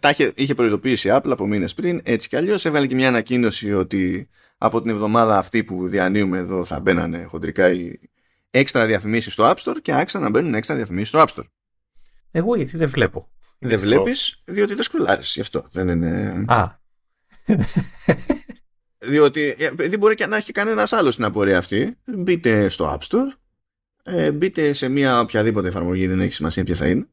τα 0.00 0.10
είχε, 0.10 0.32
είχε 0.36 0.54
προειδοποιήσει 0.54 1.08
η 1.08 1.10
Apple 1.14 1.30
από 1.30 1.46
μήνες 1.46 1.74
πριν. 1.74 2.00
Έτσι 2.04 2.28
κι 2.28 2.36
αλλιώς 2.36 2.64
έβγαλε 2.64 2.86
και 2.86 2.94
μια 2.94 3.08
ανακοίνωση 3.08 3.72
ότι 3.72 4.28
από 4.58 4.82
την 4.82 4.90
εβδομάδα 4.90 5.38
αυτή 5.38 5.64
που 5.64 5.88
διανύουμε 5.88 6.38
εδώ 6.38 6.64
θα 6.64 6.80
μπαίνανε 6.80 7.24
χοντρικά 7.24 7.72
οι 7.72 8.00
έξτρα 8.50 8.86
διαφημίσεις 8.86 9.32
στο 9.32 9.50
App 9.50 9.56
Store 9.56 9.76
και 9.82 9.94
άξαν 9.94 10.22
να 10.22 10.30
μπαίνουν 10.30 10.54
έξτρα 10.54 10.76
διαφημίσεις 10.76 11.08
στο 11.08 11.24
App 11.26 11.38
Store. 11.38 11.46
Εγώ 12.30 12.56
γιατί 12.56 12.76
δεν 12.76 12.88
βλέπω. 12.88 13.32
Δεν 13.58 13.78
βλέπεις, 13.78 14.42
διότι 14.44 14.74
δεν 14.74 14.82
σκουλάρει. 14.82 15.22
Γι' 15.24 15.40
αυτό 15.40 15.66
δεν 15.70 15.88
είναι. 15.88 16.44
Α. 16.46 16.80
διότι 19.02 19.56
δεν 19.74 19.98
μπορεί 19.98 20.14
και 20.14 20.26
να 20.26 20.36
έχει 20.36 20.52
κανένας 20.52 20.92
άλλος 20.92 21.12
στην 21.12 21.24
απορία 21.24 21.58
αυτή. 21.58 21.98
Μπείτε 22.04 22.68
στο 22.68 22.98
App 22.98 23.08
Store 23.08 23.36
ε, 24.02 24.32
μπείτε 24.32 24.72
σε 24.72 24.88
μια 24.88 25.20
οποιαδήποτε 25.20 25.68
εφαρμογή, 25.68 26.06
δεν 26.06 26.20
έχει 26.20 26.32
σημασία 26.32 26.64
ποια 26.64 26.74
θα 26.74 26.88
είναι. 26.88 27.08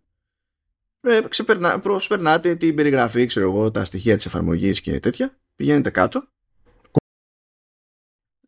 Ε, 1.01 1.21
ξεπερνά, 1.29 1.79
προσπερνάτε 1.79 2.55
την 2.55 2.75
περιγραφή, 2.75 3.25
ξέρω 3.25 3.49
εγώ, 3.49 3.71
τα 3.71 3.85
στοιχεία 3.85 4.15
της 4.15 4.25
εφαρμογής 4.25 4.81
και 4.81 4.99
τέτοια. 4.99 5.37
Πηγαίνετε 5.55 5.89
κάτω. 5.89 6.27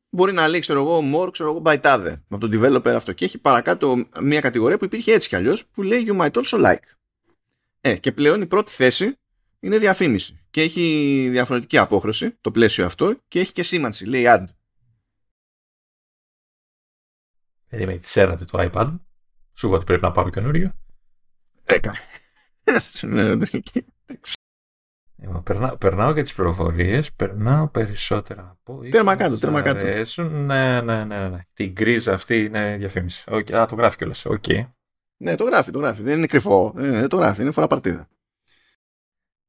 Μπορεί 0.09 0.33
να 0.33 0.47
λέει, 0.47 0.59
ξέρω 0.59 0.79
εγώ, 0.79 0.99
more, 1.15 1.31
ξέρω 1.31 1.49
εγώ, 1.49 1.61
by 1.65 1.81
tade, 1.81 2.13
από 2.29 2.47
τον 2.47 2.51
developer 2.53 2.93
αυτό. 2.95 3.11
Και 3.13 3.25
έχει 3.25 3.37
παρακάτω 3.37 4.05
μια 4.21 4.39
κατηγορία 4.39 4.77
που 4.77 4.85
υπήρχε 4.85 5.13
έτσι 5.13 5.29
κι 5.29 5.35
αλλιώς, 5.35 5.65
που 5.65 5.81
λέει 5.83 6.05
you 6.07 6.21
might 6.21 6.31
also 6.31 6.65
like. 6.65 6.83
Ε, 7.81 7.95
και 7.95 8.11
πλέον 8.11 8.41
η 8.41 8.45
πρώτη 8.45 8.71
θέση 8.71 9.19
είναι 9.61 9.77
διαφήμιση. 9.77 10.39
Και 10.49 10.61
έχει 10.61 11.27
διαφορετική 11.31 11.77
απόχρωση, 11.77 12.37
το 12.41 12.51
πλαίσιο 12.51 12.85
αυτό, 12.85 13.19
και 13.27 13.39
έχει 13.39 13.51
και 13.51 13.63
σήμανση, 13.63 14.05
λέει 14.05 14.23
ad. 14.27 14.45
Περίμενε, 17.69 17.99
τη 17.99 18.19
έρατε 18.21 18.45
το 18.45 18.69
iPad. 18.71 18.99
Σου 19.53 19.67
είπα 19.67 19.75
ότι 19.75 19.85
πρέπει 19.85 20.01
να 20.01 20.11
πάρω 20.11 20.29
καινούριο. 20.29 20.71
Έκα. 21.63 21.95
Ναι, 25.23 25.41
Περνά, 25.43 25.77
περνάω 25.77 26.13
και 26.13 26.21
τις 26.21 26.33
πληροφορίες, 26.33 27.13
περνάω 27.13 27.67
περισσότερα 27.67 28.49
από. 28.49 28.81
Τέρμα 28.89 29.15
κάτω, 29.15 29.37
τέρμα 29.37 29.61
κάτω. 29.61 29.85
Ναι, 30.23 30.81
ναι, 30.81 31.03
ναι, 31.03 31.29
ναι. 31.29 31.39
Την 31.53 31.71
γκρίζα 31.71 32.13
αυτή 32.13 32.43
είναι 32.43 32.77
διαφήμιση. 32.77 33.23
Okay. 33.27 33.53
Α, 33.53 33.65
το 33.65 33.75
γράφει 33.75 33.97
κιόλας. 33.97 34.25
Okay. 34.27 34.69
Ναι, 35.17 35.35
το 35.35 35.43
γράφει, 35.43 35.71
το 35.71 35.79
γράφει. 35.79 36.01
Δεν 36.01 36.17
είναι 36.17 36.25
κρυφό. 36.25 36.73
Ε, 36.77 37.07
το 37.07 37.15
γράφει, 37.15 37.41
είναι 37.41 37.51
φορά 37.51 37.67
παρτίδα. 37.67 38.09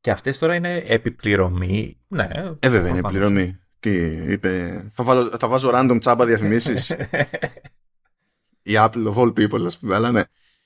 Και 0.03 0.11
αυτές 0.11 0.39
τώρα 0.39 0.55
είναι 0.55 0.77
επιπληρωμή. 0.87 2.01
Ναι. 2.09 2.29
Ε, 2.59 2.69
βέβαια 2.69 2.89
είναι 2.89 2.99
επιπληρωμή. 2.99 3.61
Τι 3.81 3.91
είπε. 4.33 4.85
Θα, 4.91 5.05
βάλω, 5.05 5.31
θα 5.39 5.49
βάζω 5.49 5.71
random 5.75 5.97
τσάμπα 6.01 6.25
διαφημίσεις. 6.25 6.91
η 8.63 8.73
Apple 8.75 9.07
of 9.07 9.15
all 9.15 9.33
people, 9.33 9.65
ας 9.65 9.79
πούμε, 9.79 9.95
αλλά 9.95 10.11
ναι. 10.11 10.23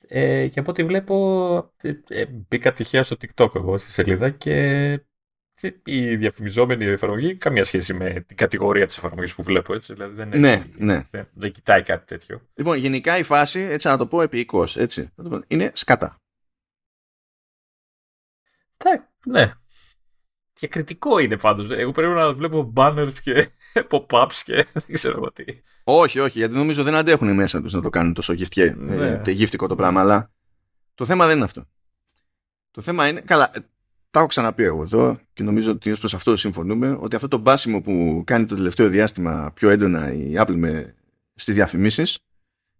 Ε, 0.07 0.47
και 0.47 0.59
από 0.59 0.71
ό,τι 0.71 0.83
βλέπω, 0.83 1.73
ε, 1.81 1.93
ε, 2.07 2.25
μπήκα 2.25 2.73
τυχαία 2.73 3.03
στο 3.03 3.15
TikTok 3.21 3.55
εγώ 3.55 3.77
στη 3.77 3.91
σελίδα 3.91 4.29
και 4.29 4.89
η 5.83 6.15
διαφημιζόμενη 6.15 6.85
εφαρμογή 6.85 7.35
καμία 7.35 7.63
σχέση 7.63 7.93
με 7.93 8.23
την 8.27 8.37
κατηγορία 8.37 8.85
της 8.85 8.97
εφαρμογής 8.97 9.35
που 9.35 9.43
βλέπω. 9.43 9.73
Έτσι, 9.73 9.93
δηλαδή 9.93 10.15
δεν, 10.15 10.39
ναι, 10.39 10.65
ναι. 10.77 11.01
Δεν, 11.09 11.27
δεν, 11.33 11.51
κοιτάει 11.51 11.81
κάτι 11.81 12.05
τέτοιο. 12.05 12.41
Λοιπόν, 12.53 12.77
γενικά 12.77 13.17
η 13.17 13.23
φάση, 13.23 13.59
έτσι 13.59 13.87
να 13.87 13.97
το 13.97 14.07
πω 14.07 14.21
επί 14.21 14.47
έτσι, 14.75 15.09
είναι 15.47 15.71
σκατά. 15.73 16.21
Ναι, 19.27 19.53
κριτικό 20.65 21.19
είναι 21.19 21.37
πάντως. 21.37 21.69
Εγώ 21.69 21.91
πρέπει 21.91 22.13
να 22.13 22.33
βλέπω 22.33 22.73
banners 22.75 23.13
και 23.23 23.49
pop-ups 23.91 24.33
και 24.43 24.53
δεν 24.73 24.93
ξέρω 24.93 25.17
εγώ 25.17 25.31
τι. 25.31 25.43
Όχι, 25.83 26.19
όχι, 26.19 26.37
γιατί 26.37 26.55
νομίζω 26.55 26.83
δεν 26.83 26.95
αντέχουν 26.95 27.33
μέσα 27.33 27.61
τους 27.61 27.73
να 27.73 27.81
το 27.81 27.89
κάνουν 27.89 28.13
τόσο 28.13 28.33
γυφτιέ, 28.33 28.75
ναι. 28.77 29.21
ε, 29.25 29.31
γύφτικο 29.31 29.67
το 29.67 29.75
πράγμα. 29.75 30.01
Αλλά 30.01 30.31
το 30.95 31.05
θέμα 31.05 31.25
δεν 31.27 31.35
είναι 31.35 31.45
αυτό. 31.45 31.65
Το 32.71 32.81
θέμα 32.81 33.07
είναι. 33.07 33.21
Καλά, 33.21 33.51
ε, 33.53 33.59
τα 34.09 34.19
έχω 34.19 34.27
ξαναπεί 34.27 34.63
εγώ 34.63 34.81
εδώ 34.81 35.19
και 35.33 35.43
νομίζω 35.43 35.71
ότι 35.71 35.91
προς 35.91 36.13
αυτό 36.13 36.35
συμφωνούμε. 36.35 36.97
Ότι 36.99 37.15
αυτό 37.15 37.27
το 37.27 37.37
μπάσιμο 37.37 37.81
που 37.81 38.23
κάνει 38.25 38.45
το 38.45 38.55
τελευταίο 38.55 38.87
διάστημα 38.87 39.51
πιο 39.53 39.69
έντονα 39.69 40.13
η 40.13 40.33
Apple 40.37 40.55
με, 40.55 40.95
στις 41.35 41.55
διαφημίσεις 41.55 42.19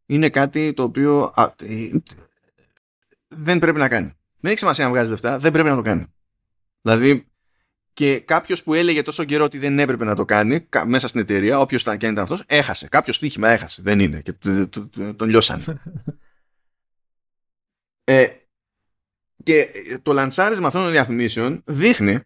είναι 0.06 0.30
κάτι 0.30 0.74
το 0.74 0.84
οποίο 0.84 1.34
ε, 1.64 1.90
δεν 3.28 3.60
πρέπει 3.60 3.78
να 3.78 3.88
κάνει. 3.88 4.12
Δεν 4.40 4.52
έχει 4.52 4.60
σημασία 4.60 4.86
να 4.86 4.92
βγάζει 4.92 5.10
λεφτά, 5.10 5.40
δεν 5.40 5.52
πρέπει 5.52 5.70
να 5.70 5.76
το 5.76 5.82
κάνει. 5.82 6.06
Δηλαδή, 6.88 7.28
και 7.94 8.20
κάποιος 8.20 8.64
που 8.64 8.74
έλεγε 8.74 9.02
τόσο 9.02 9.24
καιρό 9.24 9.44
ότι 9.44 9.58
δεν 9.58 9.80
έπρεπε 9.80 10.06
να 10.06 10.16
το 10.16 10.26
κάνει 10.26 10.68
μέσα 10.86 11.08
στην 11.08 11.20
εταιρεία, 11.20 11.60
όποιος 11.60 11.82
ήταν 11.82 11.98
και 11.98 12.06
αν 12.06 12.12
ήταν 12.12 12.24
αυτός, 12.24 12.44
έχασε. 12.46 12.88
Κάποιο 12.88 13.14
στοίχημα 13.14 13.50
έχασε. 13.50 13.82
Δεν 13.82 14.00
είναι. 14.00 14.22
Και 14.22 14.34
τον 15.16 15.30
λιώσανε. 15.30 15.64
ε, 18.04 18.28
και 19.44 19.68
το 20.02 20.14
λανσάρισμα 20.14 20.68
αυτών 20.68 20.82
των 20.82 20.92
διαφημίσεων 20.92 21.64
δείχνει 21.66 22.20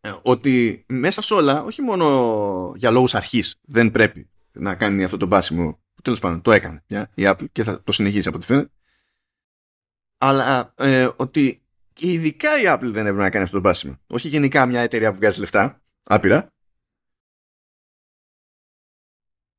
ε, 0.00 0.12
ότι 0.22 0.84
μέσα 0.88 1.22
σε 1.22 1.34
όλα, 1.34 1.62
όχι 1.62 1.82
μόνο 1.82 2.72
για 2.76 2.90
λόγους 2.90 3.14
αρχής 3.14 3.56
δεν 3.62 3.90
πρέπει 3.90 4.30
να 4.52 4.74
κάνει 4.74 5.04
αυτό 5.04 5.16
το 5.16 5.26
μπάσιμο 5.26 5.72
που 5.94 6.02
τέλος 6.02 6.20
πάντων 6.20 6.42
το 6.42 6.52
έκανε 6.52 6.82
η 6.88 7.22
Apple 7.26 7.44
και 7.52 7.62
θα 7.62 7.82
το 7.82 7.92
συνεχίσει 7.92 8.28
από 8.28 8.36
ό,τι 8.36 8.46
φαίνεται 8.46 8.70
αλλά 10.18 10.74
ε, 10.76 11.08
ότι 11.16 11.61
και 11.92 12.12
ειδικά 12.12 12.60
η 12.60 12.64
Apple 12.66 12.90
δεν 12.92 13.06
έπρεπε 13.06 13.22
να 13.22 13.30
κάνει 13.30 13.44
αυτό 13.44 13.56
το 13.56 13.62
πάσιμο. 13.62 14.00
Όχι 14.06 14.28
γενικά 14.28 14.66
μια 14.66 14.80
εταιρεία 14.80 15.10
που 15.10 15.16
βγάζει 15.16 15.40
λεφτά, 15.40 15.82
άπειρα. 16.02 16.46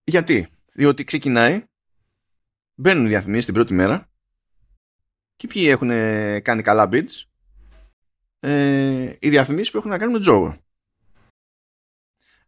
Γιατί, 0.03 0.47
διότι 0.73 1.03
ξεκινάει, 1.03 1.63
μπαίνουν 2.75 3.05
οι 3.05 3.07
διαφημίσεις 3.07 3.45
την 3.45 3.53
πρώτη 3.53 3.73
μέρα 3.73 4.09
και 5.35 5.47
ποιοι 5.47 5.65
έχουν 5.69 5.89
κάνει 6.41 6.61
καλά 6.61 6.89
bids, 6.91 7.23
ε, 8.39 9.15
οι 9.19 9.29
διαφημίσεις 9.29 9.71
που 9.71 9.77
έχουν 9.77 9.89
να 9.89 9.97
κάνουν 9.97 10.13
με 10.13 10.19
τζόγο. 10.19 10.57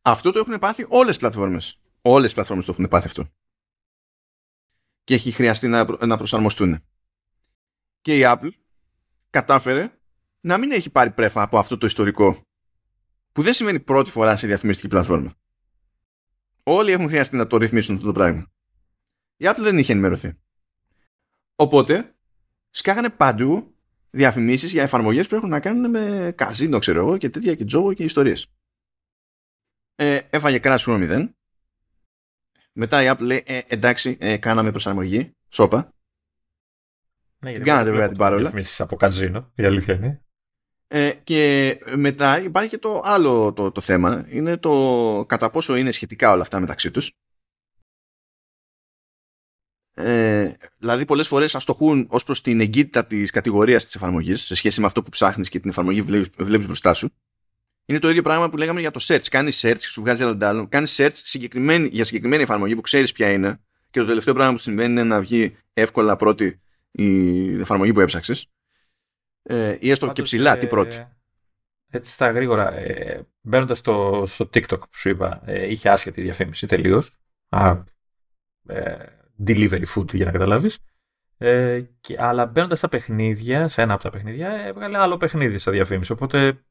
Αυτό 0.01 0.31
το 0.31 0.39
έχουν 0.39 0.59
πάθει 0.59 0.85
όλες 0.89 1.07
τις 1.07 1.17
πλατφόρμες. 1.17 1.79
Όλες 2.01 2.31
οι 2.31 2.33
πλατφόρμες 2.33 2.65
το 2.65 2.71
έχουν 2.71 2.87
πάθει 2.87 3.05
αυτό. 3.05 3.31
Και 5.03 5.13
έχει 5.13 5.31
χρειαστεί 5.31 5.67
να, 5.67 6.05
να 6.05 6.17
προσαρμοστούν. 6.17 6.85
Και 8.01 8.17
η 8.17 8.21
Apple 8.25 8.51
κατάφερε 9.35 9.91
να 10.41 10.57
μην 10.57 10.71
έχει 10.71 10.89
πάρει 10.89 11.11
πρέφα 11.11 11.41
από 11.41 11.57
αυτό 11.57 11.77
το 11.77 11.85
ιστορικό. 11.85 12.41
Που 13.31 13.41
δεν 13.41 13.53
σημαίνει 13.53 13.79
πρώτη 13.79 14.09
φορά 14.09 14.35
σε 14.35 14.47
διαφημιστική 14.47 14.87
πλατφόρμα. 14.87 15.33
Όλοι 16.63 16.91
έχουν 16.91 17.07
χρειαστεί 17.07 17.35
να 17.35 17.47
το 17.47 17.57
ρυθμίσουν 17.57 17.95
αυτό 17.95 18.07
το 18.07 18.11
πράγμα. 18.11 18.51
Η 19.37 19.45
Apple 19.47 19.61
δεν 19.61 19.77
είχε 19.77 19.91
ενημερωθεί. 19.91 20.39
Οπότε, 21.55 22.15
σκάγανε 22.69 23.09
παντού 23.09 23.75
διαφημίσεις 24.09 24.71
για 24.71 24.83
εφαρμογές 24.83 25.27
που 25.27 25.35
έχουν 25.35 25.49
να 25.49 25.59
κάνουν 25.59 25.89
με 25.89 26.33
καζίνο, 26.35 26.79
ξέρω 26.79 26.99
εγώ, 26.99 27.17
και 27.17 27.29
τέτοια 27.29 27.55
και 27.55 27.65
τζόγο 27.65 27.93
και 27.93 28.03
ιστορίες. 28.03 28.47
Ε, 29.95 30.19
έφαγε 30.29 30.59
κράσι 30.59 30.85
0. 30.89 31.29
Μετά 32.73 33.03
η 33.03 33.07
Apple 33.09 33.19
λέει, 33.19 33.43
ε, 33.45 33.61
εντάξει, 33.67 34.17
ε, 34.19 34.37
κάναμε 34.37 34.71
προσαρμογή, 34.71 35.31
σώπα. 35.49 35.94
Ναι, 37.45 37.53
την 37.53 37.63
κάνατε 37.63 37.89
βέβαια 37.89 38.07
την 38.07 38.17
παρόλα. 38.17 38.53
από 38.77 38.95
καζίνο, 38.95 39.51
η 39.55 39.65
αλήθεια 39.65 39.93
είναι. 39.93 40.21
Ε, 40.87 41.11
και 41.23 41.77
μετά 41.95 42.41
υπάρχει 42.41 42.69
και 42.69 42.77
το 42.77 43.01
άλλο 43.03 43.53
το, 43.53 43.71
το 43.71 43.81
θέμα. 43.81 44.25
Είναι 44.29 44.57
το 44.57 45.25
κατά 45.27 45.49
πόσο 45.49 45.75
είναι 45.75 45.91
σχετικά 45.91 46.31
όλα 46.31 46.41
αυτά 46.41 46.59
μεταξύ 46.59 46.91
τους. 46.91 47.11
Ε, 49.93 50.53
δηλαδή 50.77 51.05
πολλές 51.05 51.27
φορές 51.27 51.55
αστοχούν 51.55 52.07
ως 52.09 52.23
προς 52.23 52.41
την 52.41 52.59
εγκύτητα 52.59 53.05
της 53.05 53.31
κατηγορίας 53.31 53.85
της 53.85 53.95
εφαρμογής 53.95 54.41
σε 54.41 54.55
σχέση 54.55 54.79
με 54.79 54.85
αυτό 54.85 55.01
που 55.01 55.09
ψάχνεις 55.09 55.49
και 55.49 55.59
την 55.59 55.69
εφαρμογή 55.69 56.01
βλέπεις, 56.01 56.29
βλέπεις 56.37 56.65
μπροστά 56.65 56.93
σου. 56.93 57.09
Είναι 57.85 57.99
το 57.99 58.09
ίδιο 58.09 58.21
πράγμα 58.21 58.49
που 58.49 58.57
λέγαμε 58.57 58.79
για 58.79 58.91
το 58.91 58.99
search. 59.03 59.25
Κάνεις 59.29 59.65
search, 59.65 59.79
σου 59.79 60.01
βγάζει 60.01 60.23
ένα 60.23 60.47
άλλο. 60.47 60.67
Κάνεις 60.67 61.01
search 61.01 61.13
συγκεκριμένη, 61.13 61.87
για 61.91 62.05
συγκεκριμένη 62.05 62.43
εφαρμογή 62.43 62.75
που 62.75 62.81
ξέρεις 62.81 63.11
ποια 63.11 63.31
είναι. 63.31 63.59
Και 63.89 63.99
το 63.99 64.05
τελευταίο 64.05 64.33
πράγμα 64.33 64.53
που 64.53 64.59
συμβαίνει 64.59 64.91
είναι 64.91 65.03
να 65.03 65.19
βγει 65.19 65.57
εύκολα 65.73 66.15
πρώτη 66.15 66.59
η 66.95 67.59
εφαρμογή 67.59 67.93
που 67.93 67.99
έψαξες 67.99 68.51
ε, 69.43 69.77
ή 69.79 69.89
έστω 69.89 70.11
και 70.11 70.21
ψηλά 70.21 70.55
ε, 70.55 70.57
τι 70.57 70.67
πρώτη. 70.67 71.07
Έτσι 71.89 72.11
στα 72.11 72.31
γρήγορα, 72.31 72.73
ε, 72.73 73.27
μπαίνοντας 73.41 73.77
στο, 73.77 74.23
στο 74.25 74.49
TikTok 74.53 74.79
που 74.79 74.97
σου 74.97 75.09
είπα, 75.09 75.41
ε, 75.45 75.71
είχε 75.71 75.89
άσχετη 75.89 76.21
διαφήμιση 76.21 76.67
τελείως. 76.67 77.17
Ε, 78.67 79.05
delivery 79.47 79.85
food 79.95 80.13
για 80.13 80.25
να 80.25 80.31
καταλάβεις. 80.31 80.79
Ε, 81.37 81.81
και, 82.01 82.15
αλλά 82.19 82.45
μπαίνοντας 82.45 82.77
στα 82.77 82.89
παιχνίδια, 82.89 83.67
σε 83.67 83.81
ένα 83.81 83.93
από 83.93 84.03
τα 84.03 84.09
παιχνίδια, 84.09 84.49
έβγαλε 84.49 84.97
άλλο 84.97 85.17
παιχνίδι 85.17 85.57
στα 85.57 85.71
διαφήμιση. 85.71 86.11
Οπότε 86.11 86.65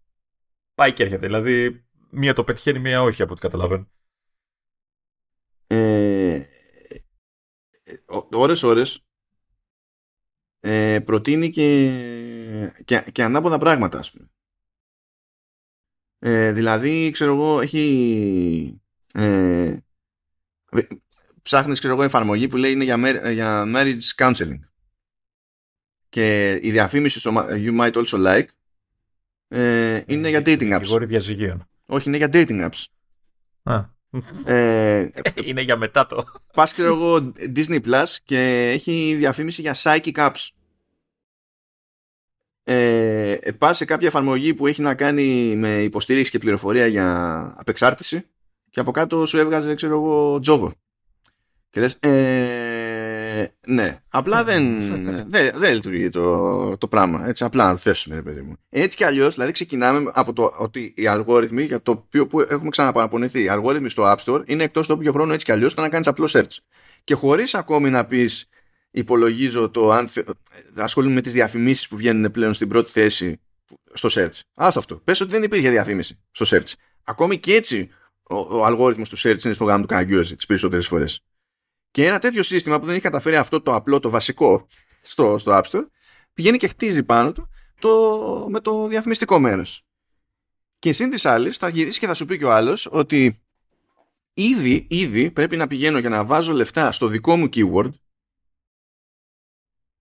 πάει 0.74 0.92
και 0.92 1.02
έρχεται. 1.02 1.26
Δηλαδή, 1.26 1.84
μία 2.10 2.34
το 2.34 2.44
πετυχαίνει, 2.44 2.78
μία 2.78 3.02
όχι 3.02 3.22
από 3.22 3.32
ό,τι 3.32 3.40
καταλαβαίνω. 3.40 3.88
Ε, 5.66 6.42
ώρες 8.30 8.62
ώρες 8.62 9.04
ε, 10.66 11.00
προτείνει 11.00 11.50
και, 11.50 12.82
και, 12.84 13.04
και 13.12 13.22
ανάποδα 13.22 13.58
πράγματα 13.58 13.98
ας 13.98 14.10
πούμε. 14.10 14.28
Ε, 16.18 16.52
δηλαδή 16.52 17.10
ξέρω 17.10 17.32
εγώ 17.32 17.60
έχει 17.60 18.80
ε, 19.14 19.76
ψάχνεις 21.42 21.78
ξέρω 21.78 21.94
εγώ 21.94 22.02
εφαρμογή 22.02 22.48
που 22.48 22.56
λέει 22.56 22.72
είναι 22.72 22.84
για, 22.84 23.30
για 23.32 23.64
marriage 23.66 24.14
counseling 24.16 24.60
και 26.08 26.58
η 26.62 26.70
διαφήμιση 26.70 27.18
στο 27.18 27.32
you 27.48 27.80
might 27.80 27.92
also 27.92 28.04
like 28.04 28.46
ε, 29.48 30.02
είναι 30.06 30.28
για 30.28 30.42
dating 30.44 30.80
apps. 30.80 30.86
Όχι, 31.86 32.08
είναι 32.08 32.16
για 32.16 32.30
dating 32.32 32.68
apps. 32.68 32.84
Α. 33.62 33.92
Ε, 34.44 35.08
είναι 35.46 35.60
για 35.60 35.76
μετά 35.76 36.06
το. 36.06 36.24
Πας 36.52 36.72
ξέρω 36.72 36.94
εγώ 36.94 37.32
Disney 37.56 37.80
Plus 37.84 38.04
και 38.24 38.68
έχει 38.68 39.14
διαφήμιση 39.14 39.60
για 39.60 39.74
psychic 39.74 40.14
apps. 40.14 40.48
Ε, 42.64 43.36
πας 43.58 43.76
σε 43.76 43.84
κάποια 43.84 44.08
εφαρμογή 44.08 44.54
που 44.54 44.66
έχει 44.66 44.82
να 44.82 44.94
κάνει 44.94 45.54
με 45.56 45.82
υποστήριξη 45.82 46.30
και 46.30 46.38
πληροφορία 46.38 46.86
για 46.86 47.38
απεξάρτηση 47.56 48.26
και 48.70 48.80
από 48.80 48.90
κάτω 48.90 49.26
σου 49.26 49.38
έβγαζε 49.38 49.74
ξέρω 49.74 49.94
εγώ 49.94 50.40
τζόγο. 50.40 50.72
Και 51.70 51.80
λες, 51.80 51.96
ε, 52.00 53.46
ναι, 53.66 54.02
απλά 54.08 54.44
δεν, 54.44 54.78
δεν, 55.32 55.50
δεν 55.54 55.72
λειτουργεί 55.72 56.08
το, 56.08 56.76
το 56.76 56.88
πράγμα. 56.88 57.26
Έτσι, 57.26 57.44
απλά 57.44 57.64
να 57.64 57.70
το 57.70 57.76
θέσουμε, 57.76 58.14
ρε 58.14 58.22
παιδί 58.22 58.40
μου. 58.40 58.56
Έτσι 58.70 58.96
κι 58.96 59.04
αλλιώς, 59.04 59.34
δηλαδή, 59.34 59.52
ξεκινάμε 59.52 60.10
από 60.14 60.32
το 60.32 60.52
ότι 60.58 60.94
οι 60.96 61.06
αλγόριθμοι, 61.06 61.62
για 61.62 61.82
το 61.82 61.90
οποίο 61.90 62.26
που 62.26 62.40
έχουμε 62.40 62.70
ξαναπαραπονηθεί, 62.70 63.42
οι 63.42 63.48
αλγόριθμοι 63.48 63.88
στο 63.88 64.02
App 64.12 64.24
Store 64.24 64.42
είναι 64.46 64.64
εκτός 64.64 64.86
το 64.86 64.92
όποιο 64.92 65.12
χρόνο 65.12 65.32
έτσι 65.32 65.44
κι 65.44 65.52
αλλιώς 65.52 65.74
να 65.74 65.88
κάνεις 65.88 66.06
απλό 66.06 66.28
search. 66.32 66.58
Και 67.04 67.14
χωρίς 67.14 67.54
ακόμη 67.54 67.90
να 67.90 68.04
πεις, 68.04 68.48
υπολογίζω 68.94 69.70
το 69.70 69.90
αν 69.90 70.08
ασχολούμαι 70.74 71.14
με 71.14 71.20
τις 71.20 71.32
διαφημίσεις 71.32 71.88
που 71.88 71.96
βγαίνουν 71.96 72.30
πλέον 72.30 72.54
στην 72.54 72.68
πρώτη 72.68 72.90
θέση 72.90 73.40
στο 73.92 74.08
search. 74.12 74.40
Άστο 74.54 74.78
αυτό. 74.78 74.96
Πες 74.96 75.20
ότι 75.20 75.30
δεν 75.30 75.42
υπήρχε 75.42 75.70
διαφήμιση 75.70 76.22
στο 76.30 76.56
search. 76.56 76.72
Ακόμη 77.04 77.38
και 77.38 77.54
έτσι 77.54 77.88
ο, 78.22 78.36
ο 78.36 78.64
αλγόριθμος 78.64 79.08
του 79.08 79.18
search 79.18 79.44
είναι 79.44 79.54
στο 79.54 79.64
γάμο 79.64 79.82
του 79.82 79.88
καναγκιόζη 79.88 80.36
τις 80.36 80.46
περισσότερες 80.46 80.86
φορές. 80.86 81.24
Και 81.90 82.06
ένα 82.06 82.18
τέτοιο 82.18 82.42
σύστημα 82.42 82.78
που 82.78 82.84
δεν 82.84 82.94
έχει 82.94 83.04
καταφέρει 83.04 83.36
αυτό 83.36 83.60
το 83.60 83.74
απλό, 83.74 84.00
το 84.00 84.10
βασικό 84.10 84.66
στο, 85.02 85.38
στο 85.38 85.60
App 85.62 85.70
Store, 85.70 85.86
πηγαίνει 86.34 86.56
και 86.56 86.68
χτίζει 86.68 87.02
πάνω 87.02 87.32
του 87.32 87.48
το, 87.78 88.46
με 88.50 88.60
το 88.60 88.86
διαφημιστικό 88.86 89.38
μέρος. 89.38 89.84
Και 90.78 90.92
σύν 90.92 91.10
της 91.10 91.24
άλλης 91.24 91.56
θα 91.56 91.68
γυρίσει 91.68 91.98
και 91.98 92.06
θα 92.06 92.14
σου 92.14 92.24
πει 92.24 92.38
και 92.38 92.44
ο 92.44 92.52
άλλος 92.52 92.88
ότι 92.90 93.42
ήδη, 94.34 94.86
ήδη 94.90 95.30
πρέπει 95.30 95.56
να 95.56 95.66
πηγαίνω 95.66 95.98
για 95.98 96.08
να 96.08 96.24
βάζω 96.24 96.52
λεφτά 96.52 96.92
στο 96.92 97.06
δικό 97.06 97.36
μου 97.36 97.48
keyword 97.52 97.90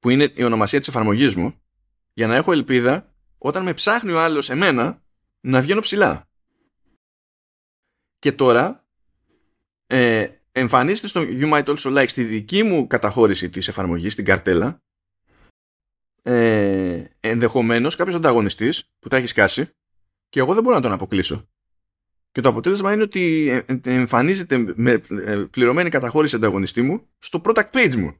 που 0.03 0.09
είναι 0.09 0.31
η 0.35 0.43
ονομασία 0.43 0.79
της 0.79 0.87
εφαρμογής 0.87 1.35
μου 1.35 1.61
για 2.13 2.27
να 2.27 2.35
έχω 2.35 2.51
ελπίδα 2.51 3.13
όταν 3.37 3.63
με 3.63 3.73
ψάχνει 3.73 4.11
ο 4.11 4.19
άλλος 4.19 4.49
εμένα 4.49 5.01
να 5.39 5.61
βγαίνω 5.61 5.79
ψηλά. 5.79 6.29
Και 8.19 8.31
τώρα 8.31 8.87
ε, 9.87 10.27
εμφανίζεται 10.51 11.07
στο 11.07 11.21
You 11.21 11.53
Might 11.53 11.63
Also 11.63 11.97
Like 11.97 12.09
στη 12.09 12.23
δική 12.23 12.63
μου 12.63 12.87
καταχώρηση 12.87 13.49
της 13.49 13.67
εφαρμογής, 13.67 14.13
στην 14.13 14.25
καρτέλα, 14.25 14.81
ε, 16.21 17.03
ενδεχομένως 17.19 17.95
κάποιος 17.95 18.15
ανταγωνιστής 18.15 18.91
που 18.99 19.07
τα 19.07 19.17
έχει 19.17 19.27
σκάσει 19.27 19.69
και 20.29 20.39
εγώ 20.39 20.53
δεν 20.53 20.63
μπορώ 20.63 20.75
να 20.75 20.81
τον 20.81 20.91
αποκλείσω. 20.91 21.47
Και 22.31 22.41
το 22.41 22.49
αποτέλεσμα 22.49 22.93
είναι 22.93 23.03
ότι 23.03 23.49
ε, 23.49 23.73
ε, 23.83 23.93
εμφανίζεται 23.93 24.57
με 24.75 25.01
ε, 25.09 25.45
πληρωμένη 25.51 25.89
καταχώρηση 25.89 26.35
ανταγωνιστή 26.35 26.81
μου 26.81 27.07
στο 27.19 27.41
product 27.45 27.69
page 27.71 27.95
μου. 27.95 28.17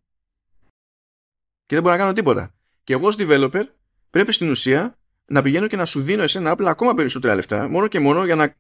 Και 1.74 1.80
δεν 1.80 1.88
μπορώ 1.88 1.97
να 1.97 2.03
κάνω 2.03 2.13
τίποτα. 2.13 2.53
Και 2.84 2.93
εγώ 2.93 3.07
ως 3.07 3.15
developer 3.19 3.63
πρέπει 4.09 4.32
στην 4.32 4.49
ουσία 4.49 4.97
να 5.26 5.41
πηγαίνω 5.41 5.67
και 5.67 5.76
να 5.76 5.86
σου 5.86 6.03
δίνω 6.03 6.24
εσένα 6.24 6.51
απλά 6.51 6.69
ακόμα 6.69 6.93
περισσότερα 6.93 7.36
λεφτά 7.36 7.69
μόνο 7.69 7.88
και 7.88 7.99
μόνο 7.99 8.26
για 8.26 8.36
να 8.36 8.55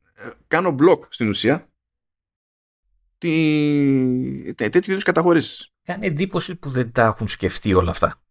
κάνω 0.47 0.75
block 0.79 0.99
στην 1.09 1.29
ουσία 1.29 1.69
τι... 3.17 4.53
τέτοιου 4.55 4.91
είδους 4.91 5.03
καταχωρήσεις. 5.03 5.73
Κάνει 5.83 6.07
εντύπωση 6.07 6.55
που 6.55 6.69
δεν 6.69 6.91
τα 6.91 7.03
έχουν 7.03 7.27
σκεφτεί 7.27 7.73
όλα 7.73 7.91
αυτά. 7.91 8.21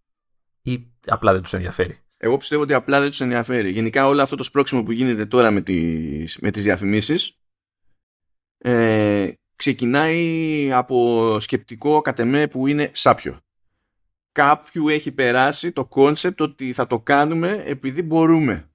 Ή 0.63 0.93
απλά 1.07 1.33
δεν 1.33 1.43
τους 1.43 1.53
ενδιαφέρει. 1.53 1.99
Εγώ 2.17 2.37
πιστεύω 2.37 2.63
ότι 2.63 2.75
απλά 2.75 3.01
δεν 3.01 3.09
τους 3.09 3.21
ενδιαφέρει. 3.21 3.71
Γενικά 3.71 4.07
όλο 4.07 4.23
αυτό 4.23 4.37
το 4.37 4.43
σπρώξιμο 4.43 4.83
που 4.83 4.93
γίνεται 4.93 5.27
τώρα 5.27 5.51
με 5.51 5.61
τις, 5.61 6.39
με 6.41 6.51
τις 6.51 6.63
διαφημίσεις 6.63 7.39
ε, 8.59 9.33
ξεκινάει 9.57 10.73
από 10.73 11.37
σκεπτικό 11.41 12.01
κάτι 12.01 12.47
που 12.51 12.67
είναι 12.67 12.91
σάπιο. 12.93 13.41
Κάποιου 14.33 14.89
έχει 14.89 15.13
περάσει 15.13 15.73
το 15.73 15.87
κόνσεπτ 15.87 16.41
ότι 16.41 16.73
θα 16.73 16.87
το 16.87 17.01
κάνουμε 17.01 17.63
επειδή 17.67 18.03
μπορούμε 18.03 18.71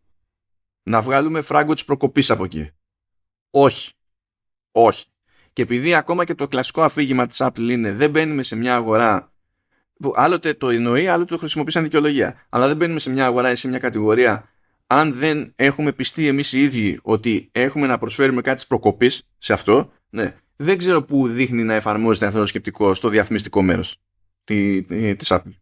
να 0.84 1.02
βγάλουμε 1.02 1.42
φράγκο 1.42 1.74
της 1.74 1.86
προκοπής 1.86 2.30
από 2.30 2.44
εκεί. 2.44 2.72
Όχι. 3.50 3.92
Όχι. 4.72 5.06
Και 5.54 5.62
επειδή 5.62 5.94
ακόμα 5.94 6.26
και 6.26 6.36
το 6.36 6.48
κλασικό 6.48 6.82
αφήγημα 6.82 7.28
της 7.28 7.38
Apple 7.42 7.70
είναι 7.70 7.94
δεν 7.94 8.10
μπαίνουμε 8.10 8.44
σε 8.44 8.56
μια 8.56 8.76
αγορά 8.76 9.32
που 10.00 10.12
άλλοτε 10.16 10.54
το 10.54 10.70
εννοεί, 10.70 11.08
άλλοτε 11.08 11.34
το 11.34 11.40
χρησιμοποιεί 11.40 11.72
σαν 11.72 11.84
δικαιολογία. 11.84 12.46
Αλλά 12.50 12.68
δεν 12.68 12.78
μπαίνουμε 12.78 13.00
σε 13.00 13.10
μια 13.10 13.26
αγορά 13.26 13.52
ή 13.52 13.56
σε 13.56 13.68
μια 13.68 13.80
κατηγορία 13.80 14.50
αν 14.88 15.14
δεν 15.14 15.54
έχουμε 15.56 15.92
πιστεί 15.92 16.28
εμείς 16.28 16.54
οι 16.54 16.64
ίδιοι 16.64 17.00
ότι 17.02 17.50
έχουμε 17.52 17.88
να 17.88 17.98
προσφέρουμε 17.98 18.42
κάτι 18.42 18.66
προκοπής 18.68 19.28
σε 19.38 19.54
αυτό, 19.54 19.92
ναι, 20.10 20.36
δεν 20.56 20.78
ξέρω 20.78 21.04
πού 21.04 21.28
δείχνει 21.28 21.64
να 21.64 21.74
εφαρμόζεται 21.74 22.26
αυτός 22.26 22.42
το 22.42 22.48
σκεπτικός 22.48 22.98
στο 22.98 23.10
διαφημιστικό 23.10 23.62
μέρος 23.62 24.02
της 25.16 25.28
Apple. 25.32 25.54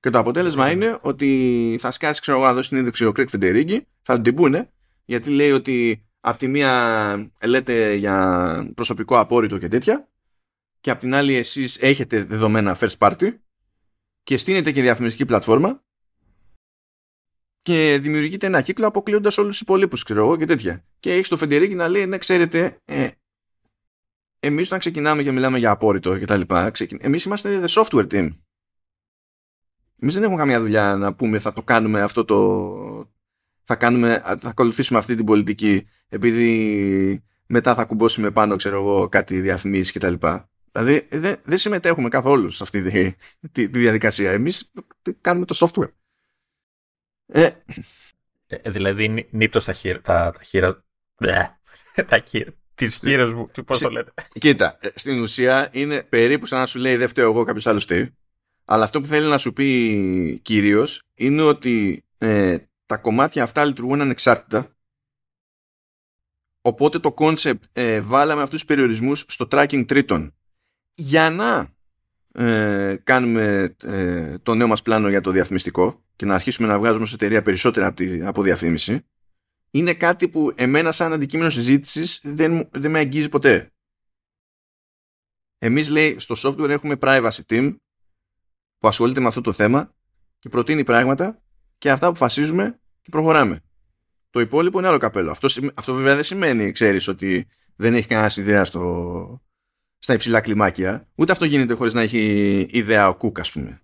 Και 0.00 0.10
το 0.10 0.18
αποτέλεσμα 0.18 0.70
είναι 0.70 0.98
ότι 1.00 1.78
θα 1.80 1.90
σκάσει, 1.90 2.20
ξέρω 2.20 2.36
εγώ, 2.36 2.46
να 2.46 2.54
δώσει 2.54 2.68
συνέντευξη 2.68 3.04
ο 3.04 3.12
Κρέκ 3.12 3.28
Φεντερίγκη, 3.28 3.86
θα 4.02 4.14
τον 4.14 4.22
τυμπούνε, 4.22 4.72
γιατί 5.04 5.30
λέει 5.30 5.50
ότι 5.50 6.04
Απ' 6.26 6.36
τη 6.36 6.48
μία 6.48 7.30
λέτε 7.44 7.94
για 7.94 8.72
προσωπικό 8.74 9.18
απόρριτο 9.18 9.58
και 9.58 9.68
τέτοια 9.68 10.08
και 10.80 10.90
απ' 10.90 10.98
την 10.98 11.14
άλλη 11.14 11.34
εσείς 11.34 11.76
έχετε 11.80 12.24
δεδομένα 12.24 12.78
first 12.80 12.98
party 12.98 13.34
και 14.22 14.36
στείνετε 14.36 14.72
και 14.72 14.82
διαφημιστική 14.82 15.26
πλατφόρμα 15.26 15.84
και 17.62 17.98
δημιουργείτε 18.00 18.46
ένα 18.46 18.60
κύκλο 18.60 18.86
αποκλείοντας 18.86 19.38
όλους 19.38 19.50
τους 19.50 19.60
υπολείπους, 19.60 20.02
ξέρω 20.02 20.20
εγώ 20.20 20.36
και 20.36 20.44
τέτοια. 20.44 20.84
Και 21.00 21.12
έχει 21.12 21.28
το 21.28 21.36
Φεντερίκι 21.36 21.74
να 21.74 21.88
λέει, 21.88 22.06
ναι, 22.06 22.18
ξέρετε, 22.18 22.80
ε, 22.84 23.08
εμείς 24.44 24.66
όταν 24.66 24.78
ξεκινάμε 24.78 25.22
και 25.22 25.32
μιλάμε 25.32 25.58
για 25.58 25.70
απόρριτο 25.70 26.18
και 26.18 26.24
τα 26.24 26.36
λοιπά, 26.36 26.72
εμείς 26.98 27.24
είμαστε 27.24 27.60
the 27.64 27.82
software 27.82 28.06
team. 28.12 28.28
Εμείς 29.98 30.14
δεν 30.14 30.22
έχουμε 30.22 30.38
καμία 30.38 30.60
δουλειά 30.60 30.96
να 30.96 31.14
πούμε 31.14 31.38
θα 31.38 31.52
το 31.52 31.62
κάνουμε 31.62 32.02
αυτό 32.02 32.24
το, 32.24 33.12
θα, 33.62 33.76
κάνουμε, 33.76 34.22
θα 34.24 34.48
ακολουθήσουμε 34.48 34.98
αυτή 34.98 35.14
την 35.14 35.24
πολιτική 35.24 35.88
επειδή 36.08 37.24
μετά 37.46 37.74
θα 37.74 37.84
κουμπώσουμε 37.84 38.30
πάνω 38.30 38.56
ξέρω 38.56 38.76
εγώ 38.76 39.08
κάτι 39.08 39.40
διαφημίσεις 39.40 39.92
και 39.92 39.98
τα 39.98 40.10
λοιπά. 40.10 40.48
Δηλαδή 40.72 41.06
δεν, 41.10 41.40
δεν 41.44 41.58
συμμετέχουμε 41.58 42.08
καθόλου 42.08 42.50
σε 42.50 42.62
αυτή 42.62 42.82
τη, 42.82 43.12
τη, 43.52 43.68
τη 43.68 43.78
διαδικασία. 43.78 44.32
Εμείς 44.32 44.72
κάνουμε 45.20 45.46
το 45.46 45.56
software. 45.58 45.92
Ε, 47.26 47.50
ε, 48.46 48.70
δηλαδή 48.70 49.28
νύπτω 49.30 49.64
τα 49.64 49.72
χείρα, 49.72 50.00
τα, 50.00 50.32
τα 50.36 50.42
χείρα, 50.42 50.84
τα 52.08 52.18
χείρα, 52.18 52.52
τις 52.74 52.96
χείρες 52.96 53.32
μου, 53.32 53.50
πώς 53.66 53.78
το 53.78 53.90
λέτε. 53.90 54.12
Κοίτα, 54.40 54.78
ε, 54.80 54.88
στην 54.94 55.20
ουσία 55.20 55.68
είναι 55.72 56.02
περίπου 56.02 56.46
σαν 56.46 56.58
να 56.58 56.66
σου 56.66 56.78
λέει 56.78 56.96
δεν 56.96 57.08
φταίω 57.08 57.30
εγώ 57.30 57.44
κάποιος 57.44 57.66
άλλος 57.66 57.86
τι. 57.86 58.06
Αλλά 58.64 58.84
αυτό 58.84 59.00
που 59.00 59.06
θέλει 59.06 59.28
να 59.28 59.38
σου 59.38 59.52
πει 59.52 60.40
κυρίως 60.42 61.02
είναι 61.14 61.42
ότι 61.42 62.04
ε, 62.18 62.56
τα 62.86 62.96
κομμάτια 62.96 63.42
αυτά 63.42 63.64
λειτουργούν 63.64 64.00
ανεξάρτητα 64.00 64.76
οπότε 66.60 66.98
το 66.98 67.14
concept 67.18 67.58
ε, 67.72 68.00
βάλαμε 68.00 68.42
αυτούς 68.42 68.58
τους 68.58 68.68
περιορισμούς 68.68 69.24
στο 69.28 69.48
tracking 69.50 69.84
τρίτων 69.86 70.34
για 70.94 71.30
να 71.30 71.74
ε, 72.44 72.96
κάνουμε 73.04 73.76
ε, 73.82 74.38
το 74.38 74.54
νέο 74.54 74.66
μας 74.66 74.82
πλάνο 74.82 75.08
για 75.08 75.20
το 75.20 75.30
διαφημιστικό 75.30 76.02
και 76.16 76.26
να 76.26 76.34
αρχίσουμε 76.34 76.68
να 76.68 76.78
βγάζουμε 76.78 77.06
σε 77.06 77.14
εταιρεία 77.14 77.42
περισσότερα 77.42 77.86
από, 77.86 77.96
τη, 77.96 78.26
από 78.26 78.42
διαφήμιση 78.42 79.06
είναι 79.74 79.94
κάτι 79.94 80.28
που 80.28 80.52
εμένα 80.54 80.92
σαν 80.92 81.12
αντικείμενο 81.12 81.50
συζήτησης 81.50 82.20
δεν, 82.22 82.68
δεν 82.72 82.90
με 82.90 82.98
αγγίζει 82.98 83.28
ποτέ. 83.28 83.72
Εμείς 85.58 85.88
λέει 85.88 86.18
στο 86.18 86.34
software 86.38 86.68
έχουμε 86.68 86.96
privacy 87.00 87.40
team 87.48 87.76
που 88.78 88.88
ασχολείται 88.88 89.20
με 89.20 89.26
αυτό 89.26 89.40
το 89.40 89.52
θέμα 89.52 89.94
και 90.38 90.48
προτείνει 90.48 90.84
πράγματα 90.84 91.42
και 91.78 91.90
αυτά 91.90 92.06
αποφασίζουμε 92.06 92.80
και 93.02 93.10
προχωράμε. 93.10 93.60
Το 94.30 94.40
υπόλοιπο 94.40 94.78
είναι 94.78 94.88
άλλο 94.88 94.98
καπέλο. 94.98 95.30
Αυτό, 95.30 95.48
αυτό 95.74 95.94
βέβαια 95.94 96.14
δεν 96.14 96.24
σημαίνει, 96.24 96.72
ξέρεις, 96.72 97.08
ότι 97.08 97.48
δεν 97.76 97.94
έχει 97.94 98.06
κανένα 98.06 98.32
ιδέα 98.36 98.64
στο, 98.64 99.42
στα 99.98 100.14
υψηλά 100.14 100.40
κλιμάκια. 100.40 101.08
Ούτε 101.14 101.32
αυτό 101.32 101.44
γίνεται 101.44 101.74
χωρίς 101.74 101.94
να 101.94 102.00
έχει 102.00 102.20
ιδέα 102.70 103.08
ο 103.08 103.14
Κουκ, 103.14 103.40
ας 103.40 103.52
πούμε. 103.52 103.83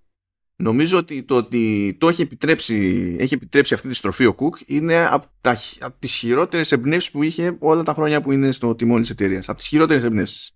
Νομίζω 0.60 0.98
ότι 0.98 1.22
το 1.22 1.36
ότι 1.36 1.96
το 2.00 2.08
έχει 2.08 2.22
επιτρέψει, 2.22 3.16
έχει 3.20 3.34
επιτρέψει 3.34 3.74
αυτή 3.74 3.88
τη 3.88 3.94
στροφή 3.94 4.26
ο 4.26 4.34
Κουκ 4.34 4.56
είναι 4.66 5.06
από, 5.06 5.26
τα, 5.40 5.58
από 5.80 5.98
τις 5.98 6.12
χειρότερες 6.12 6.72
εμπνεύσεις 6.72 7.10
που 7.10 7.22
είχε 7.22 7.56
όλα 7.58 7.82
τα 7.82 7.94
χρόνια 7.94 8.20
που 8.20 8.32
είναι 8.32 8.50
στο 8.50 8.74
τιμόνι 8.74 9.00
της 9.00 9.10
εταιρείας. 9.10 9.48
Από 9.48 9.58
τις 9.58 9.66
χειρότερες 9.66 10.04
εμπνεύσεις. 10.04 10.50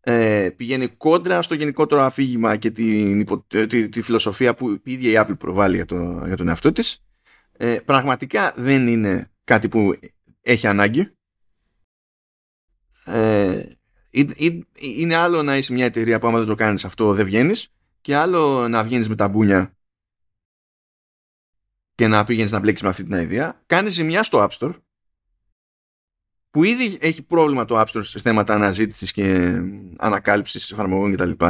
Ε, 0.00 0.50
πηγαίνει 0.56 0.88
κόντρα 0.88 1.42
στο 1.42 1.54
γενικότερο 1.54 2.00
αφήγημα 2.00 2.56
και 2.56 2.70
την, 2.70 3.26
τη, 3.46 3.88
τη, 3.88 4.02
φιλοσοφία 4.02 4.54
που 4.54 4.70
η 4.70 4.80
ίδια 4.84 5.10
η 5.10 5.26
Apple 5.26 5.38
προβάλλει 5.38 5.76
για, 5.76 5.86
το, 5.86 6.22
για 6.26 6.36
τον 6.36 6.48
εαυτό 6.48 6.72
της. 6.72 7.04
Ε, 7.52 7.78
πραγματικά 7.84 8.54
δεν 8.56 8.86
είναι 8.86 9.30
κάτι 9.44 9.68
που 9.68 9.92
έχει 10.40 10.66
ανάγκη. 10.66 11.16
Ε, 13.04 13.62
είναι 14.80 15.14
άλλο 15.14 15.42
να 15.42 15.56
είσαι 15.56 15.72
μια 15.72 15.84
εταιρεία 15.84 16.18
που 16.18 16.26
άμα 16.26 16.38
δεν 16.38 16.46
το 16.46 16.54
κάνεις 16.54 16.84
αυτό 16.84 17.12
δεν 17.12 17.24
βγαίνεις 17.24 17.72
και 18.02 18.16
άλλο 18.16 18.68
να 18.68 18.84
βγαίνεις 18.84 19.08
με 19.08 19.14
τα 19.14 19.28
μπούνια 19.28 19.76
και 21.94 22.06
να 22.06 22.24
πήγαινες 22.24 22.50
να 22.50 22.58
μπλέξεις 22.58 22.82
με 22.82 22.88
αυτή 22.88 23.04
την 23.04 23.18
ιδέα. 23.18 23.62
Κάνεις 23.66 23.92
ζημιά 23.92 24.22
στο 24.22 24.48
App 24.48 24.58
Store 24.58 24.74
που 26.50 26.64
ήδη 26.64 26.98
έχει 27.00 27.22
πρόβλημα 27.22 27.64
το 27.64 27.80
App 27.80 27.86
Store 27.86 28.04
σε 28.04 28.18
θέματα 28.18 28.54
αναζήτησης 28.54 29.12
και 29.12 29.56
ανακάλυψης 29.96 30.70
εφαρμογών 30.70 31.16
κτλ. 31.16 31.44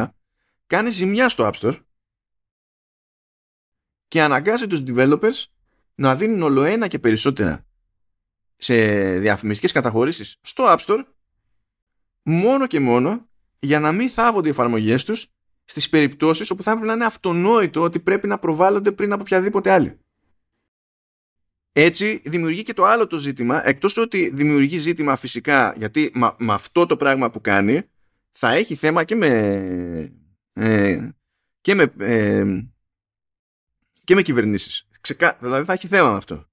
Κάνει 0.67 0.91
ζημιά 0.91 1.29
στο 1.29 1.51
App 1.53 1.61
Store 1.61 1.81
και 4.09 4.23
αναγκάζει 4.23 4.67
τους 4.67 4.83
developers 4.87 5.45
να 5.95 6.17
δίνουν 6.17 6.43
όλο 6.43 6.63
ένα 6.63 6.89
και 6.89 6.99
περισσότερα 6.99 7.67
σε 8.57 8.75
διαφημιστικές 9.19 9.73
καταχωρήσεις 9.73 10.37
στο 10.41 10.65
App 10.67 10.79
Store 10.79 11.05
μόνο 12.23 12.67
και 12.67 12.81
μόνο 12.81 13.29
για 13.59 13.81
να 13.81 13.93
μην 13.93 14.11
θάβονται 14.11 14.49
οι 14.49 14.51
εφαρμογές 14.51 15.05
τους 15.05 15.27
στις 15.65 15.89
περιπτώσεις 15.89 16.51
όπου 16.51 16.63
θα 16.63 16.71
έπρεπε 16.71 16.89
να 16.89 16.95
είναι 16.95 17.05
αυτονόητο 17.05 17.81
ότι 17.83 18.01
πρέπει 18.01 18.27
να 18.27 18.39
προβάλλονται 18.39 18.93
πριν 18.93 19.13
από 19.13 19.23
οποιαδήποτε 19.23 19.71
άλλη. 19.71 19.99
Έτσι 21.73 22.23
δημιουργεί 22.25 22.63
και 22.63 22.73
το 22.73 22.85
άλλο 22.85 23.07
το 23.07 23.19
ζήτημα, 23.19 23.69
εκτός 23.69 23.95
του 23.95 24.03
ότι 24.05 24.31
δημιουργεί 24.35 24.79
ζήτημα 24.79 25.17
φυσικά, 25.17 25.75
γιατί 25.77 26.13
με 26.39 26.53
αυτό 26.53 26.87
το 26.87 26.97
πράγμα 26.97 27.31
που 27.31 27.41
κάνει 27.41 27.83
θα 28.33 28.53
έχει 28.53 28.75
θέμα 28.75 29.05
και 29.05 29.15
με, 29.15 29.29
ε, 30.53 31.09
και 31.61 31.75
με, 31.75 31.93
ε, 31.99 32.65
και 34.05 34.15
με 34.15 34.23
κυβερνήσεις. 34.23 34.89
Ξεκά, 35.01 35.37
δηλαδή 35.41 35.65
θα 35.65 35.73
έχει 35.73 35.87
θέμα 35.87 36.11
με 36.11 36.17
αυτό. 36.17 36.47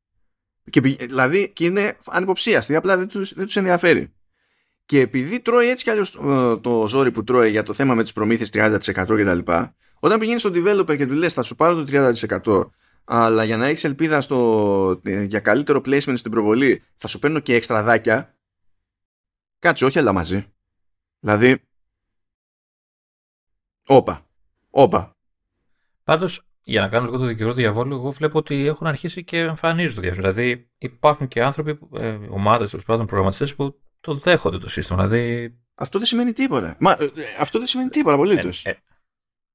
Και, 0.70 0.82
δηλαδή 0.82 1.50
και 1.50 1.66
είναι 1.66 1.98
ανυποψίαστοι, 2.06 2.76
απλά 2.76 2.98
δεν 2.98 3.08
τους, 3.08 3.34
δεν 3.34 3.46
τους 3.46 3.56
ενδιαφέρει. 3.56 4.14
Και 4.90 5.00
επειδή 5.00 5.40
τρώει 5.40 5.68
έτσι 5.68 5.84
κι 5.84 5.90
αλλιώς 5.90 6.12
το, 6.12 6.60
το 6.60 6.88
ζόρι 6.88 7.12
που 7.12 7.24
τρώει 7.24 7.50
για 7.50 7.64
το 7.64 7.74
θέμα 7.74 7.94
με 7.94 8.04
τις 8.04 8.12
προμήθειες 8.12 8.50
30% 8.54 8.80
κτλ. 8.94 9.52
Όταν 10.00 10.20
πηγαίνεις 10.20 10.42
στον 10.42 10.54
developer 10.56 10.98
και 10.98 11.08
του 11.08 11.14
λες 11.14 11.34
θα 11.34 11.44
σου 11.44 11.56
πάρω 11.56 11.84
το 11.84 12.12
30% 12.44 12.70
αλλά 13.04 13.44
για 13.44 13.58
να 13.58 13.66
έχεις 13.66 13.84
ελπίδα 13.84 14.22
στο, 14.22 15.02
ε, 15.04 15.24
για 15.24 15.40
καλύτερο 15.40 15.82
placement 15.86 16.18
στην 16.18 16.32
προβολή 16.32 16.84
θα 16.96 17.08
σου 17.08 17.20
παίρνω 17.20 17.40
και 17.40 17.56
εξτραδάκια 17.56 18.38
κάτσε 19.60 19.86
όχι 19.86 20.00
αλλά 20.00 20.14
μαζί 20.14 20.54
δηλαδή 21.20 21.64
όπα 23.88 24.28
όπα 24.70 25.18
πάντως 26.04 26.50
για 26.64 26.82
να 26.82 26.88
κάνω 26.88 27.06
λίγο 27.06 27.18
το 27.18 27.26
δικαιώμα 27.26 27.54
του 27.54 27.60
διαβόλου, 27.60 27.96
εγώ 27.96 28.12
βλέπω 28.12 28.38
ότι 28.38 28.66
έχουν 28.66 28.88
αρχίσει 28.88 29.24
και 29.24 29.40
εμφανίζονται. 29.40 30.10
Δηλαδή, 30.10 30.70
υπάρχουν 30.78 31.28
και 31.28 31.44
άνθρωποι, 31.44 31.80
ε, 31.94 32.18
ομάδες 32.30 32.70
τέλος 32.70 32.86
πάντων 32.86 33.06
προγραμματιστές 33.06 33.56
που 33.56 33.80
το 34.00 34.14
δέχονται 34.14 34.58
το 34.58 34.70
σύστημα. 34.70 35.08
Δηλαδή... 35.08 35.58
Αυτό 35.82 35.98
δεν 35.98 36.08
σημαίνει 36.08 36.34
τίποτα. 36.34 36.76
Μα, 36.80 36.92
ε, 36.92 37.08
αυτό 37.40 37.58
δεν 37.58 37.68
σημαίνει 37.68 37.90
τίποτα, 37.90 38.14
απολύτως. 38.14 38.66
Ε, 38.66 38.84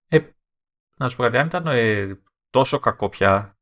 ε, 0.08 0.16
ε, 0.16 0.34
να 0.96 1.08
σου 1.08 1.16
πω 1.16 1.22
κάτι, 1.22 1.36
αν 1.36 1.46
ήταν 1.46 1.66
ε, 1.66 2.18
τόσο 2.50 2.78
κακό 2.78 3.08
πια. 3.08 3.58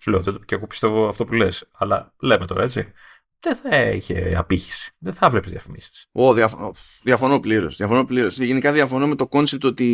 Σου 0.00 0.10
λέω 0.10 0.20
και 0.20 0.54
εγώ 0.54 0.66
πιστεύω 0.66 1.08
αυτό 1.08 1.24
που 1.24 1.32
λες, 1.32 1.68
αλλά 1.72 2.14
λέμε 2.20 2.46
τώρα 2.46 2.62
έτσι. 2.62 2.92
Δεν 3.40 3.56
θα 3.56 3.80
είχε 3.80 4.34
απήχηση. 4.36 4.92
Δεν 4.98 5.12
θα 5.12 5.30
βλέπεις 5.30 5.50
διαφημίσεις. 5.50 6.06
Oh, 6.12 6.34
διαφωνώ, 6.34 6.72
διαφωνώ 7.02 7.40
πλήρως. 7.40 7.76
Διαφωνώ 7.76 8.04
πλήρως. 8.04 8.38
Γενικά 8.38 8.72
διαφωνώ 8.72 9.06
με 9.06 9.14
το 9.14 9.26
κόνσεπτ 9.26 9.64
ότι 9.64 9.84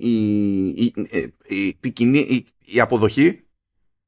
η, 0.00 0.66
η, 0.68 0.92
η, 1.44 1.78
η, 2.18 2.46
η 2.58 2.80
αποδοχή 2.80 3.46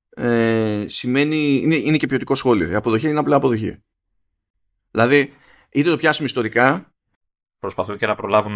ε, 0.09 0.85
σημαίνει. 0.89 1.61
Είναι, 1.63 1.75
είναι 1.75 1.97
και 1.97 2.07
ποιοτικό 2.07 2.35
σχόλιο. 2.35 2.71
Η 2.71 2.75
αποδοχή 2.75 3.09
είναι 3.09 3.19
απλά 3.19 3.37
αποδοχή. 3.37 3.83
Δηλαδή, 4.97 5.33
είτε 5.71 5.91
το 5.91 5.97
πιάσουμε 5.97 6.27
ιστορικά, 6.27 6.95
προσπαθούν 7.59 7.97
και 7.97 8.07
να 8.07 8.15
προλάβουν 8.15 8.55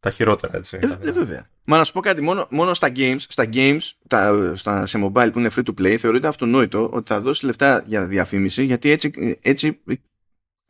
τα 0.00 0.10
χειρότερα, 0.10 0.56
έτσι. 0.56 0.78
Ε, 0.82 1.08
ε, 1.08 1.12
βέβαια. 1.12 1.48
Μα 1.64 1.76
να 1.76 1.84
σου 1.84 1.92
πω 1.92 2.00
κάτι, 2.00 2.20
μόνο, 2.20 2.46
μόνο 2.50 2.74
στα 2.74 2.92
games, 2.96 3.16
στα 3.18 3.48
games 3.52 3.80
τα, 4.08 4.52
στα, 4.56 4.86
σε 4.86 4.98
mobile 5.04 5.30
που 5.32 5.38
είναι 5.38 5.50
free 5.56 5.62
to 5.64 5.80
play, 5.80 5.96
θεωρείται 5.96 6.28
αυτονόητο 6.28 6.90
ότι 6.92 7.12
θα 7.12 7.20
δώσεις 7.20 7.42
λεφτά 7.42 7.84
για 7.86 8.06
διαφήμιση, 8.06 8.64
γιατί 8.64 8.90
έτσι, 8.90 9.10
έτσι 9.42 9.82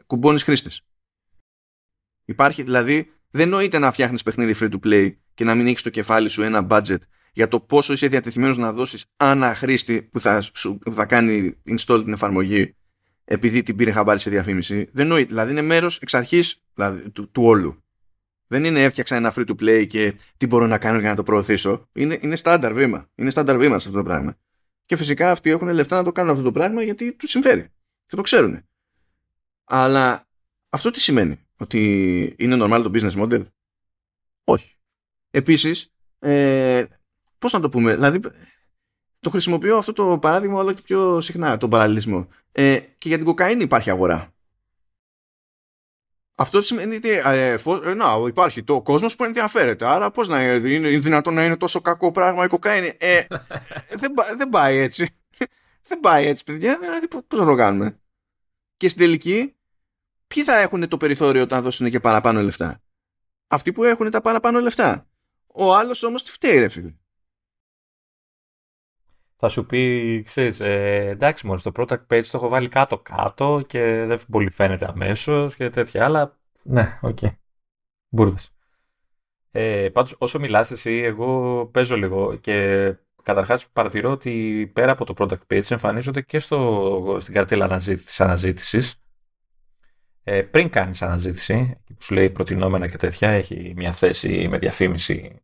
κουμπώνεις 0.06 0.42
χρήστες. 0.42 0.82
Υπάρχει 2.24 2.62
δηλαδή, 2.62 3.12
δεν 3.30 3.48
νοείται 3.48 3.78
να 3.78 3.92
φτιάχνεις 3.92 4.22
παιχνίδι 4.22 4.54
free 4.60 4.72
to 4.72 4.86
play 4.86 5.12
και 5.34 5.44
να 5.44 5.54
μην 5.54 5.66
έχεις 5.66 5.80
στο 5.80 5.90
κεφάλι 5.90 6.28
σου 6.28 6.42
ένα 6.42 6.66
budget 6.70 7.00
για 7.32 7.48
το 7.48 7.60
πόσο 7.60 7.92
είσαι 7.92 8.06
διατεθειμένος 8.06 8.56
να 8.56 8.72
δώσεις 8.72 9.04
ανά 9.16 9.54
χρήστη 9.54 10.02
που 10.02 10.20
θα, 10.20 10.42
που 10.84 10.92
θα 10.92 11.06
κάνει 11.06 11.56
install 11.68 12.00
την 12.04 12.12
εφαρμογή 12.12 12.76
επειδή 13.24 13.62
την 13.62 13.76
πήρε 13.76 13.90
χαμπάρι 13.90 14.18
σε 14.18 14.30
διαφήμιση. 14.30 14.88
Δεν 14.92 15.06
νοεί. 15.06 15.24
Δηλαδή 15.24 15.50
είναι 15.50 15.62
μέρος 15.62 15.98
εξ 15.98 16.14
αρχής 16.14 16.62
δηλαδή, 16.74 17.10
του, 17.10 17.30
του, 17.30 17.42
όλου. 17.42 17.84
Δεν 18.46 18.64
είναι 18.64 18.82
έφτιαξα 18.84 19.16
ένα 19.16 19.32
free 19.36 19.46
to 19.46 19.54
play 19.60 19.86
και 19.86 20.14
τι 20.36 20.46
μπορώ 20.46 20.66
να 20.66 20.78
κάνω 20.78 20.98
για 20.98 21.08
να 21.08 21.16
το 21.16 21.22
προωθήσω. 21.22 21.88
Είναι, 21.92 22.18
είναι 22.20 22.36
στάνταρ 22.36 22.72
βήμα. 22.72 23.08
Είναι 23.14 23.30
στάνταρ 23.30 23.56
βήμα 23.56 23.78
σε 23.78 23.88
αυτό 23.88 24.00
το 24.00 24.04
πράγμα. 24.04 24.36
Και 24.84 24.96
φυσικά 24.96 25.30
αυτοί 25.30 25.50
έχουν 25.50 25.68
λεφτά 25.68 25.96
να 25.96 26.04
το 26.04 26.12
κάνουν 26.12 26.30
αυτό 26.30 26.42
το 26.42 26.52
πράγμα 26.52 26.82
γιατί 26.82 27.12
τους 27.12 27.30
συμφέρει. 27.30 27.68
Και 28.06 28.16
το 28.16 28.22
ξέρουν. 28.22 28.60
Αλλά 29.64 30.28
αυτό 30.68 30.90
τι 30.90 31.00
σημαίνει. 31.00 31.40
Ότι 31.56 32.34
είναι 32.38 32.56
normal 32.60 32.80
το 32.82 32.90
business 32.94 33.22
model; 33.22 33.42
Όχι. 34.44 34.76
Επίσης, 35.30 35.92
ε, 36.18 36.84
πώς 37.38 37.52
να 37.52 37.60
το 37.60 37.68
πούμε. 37.68 37.94
Δηλαδή, 37.94 38.20
το 39.22 39.30
χρησιμοποιώ 39.30 39.76
αυτό 39.76 39.92
το 39.92 40.18
παράδειγμα 40.18 40.58
όλο 40.58 40.72
και 40.72 40.82
πιο 40.82 41.20
συχνά, 41.20 41.56
τον 41.56 41.70
παραλληλισμό. 41.70 42.28
Ε, 42.52 42.78
και 42.78 43.08
για 43.08 43.16
την 43.16 43.26
κοκαίνη 43.26 43.62
υπάρχει 43.62 43.90
αγορά. 43.90 44.34
Αυτό 46.36 46.62
σημαίνει 46.62 46.96
ότι 46.96 47.10
ε, 47.10 47.54
ε, 47.84 47.94
να, 47.94 48.06
υπάρχει 48.26 48.62
το 48.62 48.82
κόσμος 48.82 49.16
που 49.16 49.24
ενδιαφέρεται. 49.24 49.86
Άρα, 49.86 50.10
πώς 50.10 50.28
να 50.28 50.42
είναι, 50.42 50.68
είναι 50.68 50.98
δυνατόν 50.98 51.34
να 51.34 51.44
είναι 51.44 51.56
τόσο 51.56 51.80
κακό 51.80 52.12
πράγμα 52.12 52.44
η 52.44 52.48
κοκαίνη; 52.48 52.96
Ε, 52.98 53.26
δεν, 54.00 54.14
δεν 54.36 54.48
πάει 54.48 54.76
έτσι. 54.76 55.08
δεν 55.88 56.00
πάει 56.00 56.26
έτσι, 56.26 56.44
παιδιά. 56.44 56.78
Δηλαδή, 56.78 57.08
πώς 57.08 57.22
θα 57.28 57.44
το 57.44 57.54
κάνουμε; 57.54 58.00
Και 58.76 58.88
στην 58.88 59.00
τελική, 59.00 59.54
ποιοι 60.26 60.44
θα 60.44 60.58
έχουν 60.58 60.88
το 60.88 60.96
περιθώριο 60.96 61.42
όταν 61.42 61.62
δώσουν 61.62 61.90
και 61.90 62.00
παραπάνω 62.00 62.42
λεφτά; 62.42 62.82
Αυτοί 63.46 63.72
που 63.72 63.84
έχουν 63.84 64.10
τα 64.10 64.20
παραπάνω 64.20 64.60
λεφτά. 64.60 65.06
Ο 65.46 65.74
άλλος 65.74 66.02
όμως 66.02 66.22
τι 66.22 66.30
φταίει, 66.30 66.58
ρε 66.58 66.68
φίλε 66.68 66.94
θα 69.44 69.50
σου 69.50 69.66
πει, 69.66 70.22
ξέρεις, 70.24 70.60
ε, 70.60 71.08
εντάξει 71.08 71.46
μόνο 71.46 71.58
στο 71.58 71.72
product 71.76 72.06
page 72.08 72.24
το 72.24 72.38
έχω 72.38 72.48
βάλει 72.48 72.68
κάτω-κάτω 72.68 73.64
και 73.66 74.04
δεν 74.06 74.20
πολύ 74.30 74.50
φαίνεται 74.50 74.86
αμέσως 74.88 75.56
και 75.56 75.70
τέτοια, 75.70 76.04
αλλά 76.04 76.38
ναι, 76.62 76.98
OK. 77.00 77.18
Okay. 77.20 77.30
Μπούρδες. 78.08 78.50
Ε, 79.50 79.88
πάντως, 79.92 80.16
όσο 80.18 80.38
μιλάς 80.38 80.70
εσύ, 80.70 80.92
εγώ 80.92 81.66
παίζω 81.66 81.96
λίγο 81.96 82.36
και 82.36 82.86
καταρχάς 83.22 83.66
παρατηρώ 83.66 84.10
ότι 84.10 84.70
πέρα 84.74 84.92
από 84.92 85.04
το 85.04 85.14
product 85.16 85.54
page 85.54 85.70
εμφανίζονται 85.70 86.20
και 86.20 86.38
στο, 86.38 87.16
στην 87.20 87.34
καρτέλα 87.34 87.64
αναζήτηση, 87.64 88.06
της 88.06 88.20
αναζήτησης 88.20 89.02
ε, 90.24 90.42
πριν 90.42 90.68
κάνεις 90.68 91.02
αναζήτηση, 91.02 91.80
που 91.86 92.02
σου 92.02 92.14
λέει 92.14 92.30
προτινόμενα 92.30 92.88
και 92.88 92.96
τέτοια, 92.96 93.28
έχει 93.28 93.72
μια 93.76 93.92
θέση 93.92 94.48
με 94.48 94.58
διαφήμιση 94.58 95.42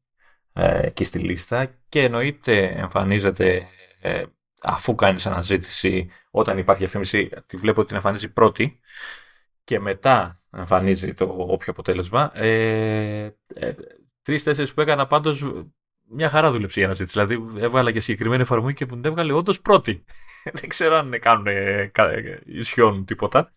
ε, 0.53 0.87
εκεί 0.87 1.05
στη 1.05 1.19
λίστα 1.19 1.75
και 1.89 2.03
εννοείται 2.03 2.67
εμφανίζεται 2.67 3.69
ε, 4.01 4.25
αφού 4.63 4.95
κάνεις 4.95 5.27
αναζήτηση 5.27 6.11
όταν 6.31 6.59
υπάρχει 6.59 6.83
διαφήμιση, 6.83 7.31
τη 7.47 7.57
βλέπω 7.57 7.79
ότι 7.79 7.89
την 7.89 7.97
εμφανίζει 7.97 8.33
πρώτη 8.33 8.81
και 9.65 9.81
μετά 9.81 10.41
εμφανίζει 10.51 11.15
το 11.15 11.25
όποιο 11.25 11.73
αποτέλεσμα. 11.73 12.31
Ε, 12.35 13.25
ε, 13.55 13.75
Τρει-τέσσερι 14.23 14.73
που 14.73 14.81
έκανα 14.81 15.07
πάντως 15.07 15.45
μια 16.11 16.29
χαρά 16.29 16.51
δούλεψε 16.51 16.81
η 16.81 16.85
αναζήτηση. 16.85 17.25
Δηλαδή 17.25 17.63
έβγαλα 17.65 17.93
και 17.93 18.01
συγκεκριμένη 18.01 18.43
εφαρμογή 18.43 18.75
και 18.75 18.87
που 18.87 18.95
την 18.95 19.05
έβγαλε 19.05 19.33
όντως 19.33 19.61
πρώτη. 19.61 20.05
Δεν 20.59 20.69
ξέρω 20.69 20.97
αν 20.97 21.19
κάνουν 21.21 21.47
ισιών 22.45 23.05
τίποτα. 23.05 23.53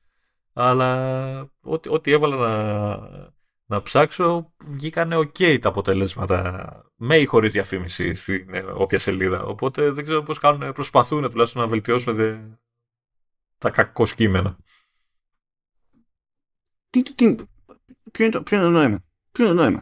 Αλλά 0.53 1.51
ό,τι, 1.61 1.89
ό,τι 1.89 2.11
έβαλα 2.11 2.35
να, 2.35 3.34
να 3.72 3.81
ψάξω, 3.81 4.53
βγήκανε 4.68 5.18
ok 5.18 5.60
τα 5.60 5.69
αποτελέσματα. 5.69 6.91
Με 6.95 7.18
ή 7.18 7.26
χωρίς 7.26 7.52
διαφήμιση 7.52 8.14
στην 8.14 8.53
ε, 8.53 8.60
όποια 8.60 8.99
σελίδα. 8.99 9.43
Οπότε 9.43 9.91
δεν 9.91 10.03
ξέρω 10.03 10.23
πώς 10.23 10.39
κάνουν, 10.39 10.73
προσπαθούν 10.73 11.30
τουλάχιστον 11.30 11.61
να 11.61 11.68
βελτιώσουν 11.68 12.18
τα 13.57 13.69
κακό 13.69 14.03
κείμενα. 14.03 14.57
Τι, 16.89 17.03
τι, 17.03 17.35
ποιο, 18.11 18.26
είναι 18.26 18.30
το, 18.34 18.43
ποιο 18.43 18.57
είναι 18.57 18.65
το 18.65 18.72
νόημα; 18.72 19.03
Ποιο 19.31 19.45
είναι 19.45 19.53
το 19.53 19.61
νόημα; 19.61 19.81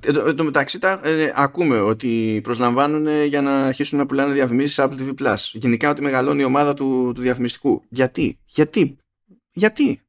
Εν 0.00 0.36
τω 0.36 0.44
μεταξύ 0.44 0.78
τα, 0.78 1.00
ε, 1.04 1.32
ακούμε 1.34 1.80
ότι 1.80 2.40
προσλαμβάνουν 2.42 3.24
για 3.24 3.42
να 3.42 3.64
αρχίσουν 3.64 3.98
να 3.98 4.06
πουλάνε 4.06 4.32
διαφημίσεις 4.32 4.78
Apple 4.80 4.98
TV 4.98 5.14
Plus. 5.18 5.36
Γενικά 5.52 5.90
ότι 5.90 6.02
μεγαλώνει 6.02 6.42
η 6.42 6.44
ομάδα 6.44 6.74
του, 6.74 7.12
του 7.14 7.20
διαφημιστικού. 7.20 7.84
Γιατί, 7.88 8.38
γιατί, 8.44 8.96
γιατί; 9.52 10.00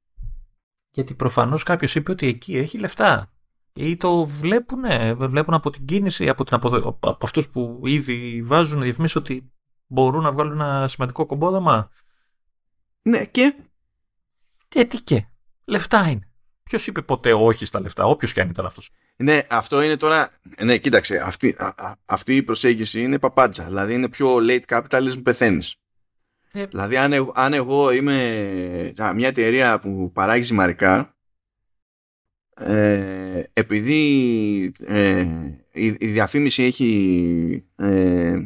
Γιατί 0.93 1.13
προφανώς 1.13 1.63
κάποιος 1.63 1.95
είπε 1.95 2.11
ότι 2.11 2.27
εκεί 2.27 2.57
έχει 2.57 2.77
λεφτά. 2.77 3.31
Ή 3.73 3.97
το 3.97 4.25
βλέπουν, 4.25 4.83
βλέπουν 5.15 5.53
από 5.53 5.69
την 5.69 5.85
κίνηση, 5.85 6.29
από, 6.29 6.43
την 6.43 6.55
αποδο... 6.55 6.97
από 6.99 7.17
αυτούς 7.21 7.49
που 7.49 7.81
ήδη 7.83 8.41
βάζουν 8.43 8.81
διαφημίσεις 8.81 9.15
ότι 9.15 9.51
μπορούν 9.87 10.23
να 10.23 10.31
βγάλουν 10.31 10.61
ένα 10.61 10.87
σημαντικό 10.87 11.25
κομπόδαμα. 11.25 11.89
Ναι, 13.01 13.25
και; 13.25 13.55
Ε, 14.75 14.83
τι 14.83 15.01
και; 15.01 15.27
Λεφτά 15.65 16.09
είναι. 16.09 16.27
Ποιος 16.63 16.87
είπε 16.87 17.01
ποτέ 17.01 17.33
όχι 17.33 17.65
στα 17.65 17.79
λεφτά, 17.79 18.05
όποιος 18.05 18.33
και 18.33 18.41
αν 18.41 18.49
ήταν 18.49 18.65
αυτός. 18.65 18.91
Ναι, 19.15 19.45
αυτό 19.49 19.81
είναι 19.81 19.97
τώρα. 19.97 20.29
Ναι, 20.63 20.77
κοίταξε. 20.77 21.17
Αυτή, 21.17 21.55
α, 21.57 21.93
αυτή 22.05 22.35
η 22.35 22.43
προσέγγιση 22.43 23.01
είναι 23.01 23.19
παπάντζα. 23.19 23.63
Δηλαδή 23.63 23.93
είναι 23.93 24.09
πιο 24.09 24.37
late 24.41 24.63
capitalism 24.67 25.19
πεθαίνεις. 25.23 25.75
Ε. 26.55 26.65
Δηλαδή, 26.65 26.97
αν, 26.97 27.13
εγώ, 27.13 27.31
αν 27.35 27.53
εγώ 27.53 27.91
είμαι 27.91 28.93
μια 29.15 29.27
εταιρεία 29.27 29.79
που 29.79 30.11
παράγει 30.11 30.43
ζυμαρικά, 30.43 31.17
ε, 32.55 33.43
επειδή 33.53 34.71
ε, 34.79 35.21
η, 35.71 35.85
η, 35.85 36.07
διαφήμιση 36.07 36.63
έχει, 36.63 37.65
ε, 37.75 38.43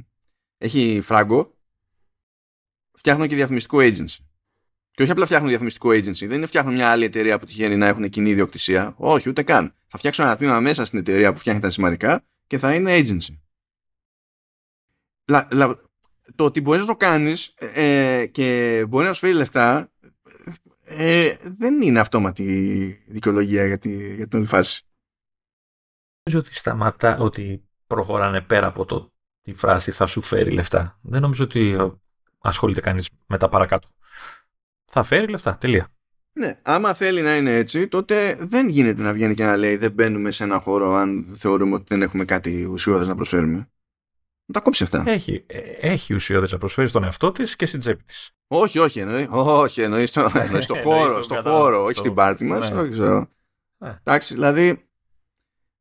έχει 0.58 1.00
φράγκο, 1.04 1.54
φτιάχνω 2.92 3.28
και 3.28 3.36
διαφημιστικό 3.36 3.78
agency. 3.82 4.18
Και 4.92 5.04
όχι 5.04 5.12
απλά 5.12 5.26
φτιάχνουν 5.26 5.50
διαφημιστικό 5.50 5.90
agency, 5.90 6.28
δεν 6.28 6.32
είναι 6.32 6.46
φτιάχνουν 6.46 6.74
μια 6.74 6.90
άλλη 6.90 7.04
εταιρεία 7.04 7.40
που 7.40 7.46
τυχαίνει 7.46 7.76
να 7.76 7.88
έχουν 7.88 8.10
κοινή 8.10 8.30
ιδιοκτησία. 8.30 8.94
Όχι, 8.98 9.30
ούτε 9.30 9.44
καν. 9.44 9.76
Θα 9.88 9.98
φτιάξω 9.98 10.24
ένα 10.24 10.38
τμήμα 10.38 10.60
μέσα 10.60 10.86
στην 10.86 11.00
εταιρεία 11.00 11.34
που 11.34 11.40
φτιάχνει 11.40 11.62
τα 11.62 11.70
σημαντικά 11.70 12.26
και 12.48 12.58
θα 12.58 12.74
είναι 12.74 12.98
agency. 12.98 13.38
Λα, 15.26 15.48
λα, 15.52 15.87
το 16.36 16.44
ότι 16.44 16.62
μπορείς 16.62 16.82
να 16.82 16.88
το 16.88 16.96
κάνεις 16.96 17.54
ε, 17.58 18.26
και 18.32 18.86
μπορεί 18.90 19.06
να 19.06 19.14
σου 19.14 19.20
φέρει 19.20 19.34
λεφτά 19.34 19.92
ε, 20.84 21.36
δεν 21.42 21.82
είναι 21.82 22.00
αυτόματη 22.00 22.44
δικαιολογία 23.08 23.66
για, 23.66 23.78
τη, 23.78 24.16
για 24.16 24.28
την 24.28 24.38
όλη 24.38 24.48
φάση. 24.48 24.82
Νομίζω 26.24 26.48
ότι 26.48 26.56
σταματά, 26.56 27.18
ότι 27.18 27.68
προχωράνε 27.88 28.42
πέρα 28.42 28.68
από 28.68 28.86
το, 28.86 29.14
τη 29.42 29.54
φράση 29.54 29.92
θα 29.92 30.08
σου 30.08 30.22
φέρει 30.22 30.52
λεφτά. 30.52 31.00
Δεν 31.02 31.22
νομίζω 31.22 31.44
ότι 31.44 31.78
ασχολείται 32.40 32.82
κανείς 32.82 33.10
με 33.28 33.38
τα 33.38 33.50
παρακάτω 33.50 33.90
θα 34.92 35.04
φέρει 35.04 35.28
λεφτά. 35.28 35.58
Τελεία. 35.58 35.92
Ναι, 36.34 36.60
άμα 36.62 36.94
θέλει 36.94 37.22
να 37.22 37.36
είναι 37.36 37.56
έτσι, 37.56 37.88
τότε 37.88 38.38
δεν 38.40 38.70
γίνεται 38.70 39.02
να 39.02 39.14
βγαίνει 39.14 39.34
και 39.34 39.46
να 39.46 39.58
λέει 39.58 39.78
δεν 39.78 39.92
μπαίνουμε 39.92 40.32
σε 40.32 40.44
ένα 40.44 40.60
χώρο 40.60 40.94
αν 40.94 41.36
θεωρούμε 41.38 41.76
ότι 41.76 41.86
δεν 41.88 42.02
έχουμε 42.02 42.26
κάτι 42.26 42.64
ουσιώδες 42.64 43.08
να 43.08 43.16
προσφέρουμε. 43.16 43.70
Να 44.50 44.54
τα 44.54 44.60
κόψει 44.60 44.84
αυτά. 44.84 45.04
Έχει, 45.06 45.44
ε, 45.48 45.60
έχει 45.80 46.14
ουσιώδες 46.14 46.52
να 46.52 46.58
προσφέρει 46.58 46.88
στον 46.88 47.04
εαυτό 47.04 47.32
της 47.32 47.56
και 47.56 47.66
στην 47.66 47.80
τσέπη 47.80 48.04
της. 48.04 48.32
Όχι, 48.48 48.80
όχι, 48.80 49.00
εννοεί. 49.00 49.28
Όχι, 49.32 49.82
εννοεί 49.82 50.06
στο, 50.06 50.30
στο 50.60 50.76
χώρο, 50.76 51.22
στο 51.22 51.42
χώρο, 51.42 51.84
όχι 51.84 51.98
στην 51.98 52.14
πάρτι 52.14 52.46
μας. 52.46 52.72
Ναι. 52.72 52.80
Όχι, 52.80 52.90
ξέρω. 52.90 53.30
Ναι. 53.78 53.98
Εντάξει, 54.04 54.34
δηλαδή 54.34 54.88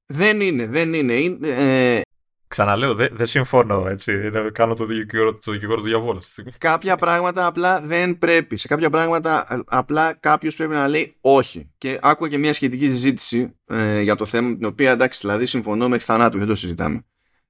δεν 0.07 0.41
είναι, 0.41 0.67
δεν 0.67 0.95
είναι. 0.95 1.13
είναι 1.13 1.49
ε, 1.49 2.01
Ξαναλέω, 2.49 2.95
δεν 2.95 3.09
δε 3.13 3.25
συμφωνώ. 3.25 3.89
Έτσι. 3.89 4.31
Κάνω 4.53 4.75
το 4.75 4.85
δικηγόρο, 4.85 5.35
το 5.35 5.53
δικηγόρο 5.53 5.79
του 5.79 5.87
διαβόλου. 5.87 6.21
Κάποια 6.59 6.97
πράγματα 6.97 7.47
απλά 7.47 7.81
δεν 7.81 8.19
πρέπει. 8.19 8.57
Σε 8.57 8.69
κάποια 8.69 8.91
πράγματα 8.91 9.47
ε, 9.51 9.61
απλά 9.67 10.13
κάποιος 10.15 10.57
πρέπει 10.57 10.73
να 10.73 10.89
λέει 10.89 11.17
όχι. 11.21 11.73
Και 11.79 11.99
άκουγα 12.03 12.31
και 12.31 12.39
μια 12.39 12.53
σχετική 12.53 12.89
συζήτηση 12.91 13.57
ε, 13.65 14.01
για 14.01 14.15
το 14.15 14.25
θέμα, 14.25 14.57
την 14.57 14.65
οποία 14.67 14.91
εντάξει, 14.91 15.21
δηλαδή 15.21 15.47
συμφωνώ 15.47 15.89
μέχρι 15.89 16.05
θανάτου, 16.05 16.39
δεν 16.39 16.47
το 16.47 16.55
συζητάμε. 16.55 17.05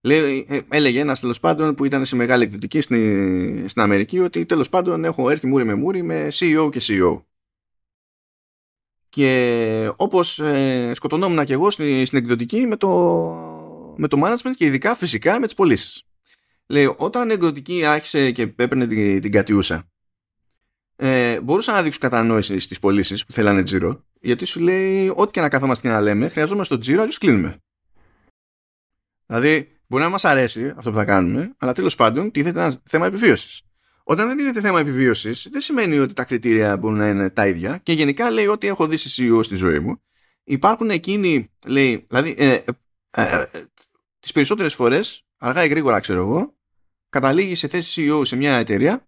Λέει, 0.06 0.46
ε, 0.48 0.60
έλεγε 0.68 1.00
ένας 1.00 1.20
τέλος 1.20 1.40
πάντων 1.40 1.74
που 1.74 1.84
ήταν 1.84 2.04
σε 2.04 2.16
μεγάλη 2.16 2.42
εκδοτική 2.42 2.80
στην, 2.80 3.68
στην 3.68 3.82
Αμερική 3.82 4.18
ότι 4.18 4.46
τέλος 4.46 4.68
πάντων 4.68 5.04
έχω 5.04 5.30
έρθει 5.30 5.46
μούρι 5.46 5.64
με 5.64 5.74
μούρι 5.74 6.02
με 6.02 6.28
CEO 6.32 6.68
και 6.72 6.80
CEO. 6.82 7.22
Και 9.08 9.92
όπως 9.96 10.38
ε, 10.38 10.90
σκοτωνόμουν 10.94 11.44
και 11.44 11.52
εγώ 11.52 11.70
στην, 11.70 12.06
στην 12.06 12.18
εκδοτική 12.18 12.66
με 12.66 12.76
το 12.76 12.88
με 13.96 14.08
το 14.08 14.20
management 14.24 14.52
και 14.56 14.64
ειδικά 14.64 14.94
φυσικά 14.94 15.40
με 15.40 15.46
τις 15.46 15.54
πωλήσεις. 15.54 16.02
Λέει, 16.66 16.94
όταν 16.96 17.30
η 17.30 17.32
εκδοτική 17.32 17.84
άρχισε 17.84 18.30
και 18.30 18.42
έπαιρνε 18.42 18.86
την, 18.86 19.20
την 19.20 19.32
κατιούσα, 19.32 19.90
ε, 20.96 21.40
μπορούσα 21.40 21.72
να 21.72 21.82
δείξω 21.82 21.98
κατανόηση 21.98 22.58
στις 22.58 22.78
πωλήσεις 22.78 23.26
που 23.26 23.32
θέλανε 23.32 23.62
τζίρο, 23.62 24.04
γιατί 24.20 24.44
σου 24.44 24.60
λέει, 24.60 25.12
ό,τι 25.16 25.30
και 25.30 25.40
να 25.40 25.48
καθόμαστε 25.48 25.88
και 25.88 25.94
να 25.94 26.00
λέμε, 26.00 26.28
χρειαζόμαστε 26.28 26.74
το 26.74 26.80
τζίρο, 26.80 27.02
αλλιώ 27.02 27.14
κλείνουμε. 27.18 27.60
Δηλαδή, 29.26 29.76
μπορεί 29.86 30.02
να 30.02 30.08
μας 30.08 30.24
αρέσει 30.24 30.72
αυτό 30.76 30.90
που 30.90 30.96
θα 30.96 31.04
κάνουμε, 31.04 31.54
αλλά 31.58 31.72
τέλος 31.72 31.94
πάντων 31.94 32.30
τίθεται 32.30 32.60
ένα 32.60 32.76
θέμα 32.84 33.06
επιβίωσης. 33.06 33.62
Όταν 34.04 34.28
δεν 34.28 34.36
τίθεται 34.36 34.60
θέμα 34.60 34.80
επιβίωσης, 34.80 35.48
δεν 35.50 35.60
σημαίνει 35.60 35.98
ότι 35.98 36.14
τα 36.14 36.24
κριτήρια 36.24 36.76
μπορούν 36.76 36.98
να 36.98 37.08
είναι 37.08 37.30
τα 37.30 37.46
ίδια 37.46 37.78
και 37.82 37.92
γενικά 37.92 38.30
λέει 38.30 38.46
ότι 38.46 38.66
έχω 38.66 38.86
δει 38.86 38.96
σε 38.96 39.22
CEO 39.22 39.40
στη 39.42 39.56
ζωή 39.56 39.78
μου. 39.78 40.00
Υπάρχουν 40.44 40.90
εκείνοι, 40.90 41.50
λέει, 41.66 42.06
δηλαδή, 42.08 42.34
ε, 42.38 42.52
ε, 43.10 43.22
ε, 43.22 43.46
τις 44.20 44.32
περισσότερες 44.32 44.74
φορές, 44.74 45.26
αργά 45.38 45.64
ή 45.64 45.68
γρήγορα 45.68 46.00
ξέρω 46.00 46.20
εγώ, 46.20 46.54
καταλήγει 47.08 47.54
σε 47.54 47.68
θέση 47.68 48.06
CEO 48.10 48.20
σε 48.26 48.36
μια 48.36 48.56
εταιρεία 48.56 49.06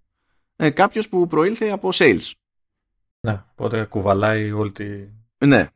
ε, 0.56 0.70
κάποιος 0.70 1.08
που 1.08 1.26
προήλθε 1.26 1.70
από 1.70 1.88
sales. 1.92 2.30
Ναι, 3.20 3.44
οπότε 3.54 3.84
κουβαλάει 3.84 4.50
όλη 4.50 4.72
τη... 4.72 4.86
Ναι. 5.46 5.66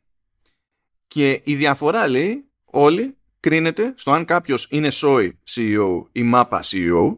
Και 1.06 1.40
η 1.44 1.54
διαφορά 1.54 2.08
λέει 2.08 2.50
όλη 2.64 3.16
κρίνεται 3.42 3.94
στο 3.96 4.10
αν 4.12 4.24
κάποιος 4.24 4.66
είναι 4.70 4.88
SOI 4.92 5.32
CEO 5.48 6.06
ή 6.12 6.30
MAPA 6.34 6.60
CEO 6.60 7.16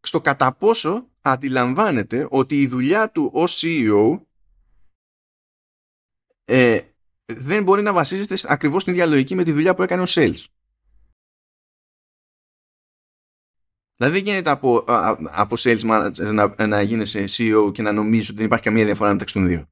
στο 0.00 0.20
κατά 0.20 0.52
πόσο 0.52 1.08
αντιλαμβάνεται 1.20 2.26
ότι 2.30 2.60
η 2.60 2.66
δουλειά 2.66 3.10
του 3.10 3.30
ως 3.32 3.62
CEO 3.62 4.20
ε, 6.44 6.82
δεν 7.24 7.62
μπορεί 7.62 7.82
να 7.82 7.92
βασίζεται 7.92 8.52
ακριβώς 8.52 8.82
στην 8.82 8.92
ίδια 8.92 9.06
λογική 9.06 9.34
με 9.34 9.44
τη 9.44 9.52
δουλειά 9.52 9.74
που 9.74 9.82
έκανε 9.82 10.02
ο 10.02 10.06
sales. 10.08 10.44
Δηλαδή 13.96 14.14
δεν 14.14 14.24
γίνεται 14.24 14.50
από, 14.50 14.84
από 15.30 15.54
sales 15.58 15.80
manager 15.80 16.32
να, 16.32 16.66
να 16.66 16.82
γίνεσαι 16.82 17.24
CEO 17.28 17.70
και 17.72 17.82
να 17.82 17.92
νομίζει 17.92 18.26
ότι 18.26 18.36
δεν 18.36 18.46
υπάρχει 18.46 18.64
καμία 18.64 18.84
διαφορά 18.84 19.12
μεταξύ 19.12 19.34
των 19.34 19.46
δύο. 19.46 19.68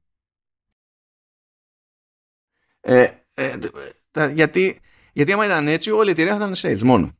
Ε, 2.79 3.23
ε, 3.33 3.57
γιατί, 4.33 4.79
γιατί 5.13 5.31
άμα 5.31 5.45
ήταν 5.45 5.67
έτσι 5.67 5.91
όλη 5.91 6.07
η 6.07 6.11
εταιρεία 6.11 6.37
θα 6.37 6.49
ήταν 6.49 6.53
sales 6.55 6.81
μόνο. 6.81 7.17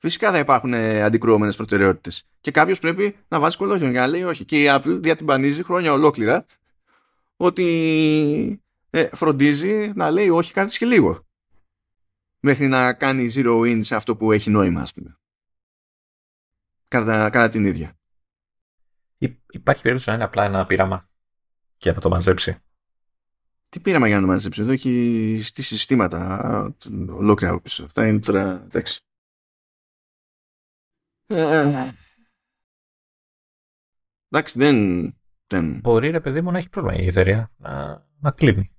Φυσικά 0.00 0.30
θα 0.32 0.38
υπάρχουν 0.38 0.72
ε, 0.72 1.02
αντικρουόμενες 1.02 1.56
προτεραιότητες. 1.56 2.28
Και 2.40 2.50
κάποιος 2.50 2.78
πρέπει 2.78 3.16
να 3.28 3.40
βάζει 3.40 3.56
κολόγιο 3.56 3.90
για 3.90 4.00
να 4.00 4.06
λέει 4.06 4.22
όχι. 4.22 4.44
Και 4.44 4.62
η 4.62 4.66
Apple 4.68 4.98
διατυμπανίζει 5.00 5.62
χρόνια 5.62 5.92
ολόκληρα 5.92 6.46
ότι 7.36 8.62
ε, 8.90 9.08
φροντίζει 9.12 9.92
να 9.94 10.10
λέει 10.10 10.28
όχι 10.28 10.52
κάτι 10.52 10.78
και 10.78 10.86
λίγο. 10.86 11.26
Μέχρι 12.40 12.66
να 12.66 12.92
κάνει 12.92 13.30
zero 13.34 13.60
in 13.60 13.78
σε 13.82 13.94
αυτό 13.94 14.16
που 14.16 14.32
έχει 14.32 14.50
νόημα, 14.50 14.80
ας 14.80 14.92
πούμε. 14.92 15.18
Κατά, 16.88 17.30
κατά 17.30 17.48
την 17.48 17.64
ίδια. 17.64 17.98
Υπάρχει 19.50 19.82
περίπτωση 19.82 20.08
να 20.08 20.14
είναι 20.14 20.24
απλά 20.24 20.44
ένα 20.44 20.66
πείραμα 20.66 21.08
και 21.76 21.92
να 21.92 22.00
το 22.00 22.08
μαζέψει. 22.08 22.62
Τι 23.68 23.80
πείραμα 23.80 24.06
για 24.06 24.16
να 24.16 24.26
το 24.26 24.32
μαζέψει. 24.32 24.62
Εδώ 24.62 24.72
έχει 24.72 25.40
στήσει 25.42 25.76
συστήματα 25.76 26.74
ολόκληρα 27.10 27.52
από 27.52 27.62
πίσω. 27.62 27.84
Αυτά 27.84 28.06
είναι 28.06 28.18
τώρα. 28.18 28.62
Εντάξει. 28.64 29.00
Ε, 31.26 31.92
εντάξει, 34.28 34.58
δεν, 34.58 34.76
δεν. 35.46 35.80
Μπορεί 35.80 36.10
ρε 36.10 36.20
παιδί 36.20 36.40
μου 36.40 36.50
να 36.50 36.58
έχει 36.58 36.68
πρόβλημα 36.68 37.02
η 37.02 37.06
εταιρεία 37.06 37.50
να, 37.56 38.04
να 38.20 38.30
κλείνει. 38.30 38.72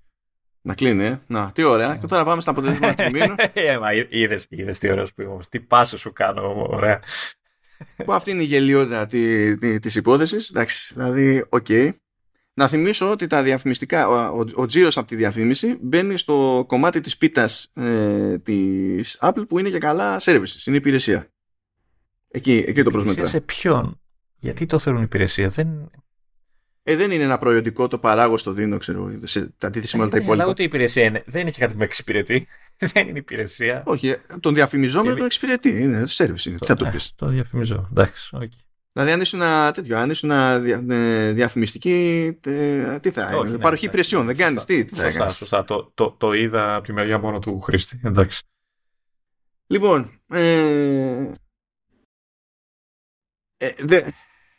Να 0.62 0.74
κλείνει, 0.76 1.04
ε. 1.04 1.22
Να, 1.28 1.52
τι 1.52 1.64
ωραία. 1.64 1.98
Και 1.98 2.08
τώρα 2.08 2.24
πάμε 2.24 2.42
στα 2.42 2.52
αποτελέσματα 2.52 3.04
τριμήνου. 3.04 3.36
Ε, 3.54 3.78
μα 3.78 3.94
είδες, 3.94 4.48
είδες 4.50 4.80
τι 4.80 4.92
ωραίος 4.92 5.14
που 5.14 5.22
είμαστε. 5.22 5.60
Τι 5.60 5.66
πάσα 5.66 5.98
σου 5.98 6.14
κάνω, 6.14 6.68
ωραία. 6.70 7.02
Που 8.06 8.14
αυτή 8.14 8.32
είναι 8.32 8.42
η 8.42 8.46
γελοιότητα 8.46 9.06
τη, 9.06 9.58
τη, 9.58 9.80
της 9.80 9.96
υπόθεσης. 9.96 10.50
Εντάξει, 10.50 10.94
δηλαδή, 10.94 11.46
OK. 11.50 11.66
Okay. 11.70 11.92
Να 12.60 12.68
θυμίσω 12.68 13.12
ότι 13.12 13.28
τα 13.28 13.44
διαφημιστικά, 13.44 14.08
ο, 14.08 14.46
ο, 14.54 14.66
τζίρος 14.66 14.98
από 14.98 15.08
τη 15.08 15.16
διαφήμιση 15.16 15.78
μπαίνει 15.82 16.18
στο 16.18 16.66
κομμάτι 16.68 17.02
της 17.02 17.18
πίτας 17.18 17.72
ε, 17.74 18.38
της 18.38 19.18
Apple 19.22 19.48
που 19.48 19.60
είναι 19.60 19.70
και 19.70 19.78
καλά 19.78 20.20
services, 20.22 20.66
είναι 20.66 20.76
υπηρεσία. 20.76 21.32
Εκεί, 22.28 22.64
εκεί 22.68 22.84
το 22.84 22.92
προσμετρά. 22.92 23.26
Σε 23.26 23.42
ποιον, 23.42 24.02
γιατί 24.40 24.66
το 24.66 24.80
θεωρούν 24.80 25.04
υπηρεσία, 25.04 25.48
δεν, 25.48 25.92
ε, 26.84 26.96
δεν 26.96 27.12
είναι 27.12 27.24
ένα 27.24 27.38
προϊόντικό, 27.38 27.88
το 27.88 27.98
παράγω 27.98 28.38
στο 28.38 28.52
δίνω, 28.52 28.78
ξέρω, 28.78 29.12
σε 29.24 29.54
αντίθεση 29.62 29.96
με 29.98 30.02
όλα 30.02 30.12
τα 30.12 30.18
ε, 30.18 30.22
υπόλοιπα. 30.22 30.44
Αλλά 30.44 30.52
ούτε 30.52 30.64
υπηρεσία 30.64 31.04
είναι. 31.04 31.24
Δεν 31.26 31.48
έχει 31.48 31.60
κάτι 31.60 31.72
που 31.72 31.80
με 31.80 31.86
εξυπηρετεί. 31.86 32.48
δεν 32.94 33.08
είναι 33.08 33.18
υπηρεσία. 33.18 33.84
Όχι, 33.86 34.08
ε, 34.08 34.18
τον 34.40 34.54
διαφημιζόμενο 34.54 35.16
το 35.16 35.26
εξυπηρετεί. 35.26 35.82
Είναι 35.82 36.04
service, 36.08 36.46
είναι. 36.46 36.58
Τι 36.58 36.66
θα 36.66 36.76
το 36.76 36.86
πεις. 36.86 37.16
Το 37.16 37.28
διαφημιζό. 37.28 37.88
Εντάξει, 37.92 38.38
okay. 38.42 38.69
Δηλαδή, 39.00 39.18
αν 39.18 39.22
ήσουν 39.22 39.74
τέτοιο, 39.74 39.98
αν 39.98 40.10
ήσουν 40.10 40.32
ε, 40.32 41.32
διαφημιστική, 41.32 42.38
τι 43.02 43.12
θα 43.12 43.22
έκανε. 43.22 43.50
Ναι, 43.50 43.58
παροχή 43.58 43.86
υπηρεσιών, 43.86 44.26
δεν 44.26 44.38
κάνεις. 44.38 44.66
Τι, 44.66 44.86
τι 44.86 44.96
θα 44.96 45.04
σωστά, 45.04 45.30
σωστά. 45.30 45.64
Το, 45.64 45.92
το, 45.94 46.12
το 46.12 46.34
είδα 46.34 46.76
από 46.76 46.86
τη 46.86 46.94
μεριά 46.94 47.20
μόνο 47.20 47.40
του 47.40 47.60
χρήστη. 47.60 48.00
Εντάξει. 48.04 48.44
Λοιπόν, 49.68 50.22
ε, 50.30 51.32
ε, 53.58 53.74
δεν, 53.78 54.14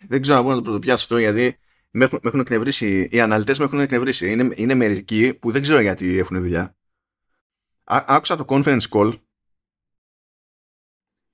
δεν 0.09 0.23
ξέρω 0.23 0.43
να 0.43 0.63
το 0.63 0.79
πιάσω 0.79 1.03
αυτό 1.03 1.19
γιατί 1.19 1.59
με 1.91 2.05
έχουν, 2.05 2.19
με 2.23 2.29
έχουν 2.29 2.41
εκνευρίσει, 2.41 3.09
οι 3.11 3.21
αναλυτές 3.21 3.59
με 3.59 3.65
έχουν 3.65 3.81
εκνευρίσει. 3.81 4.31
Είναι, 4.31 4.55
είναι 4.55 4.75
μερικοί 4.75 5.35
που 5.35 5.51
δεν 5.51 5.63
ξέρω 5.63 5.81
γιατί 5.81 6.19
έχουν 6.19 6.41
δουλειά. 6.41 6.77
Á, 7.85 8.05
άκουσα 8.07 8.37
το 8.37 8.45
conference 8.49 8.89
call 8.91 9.21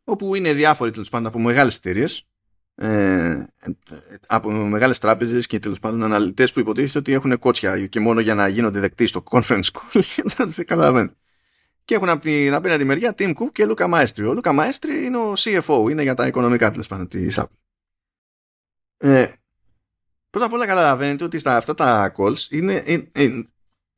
όπου 0.04 0.34
είναι 0.34 0.52
διάφοροι 0.52 0.90
τέλος 0.90 1.08
πάντων 1.08 1.26
από 1.26 1.38
μεγάλες 1.38 1.76
εταιρείες. 1.76 2.28
Ε, 2.78 3.46
από 4.26 4.50
μεγάλες 4.50 4.98
τράπεζες 4.98 5.46
και 5.46 5.58
τέλος 5.58 5.80
πάντων 5.80 6.02
αναλυτές 6.02 6.52
που 6.52 6.60
υποτίθεται 6.60 6.98
ότι 6.98 7.12
έχουν 7.12 7.38
κότσια 7.38 7.86
και 7.86 8.00
μόνο 8.00 8.20
για 8.20 8.34
να 8.34 8.48
γίνονται 8.48 8.80
δεκτοί 8.80 9.06
στο 9.06 9.22
conference 9.30 9.68
call 9.72 10.00
δεν 10.36 10.66
καταλαβαίνω 10.66 11.10
και 11.86 11.94
έχουν 11.94 12.08
από 12.08 12.20
την 12.20 12.54
απέναντι 12.54 12.84
μεριά 12.84 13.14
Tim 13.18 13.28
Cook 13.28 13.52
και 13.52 13.66
Luca 13.68 13.94
Maestri. 13.94 14.34
Ο 14.34 14.40
Luca 14.42 14.58
Maestri 14.58 15.04
είναι 15.04 15.16
ο 15.16 15.32
CFO, 15.36 15.90
είναι 15.90 16.02
για 16.02 16.14
τα 16.14 16.26
οικονομικά 16.26 16.70
τέλος 16.70 16.86
πάντων 16.86 17.08
της 17.08 17.38
Apple. 17.40 17.56
Ε, 18.96 19.32
πρώτα 20.30 20.46
απ' 20.46 20.52
όλα 20.52 20.66
καταλαβαίνετε 20.66 21.24
ότι 21.24 21.38
στα 21.38 21.56
αυτά 21.56 21.74
τα 21.74 22.12
calls 22.16 22.50
είναι, 22.50 22.82
είναι, 22.86 23.08
είναι, 23.14 23.48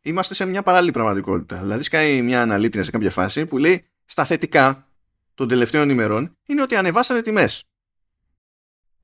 είμαστε 0.03 0.35
σε 0.35 0.45
μια 0.45 0.63
παράλληλη 0.63 0.93
πραγματικότητα. 0.93 1.57
Δηλαδή 1.57 1.83
σκάει 1.83 2.23
μια 2.23 2.43
αναλύτρια 2.43 2.83
σε 2.85 2.91
κάποια 2.91 3.11
φάση 3.11 3.47
που 3.47 3.59
λέει 3.59 3.85
στα 4.05 4.25
θετικά 4.25 4.89
των 5.35 5.49
τελευταίων 5.49 5.91
ημερών 5.91 6.37
είναι 6.47 6.63
ότι 6.63 6.77
ανεβάσανε 6.77 7.23
τιμές. 7.23 7.68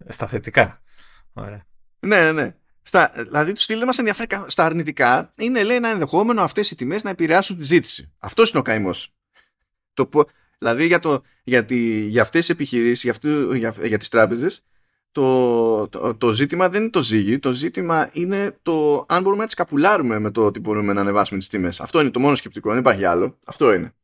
Στα 0.08 0.26
θετικά. 0.26 0.82
Ωραία. 1.32 1.66
Ναι, 2.00 2.22
ναι, 2.22 2.32
ναι. 2.32 2.54
Στα, 2.82 3.12
δηλαδή, 3.16 3.52
τους 3.52 3.62
στυλ 3.62 3.76
δεν 3.76 3.86
μας 3.86 3.98
ενδιαφέρει 3.98 4.28
στα 4.46 4.64
αρνητικά. 4.64 5.32
Είναι, 5.36 5.62
λέει, 5.62 5.76
ένα 5.76 5.88
ενδεχόμενο 5.88 6.42
αυτές 6.42 6.70
οι 6.70 6.74
τιμές 6.74 7.02
να 7.02 7.10
επηρεάσουν 7.10 7.58
τη 7.58 7.64
ζήτηση. 7.64 8.12
Αυτός 8.18 8.50
είναι 8.50 8.58
ο 8.58 8.62
καημός. 8.62 9.14
Δηλαδή, 10.58 10.86
για, 10.86 11.00
το, 11.00 11.22
για, 11.44 11.64
τη, 11.64 12.06
για 12.06 12.22
αυτές 12.22 12.46
τι 12.46 12.52
επιχειρήσεις, 12.52 13.02
για, 13.02 13.36
για, 13.56 13.74
για 13.86 13.98
τις 13.98 14.08
τράπεζες, 14.08 14.64
το, 15.12 15.88
το, 15.88 16.14
το, 16.14 16.32
ζήτημα 16.32 16.68
δεν 16.68 16.80
είναι 16.80 16.90
το 16.90 17.02
ζύγι. 17.02 17.38
Το 17.38 17.52
ζήτημα 17.52 18.10
είναι 18.12 18.58
το 18.62 19.04
αν 19.08 19.22
μπορούμε 19.22 19.40
να 19.40 19.46
τις 19.46 19.54
καπουλάρουμε 19.54 20.18
με 20.18 20.30
το 20.30 20.44
ότι 20.44 20.60
μπορούμε 20.60 20.92
να 20.92 21.00
ανεβάσουμε 21.00 21.38
τις 21.38 21.48
τιμές. 21.48 21.80
Αυτό 21.80 22.00
είναι 22.00 22.10
το 22.10 22.20
μόνο 22.20 22.34
σκεπτικό. 22.34 22.70
Δεν 22.70 22.78
υπάρχει 22.78 23.04
άλλο. 23.04 23.38
Αυτό 23.46 23.72
είναι. 23.72 23.94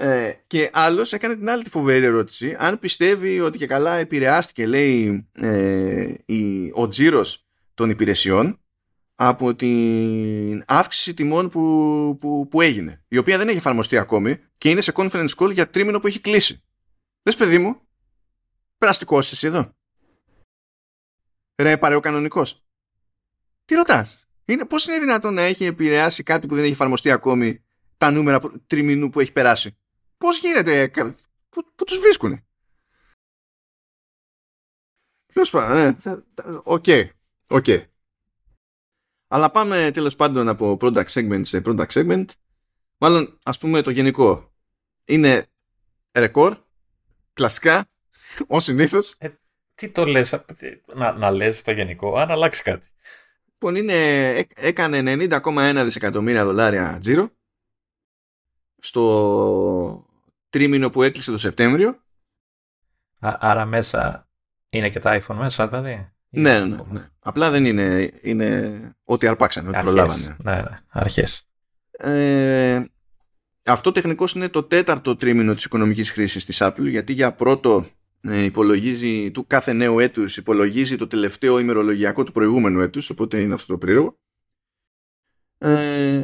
Ε, 0.00 0.32
και 0.46 0.70
άλλος 0.72 1.12
έκανε 1.12 1.36
την 1.36 1.50
άλλη 1.50 1.62
τη 1.62 1.70
φοβερή 1.70 2.04
ερώτηση. 2.04 2.56
Αν 2.58 2.78
πιστεύει 2.78 3.40
ότι 3.40 3.58
και 3.58 3.66
καλά 3.66 3.96
επηρεάστηκε, 3.96 4.66
λέει, 4.66 5.28
ε, 5.32 6.14
η, 6.24 6.70
ο 6.74 6.88
τζίρος 6.88 7.46
των 7.74 7.90
υπηρεσιών 7.90 8.60
από 9.14 9.54
την 9.54 10.62
αύξηση 10.66 11.14
τιμών 11.14 11.48
που, 11.48 12.16
που, 12.20 12.48
που 12.50 12.60
έγινε, 12.60 13.04
η 13.08 13.18
οποία 13.18 13.38
δεν 13.38 13.48
έχει 13.48 13.56
εφαρμοστεί 13.56 13.98
ακόμη 13.98 14.38
και 14.58 14.70
είναι 14.70 14.80
σε 14.80 14.92
conference 14.94 15.34
call 15.36 15.52
για 15.52 15.70
τρίμηνο 15.70 15.98
που 15.98 16.06
έχει 16.06 16.20
κλείσει. 16.20 16.62
Δες 17.22 17.36
παιδί 17.36 17.58
μου, 17.58 17.80
περαστικός 18.78 19.32
εσύ 19.32 19.46
εδώ. 19.46 19.76
Ρε 21.56 21.76
παρεοκανονικός. 21.76 22.64
Τι 23.64 23.74
ρωτάς; 23.74 24.28
Είναι, 24.44 24.64
πώς 24.64 24.86
είναι 24.86 24.98
δυνατόν 24.98 25.34
να 25.34 25.42
έχει 25.42 25.64
επηρεάσει 25.64 26.22
κάτι 26.22 26.46
που 26.46 26.54
δεν 26.54 26.64
έχει 26.64 26.72
εφαρμοστεί 26.72 27.10
ακόμη 27.10 27.64
τα 27.98 28.10
νούμερα 28.10 28.40
τριμήνου 28.66 29.10
που 29.10 29.20
έχει 29.20 29.32
περάσει; 29.32 29.78
Πώς 30.18 30.38
γίνεται, 30.38 30.90
πού, 31.48 31.72
πού 31.74 31.84
τους 31.84 31.98
βρίσκουνε; 31.98 32.46
Τέλος 35.32 35.50
πάντων, 35.50 35.76
ε, 35.76 36.22
OK. 36.62 36.84
OK. 37.48 37.64
Okay. 37.66 37.84
Αλλά 39.28 39.50
πάμε 39.50 39.90
τέλος 39.92 40.16
πάντων 40.16 40.48
από 40.48 40.76
product 40.80 41.06
segment 41.06 41.40
σε 41.44 41.62
product 41.64 41.86
segment. 41.88 42.24
Μάλλον 42.98 43.38
ας 43.42 43.58
πούμε 43.58 43.82
το 43.82 43.90
γενικό. 43.90 44.52
Είναι 45.04 45.46
ρεκόρ, 46.14 46.56
κλασικά, 47.32 47.88
ως 48.46 48.64
συνήθως. 48.64 49.14
Ε, 49.18 49.28
τι 49.74 49.88
το 49.88 50.04
λες, 50.04 50.44
να, 50.94 51.12
να 51.12 51.30
λες 51.30 51.62
το 51.62 51.72
γενικό, 51.72 52.16
αν 52.16 52.30
αλλάξει 52.30 52.62
κάτι. 52.62 52.88
Λοιπόν, 53.52 53.74
είναι, 53.74 54.28
έκανε 54.54 55.02
90,1 55.42 55.82
δισεκατομμύρια 55.84 56.44
δολάρια 56.44 56.98
τζίρο 56.98 57.30
στο 58.78 60.07
τρίμηνο 60.50 60.90
που 60.90 61.02
έκλεισε 61.02 61.30
το 61.30 61.38
Σεπτέμβριο. 61.38 62.02
άρα 63.20 63.64
μέσα 63.64 64.28
είναι 64.68 64.90
και 64.90 64.98
τα 64.98 65.22
iPhone 65.22 65.36
μέσα 65.36 65.68
δηλαδή. 65.68 66.12
Ναι, 66.28 66.64
ναι, 66.64 66.76
ναι. 66.90 67.06
Απλά 67.18 67.50
δεν 67.50 67.64
είναι, 67.64 68.12
είναι 68.22 68.96
ό,τι 69.04 69.26
αρπάξανε, 69.26 69.68
ό,τι 69.68 69.78
προλάβανε. 69.78 70.36
Ναι, 70.42 70.54
ναι, 70.54 70.80
αρχές. 70.88 71.48
Ε, 71.90 72.84
αυτό 73.64 73.92
τεχνικώ 73.92 74.24
είναι 74.34 74.48
το 74.48 74.62
τέταρτο 74.62 75.16
τρίμηνο 75.16 75.54
της 75.54 75.64
οικονομικής 75.64 76.10
χρήσης 76.10 76.44
της 76.44 76.58
Apple, 76.60 76.88
γιατί 76.88 77.12
για 77.12 77.32
πρώτο 77.32 77.86
ε, 78.20 78.42
υπολογίζει 78.42 79.30
του 79.30 79.46
κάθε 79.46 79.72
νέου 79.72 79.98
έτους, 79.98 80.36
υπολογίζει 80.36 80.96
το 80.96 81.06
τελευταίο 81.06 81.58
ημερολογιακό 81.58 82.24
του 82.24 82.32
προηγούμενου 82.32 82.80
έτους, 82.80 83.10
οπότε 83.10 83.40
είναι 83.40 83.54
αυτό 83.54 83.72
το 83.72 83.78
περίεργο. 83.78 84.18
Ε, 85.58 86.22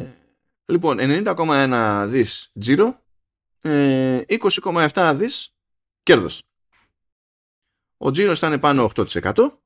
λοιπόν, 0.65 0.97
90,1 0.99 2.05
δις 2.07 2.51
τζίρο, 2.59 3.04
ε, 3.65 4.23
20,7 4.27 5.13
δις 5.17 5.55
κέρδος. 6.03 6.43
Ο 7.97 8.11
τζίρος 8.11 8.37
ήταν 8.37 8.59
πάνω 8.59 8.91
8%, 8.95 9.59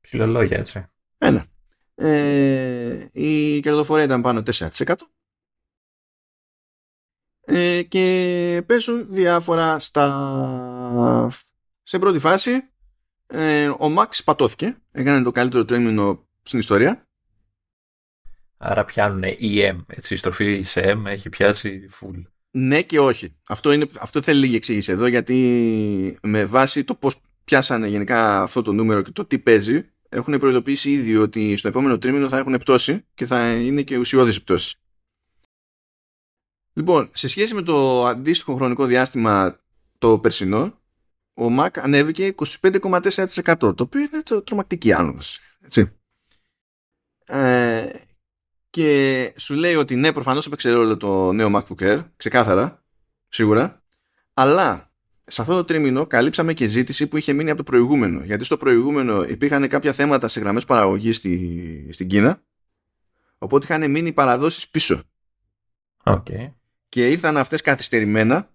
Ψιλολόγια, 0.00 0.58
έτσι. 0.58 0.86
Ένα. 1.18 1.46
Ε, 1.94 3.08
η 3.12 3.60
κερδοφορία 3.60 4.04
ήταν 4.04 4.22
πάνω 4.22 4.42
4%. 4.42 4.94
Ε, 7.40 7.82
και 7.82 8.62
παίζουν 8.66 9.06
διάφορα 9.12 9.78
στα... 9.78 11.28
Σε 11.82 11.98
πρώτη 11.98 12.18
φάση 12.18 12.70
ε, 13.26 13.74
ο 13.78 13.88
Μαξ 13.88 14.24
πατώθηκε. 14.24 14.76
Έκανε 14.92 15.22
το 15.22 15.32
καλύτερο 15.32 15.64
τρέμινο 15.64 16.28
στην 16.42 16.58
ιστορία. 16.58 17.08
Άρα 18.56 18.84
πιάνουν 18.84 19.22
EM, 19.24 19.84
έτσι, 19.86 20.14
η 20.14 20.16
στροφή 20.16 20.62
σε 20.62 20.80
M 20.96 21.04
έχει 21.06 21.28
πιάσει 21.28 21.88
full. 22.00 22.22
Ναι 22.56 22.82
και 22.82 23.00
όχι. 23.00 23.36
Αυτό, 23.48 23.72
είναι, 23.72 23.86
αυτό 24.00 24.22
θέλει 24.22 24.40
λίγη 24.40 24.56
εξήγηση 24.56 24.92
εδώ 24.92 25.06
γιατί 25.06 26.18
με 26.22 26.44
βάση 26.44 26.84
το 26.84 26.94
πώς 26.94 27.20
πιάσανε 27.44 27.88
γενικά 27.88 28.42
αυτό 28.42 28.62
το 28.62 28.72
νούμερο 28.72 29.02
και 29.02 29.10
το 29.10 29.24
τι 29.24 29.38
παίζει 29.38 29.88
έχουν 30.08 30.38
προειδοποιήσει 30.38 30.90
ήδη 30.90 31.16
ότι 31.16 31.56
στο 31.56 31.68
επόμενο 31.68 31.98
τρίμηνο 31.98 32.28
θα 32.28 32.38
έχουν 32.38 32.56
πτώση 32.56 33.04
και 33.14 33.26
θα 33.26 33.54
είναι 33.54 33.82
και 33.82 33.96
ουσιώδης 33.96 34.42
πτώση. 34.42 34.78
Λοιπόν, 36.72 37.10
σε 37.12 37.28
σχέση 37.28 37.54
με 37.54 37.62
το 37.62 38.06
αντίστοιχο 38.06 38.54
χρονικό 38.54 38.86
διάστημα 38.86 39.60
το 39.98 40.18
περσινό, 40.18 40.78
ο 41.34 41.46
Mac 41.58 41.78
ανέβηκε 41.78 42.34
25,4% 42.60 43.56
το 43.58 43.74
οποίο 43.78 44.00
είναι 44.00 44.22
το 44.22 44.42
τρομακτική 44.42 44.92
άνοδος. 44.92 45.40
Έτσι. 45.60 45.92
Ε, 47.24 47.90
και 48.74 49.32
σου 49.36 49.54
λέει 49.54 49.74
ότι 49.74 49.94
ναι, 49.94 50.12
προφανώς 50.12 50.46
έπαιξε 50.46 50.70
ρόλο 50.70 50.96
το 50.96 51.32
νέο 51.32 51.50
MacBook 51.54 51.82
Air, 51.82 52.04
ξεκάθαρα, 52.16 52.82
σίγουρα, 53.28 53.82
αλλά 54.34 54.90
σε 55.24 55.40
αυτό 55.40 55.54
το 55.54 55.64
τρίμηνο 55.64 56.06
καλύψαμε 56.06 56.52
και 56.52 56.66
ζήτηση 56.66 57.06
που 57.06 57.16
είχε 57.16 57.32
μείνει 57.32 57.50
από 57.50 57.58
το 57.58 57.70
προηγούμενο. 57.70 58.20
Γιατί 58.24 58.44
στο 58.44 58.56
προηγούμενο 58.56 59.22
υπήρχαν 59.24 59.68
κάποια 59.68 59.92
θέματα 59.92 60.28
σε 60.28 60.40
γραμμές 60.40 60.64
παραγωγής 60.64 61.16
στη, 61.16 61.88
στην 61.92 62.08
Κίνα. 62.08 62.42
Οπότε 63.38 63.66
είχαν 63.70 63.90
μείνει 63.90 64.12
παραδόσεις 64.12 64.68
πίσω. 64.68 65.02
Okay. 66.04 66.52
Και 66.88 67.08
ήρθαν 67.08 67.36
αυτές 67.36 67.60
καθυστερημένα. 67.60 68.48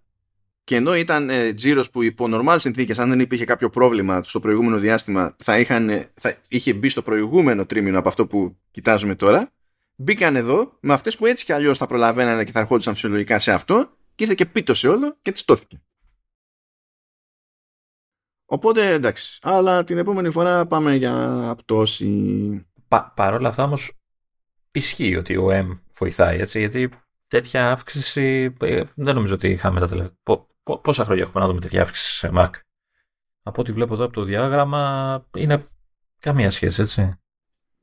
Και 0.63 0.75
ενώ 0.75 0.95
ήταν 0.95 1.29
ε, 1.29 1.53
τζίρος 1.53 1.89
που 1.89 2.03
υπό 2.03 2.27
νορμάλ 2.27 2.59
συνθήκες, 2.59 2.99
αν 2.99 3.09
δεν 3.09 3.19
υπήρχε 3.19 3.45
κάποιο 3.45 3.69
πρόβλημα 3.69 4.23
στο 4.23 4.39
προηγούμενο 4.39 4.77
διάστημα, 4.77 5.35
θα, 5.37 5.59
είχαν, 5.59 6.09
θα 6.13 6.35
είχε 6.47 6.73
μπει 6.73 6.89
στο 6.89 7.01
προηγούμενο 7.01 7.65
τρίμηνο 7.65 7.99
από 7.99 8.07
αυτό 8.07 8.27
που 8.27 8.57
κοιτάζουμε 8.71 9.15
τώρα. 9.15 9.51
Μπήκαν 10.01 10.35
εδώ 10.35 10.77
με 10.79 10.93
αυτές 10.93 11.17
που 11.17 11.25
έτσι 11.25 11.45
κι 11.45 11.53
αλλιώς 11.53 11.77
θα 11.77 11.85
προλαβαίνανε 11.85 12.43
και 12.43 12.51
θα 12.51 12.59
ερχόντουσαν 12.59 12.93
φυσιολογικά 12.93 13.39
σε 13.39 13.51
αυτό. 13.51 13.89
Και 14.15 14.23
ήρθε 14.23 14.35
και 14.35 14.45
πίτο 14.45 14.73
σε 14.73 14.87
όλο 14.87 15.17
και 15.21 15.31
τσιτώθηκε. 15.31 15.81
Οπότε 18.45 18.91
εντάξει. 18.93 19.39
Αλλά 19.41 19.83
την 19.83 19.97
επόμενη 19.97 20.29
φορά 20.29 20.65
πάμε 20.65 20.95
για 20.95 21.53
πτώση. 21.57 22.65
Πα, 22.87 23.13
Παρ' 23.15 23.33
όλα 23.33 23.49
αυτά 23.49 23.63
όμως 23.63 23.97
ισχύει 24.71 25.15
ότι 25.15 25.37
ο 25.37 25.47
M 25.51 25.79
βοηθάει 25.97 26.39
έτσι. 26.39 26.59
Γιατί 26.59 26.89
τέτοια 27.27 27.71
αύξηση 27.71 28.53
ε, 28.59 28.83
δεν 28.95 29.15
νομίζω 29.15 29.33
ότι 29.33 29.49
είχαμε 29.49 29.79
τα 29.79 29.87
τελευταία. 29.87 30.47
Πόσα 30.81 31.05
χρόνια 31.05 31.23
έχουμε 31.23 31.41
να 31.41 31.47
δούμε 31.47 31.59
τέτοια 31.59 31.81
αύξηση 31.81 32.17
σε 32.17 32.31
Mac. 32.33 32.49
Από 33.41 33.61
ό,τι 33.61 33.71
βλέπω 33.71 33.93
εδώ 33.93 34.03
από 34.03 34.13
το 34.13 34.23
διάγραμμα 34.23 35.25
είναι 35.35 35.65
καμία 36.19 36.49
σχέση 36.49 36.81
έτσι. 36.81 37.19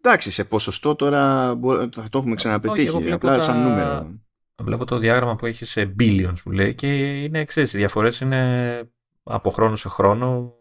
Εντάξει, 0.07 0.31
σε 0.31 0.45
ποσοστό 0.45 0.95
τώρα 0.95 1.47
θα 1.93 2.09
το 2.11 2.19
έχουμε 2.19 2.35
ξαναπετύχει. 2.35 3.13
Απλά 3.13 3.41
σαν 3.41 3.63
νούμερο. 3.63 4.21
Βλέπω 4.63 4.85
το 4.85 4.99
διάγραμμα 4.99 5.37
που 5.37 5.47
έχει 5.47 5.65
σε 5.65 5.95
billions 6.01 6.35
που 6.43 6.51
λέει 6.51 6.75
και 6.75 6.87
είναι 7.23 7.39
εξή. 7.39 7.61
Οι 7.61 7.65
διαφορές 7.65 8.21
είναι 8.21 8.91
από 9.23 9.51
χρόνο 9.51 9.77
σε 9.77 9.89
χρόνο 9.89 10.55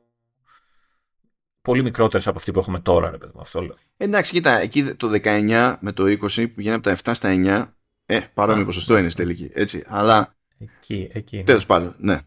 πολύ 1.61 1.84
μικρότερες 1.84 2.27
από 2.27 2.38
αυτή 2.38 2.51
που 2.51 2.59
έχουμε 2.59 2.80
τώρα, 2.80 3.09
ρε 3.11 3.17
παιδί 3.17 3.31
μου. 3.35 3.41
Αυτό 3.41 3.61
λέω. 3.61 3.76
Εντάξει, 3.97 4.31
κοίτα, 4.31 4.59
εκεί 4.59 4.84
το 4.84 5.09
19 5.23 5.76
με 5.80 5.91
το 5.91 6.03
20 6.03 6.17
που 6.19 6.53
βγαίνει 6.55 6.76
από 6.76 6.84
τα 6.84 6.97
7 7.03 7.11
στα 7.13 7.30
9, 7.30 7.73
ε, 8.05 8.19
παρόμοιο 8.34 8.65
ποσοστό 8.65 8.97
είναι 8.97 9.09
στη 9.09 9.22
τελική. 9.22 9.49
Έτσι. 9.53 9.84
Αλλά. 9.88 10.35
Εκεί, 10.57 11.09
εκεί. 11.13 11.43
Τέλος 11.43 11.65
πάντων, 11.65 11.95
ναι. 11.97 12.19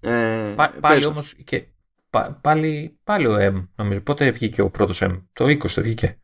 Ε, 0.00 0.52
Πά, 0.56 0.70
πάλι 0.80 1.04
όμως. 1.04 1.34
Και, 1.44 1.66
πά, 2.14 2.38
πάλι, 2.40 2.98
πάλι 3.04 3.26
ο 3.26 3.36
M, 3.40 3.66
νομίζω. 3.76 4.00
Πότε 4.00 4.30
βγήκε 4.30 4.62
ο 4.62 4.70
πρώτος 4.70 5.02
M, 5.02 5.22
το 5.32 5.44
20 5.44 5.70
το 5.70 5.82
βγήκε. 5.82 6.18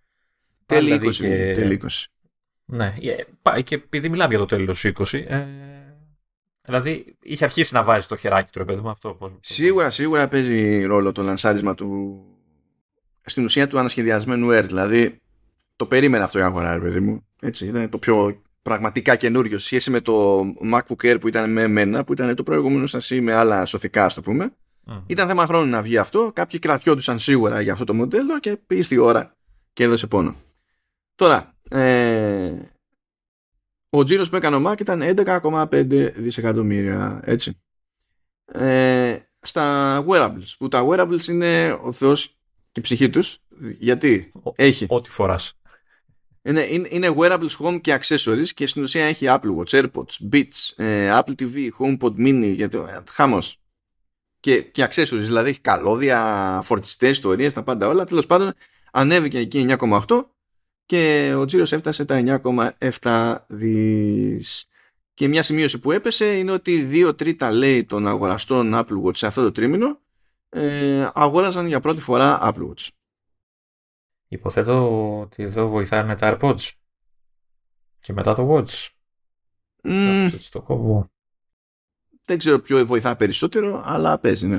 Τέλη 0.66 0.94
20. 0.94 0.98
Δηλαδή 0.98 1.16
και... 1.16 1.52
Τέλη 1.54 1.80
20. 1.82 1.88
Ναι, 2.64 2.94
ε, 3.54 3.62
και 3.62 3.74
επειδή 3.74 4.08
μιλάμε 4.08 4.34
για 4.34 4.38
το 4.38 4.46
τέλος 4.46 4.84
20, 4.84 5.12
ε, 5.12 5.46
δηλαδή 6.62 7.16
είχε 7.22 7.44
αρχίσει 7.44 7.74
να 7.74 7.82
βάζει 7.82 8.06
το 8.06 8.16
χεράκι 8.16 8.52
του, 8.52 8.58
ρε 8.58 8.64
παιδί 8.64 8.80
μου, 8.80 8.88
αυτό. 8.88 9.14
Πώς, 9.14 9.32
σίγουρα, 9.40 9.90
σίγουρα 9.90 10.28
παίζει 10.28 10.84
ρόλο 10.84 11.12
το 11.12 11.22
λανσάρισμα 11.22 11.74
του, 11.74 12.20
στην 13.20 13.44
ουσία 13.44 13.66
του 13.66 13.78
ανασχεδιασμένου 13.78 14.48
Air. 14.50 14.64
Δηλαδή, 14.66 15.20
το 15.76 15.86
περίμενα 15.86 16.24
αυτό 16.24 16.38
η 16.38 16.42
αγορά, 16.42 16.74
ρε 16.74 16.80
παιδί 16.80 17.00
μου. 17.00 17.26
Έτσι, 17.40 17.66
ήταν 17.66 17.88
το 17.90 17.98
πιο 17.98 18.42
πραγματικά 18.62 19.16
καινούριο 19.16 19.58
σε 19.58 19.66
σχέση 19.66 19.90
με 19.90 20.00
το 20.00 20.40
MacBook 20.72 21.04
Air 21.04 21.16
που 21.20 21.28
ήταν 21.28 21.52
με 21.52 21.62
εμένα, 21.62 22.04
που 22.04 22.12
ήταν 22.12 22.34
το 22.34 22.42
προηγούμενο 22.42 22.86
σας 22.86 23.10
με 23.10 23.32
άλλα 23.34 23.66
σωθικά, 23.66 24.04
ας 24.04 24.14
το 24.14 24.20
πούμε. 24.20 24.52
Ήταν 25.06 25.28
θέμα 25.28 25.46
χρόνου 25.46 25.70
να 25.70 25.82
βγει 25.82 25.98
αυτό. 25.98 26.30
Κάποιοι 26.34 26.58
κρατιόντουσαν 26.58 27.18
σίγουρα 27.18 27.60
για 27.60 27.72
αυτό 27.72 27.84
το 27.84 27.94
μοντέλο 27.94 28.40
και 28.40 28.58
ήρθε 28.68 28.94
η 28.94 28.98
ώρα 28.98 29.36
και 29.72 29.82
έδωσε 29.82 30.06
πόνο. 30.06 30.36
Τώρα, 31.14 31.54
ε, 31.68 32.58
ο 33.90 34.04
τζίρος 34.04 34.30
που 34.30 34.36
έκανε 34.36 34.56
ο 34.56 34.62
Mac 34.66 34.80
ήταν 34.80 35.02
11,5 35.02 36.12
δισεκατομμύρια, 36.14 37.20
έτσι. 37.24 37.60
Ε, 38.44 39.18
στα 39.42 40.04
wearables, 40.08 40.54
που 40.58 40.68
τα 40.68 40.86
wearables 40.88 41.24
είναι 41.28 41.78
ο 41.82 41.92
θεός 41.92 42.26
και 42.72 42.80
η 42.80 42.82
ψυχή 42.82 43.10
τους, 43.10 43.38
γιατί 43.78 44.32
έχει... 44.54 44.86
Ό,τι 44.88 45.10
φοράς. 45.10 45.54
Είναι, 46.42 46.66
είναι, 46.70 46.88
είναι 46.90 47.14
wearables 47.16 47.56
home 47.58 47.80
και 47.80 47.98
accessories 48.00 48.48
και 48.54 48.66
στην 48.66 48.82
ουσία 48.82 49.04
έχει 49.04 49.26
Apple 49.28 49.56
Watch, 49.56 49.82
AirPods, 49.82 50.32
Beats, 50.32 50.84
ε, 50.84 51.18
Apple 51.18 51.34
TV, 51.40 51.68
HomePod 51.78 52.14
Mini, 52.16 52.52
γιατί, 52.54 52.76
ε, 52.76 53.00
χάμος. 53.08 53.59
Και, 54.40 54.62
και 54.62 54.84
accessories, 54.84 55.06
δηλαδή 55.08 55.50
έχει 55.50 55.60
καλώδια, 55.60 56.60
φορτιστές, 56.62 57.10
ιστορίες, 57.10 57.52
τα 57.52 57.62
πάντα 57.62 57.88
όλα. 57.88 58.04
Τέλος 58.04 58.26
πάντων, 58.26 58.52
ανέβηκε 58.92 59.38
εκεί 59.38 59.66
9,8 59.68 60.24
και 60.86 61.34
ο 61.36 61.44
τζίρος 61.44 61.72
έφτασε 61.72 62.04
τα 62.04 62.40
9,7 63.00 63.36
δις. 63.46 64.64
Και 65.14 65.28
μια 65.28 65.42
σημείωση 65.42 65.78
που 65.78 65.92
έπεσε 65.92 66.38
είναι 66.38 66.52
ότι 66.52 66.88
2 66.92 67.16
τρίτα 67.16 67.52
λέει 67.52 67.84
των 67.84 68.06
αγοραστών 68.06 68.72
Apple 68.74 69.02
Watch 69.04 69.16
σε 69.16 69.26
αυτό 69.26 69.42
το 69.42 69.52
τρίμηνο 69.52 69.98
ε, 70.48 71.10
αγόραζαν 71.14 71.66
για 71.66 71.80
πρώτη 71.80 72.00
φορά 72.00 72.38
Apple 72.42 72.68
Watch. 72.68 72.88
Υποθέτω 74.28 75.20
ότι 75.20 75.42
εδώ 75.42 75.68
βοηθάνε 75.68 76.16
τα 76.16 76.38
AirPods 76.40 76.70
και 77.98 78.12
μετά 78.12 78.34
το 78.34 78.54
Watch. 78.54 78.88
Mm. 79.82 80.30
Το 80.50 80.62
κόβω. 80.62 81.10
Δεν 82.30 82.38
ξέρω 82.38 82.58
ποιο 82.58 82.86
βοηθά 82.86 83.16
περισσότερο, 83.16 83.82
αλλά 83.84 84.18
παίζει, 84.18 84.46
ναι. 84.46 84.58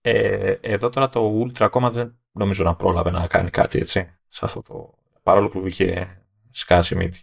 Ε, 0.00 0.56
εδώ 0.60 0.88
τώρα 0.88 1.08
το 1.08 1.40
Ultra 1.40 1.60
ακόμα 1.60 1.90
δεν 1.90 2.18
νομίζω 2.32 2.64
να 2.64 2.76
πρόλαβε 2.76 3.10
να 3.10 3.26
κάνει 3.26 3.50
κάτι 3.50 3.78
έτσι. 3.78 4.14
Σε 4.28 4.44
αυτό 4.44 4.62
το... 4.62 4.94
Παρόλο 5.22 5.48
που 5.48 5.66
είχε 5.66 6.18
σκάσει 6.50 6.94
μύτη. 6.94 7.22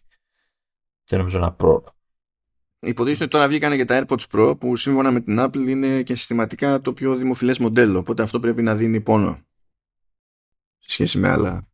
Δεν 1.09 1.19
νομίζω 1.19 1.39
να 1.39 1.53
πρόλαβε. 1.53 1.89
Υποτίθεται 2.79 3.23
ότι 3.23 3.31
τώρα 3.31 3.47
βγήκαν 3.47 3.77
και 3.77 3.85
τα 3.85 4.05
AirPods 4.05 4.25
Pro 4.31 4.59
που 4.59 4.75
σύμφωνα 4.75 5.11
με 5.11 5.19
την 5.19 5.37
Apple 5.39 5.67
είναι 5.67 6.03
και 6.03 6.15
συστηματικά 6.15 6.81
το 6.81 6.93
πιο 6.93 7.15
δημοφιλές 7.15 7.59
μοντέλο. 7.59 7.99
Οπότε 7.99 8.23
αυτό 8.23 8.39
πρέπει 8.39 8.61
να 8.61 8.75
δίνει 8.75 9.01
πόνο 9.01 9.45
σε 10.77 10.91
σχέση 10.91 11.17
με 11.17 11.29
άλλα. 11.29 11.67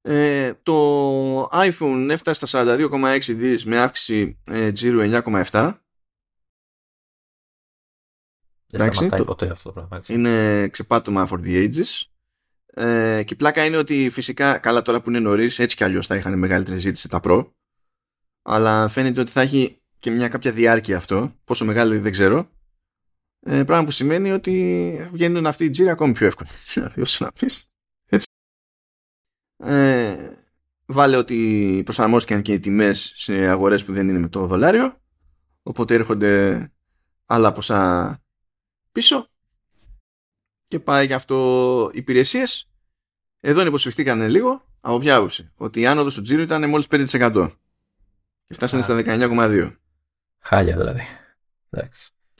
Ε, 0.00 0.54
το 0.62 1.42
iPhone 1.42 2.06
έφτασε 2.10 2.46
στα 2.46 2.64
42,6 2.64 3.18
δις 3.26 3.64
με 3.64 3.78
αύξηση 3.78 4.38
ε, 4.44 4.72
τζίρου 4.72 5.00
9,7 5.24 5.81
δεν 8.78 8.92
σταματάει 8.92 9.24
ποτέ 9.24 9.50
αυτό 9.50 9.62
το 9.62 9.72
πράγμα. 9.72 9.96
Έτσι. 9.96 10.12
Είναι 10.12 10.68
ξεπάτωμα 10.68 11.28
for 11.30 11.38
the 11.44 11.68
ages. 11.68 12.02
Ε, 12.74 13.22
και 13.22 13.34
πλάκα 13.34 13.64
είναι 13.64 13.76
ότι 13.76 14.08
φυσικά, 14.10 14.58
καλά 14.58 14.82
τώρα 14.82 15.02
που 15.02 15.10
είναι 15.10 15.18
νωρίς, 15.18 15.58
έτσι 15.58 15.76
κι 15.76 15.84
αλλιώς 15.84 16.06
θα 16.06 16.16
είχαν 16.16 16.38
μεγαλύτερη 16.38 16.78
ζήτηση 16.78 17.08
τα 17.08 17.20
Pro. 17.22 17.46
Αλλά 18.42 18.88
φαίνεται 18.88 19.20
ότι 19.20 19.30
θα 19.30 19.40
έχει 19.40 19.82
και 19.98 20.10
μια 20.10 20.28
κάποια 20.28 20.52
διάρκεια 20.52 20.96
αυτό. 20.96 21.34
Πόσο 21.44 21.64
μεγάλη 21.64 21.98
δεν 21.98 22.12
ξέρω. 22.12 22.48
Ε, 23.40 23.64
πράγμα 23.64 23.84
που 23.84 23.90
σημαίνει 23.90 24.32
ότι 24.32 25.08
βγαίνουν 25.12 25.46
αυτοί 25.46 25.64
οι 25.64 25.70
τζίροι 25.70 25.90
ακόμη 25.90 26.12
πιο 26.12 26.26
εύκολα. 26.26 26.48
Δηλαδή, 26.74 27.00
όσο 27.00 27.24
να 27.24 27.32
πεις. 27.32 27.72
Έτσι. 28.06 28.26
Ε, 29.56 30.30
βάλε 30.86 31.16
ότι 31.16 31.80
προσαρμόστηκαν 31.84 32.42
και 32.42 32.52
οι 32.52 32.60
τιμές 32.60 33.12
σε 33.16 33.48
αγορές 33.48 33.84
που 33.84 33.92
δεν 33.92 34.08
είναι 34.08 34.18
με 34.18 34.28
το 34.28 34.46
δολάριο. 34.46 35.00
Οπότε 35.62 35.94
έρχονται 35.94 36.70
άλλα 37.26 37.52
ποσά 37.52 38.21
πίσω 38.92 39.28
και 40.64 40.80
πάει 40.80 41.06
για 41.06 41.16
αυτό 41.16 41.90
υπηρεσίες. 41.92 42.70
Εδώ 43.40 43.66
υποσφιχτήκαν 43.66 44.22
λίγο 44.22 44.64
από 44.80 44.98
ποια 44.98 45.16
άποψη; 45.16 45.52
Ότι 45.56 45.80
η 45.80 45.86
άνοδος 45.86 46.14
του 46.14 46.22
τζίρου 46.22 46.42
ήταν 46.42 46.68
μόλις 46.68 46.86
5% 46.90 47.50
και 48.46 48.54
φτάσανε 48.54 48.82
στα 48.82 49.02
19,2. 49.04 49.76
Χάλια 50.38 50.76
δηλαδή. 50.76 51.02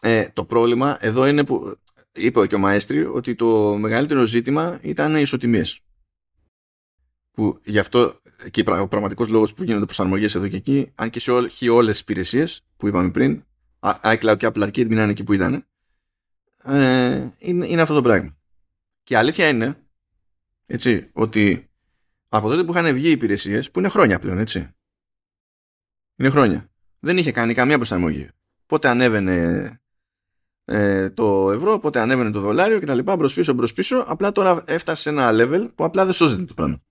Ε, 0.01 0.29
το 0.29 0.45
πρόβλημα 0.45 0.97
εδώ 1.01 1.27
είναι 1.27 1.45
που 1.45 1.79
είπε 2.13 2.47
και 2.47 2.55
ο 2.55 2.59
Μαέστρη 2.59 3.05
ότι 3.05 3.35
το 3.35 3.77
μεγαλύτερο 3.77 4.25
ζήτημα 4.25 4.79
ήταν 4.83 5.17
οι 5.17 5.21
ισοτιμίες. 5.21 5.81
Που 7.31 7.61
γι' 7.65 7.79
αυτό 7.79 8.21
και 8.51 8.65
ο 8.71 8.89
πραγματικός 8.89 9.29
λόγος 9.29 9.55
που 9.55 9.63
γίνονται 9.63 9.85
προσαρμογές 9.85 10.35
εδώ 10.35 10.49
και 10.49 10.57
εκεί, 10.57 10.93
αν 10.95 11.11
και 11.11 11.21
σε 11.21 11.31
όλες 11.71 11.93
τις 11.93 12.01
υπηρεσίες 12.01 12.65
που 12.77 12.89
είπαμε 12.89 13.11
πριν, 13.11 13.45
iCloud 13.81 14.35
και 14.39 14.51
Apple 14.53 14.63
Arcade 14.63 14.87
μείνανε 14.87 15.11
εκεί 15.11 15.25
που 15.25 15.33
ήταν, 15.33 15.67
ε, 16.65 17.29
είναι, 17.39 17.67
είναι 17.67 17.81
αυτό 17.81 17.95
το 17.95 18.03
πράγμα. 18.03 18.37
Και 19.03 19.15
η 19.15 19.17
αλήθεια 19.17 19.49
είναι 19.49 19.77
έτσι, 20.67 21.11
ότι 21.13 21.71
από 22.29 22.49
τότε 22.49 22.65
που 22.65 22.73
είχαν 22.73 22.95
βγει 22.95 23.09
οι 23.09 23.11
υπηρεσίες, 23.11 23.71
που 23.71 23.79
είναι 23.79 23.89
χρόνια 23.89 24.19
πλέον, 24.19 24.39
έτσι. 24.39 24.71
Είναι 26.17 26.31
χρόνια. 26.31 26.71
Δεν 26.99 27.19
είχε 27.19 27.33
κάνει 27.33 27.55
καμία 27.55 27.77
προσαρμογή. 27.77 28.29
Πότε 28.67 28.89
ανέβαινε 28.89 29.81
ε, 30.65 31.11
το 31.11 31.51
ευρώ, 31.53 31.79
πότε 31.79 32.01
ανέβαινε 32.01 32.31
το 32.31 32.41
δολάριο 32.41 32.81
κτλ. 32.81 32.99
Μπρος 33.03 33.35
πίσω, 33.35 33.53
μπρος 33.53 33.73
πίσω. 33.73 34.05
Απλά 34.09 34.33
τώρα 34.33 34.63
έφτασε 34.67 35.03
σε 35.03 35.09
ένα 35.09 35.31
level 35.33 35.71
που 35.75 35.85
απλά 35.85 36.05
δεν 36.05 36.15
σώζεται 36.15 36.45
το 36.45 36.55
πράγμα. 36.55 36.83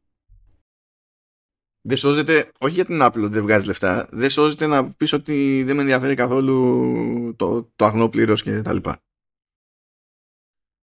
Δεν 1.81 1.97
σώζεται, 1.97 2.51
όχι 2.59 2.73
για 2.73 2.85
την 2.85 2.99
Apple 3.01 3.27
δεν 3.29 3.41
βγάζει 3.41 3.65
λεφτά, 3.65 4.07
δεν 4.11 4.29
σώζεται 4.29 4.67
να 4.67 4.91
πεις 4.91 5.13
ότι 5.13 5.63
δεν 5.63 5.75
με 5.75 5.81
ενδιαφέρει 5.81 6.15
καθόλου 6.15 7.35
το, 7.35 7.71
το 7.75 7.85
αγνό 7.85 8.09
πλήρως 8.09 8.43
κτλ. 8.43 8.77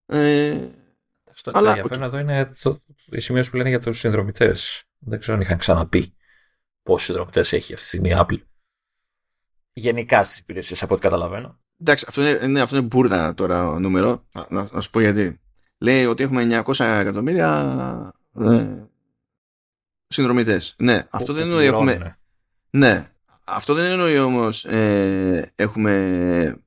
Ε, 0.09 0.67
Στο 1.33 1.51
αλλά, 1.53 1.69
ενδιαφέρον 1.69 2.03
εδώ 2.03 2.17
είναι 2.17 2.49
το, 2.61 2.81
οι 3.11 3.19
σημείο 3.19 3.43
που 3.49 3.57
λένε 3.57 3.69
για 3.69 3.79
τους 3.79 3.99
συνδρομητές. 3.99 4.83
Δεν 4.99 5.19
ξέρω 5.19 5.35
αν 5.35 5.41
είχαν 5.41 5.57
ξαναπεί 5.57 6.13
πόσους 6.83 7.05
συνδρομητές 7.05 7.53
έχει 7.53 7.73
αυτή 7.73 7.85
τη 7.85 7.89
στιγμή 7.89 8.09
η 8.09 8.15
Apple. 8.17 8.41
Γενικά 9.73 10.23
στις 10.23 10.37
υπηρεσίες, 10.37 10.83
από 10.83 10.93
ό,τι 10.93 11.03
καταλαβαίνω. 11.03 11.59
Εντάξει, 11.81 12.05
αυτό 12.07 12.21
είναι, 12.21 12.39
είναι, 12.43 12.61
αυτό 12.61 12.77
είναι 12.77 12.85
μπουρδα 12.85 13.33
τώρα 13.33 13.79
νούμερο. 13.79 14.25
Να, 14.49 14.67
να, 14.71 14.81
σου 14.81 14.89
πω 14.89 14.99
γιατί. 14.99 15.39
Λέει 15.77 16.05
ότι 16.05 16.23
έχουμε 16.23 16.63
900 16.65 16.85
εκατομμύρια 16.85 18.13
ε, 18.39 18.67
συνδρομητές. 20.07 20.75
Ναι, 20.77 21.07
αυτό 21.09 21.33
δεν 21.33 21.43
εννοεί 21.43 21.65
έχουμε. 21.65 22.17
Ναι, 22.69 23.09
αυτό 23.49 23.73
δεν 23.73 23.91
εννοεί 23.91 24.19
όμως 24.19 24.65
ε, 24.65 25.51
έχουμε 25.55 26.63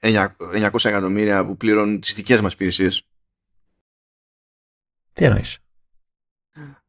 900 0.00 0.68
εκατομμύρια 0.82 1.46
που 1.46 1.56
πληρώνουν 1.56 2.00
τις 2.00 2.14
δικές 2.14 2.40
μας 2.40 2.52
υπηρεσίες. 2.52 3.08
Τι 5.12 5.24
εννοείς; 5.24 5.58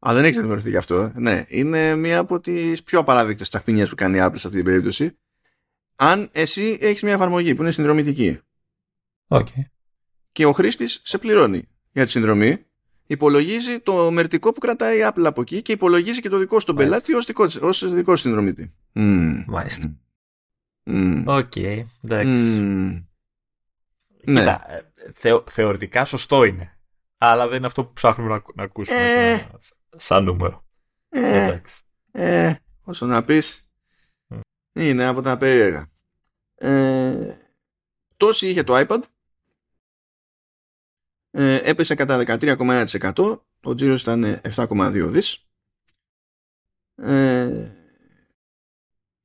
Α, 0.08 0.14
δεν 0.14 0.24
έχεις 0.24 0.36
ενημερωθεί 0.36 0.70
γι' 0.70 0.76
αυτό. 0.76 1.12
Ναι, 1.14 1.44
είναι 1.48 1.94
μία 1.94 2.18
από 2.18 2.40
τις 2.40 2.82
πιο 2.82 2.98
απαράδεκτες 2.98 3.48
τσαχπινιές 3.48 3.88
που 3.88 3.94
κάνει 3.94 4.18
η 4.18 4.20
Apple 4.22 4.34
σε 4.34 4.46
αυτή 4.46 4.56
την 4.56 4.64
περίπτωση. 4.64 5.18
Αν 5.96 6.28
εσύ 6.32 6.78
έχεις 6.80 7.02
μία 7.02 7.12
εφαρμογή 7.12 7.54
που 7.54 7.62
είναι 7.62 7.70
συνδρομητική 7.70 8.40
okay. 9.28 9.64
και 10.32 10.46
ο 10.46 10.52
χρήστης 10.52 11.00
σε 11.04 11.18
πληρώνει 11.18 11.68
για 11.92 12.04
τη 12.04 12.10
συνδρομή, 12.10 12.66
υπολογίζει 13.06 13.80
το 13.80 14.10
μερτικό 14.10 14.52
που 14.52 14.60
κρατάει 14.60 14.98
η 14.98 15.00
Apple 15.04 15.24
από 15.24 15.40
εκεί 15.40 15.62
και 15.62 15.72
υπολογίζει 15.72 16.20
και 16.20 16.28
το 16.28 16.38
δικό 16.38 16.60
σου 16.60 16.66
τον 16.66 16.76
πελάτη 16.76 17.14
ως 17.14 17.26
δικό, 17.26 17.48
ως 17.60 17.92
δικό 17.92 18.16
συνδρομητή. 18.16 18.74
Μάλιστα. 19.46 19.96
Οκ, 21.26 21.56
εντάξει. 21.56 22.60
Ναι. 22.60 24.40
Κοίτα, 24.40 24.70
ε, 25.22 25.40
θεωρητικά 25.46 26.04
σωστό 26.04 26.44
είναι. 26.44 26.78
Αλλά 27.18 27.48
δεν 27.48 27.56
είναι 27.56 27.66
αυτό 27.66 27.84
που 27.84 27.92
ψάχνουμε 27.92 28.30
να, 28.30 28.42
να 28.54 28.62
ακούσουμε 28.62 28.98
ε, 28.98 29.36
σαν, 29.36 29.60
σαν 29.96 30.24
νούμερο. 30.24 30.66
Ε, 31.08 31.42
εντάξει. 31.44 31.84
Ε, 32.12 32.54
όσο 32.82 33.06
να 33.06 33.24
πεις, 33.24 33.70
είναι 34.72 35.04
από 35.04 35.20
τα 35.20 35.38
περίεργα. 35.38 35.90
Ε, 36.54 37.36
τόση 38.16 38.48
είχε 38.48 38.62
το 38.62 38.74
iPad. 38.76 39.02
ε, 41.30 41.60
έπεσε 41.64 41.94
κατά 41.94 42.24
13,1%. 42.26 43.40
Ο 43.62 43.74
τζίρος 43.74 44.02
ήταν 44.02 44.40
7,2 44.54 45.06
δις. 45.08 45.48
Ε, 46.94 47.75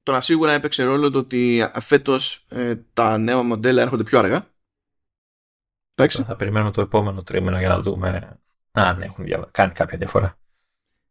τώρα 0.04 0.22
σίγουρα 0.22 0.52
έπαιξε 0.52 0.84
ρόλο 0.84 1.10
το 1.10 1.18
ότι 1.18 1.70
φέτος 1.80 2.46
ε, 2.50 2.76
τα 2.94 3.18
νέα 3.18 3.42
μοντέλα 3.42 3.82
έρχονται 3.82 4.04
πιο 4.04 4.20
αργά. 4.20 4.48
Εντάξει. 5.96 6.24
Θα 6.24 6.36
περιμένουμε 6.36 6.72
το 6.72 6.82
επόμενο 6.82 7.24
τρίμηνο 7.24 7.60
για 7.60 7.68
να 7.68 7.80
δούμε 7.80 8.40
αν 8.72 9.02
έχουν 9.02 9.26
κάνει 9.52 9.72
κάποια 9.72 9.98
διαφορά. 9.98 10.38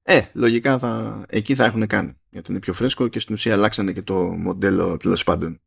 Ε, 0.02 0.22
λογικά 0.32 0.78
θα, 0.78 1.22
εκεί 1.28 1.54
θα 1.54 1.64
έχουν 1.64 1.86
κάνει. 1.86 2.20
Γιατί 2.30 2.50
είναι 2.50 2.60
πιο 2.60 2.72
φρέσκο 2.72 3.08
και 3.08 3.20
στην 3.20 3.34
ουσία 3.34 3.54
αλλάξανε 3.54 3.92
και 3.92 4.02
το 4.02 4.14
μοντέλο 4.14 4.96
τέλος 4.96 5.24
πάντων. 5.24 5.60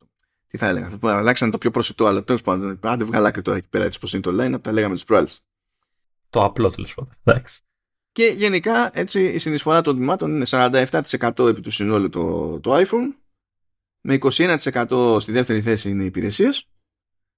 Τι 0.47 0.57
θα 0.57 0.67
έλεγα, 0.67 0.89
θα 0.89 1.17
αλλάξανε 1.17 1.51
το 1.51 1.57
πιο 1.57 1.71
προσιτό, 1.71 2.05
αλλά 2.05 2.23
τέλος 2.23 2.41
πάντων. 2.41 2.79
Άντε 2.81 3.03
βγάλα 3.03 3.27
άκρη 3.27 3.41
τώρα 3.41 3.57
εκεί 3.57 3.67
πέρα 3.67 3.85
έτσι 3.85 3.99
πως 3.99 4.13
είναι 4.13 4.21
το 4.21 4.31
line, 4.39 4.61
τα 4.61 4.71
λέγαμε 4.71 4.95
τι 4.95 5.03
προάλλες. 5.05 5.41
Το 6.29 6.43
απλό 6.43 6.69
τέλος 6.69 6.93
πάντων. 6.93 7.13
Και 8.13 8.33
γενικά 8.37 8.89
έτσι 8.93 9.23
η 9.23 9.39
συνεισφορά 9.39 9.81
των 9.81 9.95
τμήματων 9.95 10.35
είναι 10.35 10.45
47% 10.49 11.47
επί 11.49 11.61
του 11.61 11.71
συνόλου 11.71 12.09
το, 12.09 12.59
το 12.59 12.75
iPhone, 12.75 13.15
με 14.01 14.17
21% 14.21 15.17
στη 15.19 15.31
δεύτερη 15.31 15.61
θέση 15.61 15.89
είναι 15.89 16.03
οι 16.03 16.05
υπηρεσίες, 16.05 16.67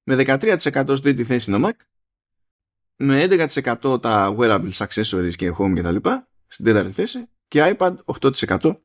με 0.03 0.15
13% 0.27 0.57
στη 0.60 0.99
τρίτη 0.99 1.23
θέση 1.23 1.52
είναι 1.52 1.65
ο 1.65 1.69
Mac, 1.69 1.85
με 2.95 3.27
11% 3.30 4.02
τα 4.02 4.35
wearables, 4.38 4.72
accessories 4.72 5.34
και 5.35 5.52
home 5.57 5.73
κτλ. 5.76 6.10
στην 6.47 6.65
τέταρτη 6.65 6.91
θέση 6.91 7.30
και 7.47 7.76
iPad 7.77 7.95
8% 8.19 8.77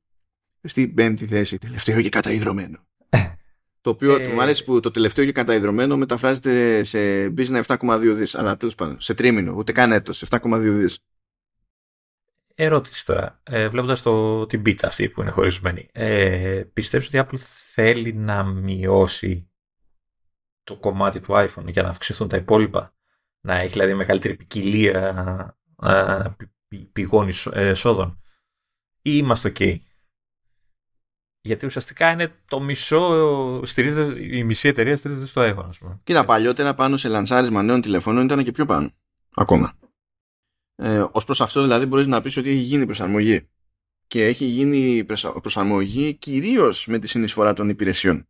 στην 0.62 0.94
πέμπτη 0.94 1.26
θέση. 1.26 1.58
Τελευταίο 1.58 2.02
και 2.02 2.08
καταϊδρωμένο. 2.08 2.78
το 3.80 3.90
οποίο 3.90 4.14
ε... 4.14 4.28
μου 4.28 4.42
αρέσει 4.42 4.64
που 4.64 4.80
το 4.80 4.90
τελευταίο 4.90 5.24
και 5.24 5.32
καταϊδρωμένο 5.32 5.96
μεταφράζεται 5.96 6.84
σε 6.84 6.98
business 7.36 7.62
7,2 7.62 8.12
δις, 8.16 8.34
αλλά 8.34 8.56
τέλος 8.56 8.74
πάντων, 8.74 9.00
σε 9.00 9.14
τρίμηνο, 9.14 9.54
ούτε 9.56 9.72
καν 9.72 9.92
έτος, 9.92 10.24
7,2 10.28 10.58
δις. 10.60 10.98
Ερώτηση 12.62 13.06
τώρα. 13.06 13.40
Ε, 13.42 13.68
Βλέποντας 13.68 14.02
την 14.48 14.62
πίτα 14.62 14.86
αυτή 14.86 15.08
που 15.08 15.20
είναι 15.20 15.30
χωρισμένη, 15.30 15.88
ε, 15.92 16.62
πιστεύεις 16.72 17.06
ότι 17.06 17.16
η 17.16 17.20
Apple 17.24 17.38
θέλει 17.72 18.12
να 18.12 18.44
μειώσει 18.44 19.50
το 20.62 20.76
κομμάτι 20.76 21.20
του 21.20 21.32
iPhone 21.32 21.66
για 21.66 21.82
να 21.82 21.88
αυξηθούν 21.88 22.28
τα 22.28 22.36
υπόλοιπα, 22.36 22.94
να 23.40 23.54
έχει 23.54 23.72
δηλαδή 23.72 23.94
μεγαλύτερη 23.94 24.36
ποικιλία 24.36 25.56
ε, 25.82 26.22
πηγών 26.92 27.28
εσόδων, 27.52 28.22
ή 29.02 29.10
είμαστε 29.14 29.52
OK. 29.56 29.76
Γιατί 31.40 31.66
ουσιαστικά 31.66 32.10
είναι 32.10 32.32
το 32.48 32.60
μισό, 32.60 33.66
στηρίζεται, 33.66 34.24
η 34.24 34.44
μισή 34.44 34.68
εταιρεία 34.68 34.96
στηρίζεται 34.96 35.26
στο 35.26 35.42
iPhone, 35.42 35.68
ας 35.68 35.78
πούμε. 35.78 36.00
Κοίτα, 36.04 36.24
παλιότερα 36.24 36.74
πάνω 36.74 36.96
σε 36.96 37.08
λανσάρισμα 37.08 37.62
νέων 37.62 37.80
τηλεφώνων 37.80 38.24
ήταν 38.24 38.44
και 38.44 38.52
πιο 38.52 38.66
πάνω. 38.66 38.92
Ακόμα. 39.34 39.78
Ε, 40.82 41.04
ως 41.12 41.24
προς 41.24 41.40
αυτό 41.40 41.62
δηλαδή 41.62 41.86
μπορείς 41.86 42.06
να 42.06 42.20
πεις 42.20 42.36
ότι 42.36 42.48
έχει 42.48 42.58
γίνει 42.58 42.84
προσαρμογή 42.84 43.48
και 44.06 44.26
έχει 44.26 44.44
γίνει 44.44 45.04
προσαρμογή 45.40 46.14
κυρίως 46.14 46.86
με 46.86 46.98
τη 46.98 47.06
συνεισφορά 47.06 47.52
των 47.52 47.68
υπηρεσιών. 47.68 48.28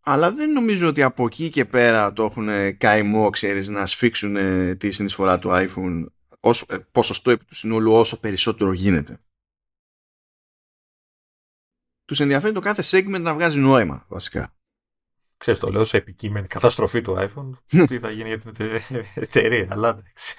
αλλά 0.00 0.32
δεν 0.32 0.52
νομίζω 0.52 0.88
ότι 0.88 1.02
από 1.02 1.24
εκεί 1.24 1.50
και 1.50 1.64
πέρα 1.64 2.12
το 2.12 2.24
έχουν 2.24 2.48
καημό, 2.78 3.30
ξέρεις, 3.30 3.68
να 3.68 3.86
σφίξουν 3.86 4.36
τη 4.78 4.90
συνεισφορά 4.90 5.38
του 5.38 5.50
iPhone 5.52 6.06
όσο, 6.40 6.66
ε, 6.68 6.78
ποσοστό 6.92 7.30
επί 7.30 7.44
του 7.44 7.54
συνόλου 7.54 7.92
όσο 7.92 8.20
περισσότερο 8.20 8.72
γίνεται. 8.72 9.20
Τους 12.04 12.20
ενδιαφέρει 12.20 12.54
το 12.54 12.60
κάθε 12.60 12.82
segment 12.90 13.20
να 13.20 13.34
βγάζει 13.34 13.58
νόημα, 13.58 14.06
βασικά. 14.08 14.55
Ξέρεις 15.36 15.60
το 15.60 15.70
λέω 15.70 15.84
σε 15.84 15.96
επικείμενη 15.96 16.46
καταστροφή 16.46 17.00
του 17.00 17.16
iPhone 17.18 17.50
ναι. 17.70 17.86
τι 17.86 17.98
θα 17.98 18.10
γίνει 18.10 18.28
για 18.28 18.38
την 18.38 18.54
εταιρεία 19.14 19.68
αλλά 19.70 19.88
εντάξει 19.88 20.36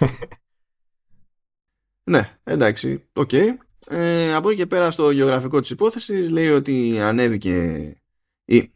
ναι 2.03 2.37
εντάξει 2.43 3.07
OK 3.13 3.29
okay. 3.31 3.47
ε, 3.87 4.33
από 4.33 4.49
εκεί 4.49 4.57
και 4.57 4.65
πέρα 4.65 4.91
στο 4.91 5.11
γεωγραφικό 5.11 5.59
της 5.59 5.69
υπόθεσης 5.69 6.29
λέει 6.29 6.49
ότι 6.49 6.99
ανέβηκε 6.99 7.95
η 8.45 8.71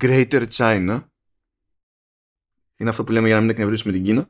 Greater 0.00 0.46
China 0.56 1.00
είναι 2.76 2.90
αυτό 2.90 3.04
που 3.04 3.12
λέμε 3.12 3.26
για 3.26 3.36
να 3.36 3.40
μην 3.40 3.50
εκνευρίσουμε 3.50 3.92
την 3.92 4.02
Κίνα 4.02 4.28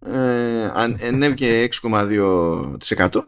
ε, 0.00 0.64
ανέβηκε 1.06 1.68
6,2% 1.82 3.22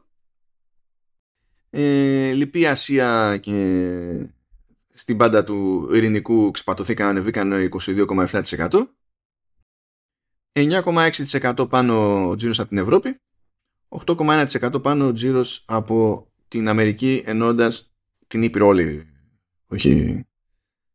ε, 1.70 2.32
Λυπή 2.32 2.66
Ασία 2.66 3.36
και 3.36 3.52
στην 5.01 5.16
πάντα 5.16 5.44
του 5.44 5.89
ειρηνικού 5.93 6.51
ξεπατωθήκαν, 6.51 7.09
ανεβήκαν 7.09 7.68
22,7%. 7.72 8.86
9,6% 10.52 11.68
πάνω 11.68 12.27
ο 12.28 12.36
τζίρος 12.36 12.60
από 12.60 12.68
την 12.68 12.78
Ευρώπη. 12.78 13.20
8,1% 13.89 14.82
πάνω 14.82 15.06
ο 15.06 15.12
τζίρος 15.12 15.64
από 15.66 16.28
την 16.48 16.68
Αμερική 16.68 17.22
ενώντας 17.27 17.93
την 18.27 18.43
Ήπειρο 18.43 18.66
όλη. 18.66 19.10
Όχι. 19.66 20.24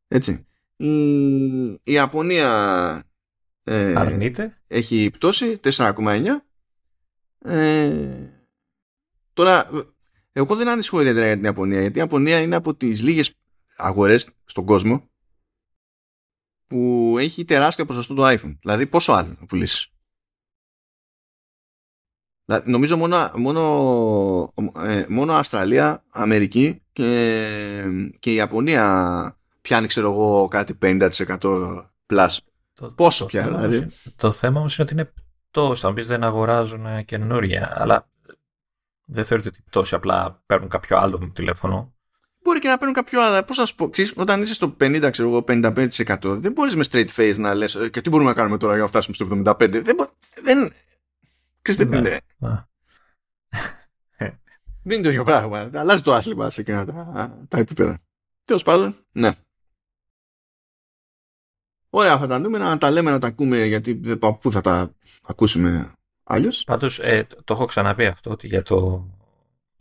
Έτσι. 0.07 0.45
Η, 0.75 0.87
η 1.71 1.81
Ιαπωνία 1.83 3.03
ε, 3.63 3.93
Αρνείται. 3.95 4.61
έχει 4.67 5.09
πτώση 5.13 5.59
4,9. 5.63 6.25
Ε, 7.39 8.31
τώρα, 9.33 9.69
εγώ 10.31 10.55
δεν 10.55 10.69
ανησυχώ 10.69 10.99
ιδιαίτερα 11.01 11.25
για 11.25 11.35
την 11.35 11.45
Ιαπωνία, 11.45 11.81
γιατί 11.81 11.97
η 11.97 11.99
Ιαπωνία 11.99 12.39
είναι 12.39 12.55
από 12.55 12.75
τις 12.75 13.01
λίγες 13.01 13.35
αγορές 13.75 14.29
στον 14.45 14.65
κόσμο 14.65 15.09
που 16.67 17.15
έχει 17.19 17.45
τεράστιο 17.45 17.85
ποσοστό 17.85 18.13
του 18.13 18.21
iPhone. 18.25 18.57
Δηλαδή 18.61 18.87
πόσο 18.87 19.13
άλλο 19.13 19.35
να 19.39 19.45
πουλήσεις. 19.45 19.89
Δηλαδή, 22.45 22.71
νομίζω 22.71 22.97
μόνο, 22.97 23.31
μόνο, 23.35 24.53
ε, 24.77 25.05
μόνο 25.09 25.33
Αυστραλία, 25.33 26.03
Αμερική 26.09 26.81
και, 26.91 27.83
και 28.19 28.31
η 28.31 28.35
Ιαπωνία 28.35 29.37
πιάνει 29.61 29.87
ξέρω 29.87 30.11
εγώ 30.11 30.47
κάτι 30.47 30.77
50% 30.81 31.89
plus. 32.07 32.37
Το, 32.73 32.91
Πόσο 32.91 33.23
το 33.23 33.25
πια 33.25 33.43
δηλαδή. 33.43 33.87
το 34.15 34.31
θέμα 34.31 34.59
όμως 34.59 34.77
είναι 34.77 34.83
ότι 34.83 34.93
είναι 34.93 35.13
πτώση. 35.49 35.85
Αν 35.85 35.93
πεις 35.93 36.07
δεν 36.07 36.23
αγοράζουν 36.23 37.05
καινούρια, 37.05 37.73
αλλά 37.81 38.09
δεν 39.05 39.25
θεωρείται 39.25 39.49
ότι 39.49 39.61
πτώση 39.61 39.95
απλά 39.95 40.43
παίρνουν 40.45 40.69
κάποιο 40.69 40.97
άλλο 40.97 41.31
τηλέφωνο 41.33 41.94
Μπορεί 42.45 42.59
και 42.59 42.67
να 42.67 42.77
παίρνουν 42.77 42.95
κάποιο 42.95 43.21
άλλο. 43.21 43.43
Πώς 43.43 43.57
να 43.57 43.65
σου 43.65 43.75
πω, 43.75 43.89
ξέρεις, 43.89 44.13
όταν 44.15 44.41
είσαι 44.41 44.53
στο 44.53 44.75
50, 44.79 45.09
ξέρω 45.11 45.29
εγώ, 45.29 45.43
55%, 45.47 46.37
δεν 46.39 46.51
μπορείς 46.51 46.75
με 46.75 46.83
straight 46.91 47.07
face 47.15 47.35
να 47.37 47.53
λες 47.53 47.75
«Ε, 47.75 47.89
και 47.89 48.01
τι 48.01 48.09
μπορούμε 48.09 48.29
να 48.29 48.35
κάνουμε 48.35 48.57
τώρα 48.57 48.73
για 48.73 48.81
να 48.81 48.87
φτάσουμε 48.87 49.15
στο 49.15 49.25
75%. 49.25 49.69
Δεν. 49.69 49.83
δεν 50.43 50.73
ξέρεις, 51.61 51.85
δεν 51.85 51.99
είναι. 51.99 52.21
δεν 54.83 54.97
είναι 54.97 55.01
το 55.01 55.09
ίδιο 55.09 55.23
πράγμα. 55.23 55.69
Αλλάζει 55.73 56.03
το 56.03 56.13
άθλημα 56.13 56.49
σε 56.49 56.61
εκείνα 56.61 56.85
τα, 56.85 57.45
τα 57.47 57.57
επίπεδα. 57.57 57.99
Τέλος 58.45 58.63
πάντων, 58.63 58.95
ναι. 59.11 59.31
Ωραία 61.89 62.13
αυτά 62.13 62.27
τα 62.27 62.39
νούμερα, 62.39 62.63
να 62.63 62.77
τα 62.77 62.91
λέμε 62.91 63.11
να 63.11 63.19
τα 63.19 63.27
ακούμε 63.27 63.65
γιατί 63.65 63.95
πού 64.41 64.51
θα 64.51 64.61
τα 64.61 64.93
ακούσουμε 65.23 65.91
αλλιώ. 66.23 66.49
Πάντως, 66.65 66.99
ε, 66.99 67.27
το 67.43 67.53
έχω 67.53 67.65
ξαναπεί 67.65 68.05
αυτό 68.05 68.31
ότι 68.31 68.47
για 68.47 68.61
το 68.61 69.07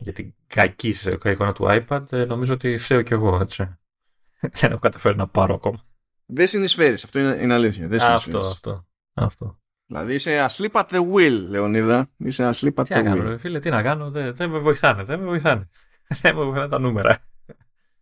για 0.05 0.13
την 0.13 0.33
κακή 0.47 0.95
εικόνα 1.23 1.53
του 1.53 1.65
iPad, 1.67 2.11
ε, 2.11 2.25
νομίζω 2.25 2.53
ότι 2.53 2.77
φταίω 2.77 3.01
κι 3.01 3.13
εγώ, 3.13 3.39
έτσι. 3.41 3.77
Δεν 4.59 4.71
έχω 4.71 4.79
καταφέρει 4.79 5.15
να 5.15 5.27
πάρω 5.27 5.55
ακόμα. 5.55 5.83
Δεν 6.25 6.47
συνεισφέρεις, 6.47 7.03
αυτό 7.03 7.19
είναι, 7.19 7.37
είναι 7.41 7.53
αλήθεια. 7.53 7.87
Δεν 7.87 8.01
αυτό, 8.01 8.39
αυτό, 8.39 8.87
αυτό. 9.13 9.59
Δηλαδή 9.85 10.13
είσαι 10.13 10.45
asleep 10.49 10.71
at 10.71 10.85
the 10.89 10.99
wheel, 11.13 11.45
Λεωνίδα. 11.47 12.09
Είσαι 12.17 12.49
asleep 12.53 12.73
at 12.73 12.83
τι 12.83 12.93
the 12.95 12.97
wheel. 12.97 13.03
Κάνω, 13.03 13.37
φίλε, 13.37 13.59
τι 13.59 13.69
να 13.69 13.81
κάνω, 13.81 14.11
δεν, 14.11 14.35
δεν 14.35 14.49
με 14.49 14.59
βοηθάνε, 14.59 15.03
δεν 15.03 15.19
με 15.19 15.25
βοηθάνε. 15.25 15.69
δεν 16.21 16.35
με 16.35 16.43
βοηθάνε 16.43 16.67
τα 16.67 16.79
νούμερα. 16.79 17.19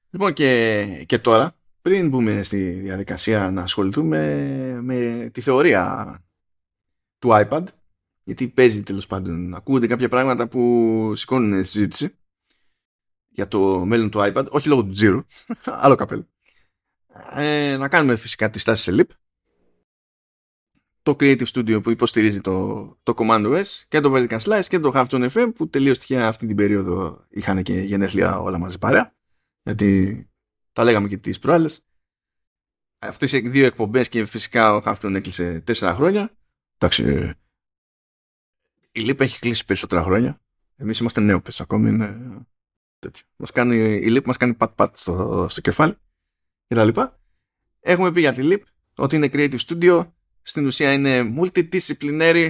Λοιπόν 0.09 0.33
και, 0.33 0.85
και 1.07 1.19
τώρα, 1.19 1.55
πριν 1.81 2.09
μπούμε 2.09 2.43
στη 2.43 2.69
διαδικασία 2.69 3.51
να 3.51 3.61
ασχοληθούμε 3.61 4.19
με 4.81 5.29
τη 5.33 5.41
θεωρία 5.41 6.17
του 7.19 7.29
iPad, 7.31 7.63
γιατί 8.23 8.47
παίζει 8.47 8.83
τέλος 8.83 9.07
πάντων. 9.07 9.53
Ακούγονται 9.53 9.87
κάποια 9.87 10.09
πράγματα 10.09 10.47
που 10.47 11.11
σηκώνουν 11.15 11.65
συζήτηση 11.65 12.17
για 13.29 13.47
το 13.47 13.85
μέλλον 13.85 14.09
του 14.09 14.19
iPad, 14.21 14.47
όχι 14.49 14.67
λόγω 14.67 14.83
του 14.83 14.93
Zero, 14.95 15.23
άλλο 15.83 15.95
καπέλο. 15.95 16.27
Ε, 17.31 17.77
να 17.77 17.87
κάνουμε 17.87 18.15
φυσικά 18.15 18.49
τη 18.49 18.59
στάση 18.59 18.83
σε 18.83 19.01
LIP. 19.01 19.13
Το 21.01 21.15
Creative 21.19 21.45
Studio 21.45 21.83
που 21.83 21.89
υποστηρίζει 21.89 22.41
το, 22.41 22.85
το 23.03 23.13
Command 23.17 23.45
OS 23.45 23.65
και 23.87 23.99
το 23.99 24.13
Vertical 24.15 24.39
Slice 24.39 24.65
και 24.67 24.79
το 24.79 24.91
Halftone 24.95 25.29
FM 25.29 25.51
που 25.55 25.69
τελείως 25.69 25.99
τυχαία 25.99 26.27
αυτή 26.27 26.47
την 26.47 26.55
περίοδο 26.55 27.25
είχαν 27.29 27.63
και 27.63 27.73
γενέθλια 27.73 28.39
όλα 28.39 28.57
μαζί 28.57 28.77
παρέα. 28.77 29.15
Γιατί 29.63 30.29
τα 30.73 30.83
λέγαμε 30.83 31.07
και 31.07 31.17
τις 31.17 31.39
προάλλες. 31.39 31.85
Αυτές 32.99 33.31
οι 33.31 33.49
δύο 33.49 33.65
εκπομπές 33.65 34.09
και 34.09 34.25
φυσικά 34.25 34.75
ο 34.75 34.81
Halftone 34.85 35.13
έκλεισε 35.13 35.59
τέσσερα 35.59 35.93
χρόνια. 35.93 36.37
Εντάξει, 36.75 37.33
η 38.93 39.01
ΛΥΠ 39.01 39.21
έχει 39.21 39.39
κλείσει 39.39 39.65
περισσότερα 39.65 40.03
χρόνια. 40.03 40.41
Εμείς 40.75 40.99
είμαστε 40.99 41.21
νέοπες 41.21 41.61
ακόμη. 41.61 41.89
Είναι 41.89 42.17
τέτοιο. 42.99 43.23
Μας 43.35 43.51
κάνει, 43.51 43.75
η 43.77 44.09
ΛΥΠ 44.09 44.25
μας 44.25 44.37
κάνει 44.37 44.53
πατ-πατ 44.53 44.95
στο, 44.95 45.45
στο 45.49 45.61
κεφάλι 45.61 45.95
και 46.67 46.75
τα 46.75 46.83
λοιπά. 46.83 47.19
Έχουμε 47.79 48.11
πει 48.11 48.19
για 48.19 48.33
τη 48.33 48.41
ΛΥΠ 48.41 48.63
ότι 48.95 49.15
είναι 49.15 49.29
creative 49.33 49.59
studio 49.67 50.07
στην 50.41 50.65
ουσία 50.65 50.93
είναι 50.93 51.33
multidisciplinary, 51.39 52.49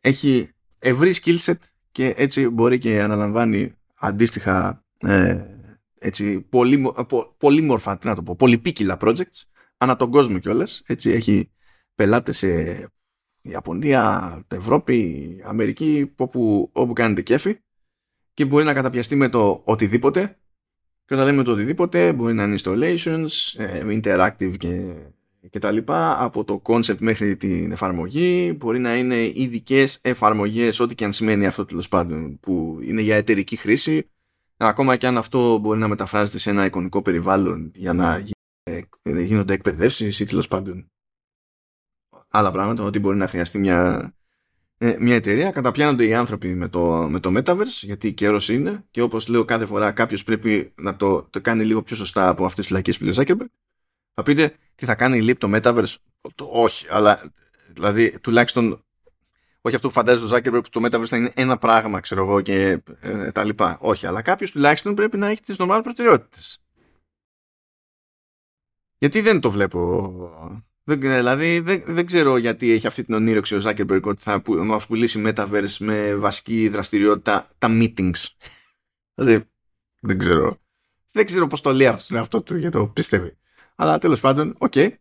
έχει 0.00 0.50
ευρύ 0.78 1.14
skill 1.22 1.38
set 1.38 1.58
και 1.92 2.14
έτσι 2.16 2.48
μπορεί 2.48 2.78
και 2.78 3.02
αναλαμβάνει 3.02 3.74
αντίστοιχα 3.94 4.84
ε, 4.98 5.44
έτσι, 5.98 6.40
πολύ, 6.40 6.92
πολύμορφα, 7.38 7.98
να 8.04 8.14
το 8.14 8.22
πω, 8.22 8.36
πολυπίκυλα 8.36 8.98
projects 9.00 9.42
ανά 9.76 9.96
τον 9.96 10.10
κόσμο 10.10 10.38
κιόλας. 10.38 10.82
Έτσι 10.86 11.10
έχει 11.10 11.50
πελάτες 11.94 12.36
σε 12.36 12.48
Ιαπωνία, 13.42 14.42
Ευρώπη, 14.54 15.40
Αμερική, 15.44 16.12
όπου, 16.16 16.70
όπου 16.72 16.92
κάνετε 16.92 17.22
κέφι 17.22 17.58
και 18.34 18.44
μπορεί 18.44 18.64
να 18.64 18.74
καταπιαστεί 18.74 19.16
με 19.16 19.28
το 19.28 19.60
οτιδήποτε. 19.64 20.38
Και 21.04 21.14
όταν 21.14 21.26
λέμε 21.26 21.42
το 21.42 21.52
οτιδήποτε 21.52 22.12
μπορεί 22.12 22.34
να 22.34 22.42
είναι 22.42 22.56
installations, 22.62 23.28
ε, 23.56 24.00
interactive 24.02 24.56
και, 24.56 24.94
και 25.50 25.58
τα 25.58 25.70
λοιπά 25.70 26.24
από 26.24 26.44
το 26.44 26.62
concept 26.64 26.98
μέχρι 26.98 27.36
την 27.36 27.72
εφαρμογή. 27.72 28.54
Μπορεί 28.56 28.78
να 28.78 28.96
είναι 28.96 29.16
ειδικές 29.16 29.98
εφαρμογές 30.02 30.80
ό,τι 30.80 30.94
και 30.94 31.04
αν 31.04 31.12
σημαίνει 31.12 31.46
αυτό 31.46 31.64
τέλος 31.64 31.88
πάντων 31.88 32.40
που 32.40 32.78
είναι 32.82 33.00
για 33.00 33.16
εταιρική 33.16 33.56
χρήση. 33.56 34.10
Ακόμα 34.56 34.96
και 34.96 35.06
αν 35.06 35.16
αυτό 35.16 35.58
μπορεί 35.58 35.78
να 35.78 35.88
μεταφράζεται 35.88 36.38
σε 36.38 36.50
ένα 36.50 36.64
εικονικό 36.64 37.02
περιβάλλον 37.02 37.70
για 37.74 37.92
να 37.92 38.24
γίνονται 39.02 39.54
εκπαιδεύσεις 39.54 40.20
ή 40.20 40.24
τέλος 40.24 40.48
πάντων 40.48 40.90
άλλα 42.28 42.50
πράγματα 42.50 42.82
ότι 42.82 42.98
μπορεί 42.98 43.16
να 43.16 43.28
χρειαστεί 43.28 43.58
μια 43.58 44.12
ε, 44.80 44.96
μια 45.00 45.14
εταιρεία, 45.14 45.50
καταπιάνονται 45.50 46.04
οι 46.04 46.14
άνθρωποι 46.14 46.54
με 46.54 46.68
το, 46.68 47.08
με 47.10 47.20
το 47.20 47.32
Metaverse, 47.36 47.82
γιατί 47.82 48.12
καιρός 48.12 48.48
είναι 48.48 48.84
και 48.90 49.02
όπως 49.02 49.28
λέω 49.28 49.44
κάθε 49.44 49.66
φορά 49.66 49.92
κάποιος 49.92 50.24
πρέπει 50.24 50.72
να 50.76 50.96
το, 50.96 51.22
το 51.22 51.40
κάνει 51.40 51.64
λίγο 51.64 51.82
πιο 51.82 51.96
σωστά 51.96 52.28
από 52.28 52.44
αυτές 52.44 52.56
τις 52.56 52.66
φυλακές 52.66 52.98
που 52.98 53.04
λέει 53.04 53.14
Zuckerberg. 53.16 53.48
Θα 54.14 54.22
πείτε 54.22 54.56
τι 54.74 54.84
θα 54.84 54.94
κάνει 54.94 55.18
η 55.18 55.34
το 55.34 55.50
Metaverse; 55.54 55.94
Το, 56.34 56.48
όχι, 56.52 56.86
αλλά 56.90 57.32
δηλαδή 57.72 58.20
τουλάχιστον 58.20 58.84
όχι 59.60 59.74
αυτό 59.74 59.88
που 59.88 59.94
φαντάζει 59.94 60.28
το 60.28 60.36
Zuckerberg 60.36 60.60
που 60.62 60.80
το 60.80 60.84
Metaverse 60.84 61.06
θα 61.06 61.16
είναι 61.16 61.32
ένα 61.34 61.58
πράγμα, 61.58 62.00
ξέρω 62.00 62.22
εγώ 62.22 62.40
και 62.40 62.82
ε, 63.00 63.32
τα 63.32 63.44
λοιπά. 63.44 63.78
Όχι, 63.80 64.06
αλλά 64.06 64.22
κάποιος 64.22 64.50
τουλάχιστον 64.50 64.94
πρέπει 64.94 65.16
να 65.16 65.26
έχει 65.26 65.40
τις 65.40 65.56
normales 65.58 65.80
προτεραιότητες. 65.82 66.58
Γιατί 68.98 69.20
δεν 69.20 69.40
το 69.40 69.50
βλέπω 69.50 70.67
δεν, 70.88 71.00
δηλαδή 71.00 71.60
δεν, 71.60 71.82
δεν 71.86 72.06
ξέρω 72.06 72.36
γιατί 72.36 72.70
έχει 72.70 72.86
αυτή 72.86 73.04
την 73.04 73.14
ονείρωξη 73.14 73.54
ο 73.54 73.60
Zuckerberg 73.64 74.00
ότι 74.02 74.22
θα 74.22 74.42
μας 74.46 74.86
πουλήσει 74.86 75.22
Metaverse 75.26 75.76
με 75.78 76.14
βασική 76.14 76.68
δραστηριότητα 76.68 77.48
τα 77.58 77.68
meetings. 77.70 78.26
δηλαδή 79.14 79.44
δεν 80.00 80.18
ξέρω. 80.18 80.58
Δεν 81.12 81.26
ξέρω 81.26 81.46
πώς 81.46 81.60
το 81.60 81.72
λέει 81.72 81.86
αυτό 81.86 82.02
στον 82.02 82.16
εαυτό 82.16 82.42
του 82.42 82.56
και 82.56 82.70
το 82.70 82.86
πιστεύει. 82.86 83.36
Αλλά 83.74 83.98
τέλος 83.98 84.20
πάντων, 84.20 84.54
OK. 84.58 84.72
Okay. 84.74 84.92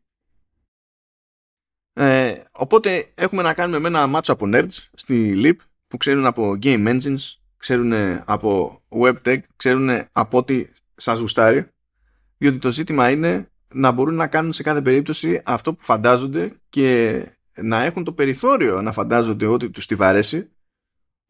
Ε, 1.93 2.43
οπότε 2.51 3.11
έχουμε 3.15 3.41
να 3.41 3.53
κάνουμε 3.53 3.79
με 3.79 3.87
ένα 3.87 4.07
μάτσο 4.07 4.33
από 4.33 4.45
nerds 4.47 4.87
στη 4.93 5.33
LEAP 5.37 5.55
που 5.87 5.97
ξέρουν 5.97 6.25
από 6.25 6.57
game 6.61 6.87
engines, 6.87 7.35
ξέρουν 7.57 7.93
από 8.25 8.81
web 8.89 9.15
tech, 9.25 9.39
ξέρουν 9.55 9.89
από 10.11 10.37
ό,τι 10.37 10.67
σας 10.95 11.19
γουστάρει. 11.19 11.67
Διότι 12.37 12.57
το 12.57 12.71
ζήτημα 12.71 13.09
είναι 13.09 13.51
να 13.73 13.91
μπορούν 13.91 14.15
να 14.15 14.27
κάνουν 14.27 14.51
σε 14.51 14.63
κάθε 14.63 14.81
περίπτωση 14.81 15.41
αυτό 15.45 15.73
που 15.73 15.83
φαντάζονται 15.83 16.51
και 16.69 17.21
να 17.61 17.83
έχουν 17.83 18.03
το 18.03 18.13
περιθώριο 18.13 18.81
να 18.81 18.91
φαντάζονται 18.91 19.45
ότι 19.45 19.69
τους 19.69 19.85
τη 19.85 19.95
βαρέσει 19.95 20.49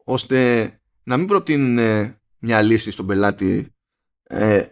ώστε 0.04 0.70
να 1.02 1.16
μην 1.16 1.26
προτείνουν 1.26 1.78
μια 2.38 2.62
λύση 2.62 2.90
στον 2.90 3.06
πελάτη 3.06 3.74
ε, 4.22 4.64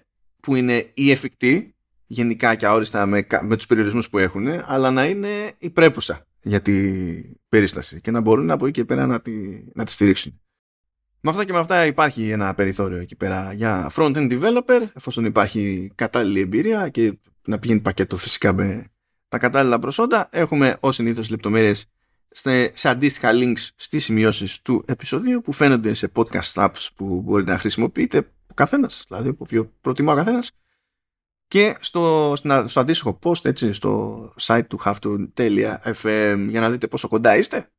που 0.43 0.55
είναι 0.55 0.91
η 0.95 1.11
εφικτή 1.11 1.75
γενικά 2.07 2.55
και 2.55 2.67
αόριστα 2.67 3.07
με, 3.07 3.27
με 3.43 3.57
τους 3.57 3.67
περιορισμούς 3.67 4.09
που 4.09 4.19
έχουν 4.19 4.47
αλλά 4.65 4.91
να 4.91 5.05
είναι 5.05 5.53
η 5.59 5.71
πρέπουσα 5.71 6.27
για 6.43 6.61
την 6.61 7.39
περίσταση 7.49 8.01
και 8.01 8.11
να 8.11 8.21
μπορούν 8.21 8.51
από 8.51 8.67
εκεί 8.67 8.81
και 8.81 8.85
πέρα 8.85 9.07
να 9.07 9.21
τη, 9.21 9.33
να 9.75 9.85
τη 9.85 9.91
στηρίξουν. 9.91 10.41
Με 11.21 11.31
αυτά 11.31 11.45
και 11.45 11.53
με 11.53 11.59
αυτά 11.59 11.87
υπάρχει 11.87 12.31
ένα 12.31 12.55
περιθώριο 12.55 12.99
εκεί 12.99 13.17
πέρα 13.17 13.53
για 13.53 13.91
front-end 13.95 14.33
developer 14.33 14.89
εφόσον 14.95 15.25
υπάρχει 15.25 15.93
κατάλληλη 15.95 16.41
εμπειρία 16.41 16.89
και 16.89 17.19
να 17.51 17.59
πηγαίνει 17.59 17.81
πακέτο 17.81 18.17
φυσικά 18.17 18.53
με 18.53 18.91
τα 19.29 19.39
κατάλληλα 19.39 19.79
προσόντα. 19.79 20.29
Έχουμε 20.31 20.77
ως 20.81 20.95
συνήθως 20.95 21.31
λεπτομέρειες 21.31 21.87
σε, 22.31 22.77
σε 22.77 22.89
αντίστοιχα 22.89 23.31
links 23.33 23.69
στις 23.77 24.05
σημειώσεις 24.05 24.63
του 24.63 24.85
επεισοδίου 24.87 25.41
που 25.41 25.53
φαίνονται 25.53 25.95
σε 25.95 26.13
podcast 26.15 26.53
apps 26.53 26.89
που 26.95 27.23
μπορείτε 27.23 27.51
να 27.51 27.59
χρησιμοποιείτε 27.59 28.19
ο 28.51 28.55
καθένας, 28.55 29.05
δηλαδή 29.09 29.33
που 29.33 29.47
πιο 29.47 29.73
προτιμά 29.81 30.13
ο 30.13 30.17
καθένας 30.17 30.51
και 31.49 31.77
στο, 31.81 32.35
στο 32.67 32.81
αντίστοιχο 32.81 33.19
post 33.23 33.45
έτσι, 33.45 33.73
στο 33.73 34.33
site 34.41 34.65
του 34.69 34.81
have 34.85 34.97
για 36.49 36.61
να 36.61 36.71
δείτε 36.71 36.87
πόσο 36.87 37.09
κοντά 37.09 37.37
είστε 37.37 37.71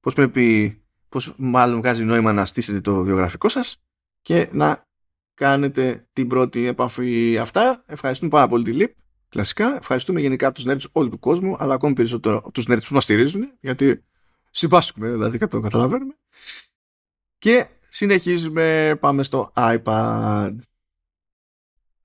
πώς 0.00 0.14
πρέπει 0.14 0.76
πώς 1.08 1.34
μάλλον 1.36 1.78
βγάζει 1.78 2.04
νόημα 2.04 2.32
να 2.32 2.44
στήσετε 2.44 2.80
το 2.80 3.02
βιογραφικό 3.02 3.48
σας 3.48 3.82
και 4.22 4.48
να 4.52 4.86
κάνετε 5.34 6.08
την 6.12 6.28
πρώτη 6.28 6.66
επαφή 6.66 7.38
αυτά. 7.38 7.84
Ευχαριστούμε 7.86 8.30
πάρα 8.30 8.48
πολύ 8.48 8.64
τη 8.64 8.72
ΛΥΠ. 8.72 8.94
Κλασικά. 9.30 9.76
Ευχαριστούμε 9.76 10.20
γενικά 10.20 10.52
τους 10.52 10.64
nerds 10.66 10.90
όλου 10.92 11.08
του 11.08 11.18
κόσμου, 11.18 11.56
αλλά 11.58 11.74
ακόμη 11.74 11.94
περισσότερο 11.94 12.50
τους 12.54 12.66
nerds 12.68 12.82
που 12.88 12.94
μας 12.94 13.02
στηρίζουν, 13.02 13.52
γιατί 13.60 14.04
συμπάσχουμε, 14.50 15.10
δηλαδή 15.10 15.38
το 15.48 15.60
καταλαβαίνουμε. 15.60 16.14
Και 17.38 17.68
συνεχίζουμε, 17.88 18.96
πάμε 19.00 19.22
στο 19.22 19.52
iPad. 19.54 20.56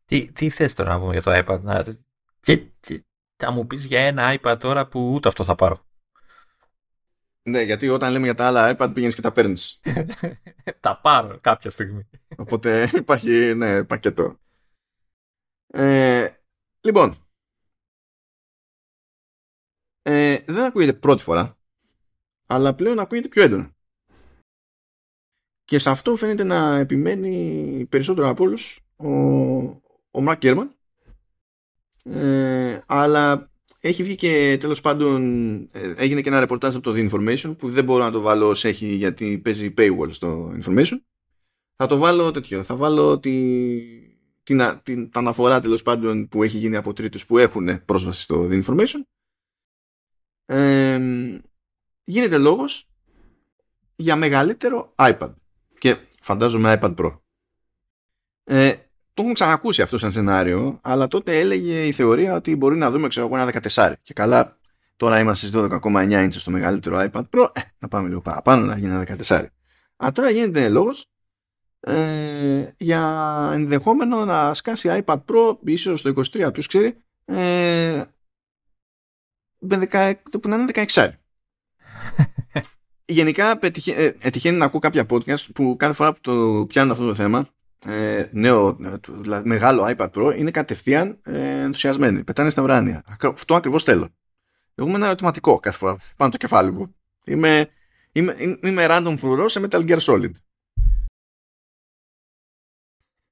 Τι, 0.06 0.32
τι 0.32 0.50
θες 0.50 0.74
τώρα 0.74 0.90
να 0.90 1.00
πούμε 1.00 1.12
για 1.12 1.22
το 1.22 1.32
iPad, 1.46 1.62
να... 1.62 1.84
και, 2.40 2.58
και, 2.80 3.06
θα 3.36 3.52
μου 3.52 3.68
πεις 3.68 3.86
για 3.86 4.00
ένα 4.00 4.40
iPad 4.40 4.58
τώρα 4.60 4.88
που 4.88 5.14
ούτε 5.14 5.28
αυτό 5.28 5.44
θα 5.44 5.56
πάρω. 5.56 5.86
Ναι, 7.44 7.62
γιατί 7.62 7.90
όταν 7.90 8.12
λέμε 8.12 8.26
για 8.26 8.36
τα 8.36 8.48
άλλα 8.48 8.76
iPad 8.78 8.92
πήγαινε 8.94 9.14
και 9.14 9.22
τα 9.22 9.32
παίρνεις. 9.32 9.80
τα 10.80 11.00
πάρω 11.02 11.40
κάποια 11.42 11.70
στιγμή. 11.70 12.10
Οπότε 12.38 12.90
υπάρχει, 12.94 13.54
ναι, 13.56 13.84
πακέτο. 13.84 14.40
Ε, 15.68 16.28
λοιπόν, 16.86 17.16
ε, 20.02 20.40
δεν 20.46 20.66
ακούγεται 20.66 20.94
πρώτη 20.94 21.24
φορά, 21.24 21.58
αλλά 22.48 22.76
πλέον 22.76 23.00
ακούγεται 23.00 23.28
πιο 23.28 23.42
έντονα. 23.42 23.74
Και 25.66 25.80
σε 25.80 25.90
αυτό 25.90 26.16
φαίνεται 26.16 26.44
να 26.44 26.78
επιμένει 26.78 27.86
περισσότερο 27.90 28.30
από 28.30 28.44
όλους 28.44 28.80
ο, 28.96 29.10
ο 30.12 30.22
Μαρκ 30.22 30.40
Κέρμαν. 30.40 30.76
Ε, 32.04 32.82
αλλά 32.86 33.52
έχει 33.80 34.04
βγει 34.04 34.16
και 34.16 34.58
τέλος 34.60 34.82
πάντων 34.82 35.22
ε, 35.72 35.94
έγινε 35.98 36.22
και 36.22 36.30
ένα 36.30 36.40
ρεπορτάζ 36.40 36.76
από 36.76 36.84
το 36.84 36.94
The 36.96 37.10
Information 37.10 37.58
που 37.58 37.70
δεν 37.70 37.84
μπορώ 37.84 38.04
να 38.04 38.12
το 38.12 38.22
βάλω 38.22 38.48
ως 38.48 38.66
έχει 38.66 38.96
γιατί 38.96 39.38
παίζει 39.38 39.74
paywall 39.78 40.10
στο 40.12 40.54
Information. 40.62 40.98
Θα 41.76 41.88
το 41.88 41.98
βάλω 41.98 42.32
τέτοιο, 42.32 42.64
θα 42.64 42.76
βάλω 42.76 43.20
τη, 43.20 43.32
την, 44.46 44.62
την, 44.84 45.04
την 45.04 45.12
αναφορά 45.14 45.60
τέλος 45.60 45.82
πάντων 45.82 46.28
που 46.28 46.44
έχει 46.44 46.58
γίνει 46.58 46.76
από 46.76 46.94
τρίτους 46.94 47.26
που 47.26 47.38
έχουν 47.38 47.86
πρόσβαση 47.86 48.22
στο 48.22 48.48
The 48.52 48.64
Information. 48.64 49.02
Ε, 50.46 51.00
γίνεται 52.04 52.38
λόγος 52.38 52.90
για 53.96 54.16
μεγαλύτερο 54.16 54.94
iPad 54.96 55.34
και 55.80 55.98
φαντάζομαι 56.22 56.80
iPad 56.82 56.96
Pro. 56.96 57.20
Ε, 58.44 58.74
το 59.14 59.22
έχουν 59.22 59.34
ξανακούσει 59.34 59.82
αυτό 59.82 59.98
σαν 59.98 60.12
σενάριο, 60.12 60.80
αλλά 60.82 61.08
τότε 61.08 61.40
έλεγε 61.40 61.86
η 61.86 61.92
θεωρία 61.92 62.34
ότι 62.34 62.56
μπορεί 62.56 62.78
να 62.78 62.92
δούμε 62.92 63.08
ξέρω, 63.08 63.30
ένα 63.34 63.52
14. 63.74 63.94
Και 64.02 64.14
καλά, 64.14 64.58
τώρα 64.98 65.20
είμαστε 65.20 65.48
στις 65.48 65.62
12,9 65.62 66.26
inches 66.26 66.32
στο 66.32 66.52
μεγαλύτερο 66.52 67.10
iPad 67.12 67.24
Pro, 67.30 67.50
ε, 67.54 67.62
να 67.80 67.88
πάμε 67.88 68.08
λίγο 68.08 68.22
παραπάνω 68.22 68.66
να 68.66 68.78
γίνει 68.78 68.92
ένα 68.92 69.18
14. 69.28 69.46
Α, 70.06 70.12
τώρα 70.14 70.30
γίνεται 70.30 70.70
λόγος 70.70 71.10
ε, 71.88 72.74
για 72.78 73.50
ενδεχόμενο 73.54 74.26
να 74.26 74.54
σκάσει 74.54 75.04
iPad 75.06 75.20
Pro 75.26 75.58
ίσως 75.64 76.02
το 76.02 76.14
23, 76.16 76.50
ποιος 76.54 76.68
ξέρει, 76.68 76.98
ε, 77.26 78.04
που 80.42 80.48
να 80.48 80.56
είναι 80.56 80.72
16. 80.94 81.10
Γενικά 83.06 83.60
ε, 83.86 84.52
να 84.52 84.66
ακούω 84.66 84.80
κάποια 84.80 85.06
podcast 85.10 85.52
που 85.54 85.76
κάθε 85.80 85.94
φορά 85.94 86.14
που 86.14 86.20
το 86.22 86.66
πιάνουν 86.68 86.92
αυτό 86.92 87.06
το 87.06 87.16
θέμα 87.16 87.48
ε, 87.86 88.30
νέο, 88.32 88.78
δηλαδή 89.08 89.48
μεγάλο 89.48 89.96
iPad 89.98 90.10
Pro 90.12 90.38
είναι 90.38 90.52
κατευθείαν 90.52 91.20
ε, 91.24 91.62
ενθουσιασμένοι. 91.62 92.24
Πετάνε 92.24 92.50
στα 92.50 92.62
ουράνια. 92.62 93.04
Αυτό 93.22 93.56
ακριβώς 93.56 93.84
θέλω. 93.84 94.10
Εγώ 94.76 94.88
είμαι 94.88 94.98
ένα 94.98 95.06
ερωτηματικό 95.06 95.60
κάθε 95.60 95.78
φορά 95.78 95.98
πάνω 96.18 96.32
το 96.32 96.38
κεφάλι 96.38 96.72
μου. 96.72 96.96
Είμαι, 97.26 97.70
είμαι, 98.12 98.36
είμαι 98.62 98.86
random 98.90 99.16
φρουρό 99.18 99.48
σε 99.48 99.62
Metal 99.64 99.90
Gear 99.90 100.00
Solid. 100.00 100.32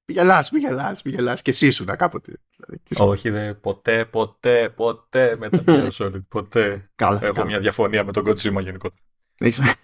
Πηγελάς, 0.04 0.50
πηγελάς, 0.50 1.02
πηγελάς 1.02 1.42
και 1.42 1.50
εσύ 1.50 1.70
σου 1.70 1.84
να 1.84 1.96
κάποτε. 1.96 2.32
Δηλαδή, 2.56 2.82
Όχι, 2.98 3.30
δε, 3.30 3.54
ποτέ, 3.54 4.04
ποτέ, 4.04 4.68
ποτέ 4.70 5.38
Metal 5.40 5.64
Gear 5.64 5.90
Solid, 5.90 6.22
ποτέ. 6.28 6.90
Καλά, 6.94 7.18
Έχω 7.22 7.32
καλά. 7.32 7.46
μια 7.46 7.58
διαφωνία 7.58 8.04
με 8.04 8.12
τον 8.12 8.24
Kojima 8.26 8.62
γενικότερα. 8.62 9.02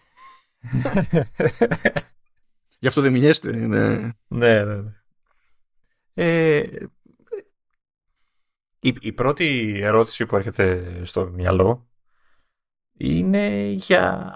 Γι' 2.78 2.86
αυτό 2.86 3.00
δεν 3.00 3.12
μιλιέστε. 3.12 3.52
Ναι, 3.56 4.12
ναι, 4.28 4.64
ναι. 4.64 4.92
Ε, 6.14 6.62
η, 8.80 8.96
η 9.00 9.12
πρώτη 9.12 9.78
ερώτηση 9.82 10.26
που 10.26 10.36
έρχεται 10.36 11.00
στο 11.04 11.26
μυαλό 11.26 11.88
είναι 12.96 13.66
για, 13.66 14.32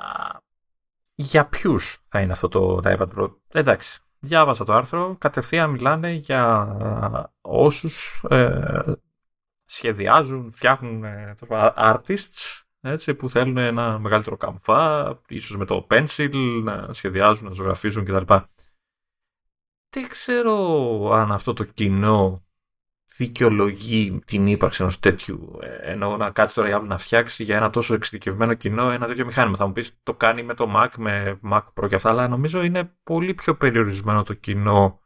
για 1.14 1.46
ποιους 1.46 2.04
θα 2.06 2.20
είναι 2.20 2.32
αυτό 2.32 2.48
το, 2.48 2.80
το 2.80 2.96
iPad 2.98 3.18
Pro. 3.18 3.34
Εντάξει, 3.52 4.00
διάβασα 4.24 4.64
το 4.64 4.72
άρθρο, 4.72 5.16
κατευθείαν 5.18 5.70
μιλάνε 5.70 6.12
για 6.12 6.76
όσους 7.40 8.24
ε, 8.28 8.82
σχεδιάζουν, 9.64 10.50
φτιάχνουν 10.50 11.04
ε, 11.04 11.36
artists 11.76 12.64
έτσι, 12.80 13.14
που 13.14 13.30
θέλουν 13.30 13.56
ένα 13.56 13.98
μεγαλύτερο 13.98 14.36
καμφά, 14.36 15.18
ίσως 15.28 15.56
με 15.56 15.64
το 15.64 15.86
pencil, 15.90 16.60
να 16.62 16.92
σχεδιάζουν, 16.92 17.48
να 17.48 17.54
ζωγραφίζουν 17.54 18.04
κτλ. 18.04 18.34
Δεν 19.88 20.08
ξέρω 20.08 21.10
αν 21.12 21.32
αυτό 21.32 21.52
το 21.52 21.64
κοινό 21.64 22.43
δικαιολογεί 23.16 24.20
την 24.24 24.46
ύπαρξη 24.46 24.82
ενός 24.82 24.98
τέτοιου. 24.98 25.58
Ε, 25.62 25.90
εννοώ 25.90 26.16
να 26.16 26.30
κάτσει 26.30 26.54
τώρα 26.54 26.68
η 26.68 26.72
Apple 26.74 26.86
να 26.86 26.98
φτιάξει 26.98 27.44
για 27.44 27.56
ένα 27.56 27.70
τόσο 27.70 27.94
εξειδικευμένο 27.94 28.54
κοινό 28.54 28.90
ένα 28.90 29.06
τέτοιο 29.06 29.24
μηχάνημα. 29.24 29.56
Θα 29.56 29.66
μου 29.66 29.72
πεις 29.72 29.98
το 30.02 30.14
κάνει 30.14 30.42
με 30.42 30.54
το 30.54 30.72
Mac, 30.76 30.88
με 30.96 31.40
Mac 31.50 31.62
Pro 31.74 31.88
και 31.88 31.94
αυτά, 31.94 32.10
αλλά 32.10 32.28
νομίζω 32.28 32.62
είναι 32.62 32.92
πολύ 33.02 33.34
πιο 33.34 33.56
περιορισμένο 33.56 34.22
το 34.22 34.34
κοινό 34.34 35.00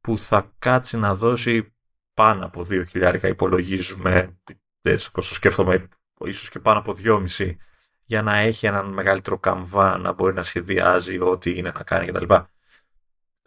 που 0.00 0.18
θα 0.18 0.52
κάτσει 0.58 0.98
να 0.98 1.14
δώσει 1.14 1.74
πάνω 2.14 2.44
από 2.44 2.66
2.000 2.70 3.22
υπολογίζουμε. 3.22 4.38
Έτσι, 4.82 5.12
το 5.12 5.20
σκέφτομαι, 5.20 5.88
ίσως 6.24 6.48
και 6.48 6.58
πάνω 6.58 6.78
από 6.78 6.94
2,5 7.04 7.56
για 8.04 8.22
να 8.22 8.36
έχει 8.36 8.66
έναν 8.66 8.86
μεγαλύτερο 8.86 9.38
καμβά 9.38 9.98
να 9.98 10.12
μπορεί 10.12 10.34
να 10.34 10.42
σχεδιάζει 10.42 11.18
ό,τι 11.18 11.56
είναι 11.58 11.72
να 11.74 11.82
κάνει 11.82 12.06
κτλ. 12.06 12.34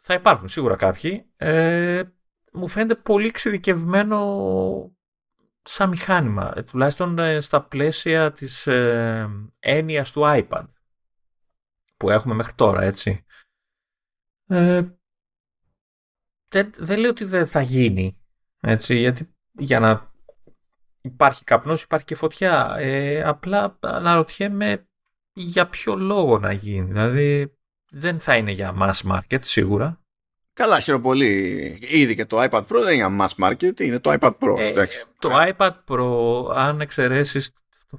Θα 0.01 0.13
υπάρχουν 0.13 0.47
σίγουρα 0.47 0.75
κάποιοι. 0.75 1.25
Ε, 1.35 2.03
μου 2.55 2.67
φαίνεται 2.67 2.95
πολύ 2.95 3.27
εξειδικευμένο 3.27 4.95
σαν 5.61 5.89
μηχάνημα, 5.89 6.53
ε, 6.55 6.63
τουλάχιστον 6.63 7.19
ε, 7.19 7.41
στα 7.41 7.63
πλαίσια 7.63 8.31
της 8.31 8.67
ε, 8.67 9.29
έννοιας 9.59 10.11
του 10.11 10.21
iPad 10.25 10.65
που 11.97 12.09
έχουμε 12.09 12.33
μέχρι 12.33 12.53
τώρα, 12.53 12.81
έτσι. 12.81 13.25
Ε, 14.47 14.83
δεν, 16.47 16.71
δεν 16.77 16.99
λέω 16.99 17.09
ότι 17.09 17.25
δεν 17.25 17.47
θα 17.47 17.61
γίνει, 17.61 18.21
έτσι, 18.59 18.95
γιατί 18.95 19.35
για 19.51 19.79
να 19.79 20.13
υπάρχει 21.05 21.43
καπνός 21.43 21.83
υπάρχει 21.83 22.05
και 22.05 22.15
φωτιά. 22.15 22.75
Ε, 22.77 23.23
απλά 23.23 23.77
αναρωτιέμαι 23.79 24.87
για 25.33 25.67
ποιο 25.67 25.95
λόγο 25.95 26.39
να 26.39 26.51
γίνει. 26.51 26.87
Δηλαδή 26.87 27.57
δεν 27.89 28.19
θα 28.19 28.35
είναι 28.35 28.51
για 28.51 28.75
mass 28.79 29.11
market 29.11 29.39
σίγουρα. 29.41 30.04
Καλά, 30.55 30.79
χαίρομαι 30.79 31.03
πολύ. 31.03 31.29
Ήδη 31.81 32.15
και 32.15 32.25
το 32.25 32.43
iPad 32.43 32.65
Pro 32.65 32.81
δεν 32.83 32.95
είναι 32.95 33.17
mass 33.19 33.45
market, 33.45 33.79
είναι 33.79 33.99
το 33.99 34.17
iPad 34.19 34.37
Pro. 34.39 34.57
Ε, 34.57 34.85
το 35.19 35.29
iPad 35.31 35.73
Pro, 35.87 36.55
αν 36.55 36.81
εξαιρέσεις 36.81 37.53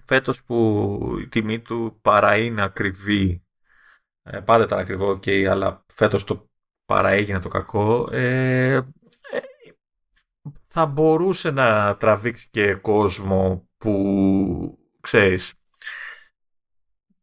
φέτος 0.05 0.43
που 0.43 0.99
η 1.21 1.29
τιμή 1.29 1.61
του 1.61 1.99
παρά 2.03 2.37
είναι 2.37 2.63
ακριβή, 2.63 3.45
ε, 4.23 4.39
πάντα 4.39 4.65
ήταν 4.65 4.79
ακριβό, 4.79 5.11
okay, 5.11 5.45
αλλά 5.45 5.85
φέτος 5.93 6.25
το 6.25 6.49
παρά 6.87 7.09
έγινε 7.09 7.39
το 7.39 7.49
κακό, 7.49 8.09
ε, 8.13 8.75
ε, 8.75 8.83
θα 10.67 10.87
μπορούσε 10.87 11.51
να 11.51 11.97
τραβήξει 11.97 12.49
και 12.51 12.75
κόσμο 12.75 13.69
που, 13.79 14.79
ξέρεις, 15.01 15.55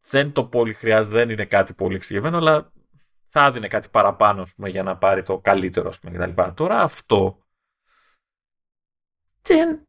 δεν 0.02 0.32
το 0.32 0.46
πολύ 0.46 0.74
χρειάζεται, 0.74 1.16
δεν 1.16 1.30
είναι 1.30 1.46
κάτι 1.46 1.74
πολύ 1.74 1.96
εξηγημένο, 1.96 2.38
αλλά 2.38 2.73
θα 3.36 3.46
έδινε 3.46 3.68
κάτι 3.68 3.90
παραπάνω 3.90 4.46
πούμε, 4.56 4.70
για 4.70 4.84
να 4.84 4.98
πάρει 4.98 5.24
το 5.24 5.40
καλύτερο 5.40 5.90
ας 5.90 6.00
πούμε, 6.00 6.18
κτλ. 6.18 6.42
Τώρα 6.54 6.82
αυτό 6.82 7.44
δεν 9.42 9.88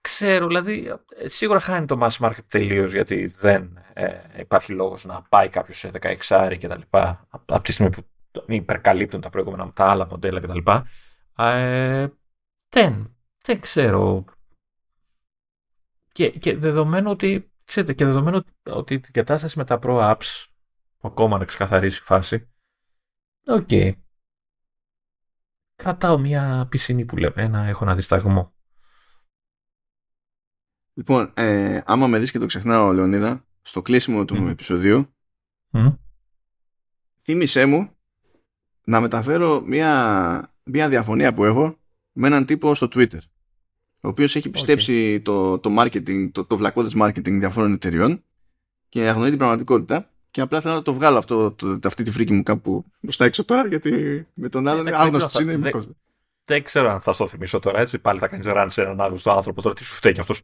ξέρω, 0.00 0.46
δηλαδή 0.46 0.94
σίγουρα 1.24 1.60
χάνει 1.60 1.86
το 1.86 1.98
mass 2.02 2.26
market 2.26 2.44
τελείως 2.48 2.92
γιατί 2.92 3.26
δεν 3.26 3.84
ε, 3.92 4.20
υπάρχει 4.36 4.72
λόγος 4.72 5.04
να 5.04 5.22
πάει 5.22 5.48
κάποιος 5.48 5.78
σε 5.78 5.90
16 6.28 6.56
και 6.58 6.68
τα 6.68 6.76
λοιπά 6.76 7.26
από 7.30 7.60
τη 7.60 7.72
στιγμή 7.72 7.92
που 7.92 8.04
υπερκαλύπτουν 8.46 9.20
τα 9.20 9.30
προηγούμενα 9.30 9.72
τα 9.72 9.90
άλλα 9.90 10.06
μοντέλα 10.06 10.40
και 10.40 10.46
τα 10.46 10.54
λοιπά. 10.54 10.86
Ε, 11.36 12.08
δεν, 12.68 13.16
δεν 13.42 13.60
ξέρω. 13.60 14.24
Και, 16.12 16.30
και 16.30 16.56
δεδομένου 16.56 17.10
ότι, 17.10 17.52
ξέρετε, 17.64 17.92
και 17.92 18.04
δεδομένου 18.04 18.42
ότι 18.70 19.00
την 19.00 19.12
κατάσταση 19.12 19.58
με 19.58 19.64
τα 19.64 19.78
Pro 19.82 20.14
Apps 20.14 20.44
ακόμα 21.08 21.38
να 21.38 21.44
ξεκαθαρίσει 21.44 21.98
η 21.98 22.04
φάση. 22.04 22.48
OK. 23.46 23.66
Okay. 23.70 23.92
Κρατάω 25.76 26.18
μια 26.18 26.66
πισινή 26.70 27.04
που 27.04 27.16
λέμε, 27.16 27.48
να 27.48 27.66
έχω 27.66 27.84
ένα 27.84 27.94
δισταγμό. 27.94 28.54
Λοιπόν, 30.94 31.32
ε, 31.34 31.80
άμα 31.84 32.06
με 32.06 32.18
δεις 32.18 32.30
και 32.30 32.38
το 32.38 32.46
ξεχνάω, 32.46 32.92
Λεωνίδα, 32.92 33.46
στο 33.62 33.82
κλείσιμο 33.82 34.24
του 34.24 34.44
mm. 34.44 34.50
επεισοδίου, 34.50 35.14
mm. 35.72 35.96
θύμισέ 37.20 37.66
μου 37.66 37.90
να 38.84 39.00
μεταφέρω 39.00 39.60
μια, 39.60 40.54
μια 40.64 40.88
διαφωνία 40.88 41.34
που 41.34 41.44
έχω 41.44 41.78
με 42.12 42.26
έναν 42.26 42.44
τύπο 42.44 42.74
στο 42.74 42.88
Twitter, 42.94 43.18
ο 44.00 44.08
οποίος 44.08 44.36
έχει 44.36 44.50
πιστέψει 44.50 45.20
το, 45.20 45.58
το 45.58 45.70
marketing, 45.78 46.30
το, 46.32 46.44
το 46.44 46.56
βλακώδες 46.56 46.94
marketing 46.96 47.38
διαφόρων 47.38 47.72
εταιριών 47.72 48.24
και 48.88 49.08
αγνοεί 49.08 49.28
την 49.28 49.38
πραγματικότητα 49.38 50.13
και 50.34 50.40
απλά 50.40 50.60
θέλω 50.60 50.74
να 50.74 50.82
το 50.82 50.94
βγάλω 50.94 51.18
αυτό, 51.18 51.52
το, 51.52 51.78
αυτή 51.84 52.02
τη 52.02 52.10
φρίκη 52.10 52.32
μου 52.32 52.42
κάπου 52.42 52.84
μπροστά 53.00 53.24
έξω 53.24 53.44
τώρα, 53.44 53.66
γιατί 53.66 54.26
με 54.34 54.48
τον 54.48 54.68
άλλον 54.68 54.86
είναι 54.86 54.96
άγνωστος 54.96 55.40
είναι. 55.40 55.56
Δεν, 55.56 55.96
δεν 56.44 56.62
ξέρω 56.62 56.90
αν 56.90 57.00
θα 57.00 57.12
στο 57.12 57.26
θυμίσω 57.26 57.58
τώρα, 57.58 57.80
έτσι. 57.80 57.98
Πάλι 57.98 58.18
θα 58.18 58.28
κάνει 58.28 58.42
ραν 58.44 58.70
σε 58.70 58.82
έναν 58.82 59.00
άγνωστο 59.00 59.30
άνθρωπο 59.30 59.62
τώρα, 59.62 59.74
τι 59.74 59.84
σου 59.84 59.94
φταίει 59.94 60.16
αυτός. 60.18 60.42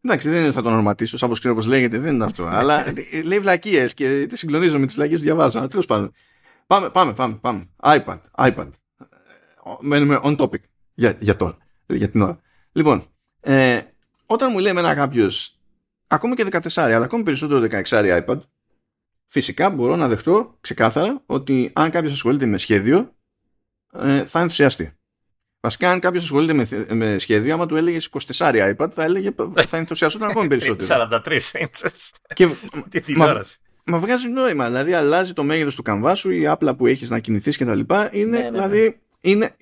Εντάξει, 0.00 0.28
δεν 0.28 0.52
θα 0.52 0.62
τον 0.62 0.72
ονοματίσω, 0.72 1.26
όπω 1.26 1.34
ξέρω 1.34 1.54
πώ 1.54 1.62
λέγεται, 1.62 1.98
δεν 1.98 2.14
είναι 2.14 2.24
αυτό. 2.24 2.46
αλλά 2.46 2.84
λέει 3.24 3.38
βλακίες 3.38 3.94
και 3.94 4.26
τις 4.28 4.38
συγκλονίζω 4.38 4.78
με 4.78 4.86
τις 4.86 4.94
βλακίες 4.94 5.18
που 5.18 5.24
διαβάζω. 5.24 5.66
Τέλος 5.68 5.86
πάντων. 5.86 6.12
Πάμε, 6.66 6.90
πάμε, 6.90 7.12
πάμε, 7.12 7.38
πάμε. 7.40 7.68
iPad, 7.82 8.20
iPad. 8.38 8.68
Μένουμε 9.80 10.20
on 10.22 10.36
topic 10.36 10.60
για, 10.94 11.16
για 11.20 11.36
τώρα, 11.36 11.56
για 11.86 12.08
την 12.08 12.22
ώρα. 12.22 12.40
Λοιπόν, 12.72 13.04
ε, 13.40 13.80
όταν 14.26 14.48
μου 14.52 14.58
λέει 14.58 14.72
ένα 14.76 14.94
κάποιος, 14.94 15.58
ακόμα 16.06 16.34
και 16.34 16.46
14, 16.50 16.68
αλλά 16.74 17.04
ακόμη 17.04 17.22
περισσότερο 17.22 17.66
16 17.70 18.22
iPad, 18.24 18.38
φυσικά 19.24 19.70
μπορώ 19.70 19.96
να 19.96 20.08
δεχτώ 20.08 20.56
ξεκάθαρα 20.60 21.22
ότι 21.26 21.70
αν 21.74 21.90
κάποιος 21.90 22.12
ασχολείται 22.12 22.46
με 22.46 22.58
σχέδιο 22.58 23.14
ε, 23.92 24.24
θα 24.24 24.40
ενθουσιαστεί. 24.40 24.96
Βασικά, 25.60 25.90
αν 25.90 26.00
κάποιος 26.00 26.22
ασχολείται 26.22 26.52
με, 26.52 26.86
με 26.94 27.18
σχέδιο, 27.18 27.54
άμα 27.54 27.66
του 27.66 27.76
έλεγες 27.76 28.08
24 28.36 28.74
iPad, 28.76 28.90
θα, 28.90 29.04
έλεγε, 29.04 29.30
θα 29.66 29.76
ενθουσιαζόταν 29.76 30.30
ακόμη 30.30 30.48
περισσότερο. 30.48 31.08
43 31.24 31.38
inches. 31.52 32.10
Και, 32.34 32.48
Τι 32.90 33.00
τηλεόραση. 33.00 33.58
Μα, 33.84 33.96
μα 33.96 34.02
βγάζει 34.02 34.28
νόημα. 34.28 34.66
Δηλαδή, 34.66 34.92
αλλάζει 34.92 35.32
το 35.32 35.42
μέγεθος 35.42 35.74
του 35.74 35.82
καμβά 35.82 36.14
σου, 36.14 36.30
η 36.30 36.46
άπλα 36.46 36.76
που 36.76 36.86
έχεις 36.86 37.10
να 37.10 37.18
κινηθείς 37.18 37.56
κτλ. 37.56 37.68
Είναι, 37.68 37.90
ναι, 38.12 38.38
ναι, 38.38 38.50
δηλαδή, 38.50 38.80
ναι. 38.80 39.30
είναι, 39.30 39.56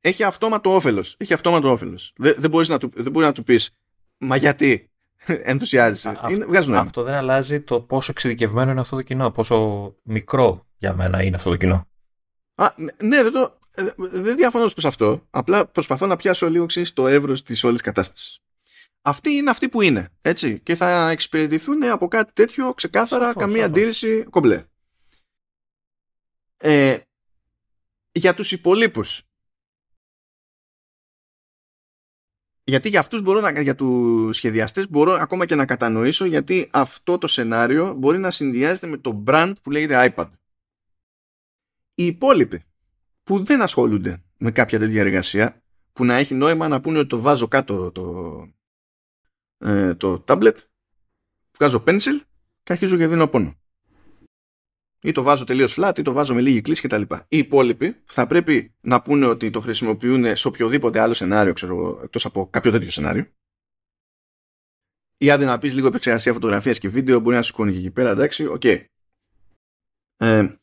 έχει 0.00 0.22
αυτόματο 0.22 0.74
όφελος. 0.74 1.14
Έχει 1.18 1.32
αυτόματο 1.32 1.70
όφελος. 1.70 2.12
Δεν, 2.16 2.34
δεν 2.38 2.50
μπορείς 2.50 2.68
να 2.68 2.78
του, 2.78 2.90
δεν 2.94 3.12
μπορείς 3.12 3.28
να 3.28 3.34
του 3.34 3.42
πεις, 3.42 3.70
Μα 4.18 4.36
γιατί 4.36 4.87
ενθουσιάζεσαι. 5.52 6.20
Είναι, 6.30 6.44
βγάζει 6.44 6.68
νόημα. 6.68 6.82
Αυτό 6.82 7.02
δεν 7.02 7.14
αλλάζει 7.14 7.60
το 7.60 7.80
πόσο 7.80 8.10
εξειδικευμένο 8.10 8.70
είναι 8.70 8.80
αυτό 8.80 8.96
το 8.96 9.02
κοινό, 9.02 9.30
πόσο 9.30 9.94
μικρό 10.02 10.66
για 10.76 10.94
μένα 10.94 11.22
είναι 11.22 11.36
αυτό 11.36 11.50
το 11.50 11.56
κοινό. 11.56 11.88
Α, 12.54 12.72
ναι, 13.02 13.22
δεν, 13.22 13.32
το, 13.32 13.58
δεν 13.96 14.36
διαφωνώ 14.36 14.68
σε 14.68 14.86
αυτό. 14.86 15.26
Απλά 15.30 15.66
προσπαθώ 15.66 16.06
να 16.06 16.16
πιάσω 16.16 16.50
λίγο 16.50 16.66
ξέρεις, 16.66 16.92
το 16.92 17.06
εύρος 17.06 17.42
της 17.42 17.64
όλης 17.64 17.80
κατάστασης. 17.80 18.38
Αυτοί 19.02 19.30
είναι 19.30 19.50
αυτοί 19.50 19.68
που 19.68 19.82
είναι. 19.82 20.08
Έτσι. 20.22 20.60
Και 20.60 20.74
θα 20.74 21.10
εξυπηρετηθούν 21.10 21.84
από 21.84 22.08
κάτι 22.08 22.32
τέτοιο 22.32 22.74
ξεκάθαρα, 22.74 23.26
σαφώς, 23.26 23.42
καμία 23.42 23.56
σαφώς. 23.56 23.70
αντίρρηση, 23.70 24.26
κομπλέ. 24.30 24.64
Ε, 26.56 26.98
για 28.12 28.34
τους 28.34 28.52
υπολείπους 28.52 29.22
γιατί 32.68 32.88
για 32.88 33.00
αυτούς 33.00 33.22
μπορώ 33.22 33.40
να, 33.40 33.60
για 33.60 33.74
τους 33.74 34.36
σχεδιαστές 34.36 34.90
μπορώ 34.90 35.12
ακόμα 35.12 35.46
και 35.46 35.54
να 35.54 35.66
κατανοήσω 35.66 36.24
γιατί 36.24 36.68
αυτό 36.72 37.18
το 37.18 37.26
σενάριο 37.26 37.94
μπορεί 37.94 38.18
να 38.18 38.30
συνδυάζεται 38.30 38.86
με 38.86 38.96
το 38.96 39.22
brand 39.26 39.52
που 39.62 39.70
λέγεται 39.70 40.14
iPad. 40.16 40.28
Οι 41.94 42.06
υπόλοιποι 42.06 42.64
που 43.22 43.44
δεν 43.44 43.62
ασχολούνται 43.62 44.22
με 44.36 44.50
κάποια 44.50 44.78
τέτοια 44.78 45.00
εργασία 45.00 45.62
που 45.92 46.04
να 46.04 46.14
έχει 46.14 46.34
νόημα 46.34 46.68
να 46.68 46.80
πούνε 46.80 46.98
ότι 46.98 47.08
το 47.08 47.20
βάζω 47.20 47.48
κάτω 47.48 47.92
το, 47.92 48.46
ε, 49.58 49.94
το 49.94 50.24
tablet 50.26 50.56
βγάζω 51.58 51.84
pencil 51.86 52.20
και 52.62 52.72
αρχίζω 52.72 52.96
και 52.96 53.06
δίνω 53.06 53.28
πόνο 53.28 53.54
ή 55.08 55.12
το 55.12 55.22
βάζω 55.22 55.44
τελείως 55.44 55.76
flat 55.80 55.98
ή 55.98 56.02
το 56.02 56.12
βάζω 56.12 56.34
με 56.34 56.40
λίγη 56.40 56.60
κλίση 56.60 56.88
κτλ. 56.88 57.02
Οι 57.28 57.38
υπόλοιποι 57.38 58.02
θα 58.04 58.26
πρέπει 58.26 58.74
να 58.80 59.02
πούνε 59.02 59.26
ότι 59.26 59.50
το 59.50 59.60
χρησιμοποιούν 59.60 60.36
σε 60.36 60.48
οποιοδήποτε 60.48 61.00
άλλο 61.00 61.14
σενάριο, 61.14 61.52
ξέρω, 61.52 62.00
εκτός 62.02 62.24
από 62.24 62.50
κάποιο 62.50 62.70
τέτοιο 62.70 62.90
σενάριο. 62.90 63.32
Ή 65.16 65.30
άντε 65.30 65.44
να 65.44 65.58
πεις 65.58 65.74
λίγο 65.74 65.86
επεξεργασία 65.86 66.32
φωτογραφίας 66.32 66.78
και 66.78 66.88
βίντεο, 66.88 67.20
μπορεί 67.20 67.36
να 67.36 67.42
σου 67.42 67.54
και 67.54 67.62
εκεί 67.62 67.90
πέρα, 67.90 68.10
εντάξει, 68.10 68.46
OK. 68.46 68.60
Okay. 68.64 68.84
Ε, 70.16 70.56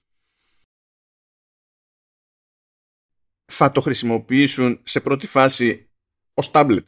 θα 3.52 3.72
το 3.72 3.82
χρησιμοποιήσουν 3.82 4.80
σε 4.84 5.02
πρώτη 5.02 5.28
φάση 5.28 5.90
ως 6.34 6.52
tablet. 6.54 6.84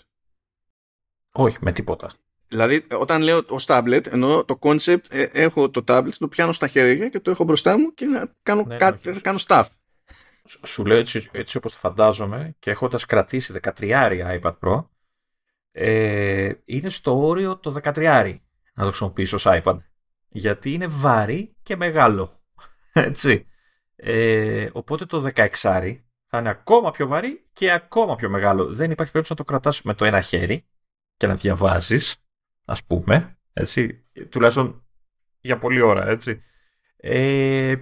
Όχι, 1.31 1.57
με 1.61 1.71
τίποτα. 1.71 2.15
Δηλαδή, 2.47 2.85
όταν 2.99 3.21
λέω 3.21 3.41
ως 3.47 3.65
tablet, 3.67 4.07
εννοώ 4.07 4.45
το 4.45 4.57
concept, 4.61 5.09
ε, 5.09 5.23
έχω 5.23 5.69
το 5.69 5.83
tablet, 5.87 6.09
το 6.19 6.27
πιάνω 6.27 6.51
στα 6.51 6.67
χέρια 6.67 7.09
και 7.09 7.19
το 7.19 7.31
έχω 7.31 7.43
μπροστά 7.43 7.77
μου 7.77 7.93
και 7.93 8.05
να 8.05 8.33
κάνω 8.43 8.63
Ναι, 8.67 8.77
κάτι, 8.77 9.07
όχι. 9.09 9.17
θα 9.17 9.21
κάνω 9.23 9.37
stuff. 9.47 9.65
Σου- 10.47 10.59
Σου 10.67 10.85
λέω 10.85 10.97
έτσι, 10.97 11.27
έτσι 11.31 11.57
όπως 11.57 11.71
το 11.73 11.77
φαντάζομαι 11.77 12.55
και 12.59 12.71
έχοντας 12.71 13.05
κρατήσει 13.05 13.53
13 13.53 14.39
iPad 14.41 14.55
Pro, 14.59 14.85
ε, 15.71 16.51
είναι 16.65 16.89
στο 16.89 17.25
όριο 17.25 17.57
το 17.57 17.71
13 17.71 18.41
να 18.73 18.83
το 18.83 18.87
χρησιμοποιήσω 18.87 19.35
ως 19.35 19.45
iPad. 19.47 19.77
Γιατί 20.29 20.73
είναι 20.73 20.87
βαρύ 20.87 21.55
και 21.63 21.75
μεγάλο. 21.75 22.41
Έτσι. 22.93 23.45
Ε, 23.95 24.69
οπότε 24.71 25.05
το 25.05 25.31
16 25.35 25.47
θα 26.29 26.37
είναι 26.39 26.49
ακόμα 26.49 26.91
πιο 26.91 27.07
βαρύ 27.07 27.47
και 27.53 27.71
ακόμα 27.71 28.15
πιο 28.15 28.29
μεγάλο. 28.29 28.65
Δεν 28.65 28.91
υπάρχει 28.91 29.11
περίπτωση 29.11 29.31
να 29.31 29.35
το 29.35 29.43
κρατάς 29.43 29.81
με 29.81 29.93
το 29.93 30.05
ένα 30.05 30.21
χέρι 30.21 30.67
και 31.17 31.27
να 31.27 31.35
διαβάζεις, 31.35 32.15
ας 32.69 32.83
πούμε, 32.83 33.37
έτσι, 33.53 34.05
τουλάχιστον 34.29 34.85
για 35.39 35.57
πολλή 35.57 35.81
ώρα, 35.81 36.07
έτσι. 36.07 36.41
Ε, 36.97 37.75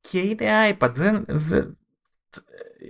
και 0.00 0.20
είναι 0.20 0.76
iPad. 0.78 0.90
Δεν, 0.94 1.24
δεν, 1.28 1.78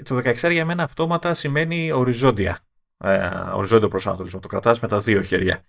το 0.04 0.16
16 0.16 0.50
για 0.50 0.64
μένα 0.64 0.82
αυτόματα 0.82 1.34
σημαίνει 1.34 1.92
οριζόντια. 1.92 2.58
Ε, 2.98 3.26
οριζόντιο 3.54 3.88
προσανατολισμό. 3.88 4.40
Το 4.40 4.48
κρατάς 4.48 4.80
με 4.80 4.88
τα 4.88 4.98
δύο 4.98 5.22
χέρια. 5.22 5.64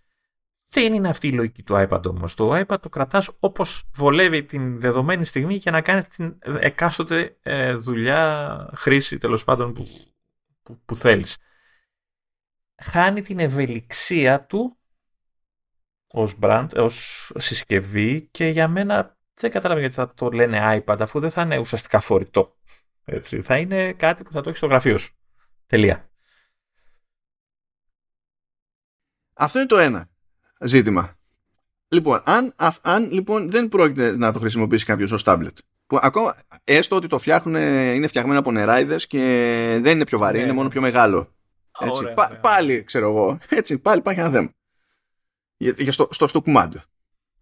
Δεν 0.69 0.93
είναι 0.93 1.09
αυτή 1.09 1.27
η 1.27 1.33
λογική 1.33 1.63
του 1.63 1.73
iPad 1.77 2.05
όμως. 2.05 2.35
Το 2.35 2.59
iPad 2.59 2.77
το 2.81 2.89
κρατάς 2.89 3.29
όπως 3.39 3.89
βολεύει 3.95 4.43
την 4.43 4.79
δεδομένη 4.79 5.25
στιγμή 5.25 5.55
για 5.55 5.71
να 5.71 5.81
κάνεις 5.81 6.07
την 6.07 6.37
εκάστοτε 6.59 7.37
ε, 7.41 7.73
δουλειά, 7.73 8.69
χρήση 8.75 9.17
τέλος 9.17 9.43
πάντων 9.43 9.73
που, 9.73 9.85
που, 10.63 10.81
που 10.85 10.95
θέλεις. 10.95 11.37
Χάνει 12.81 13.21
την 13.21 13.39
ευελιξία 13.39 14.45
του 14.45 14.77
ως 16.15 16.35
brand, 16.41 16.67
ως 16.75 17.31
συσκευή 17.37 18.27
και 18.31 18.45
για 18.47 18.67
μένα 18.67 19.17
δεν 19.33 19.51
καταλαβαίνω 19.51 19.87
γιατί 19.87 19.95
θα 19.95 20.13
το 20.13 20.29
λένε 20.31 20.83
iPad 20.85 20.97
αφού 20.99 21.19
δεν 21.19 21.29
θα 21.29 21.41
είναι 21.41 21.57
ουσιαστικά 21.57 21.99
φορητό. 21.99 22.55
Έτσι. 23.05 23.41
Θα 23.41 23.57
είναι 23.57 23.93
κάτι 23.93 24.23
που 24.23 24.31
θα 24.31 24.41
το 24.41 24.49
έχει 24.49 24.57
στο 24.57 24.67
γραφείο 24.67 24.97
σου. 24.97 25.13
Τελεία. 25.65 26.09
Αυτό 29.33 29.59
είναι 29.59 29.67
το 29.67 29.77
ένα 29.77 30.09
ζήτημα. 30.59 31.17
Λοιπόν, 31.87 32.21
αν, 32.25 32.53
αφ- 32.55 32.79
αν 32.87 33.11
λοιπόν 33.11 33.51
δεν 33.51 33.67
πρόκειται 33.69 34.17
να 34.17 34.33
το 34.33 34.39
χρησιμοποιήσει 34.39 34.85
κάποιος 34.85 35.11
ως 35.11 35.23
tablet, 35.25 35.53
που 35.87 35.99
ακόμα 36.01 36.35
έστω 36.63 36.95
ότι 36.95 37.07
το 37.07 37.19
φτιάχνουν, 37.19 37.55
είναι 37.95 38.07
φτιαγμένο 38.07 38.39
από 38.39 38.51
νεράιδες 38.51 39.07
και 39.07 39.19
δεν 39.81 39.95
είναι 39.95 40.05
πιο 40.05 40.17
βαρύ, 40.17 40.33
Ναι, 40.37 40.43
είναι 40.43 40.51
ναι. 40.51 40.57
μόνο 40.57 40.69
πιο 40.69 40.81
μεγάλο. 40.81 41.35
Έτσι. 41.79 41.97
Ωραία, 42.03 42.13
Πα- 42.13 42.27
ωραία. 42.27 42.39
πάλι 42.39 42.83
ξέρω 42.83 43.09
εγώ. 43.09 43.39
Έτσι, 43.49 43.79
πάλι 43.79 43.99
υπάρχει 43.99 44.19
ένα 44.19 44.29
θέμα. 44.29 44.49
Για, 45.63 45.75
για 45.77 45.91
στο, 45.91 46.07
στο, 46.11 46.27
στο 46.27 46.41
κουμάντο. 46.41 46.81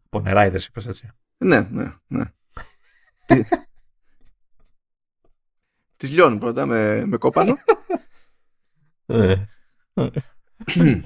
Πονεράιδες 0.10 0.66
είπες 0.66 0.88
έτσι. 0.88 1.10
Ναι, 1.38 1.60
ναι, 1.70 1.96
ναι. 2.08 2.24
Τι- 3.26 3.44
Τις 5.98 6.10
λιώνουν 6.12 6.40
πρώτα 6.40 6.66
με, 6.66 7.06
με 7.06 7.18
κόπανο. 7.18 7.58
Ε. 9.06 9.36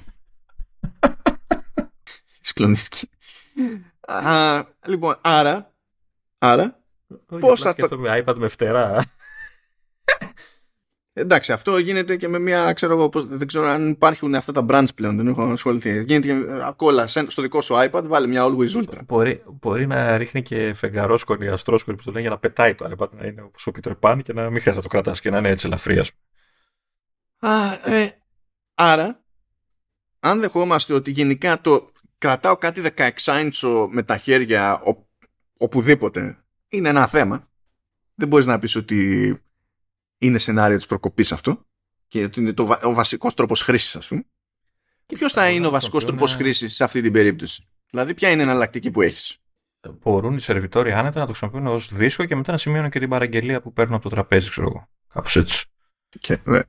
Σκλονίστηκε. 2.42 3.08
Α, 4.08 4.64
λοιπόν, 4.88 5.18
άρα, 5.22 5.74
άρα, 6.38 6.80
Όχι, 7.08 7.40
Πώς 7.40 7.42
απλά 7.42 7.56
θα 7.56 7.64
το- 7.64 7.70
σκέφτομαι 7.72 8.24
iPad 8.26 8.36
με 8.36 8.48
φτερά. 8.48 9.04
Εντάξει, 11.18 11.52
αυτό 11.52 11.78
γίνεται 11.78 12.16
και 12.16 12.28
με 12.28 12.40
μια, 12.40 12.74
ξέρω 12.74 12.94
εγώ, 12.94 13.10
πώς- 13.10 13.26
δεν 13.28 13.48
ξέρω 13.48 13.66
αν 13.68 13.90
υπάρχουν 13.90 14.36
αυτά 14.36 14.52
τα 14.52 14.66
brands 14.70 14.96
πλέον, 14.96 15.16
δεν 15.18 15.28
έχω 15.28 15.44
ασχοληθεί. 15.44 16.04
Γίνεται 16.04 16.28
και 16.28 16.34
ε, 16.34 16.72
κόλλα 16.76 17.08
σε- 17.08 17.30
στο 17.30 17.42
δικό 17.42 17.62
σου 17.62 17.74
iPad, 17.78 18.04
βάλε 18.06 18.28
μια 18.28 18.44
Always 18.46 18.70
Ultra. 18.84 19.00
μπορεί, 19.06 19.44
μπορεί 19.60 19.88
να 19.88 20.18
ρίχνει 20.18 20.42
και 20.42 20.74
φεγγαρόσκονη, 20.74 21.48
αστρόσκονη 21.48 21.98
που 21.98 22.04
το 22.04 22.10
λένε 22.12 22.22
για 22.22 22.30
να 22.30 22.38
πετάει 22.38 22.76
το 22.76 22.92
iPad, 22.98 23.10
να 23.12 23.26
είναι 23.28 23.42
όπως 23.42 23.68
ο 23.68 23.72
Peter 23.82 23.94
Pan 24.00 24.20
και 24.24 24.34
να 24.34 24.42
μην 24.42 24.62
χρειάζεται 24.62 24.76
να 24.76 24.82
το 24.82 24.88
κρατάς 24.88 25.20
και 25.20 25.30
να 25.30 25.38
είναι 25.38 25.50
έτσι 25.50 25.66
ελαφρύ. 25.68 26.00
ας 26.00 26.12
πούμε. 26.14 27.54
Α, 27.54 27.80
ε, 27.96 28.12
άρα, 28.76 29.24
αν 30.20 30.40
δεχόμαστε 30.40 30.94
ότι 30.94 31.12
γενικά 31.12 31.62
το 31.62 31.92
κρατάω 32.18 32.58
κάτι 32.58 32.82
16 32.96 33.40
ίντσο 33.42 33.88
με 33.92 34.04
τα 34.04 34.18
χέρια 34.18 34.74
ο, 34.82 35.06
οπουδήποτε, 35.58 36.38
είναι 36.68 36.90
ένα 36.90 37.08
θέμα. 37.08 37.50
Δεν 38.16 38.28
μπορείς 38.28 38.46
να 38.46 38.60
πεις 38.60 38.76
ότι 38.76 39.30
είναι 40.18 40.38
σενάριο 40.38 40.78
της 40.78 40.86
προκοπής 40.86 41.32
αυτό 41.32 41.66
και 42.08 42.24
ότι 42.24 42.40
είναι 42.40 42.54
το, 42.54 42.66
βα- 42.66 42.80
ο 42.84 42.94
βασικός 42.94 43.34
τρόπος 43.34 43.62
χρήσης, 43.62 43.96
ας 43.96 44.08
πούμε. 44.08 44.26
Ποιος 45.06 45.32
θα 45.32 45.50
είναι 45.50 45.68
ο 45.68 45.70
βασικός 45.70 46.06
τρόπος 46.06 46.34
χρήσης 46.36 46.76
σε 46.76 46.84
αυτή 46.84 47.02
την 47.02 47.12
περίπτωση; 47.12 47.68
Δηλαδή, 47.90 48.14
ποια 48.14 48.30
είναι 48.30 48.42
η 48.42 48.44
εναλλακτική 48.44 48.92
που 48.92 49.02
έχεις; 49.02 49.38
Μπορούν 49.90 50.36
οι 50.36 50.42
σερβιτόροι 50.42 50.92
άνετα 50.92 51.20
να 51.20 51.26
το 51.26 51.34
χρησιμοποιούν 51.34 51.68
ως 51.68 51.90
δίσκο 51.94 52.26
και 52.26 52.36
μετά 52.36 52.52
να 52.52 52.58
σημειώνουν 52.58 52.90
και 52.90 53.00
την 53.00 53.10
παραγγελία 53.10 53.62
που 53.62 53.74
παίρνουν 53.74 53.94
από 53.94 54.04
το 54.04 54.10
τραπέζι, 54.10 54.50
ξέρω 54.50 54.68
εγώ. 54.68 54.90
Κάπως 55.14 55.36
έτσι. 55.36 55.66
Και, 56.20 56.40
ναι. 56.44 56.60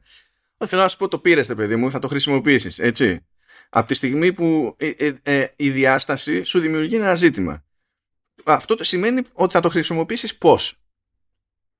Θέλω 0.66 0.82
να 0.82 0.88
σου 0.88 0.96
πω 0.96 1.08
το 1.08 1.18
πήρες, 1.18 1.46
παιδί 1.46 1.76
μου, 1.76 1.90
θα 1.90 1.98
το 1.98 2.08
χρησιμοποιήσεις, 2.08 2.78
έτσι. 2.78 3.26
Από 3.68 3.86
τη 3.86 3.94
στιγμή 3.94 4.32
που 4.32 4.74
ε, 4.78 4.88
ε, 4.88 5.14
ε, 5.22 5.46
η 5.56 5.70
διάσταση 5.70 6.42
σου 6.42 6.58
δημιουργεί 6.60 6.94
ένα 6.94 7.14
ζήτημα. 7.14 7.64
Αυτό 8.44 8.74
το 8.74 8.84
σημαίνει 8.84 9.22
ότι 9.32 9.52
θα 9.52 9.60
το 9.60 9.68
χρησιμοποιήσεις 9.68 10.36
πώς. 10.36 10.80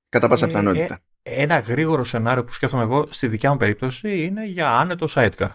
Κατά 0.09 0.27
πάσα 0.27 0.45
Ε, 0.45 0.47
πιθανότητα. 0.47 1.01
Ένα 1.29 1.59
γρήγορο 1.59 2.03
σενάριο 2.03 2.43
που 2.43 2.53
σκέφτομαι 2.53 2.83
εγώ 2.83 3.07
στη 3.09 3.27
δικιά 3.27 3.51
μου 3.51 3.57
περίπτωση 3.57 4.23
είναι 4.23 4.45
για 4.45 4.71
άνετο 4.71 5.07
sidecar. 5.09 5.49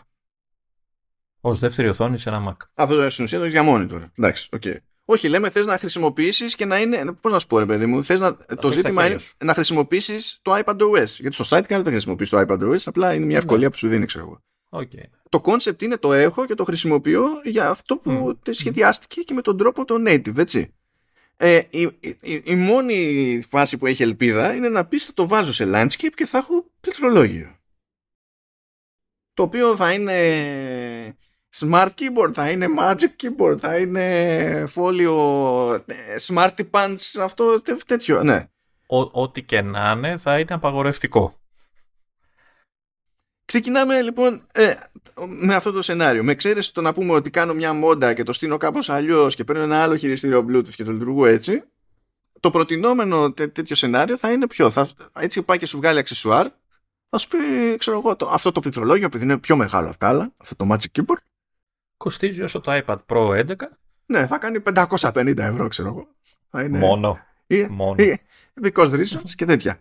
Ως 1.40 1.55
δεύτερη 1.55 1.89
οθόνη 1.89 2.19
σε 2.19 2.28
ένα 2.28 2.49
Mac. 2.49 2.66
Αυτό 2.74 3.11
στην 3.11 3.24
ουσία 3.24 3.39
το 3.39 3.44
έχεις 3.44 3.61
για 3.61 3.73
monitor. 3.73 4.11
Εντάξει, 4.19 4.49
οκ. 4.53 4.62
Όχι, 5.05 5.28
λέμε 5.28 5.51
θες 5.51 5.66
να 5.66 5.78
χρησιμοποιήσεις 5.78 6.55
και 6.55 6.65
να 6.65 6.78
είναι. 6.78 7.12
Πώς 7.20 7.32
να 7.32 7.39
σου 7.39 7.47
πω, 7.47 7.59
ρε 7.59 7.66
παιδί 7.66 7.86
μου, 7.86 8.05
θες 8.05 8.20
να, 8.20 8.36
το 8.36 8.44
έχεις 8.62 8.74
ζήτημα 8.74 8.82
στα 8.82 8.90
είναι 8.90 9.03
χέρια 9.03 9.19
σου. 9.19 9.35
να 9.39 9.55
χρησιμοποιήσεις 9.55 10.39
το 10.43 10.62
iPadOS. 10.65 11.07
Γιατί 11.19 11.44
στο 11.44 11.57
sidecar 11.57 11.66
δεν 11.69 11.85
χρησιμοποιείς 11.85 12.28
το 12.28 12.44
iPadOS, 12.49 12.78
απλά 12.85 13.15
είναι 13.15 13.27
μια 13.27 13.36
ευκολία 13.36 13.70
που 13.70 13.77
σου 13.77 13.89
δίνει, 13.89 14.07
ξέρω 14.07 14.24
εγώ. 14.24 14.43
Okay. 14.74 15.05
το 15.28 15.43
concept 15.44 15.82
είναι 15.82 15.97
το 15.97 16.12
έχω 16.12 16.47
και 16.47 16.55
το 16.55 16.65
χρησιμοποιώ 16.65 17.24
για 17.44 17.69
αυτό 17.69 17.97
που 17.97 18.11
Μμ. 18.11 18.53
σχεδιάστηκε 18.53 19.20
και 19.20 19.35
με 19.35 19.43
τον 19.43 19.57
τρόπο 19.57 19.85
το 19.85 19.94
native, 20.07 20.36
έτσι. 20.36 20.74
Ε, 21.44 21.62
η, 21.70 21.81
η, 22.20 22.43
η 22.44 22.55
μόνη 22.55 23.40
φάση 23.48 23.77
που 23.77 23.86
έχει 23.86 24.02
ελπίδα 24.02 24.55
είναι 24.55 24.69
να 24.69 24.86
πεις 24.86 25.05
θα 25.05 25.12
το 25.14 25.28
βάζω 25.28 25.52
σε 25.52 25.64
landscape 25.74 26.12
και 26.14 26.27
θα 26.27 26.39
έχω 26.39 26.70
πληκτρολόγιο. 26.81 27.56
Το 29.35 29.43
οποίο 29.43 29.77
θα 29.77 29.93
είναι 29.93 31.16
smart 31.56 31.89
keyboard, 31.89 32.32
θα 32.32 32.51
είναι 32.51 32.66
magic 32.78 33.23
keyboard, 33.23 33.59
θα 33.59 33.78
είναι 33.78 34.69
folio, 34.74 35.14
ε, 35.86 36.16
smarty 36.27 36.70
pants, 36.70 37.20
αυτό 37.20 37.62
τέ- 37.62 37.85
τέτοιο, 37.86 38.23
ναι. 38.23 38.48
Ό- 38.86 39.10
Ό,τι 39.23 39.43
και 39.43 39.60
να 39.60 39.90
είναι 39.97 40.19
θα 40.19 40.39
είναι 40.39 40.55
απαγορευτικό. 40.55 41.41
Ξεκινάμε 43.44 44.01
λοιπόν 44.02 44.43
ε, 44.52 44.74
με 45.28 45.55
αυτό 45.55 45.73
το 45.73 45.82
σενάριο. 45.82 46.23
Με 46.23 46.32
εξαίρεση 46.32 46.74
το 46.74 46.81
να 46.81 46.93
πούμε 46.94 47.12
ότι 47.12 47.31
κάνω 47.31 47.55
μια 47.55 47.73
μόντα 47.73 48.14
και 48.14 48.23
το 48.23 48.32
στείνω 48.32 48.56
κάπως 48.56 48.90
αλλιώς 48.90 49.35
και 49.35 49.44
παίρνω 49.44 49.62
ένα 49.62 49.82
άλλο 49.82 49.97
χειριστήριο 49.97 50.47
Bluetooth 50.48 50.69
και 50.74 50.85
το 50.85 50.93
λειτουργώ 50.93 51.27
έτσι. 51.27 51.62
Το 52.40 52.51
προτινόμενο 52.51 53.32
τέ- 53.32 53.52
τέτοιο 53.55 53.77
σενάριο 53.77 54.16
θα 54.16 54.32
είναι 54.32 54.47
ποιο; 54.47 54.70
Θα, 54.70 54.89
έτσι 55.14 55.43
πάει 55.43 55.59
και 55.59 55.66
σου 55.66 55.77
βγάλει 55.77 55.98
αξεσουάρ. 55.98 56.47
Θα 57.09 57.19
σου 57.19 57.28
πει, 57.28 57.39
ξέρω 57.78 57.98
εγώ, 57.98 58.16
το, 58.16 58.28
αυτό 58.28 58.52
το 58.52 58.60
πληκτρολόγιο 58.60 59.06
επειδή 59.06 59.24
είναι 59.24 59.39
πιο 59.39 59.56
μεγάλο 59.56 59.89
από 59.89 59.98
τα 59.98 60.09
άλλα, 60.09 60.32
αυτό 60.36 60.56
το 60.56 60.66
Magic 60.74 60.98
Keyboard, 61.01 61.23
Κοστίζει 61.97 62.43
όσο 62.43 62.60
το 62.60 62.73
iPad 62.86 62.97
Pro 63.06 63.28
11. 63.47 63.55
ναι, 64.06 64.27
θα 64.27 64.39
κάνει 64.39 64.59
550 64.74 65.39
ευρώ, 65.39 65.69
ξέρω 65.69 65.89
εγώ. 65.89 66.09
Θα 66.51 66.62
είναι, 66.62 66.78
Μόνο. 66.78 67.19
ή- 67.47 67.66
Μόνο. 67.70 68.02
ή- 68.02 68.20
because 68.62 68.90
reasons 68.90 69.31
και 69.36 69.44
τέτοια. 69.44 69.81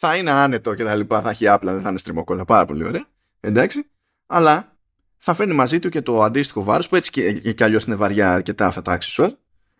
Θα 0.00 0.16
είναι 0.16 0.30
άνετο 0.30 0.74
και 0.74 0.84
τα 0.84 0.94
λοιπά, 0.94 1.22
θα 1.22 1.30
έχει 1.30 1.48
άπλα, 1.48 1.72
δεν 1.72 1.82
θα 1.82 1.88
είναι 1.88 1.98
στριμωκόλα, 1.98 2.44
πάρα 2.44 2.64
πολύ 2.64 2.84
ωραία. 2.84 3.04
Εντάξει. 3.40 3.90
Αλλά 4.26 4.78
θα 5.16 5.34
φέρνει 5.34 5.54
μαζί 5.54 5.78
του 5.78 5.88
και 5.88 6.02
το 6.02 6.22
αντίστοιχο 6.22 6.62
βάρος 6.62 6.88
που 6.88 6.96
έτσι 6.96 7.10
και, 7.10 7.52
και 7.52 7.64
αλλιώς 7.64 7.84
είναι 7.84 7.94
βαριά 7.94 8.32
αρκετά 8.32 8.66
αυτά 8.66 8.82
τα 8.82 8.98
accessoire 9.00 9.32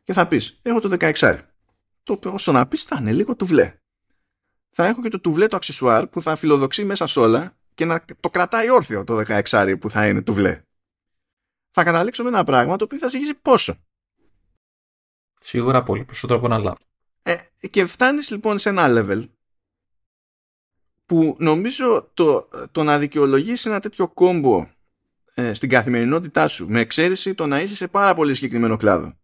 και 0.04 0.12
θα 0.12 0.28
πεις: 0.28 0.58
Έχω 0.62 0.80
το 0.80 0.96
16. 1.00 1.40
Το 2.02 2.12
οποίο 2.12 2.32
όσο 2.32 2.52
να 2.52 2.66
πεις 2.66 2.82
θα 2.82 2.96
είναι 3.00 3.12
λίγο 3.12 3.36
τουβλέ. 3.36 3.78
Θα 4.70 4.86
έχω 4.86 5.02
και 5.02 5.08
το 5.08 5.20
τουβλέ 5.20 5.46
το 5.46 5.58
accessoire 5.62 6.04
που 6.10 6.22
θα 6.22 6.36
φιλοδοξεί 6.36 6.84
μέσα 6.84 7.06
σε 7.06 7.20
όλα 7.20 7.56
και 7.74 7.84
να 7.84 8.04
το 8.20 8.30
κρατάει 8.30 8.70
όρθιο 8.70 9.04
το 9.04 9.22
16 9.50 9.76
που 9.80 9.90
θα 9.90 10.08
είναι 10.08 10.22
τουβλέ. 10.22 10.62
Θα 11.70 11.84
καταλήξω 11.84 12.22
με 12.22 12.28
ένα 12.28 12.44
πράγμα 12.44 12.76
το 12.76 12.84
οποίο 12.84 12.98
θα 12.98 13.08
ζυγίζει 13.08 13.34
πόσο. 13.34 13.74
Σίγουρα 15.40 15.82
πολύ 15.82 16.04
περισσότερο 16.04 16.38
από 16.38 16.54
ένα 16.54 16.70
laptop. 16.70 16.86
Ε, 17.22 17.68
και 17.70 17.86
φτάνεις 17.86 18.30
λοιπόν 18.30 18.58
σε 18.58 18.68
ένα 18.68 18.86
level 18.88 19.28
που 21.08 21.36
νομίζω 21.38 22.10
το, 22.14 22.48
το 22.72 22.82
να 22.82 22.98
δικαιολογήσει 22.98 23.68
ένα 23.68 23.80
τέτοιο 23.80 24.08
κόμπο 24.08 24.66
ε, 25.34 25.52
στην 25.54 25.68
καθημερινότητά 25.68 26.48
σου 26.48 26.66
με 26.68 26.80
εξαίρεση 26.80 27.34
το 27.34 27.46
να 27.46 27.60
είσαι 27.60 27.76
σε 27.76 27.88
πάρα 27.88 28.14
πολύ 28.14 28.34
συγκεκριμένο 28.34 28.76
κλάδο. 28.76 29.16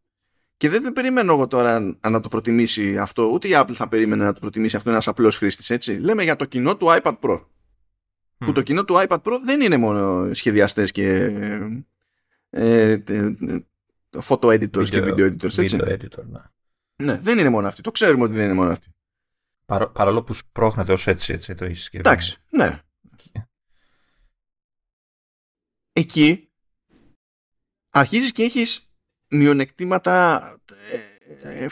Και 0.57 0.69
δεν, 0.69 0.83
δεν 0.83 0.93
περιμένω 0.93 1.33
εγώ 1.33 1.47
τώρα 1.47 1.97
να 2.01 2.21
το 2.21 2.29
προτιμήσει 2.29 2.99
αυτό, 2.99 3.25
ούτε 3.25 3.49
η 3.49 3.51
Apple 3.55 3.73
θα 3.73 3.89
περίμενε 3.89 4.25
να 4.25 4.33
το 4.33 4.41
προτιμήσει 4.41 4.77
αυτό 4.77 4.91
ένας 4.91 5.09
απλός 5.09 5.37
χρήστης, 5.37 5.71
έτσι. 5.71 5.93
Λέμε 5.99 6.23
για 6.23 6.37
το 6.37 6.45
κοινό 6.45 6.77
του 6.77 6.87
iPad 6.89 7.19
Pro. 7.21 7.41
Που 8.39 8.51
Μμ. 8.51 8.53
το 8.53 8.63
κοινό 8.63 8.85
του 8.85 8.95
iPad 8.95 9.23
Pro 9.23 9.33
δεν 9.45 9.61
είναι 9.61 9.77
μόνο 9.77 10.35
σχεδιαστές 10.35 10.91
και 10.91 11.33
ε, 12.51 12.97
photo 14.29 14.47
editors 14.47 14.89
και 14.89 15.03
video 15.03 15.33
editors, 15.33 15.59
έτσι. 15.59 15.79
Video 15.81 15.93
editor, 15.93 16.25
ναι. 16.31 16.41
Ναι, 16.97 17.19
δεν 17.23 17.39
είναι 17.39 17.49
μόνο 17.49 17.67
αυτοί. 17.67 17.83
Το 17.83 17.91
ξέρουμε 17.91 18.25
ότι 18.25 18.35
δεν 18.35 18.45
είναι 18.45 18.55
μόνο 18.55 18.71
αυτοί. 18.71 18.94
Παρό, 19.67 19.91
παρόλο 19.91 20.23
που 20.23 20.33
σπρώχνεται 20.33 20.93
ως 20.93 21.07
έτσι, 21.07 21.33
έτσι 21.33 21.55
το 21.55 21.65
έχεις 21.65 21.89
Εντάξει, 21.89 22.37
ναι. 22.51 22.79
Εκεί 25.93 26.49
αρχίζεις 27.91 28.33
και 28.33 28.43
έχεις 28.43 28.95
μειονεκτήματα 29.29 30.41
ε, 31.43 31.65
ε, 31.65 31.69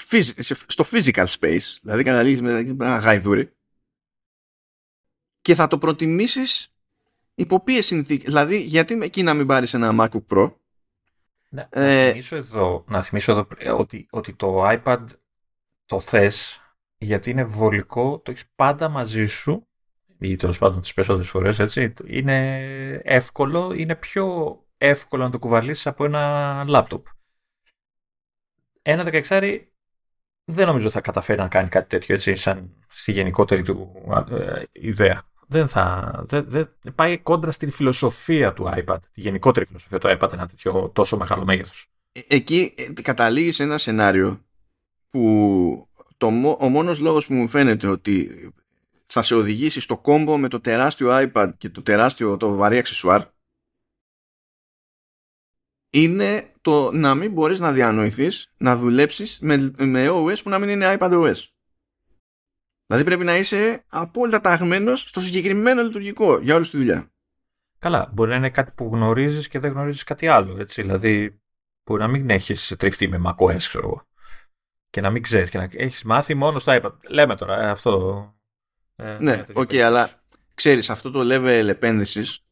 στο 0.66 0.84
physical 0.90 1.26
space, 1.26 1.76
δηλαδή 1.82 2.02
καταλήγεις 2.02 2.42
με 2.42 2.58
ένα 2.58 2.98
γαϊδούρι 2.98 3.52
και 5.40 5.54
θα 5.54 5.66
το 5.66 5.78
προτιμήσεις 5.78 6.74
υπό 7.34 7.60
ποιες 7.60 7.86
συνθήκες. 7.86 8.26
Δηλαδή, 8.26 8.60
γιατί 8.60 8.98
εκεί 9.02 9.22
να 9.22 9.34
μην 9.34 9.46
πάρεις 9.46 9.74
ένα 9.74 9.94
MacBook 9.98 10.26
Pro; 10.28 10.54
Ναι, 11.48 11.68
ε, 11.70 12.04
να, 12.04 12.10
θυμίσω 12.10 12.36
εδώ, 12.36 12.84
να 12.88 13.02
θυμίσω 13.02 13.32
εδώ 13.32 13.46
ότι, 13.76 14.06
ότι 14.10 14.34
το 14.34 14.62
iPad 14.66 15.04
το 15.86 16.00
θες 16.00 16.61
γιατί 17.02 17.30
είναι 17.30 17.44
βολικό, 17.44 18.18
το 18.24 18.30
έχεις 18.30 18.44
πάντα 18.54 18.88
μαζί 18.88 19.24
σου 19.24 19.66
ή 20.18 20.36
τέλος 20.36 20.58
πάντων 20.58 20.80
τις 20.80 20.94
περισσότερες 20.94 21.28
φορές 21.28 21.58
έτσι. 21.58 21.92
Είναι 22.06 22.56
εύκολο, 23.04 23.72
είναι 23.72 23.94
πιο 23.94 24.56
εύκολο 24.78 25.22
να 25.22 25.30
το 25.30 25.38
κουβαλήσεις 25.38 25.86
από 25.86 26.04
ένα 26.04 26.64
λάπτοπ. 26.66 27.06
Ένα 28.82 29.04
16 29.28 29.58
δεν 30.44 30.66
νομίζω 30.66 30.90
θα 30.90 31.00
καταφέρει 31.00 31.38
να 31.38 31.48
κάνει 31.48 31.68
κάτι 31.68 31.88
τέτοιο 31.88 32.14
έτσι, 32.14 32.36
σαν 32.36 32.70
στη 32.88 33.12
γενικότερη 33.12 33.62
του 33.62 33.92
ε, 34.30 34.62
ιδέα. 34.72 35.22
Δεν 35.46 35.68
θα. 35.68 36.12
Δεν, 36.26 36.44
δεν, 36.48 36.68
πάει 36.94 37.18
κόντρα 37.18 37.50
στην 37.50 37.70
φιλοσοφία 37.70 38.52
του 38.52 38.72
iPad, 38.76 38.98
τη 39.12 39.20
γενικότερη 39.20 39.66
φιλοσοφία 39.66 39.98
του 39.98 40.16
iPad, 40.18 40.32
ένα 40.32 40.46
τέτοιο 40.46 40.90
τόσο 40.94 41.16
μεγάλο 41.16 41.44
μέγεθος. 41.44 41.86
Ε, 42.12 42.20
εκεί 42.26 42.74
ε, 42.76 43.02
καταλήγεις 43.02 43.54
σε 43.54 43.62
ένα 43.62 43.78
σενάριο 43.78 44.44
που 45.10 45.88
το, 46.22 46.56
ο 46.58 46.68
μόνος 46.68 47.00
λόγος 47.00 47.26
που 47.26 47.34
μου 47.34 47.48
φαίνεται 47.48 47.86
ότι 47.86 48.30
θα 49.06 49.22
σε 49.22 49.34
οδηγήσει 49.34 49.80
στο 49.80 49.98
κόμπο 49.98 50.38
με 50.38 50.48
το 50.48 50.60
τεράστιο 50.60 51.08
iPad 51.12 51.52
και 51.58 51.68
το 51.68 51.82
τεράστιο 51.82 52.36
το 52.36 52.54
βαρύ 52.54 52.78
αξισουάρ 52.78 53.22
είναι 55.90 56.52
το 56.60 56.92
να 56.92 57.14
μην 57.14 57.32
μπορείς 57.32 57.60
να 57.60 57.72
διανοηθείς 57.72 58.52
να 58.56 58.76
δουλέψεις 58.76 59.38
με, 59.40 59.72
με 59.78 60.08
OS 60.08 60.42
που 60.42 60.48
να 60.48 60.58
μην 60.58 60.68
είναι 60.68 60.96
iPad 60.98 61.12
OS. 61.12 61.46
Δηλαδή 62.86 63.04
πρέπει 63.04 63.24
να 63.24 63.36
είσαι 63.36 63.84
απόλυτα 63.88 64.40
ταγμένος 64.40 65.00
στο 65.00 65.20
συγκεκριμένο 65.20 65.82
λειτουργικό 65.82 66.38
για 66.38 66.54
όλη 66.54 66.68
τη 66.68 66.76
δουλειά. 66.76 67.10
Καλά, 67.78 68.10
μπορεί 68.12 68.30
να 68.30 68.36
είναι 68.36 68.50
κάτι 68.50 68.72
που 68.74 68.90
γνωρίζεις 68.92 69.48
και 69.48 69.58
δεν 69.58 69.72
γνωρίζεις 69.72 70.04
κάτι 70.04 70.28
άλλο. 70.28 70.56
Έτσι. 70.58 70.82
Δηλαδή 70.82 71.40
μπορεί 71.84 72.00
να 72.00 72.08
μην 72.08 72.30
έχεις 72.30 72.74
τριφτεί 72.78 73.08
με 73.08 73.22
macOS, 73.26 73.56
ξέρω 73.56 73.86
εγώ. 73.86 74.06
Και 74.92 75.00
να 75.00 75.10
μην 75.10 75.22
ξέρεις 75.22 75.50
και 75.50 75.58
να 75.58 75.68
έχεις 75.72 76.04
μάθει 76.04 76.34
μόνο 76.34 76.58
στο 76.58 76.80
iPad. 76.80 76.92
Λέμε 77.08 77.36
τώρα 77.36 77.62
ε, 77.62 77.70
αυτό 77.70 78.26
ε, 78.96 79.16
ναι, 79.20 79.44
OK, 79.52 79.68
okay, 79.70 79.78
αλλά 79.78 80.22
ξέρεις 80.54 80.90
αυτό 80.90 81.10
το 81.10 81.20
level 81.22 81.66
επένδυσης. 81.68 82.44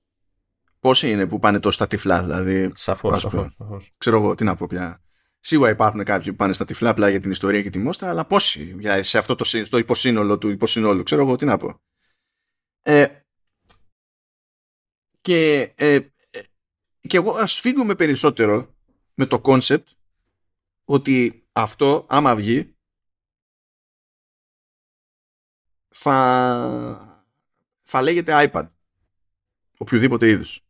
πόσοι 0.80 1.10
είναι 1.10 1.26
που 1.26 1.38
πάνε 1.38 1.60
τόσο 1.60 1.76
στα 1.76 1.86
τυφλά, 1.86 2.22
δηλαδή. 2.22 2.70
Σαφώς, 2.74 3.26
Ξέρω 3.98 4.16
εγώ 4.16 4.34
τι 4.34 4.44
να 4.44 4.56
πω 4.56 4.66
πια. 4.66 5.02
Σίγουρα 5.40 5.70
υπάρχουν 5.70 6.04
κάποιοι 6.04 6.30
που 6.30 6.36
πάνε 6.36 6.52
στα 6.52 6.64
τυφλά 6.64 6.90
απλά 6.90 7.08
για 7.08 7.20
την 7.20 7.30
ιστορία 7.30 7.62
και 7.62 7.70
τη 7.70 7.78
μόστρα, 7.78 8.08
αλλά 8.08 8.24
πόσοι 8.24 8.76
για, 8.78 9.02
σε 9.02 9.18
αυτό 9.18 9.34
το 9.34 9.44
στο 9.44 9.78
υποσύνολο 9.78 10.38
του 10.38 10.48
υποσύνολου, 10.48 11.02
ξέρω 11.02 11.22
εγώ 11.22 11.36
τι 11.36 11.44
να 11.44 11.56
πω. 11.56 11.80
Ε, 12.82 13.06
και, 15.20 15.72
ε, 15.74 15.94
ε 15.94 16.02
και 17.00 17.16
εγώ 17.16 17.32
σφίγγομαι 17.32 17.94
περισσότερο 17.94 18.74
με 19.14 19.26
το 19.26 19.40
concept 19.40 19.88
ότι 20.84 21.39
αυτό 21.52 22.06
άμα 22.08 22.36
βγει 22.36 22.74
θα, 25.88 27.18
θα 27.80 28.02
λέγεται 28.02 28.50
iPad. 28.52 28.68
Οποιοδήποτε 29.78 30.28
είδους. 30.28 30.64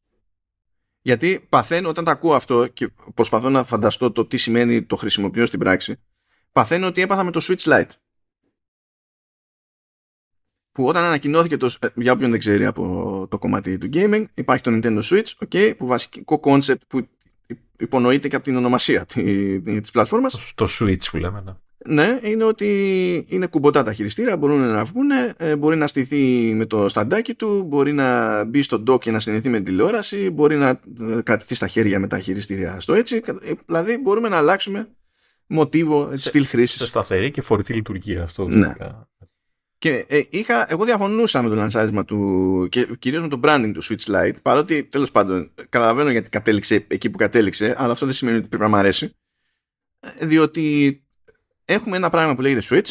Γιατί 1.03 1.47
παθαίνω 1.49 1.89
όταν 1.89 2.05
τα 2.05 2.11
ακούω 2.11 2.35
αυτό 2.35 2.67
και 2.67 2.89
προσπαθώ 3.15 3.51
να 3.51 3.65
φανταστώ 3.65 4.13
το 4.13 4.27
τι 4.27 4.37
σημαίνει 4.37 4.85
το 4.85 4.97
χρησιμοποιώ 4.97 5.47
στην 5.47 5.59
πράξη, 5.59 6.01
παθαίνω 6.53 6.87
ό,τι 6.87 7.01
έπαθα 7.01 7.25
με 7.25 7.31
το 7.31 7.41
Switch 7.43 7.63
Lite. 7.63 7.91
Που 10.73 10.87
όταν 10.87 11.05
ανακοινώθηκε 11.05 11.57
το, 11.57 11.75
ε, 11.81 11.89
για 11.95 12.13
όποιον 12.13 12.31
δεν 12.31 12.39
ξέρει 12.39 12.67
από 12.67 13.27
το 13.31 13.39
κομμάτι 13.39 13.79
του 13.79 13.89
gaming, 13.93 14.25
υπάρχει 14.35 14.63
το 14.63 14.71
Nintendo 14.75 15.03
Switch, 15.03 15.33
okay, 15.49 15.77
που 15.77 15.87
βασικό 15.87 16.41
concept 16.43 16.87
που 16.89 17.09
υπονοείται 17.81 18.29
και 18.29 18.37
από 18.37 18.45
την 18.45 18.57
ονομασία 18.57 19.07
της 19.65 19.91
πλατφόρμας. 19.93 20.53
Το 20.55 20.67
Switch 20.81 21.05
που 21.11 21.17
λέμε, 21.17 21.43
ναι 21.45 21.53
ναι, 21.87 22.19
είναι 22.23 22.45
ότι 22.45 23.25
είναι 23.29 23.47
κουμποτά 23.47 23.83
τα 23.83 23.93
χειριστήρα, 23.93 24.37
μπορούν 24.37 24.61
να 24.61 24.85
βγουν, 24.85 25.11
ε, 25.37 25.57
μπορεί 25.57 25.77
να 25.77 25.87
στηθεί 25.87 26.53
με 26.55 26.67
το 26.67 26.89
σταντάκι 26.89 27.35
του, 27.35 27.63
μπορεί 27.67 27.93
να 27.93 28.45
μπει 28.45 28.63
στο 28.63 28.83
dock 28.87 29.01
και 29.01 29.11
να 29.11 29.21
συνδεθεί 29.21 29.49
με 29.49 29.61
τηλεόραση, 29.61 30.31
μπορεί 30.31 30.57
να 30.57 30.69
ε, 30.69 31.21
κρατηθεί 31.23 31.55
στα 31.55 31.67
χέρια 31.67 31.99
με 31.99 32.07
τα 32.07 32.21
χειριστήρια 32.21 32.81
στο 32.81 32.95
έτσι. 32.95 33.21
Ε, 33.25 33.53
δηλαδή 33.67 33.99
μπορούμε 33.99 34.29
να 34.29 34.37
αλλάξουμε 34.37 34.89
μοτίβο, 35.47 36.11
στυλ 36.17 36.47
χρήσης. 36.47 36.79
Σε 36.81 36.87
σταθερή 36.87 37.31
και 37.31 37.41
φορητή 37.41 37.73
λειτουργία 37.73 38.23
αυτό. 38.23 38.49
Ναι. 38.49 38.75
Και 39.81 40.05
ε, 40.09 40.23
είχα, 40.31 40.73
εγώ 40.73 40.85
διαφωνούσα 40.85 41.43
με 41.43 41.49
το 41.49 41.55
λανσάρισμα 41.55 42.05
του 42.05 42.67
και 42.71 42.97
κυρίως 42.99 43.23
με 43.23 43.29
το 43.29 43.41
branding 43.43 43.71
του 43.75 43.85
Switch 43.85 44.15
Lite 44.15 44.35
παρότι 44.43 44.85
τέλος 44.85 45.11
πάντων 45.11 45.53
καταλαβαίνω 45.69 46.11
γιατί 46.11 46.29
κατέληξε 46.29 46.87
εκεί 46.89 47.11
που 47.11 47.19
κατέληξε 47.19 47.75
αλλά 47.79 47.93
αυτό 47.93 48.07
δεν 48.07 48.15
σημαίνει 48.15 48.37
ότι 48.37 48.49
πρέπει 48.49 48.63
να 48.63 48.69
μου 48.69 48.77
αρέσει 48.77 49.17
διότι 50.21 51.05
έχουμε 51.65 51.97
ένα 51.97 52.11
πράγμα 52.11 52.35
που 52.35 52.41
λέγεται 52.41 52.67
Switch 52.71 52.91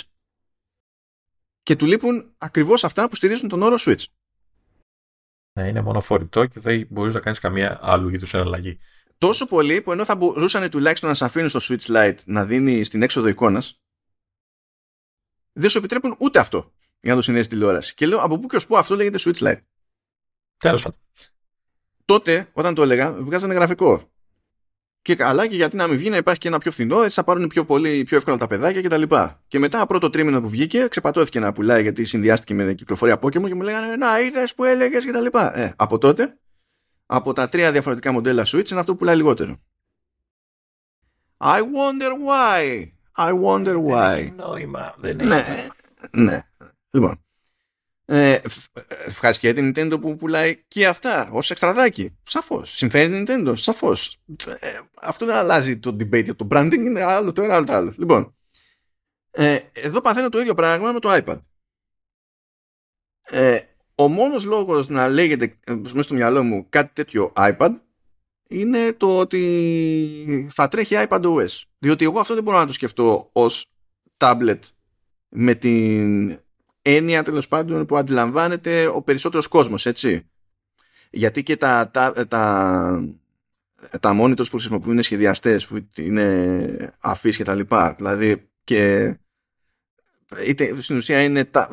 και 1.64 1.76
του 1.76 1.86
λείπουν 1.86 2.34
ακριβώς 2.38 2.84
αυτά 2.84 3.10
που 3.10 3.16
στηρίζουν 3.16 3.49
τον 3.49 3.61
όρο 3.61 3.76
Switch. 3.80 4.03
Ναι, 5.53 5.68
είναι 5.68 5.82
μονοφορητό 5.82 6.45
και 6.45 6.60
δεν 6.60 6.88
μπορείς 6.90 7.14
να 7.14 7.20
κάνεις 7.20 7.40
καμία 7.40 7.80
άλλου 7.82 8.10
είδους 8.10 8.34
εναλλαγή. 8.34 8.80
Τόσο 9.18 9.45
πολύ 9.45 9.82
που 9.82 9.91
ενώ 9.91 10.06
θα 10.06 10.16
μπορούσαν 10.16 10.70
τουλάχιστον 10.70 11.10
να 11.10 11.16
σε 11.16 11.26
αφήνουν 11.26 11.49
στο 11.49 11.60
Switch 11.61 11.95
Lite 11.95 12.18
να 12.26 12.45
δίνει 12.45 12.84
στην 12.84 13.02
έξοδο 13.02 13.28
εικόνας, 13.28 13.82
δεν 15.52 15.70
σου 15.70 15.78
επιτρέπουν 15.78 16.16
ούτε 16.20 16.40
αυτό 16.40 16.72
για 17.01 17.11
να 17.11 17.15
το 17.15 17.21
συνδέσει 17.21 17.49
τηλεόραση. 17.49 17.93
Και 17.93 18.05
λέω 18.05 18.19
από 18.19 18.39
πού 18.39 18.47
και 18.47 18.55
ως 18.55 18.67
πού 18.67 18.77
αυτό 18.77 18.95
λέγεται 18.95 19.17
Switch 19.21 19.47
Lite. 19.47 19.61
Τέλος 20.57 20.81
πάντων. 20.81 20.99
Τότε, 22.05 22.47
όταν 22.53 22.73
το 22.73 22.81
έλεγα, 22.81 23.13
βγάζανε 23.13 23.53
γραφικό. 23.53 24.09
Και 25.01 25.15
καλά 25.15 25.47
και 25.47 25.55
γιατί 25.55 25.76
να 25.76 25.88
μην 25.88 25.97
βγει 25.97 26.09
να 26.09 26.17
υπάρχει 26.17 26.39
και 26.39 26.47
ένα 26.47 26.57
πιο 26.57 26.71
φθηνό, 26.71 27.01
έτσι 27.01 27.15
θα 27.15 27.23
πάρουν 27.23 27.47
πιο, 27.47 27.65
πολύ, 27.65 28.03
πιο 28.03 28.17
εύκολα 28.17 28.38
τα 28.38 28.47
παιδάκια 28.47 28.81
κτλ. 28.81 29.01
Και, 29.01 29.30
και 29.47 29.59
μετά 29.59 29.85
πρώτο 29.85 30.09
τρίμηνο 30.09 30.41
που 30.41 30.49
βγήκε, 30.49 30.88
ξεπατώθηκε 30.88 31.39
να 31.39 31.51
πουλάει 31.51 31.81
γιατί 31.81 32.05
συνδυάστηκε 32.05 32.53
με 32.53 32.65
την 32.65 32.76
κυκλοφορία 32.76 33.19
Pokémon 33.21 33.47
και 33.47 33.55
μου 33.55 33.61
λέγανε 33.61 33.95
Να 33.95 34.19
είδες 34.19 34.53
που 34.53 34.63
έλεγες 34.63 35.05
κτλ. 35.05 35.38
Ε, 35.53 35.71
από 35.76 35.97
τότε, 35.97 36.38
από 37.05 37.34
τα 37.34 37.49
τρία 37.49 37.71
διαφορετικά 37.71 38.11
μοντέλα 38.11 38.43
Switch 38.45 38.69
είναι 38.69 38.80
αυτό 38.80 38.91
που 38.91 38.97
πουλάει 38.97 39.15
λιγότερο. 39.15 39.59
I 41.38 41.59
wonder 41.59 42.11
why. 42.27 42.84
I 43.17 43.31
wonder 43.43 43.76
why. 43.76 44.13
Δεν 44.13 44.17
έχει 44.17 44.31
νόημα. 44.31 44.95
Δεν 44.97 45.19
έχει 45.19 45.30
ναι, 45.30 45.45
ναι. 46.11 46.48
Λοιπόν. 46.91 47.24
Ε, 48.06 48.40
ευχαριστώ 49.06 49.53
την 49.53 49.74
Nintendo 49.76 50.02
που 50.02 50.16
πουλάει 50.16 50.64
και 50.68 50.88
αυτά 50.88 51.30
ως 51.32 51.52
εξτραδάκι. 51.52 52.18
Σαφώς. 52.24 52.76
Συμφέρει 52.76 53.10
την 53.10 53.26
Nintendo. 53.28 53.53
Σαφώς. 53.56 54.18
Ε, 54.60 54.80
αυτό 55.02 55.26
δεν 55.26 55.36
αλλάζει 55.36 55.78
το 55.78 55.90
debate 55.90 56.24
για 56.24 56.36
το 56.36 56.48
branding. 56.52 56.74
Είναι 56.74 57.03
άλλο 57.03 57.34
το 57.34 57.41
ένα, 57.41 57.56
άλλο 57.56 57.66
το 57.66 57.74
άλλο. 57.74 57.94
Λοιπόν. 57.98 58.36
Ε, 59.32 59.60
εδώ 59.74 60.02
παθαίνω 60.02 60.30
το 60.30 60.40
ίδιο 60.40 60.53
πράγμα 60.53 60.91
με 60.91 60.99
το 60.99 61.10
iPad. 61.11 61.40
Ε, 63.22 63.60
ο 63.95 64.07
μόνος 64.07 64.44
λόγος 64.44 64.88
να 64.88 65.07
λέγεται 65.07 65.57
ε, 65.64 65.74
μέσα 65.74 66.02
στο 66.02 66.14
μυαλό 66.14 66.44
μου 66.44 66.66
κάτι 66.70 66.94
τέτοιο 66.94 67.34
iPad 67.36 67.76
είναι 68.48 68.94
το 68.94 69.18
ότι 69.18 70.49
θα 70.52 70.68
τρέχει 70.68 70.95
iPad 70.98 71.22
OS. 71.22 71.61
Διότι 71.80 72.06
εγώ 72.06 72.20
αυτό 72.20 72.34
δεν 72.34 72.44
μπορώ 72.44 72.57
να 72.57 72.66
το 72.66 72.74
σκεφτώ 72.74 73.30
ως 73.32 73.66
tablet 74.18 74.60
με 75.30 75.56
την 75.56 76.40
έννοια 76.81 77.23
τέλος 77.23 77.47
πάντων 77.47 77.85
που 77.85 77.97
αντιλαμβάνεται 77.97 78.88
ο 78.88 79.01
περισσότερος 79.01 79.47
κόσμος, 79.47 79.85
έτσι. 79.85 80.30
Γιατί 81.11 81.43
και 81.43 81.57
τα, 81.57 81.89
τα, 81.93 82.27
τα, 82.27 83.15
τα 83.99 84.18
monitors 84.22 84.35
που 84.35 84.57
χρησιμοποιούν 84.57 84.93
είναι 84.93 85.01
σχεδιαστές, 85.01 85.68
που 85.68 85.88
είναι 85.95 86.93
αφής 86.99 87.38
και 87.38 87.43
τα 87.43 87.56
λοιπά. 87.56 87.93
Δηλαδή 87.93 88.49
και 88.64 89.14
είτε, 90.45 90.81
στην 90.81 90.95
ουσία 90.95 91.23
είναι, 91.23 91.45
τα, 91.45 91.69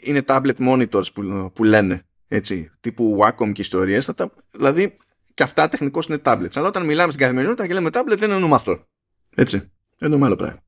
είναι 0.00 0.22
tablet 0.26 0.56
monitors 0.58 1.12
που, 1.12 1.50
που 1.54 1.64
λένε, 1.64 2.06
έτσι, 2.28 2.70
τύπου 2.80 3.18
Wacom 3.22 3.52
και 3.52 3.60
ιστορίες. 3.60 4.10
δηλαδή 4.50 4.94
και 5.34 5.42
αυτά 5.42 5.68
τεχνικώς 5.68 6.06
είναι 6.06 6.20
tablets. 6.24 6.54
Αλλά 6.54 6.66
όταν 6.66 6.84
μιλάμε 6.84 7.12
στην 7.12 7.24
καθημερινότητα 7.24 7.66
και 7.66 7.72
λέμε 7.72 7.90
tablet 7.92 8.16
δεν 8.18 8.30
εννοούμε 8.30 8.54
αυτό. 8.54 8.84
Έτσι. 9.34 9.72
Εννοούμε 9.98 10.26
άλλο 10.26 10.36
πράγμα. 10.36 10.62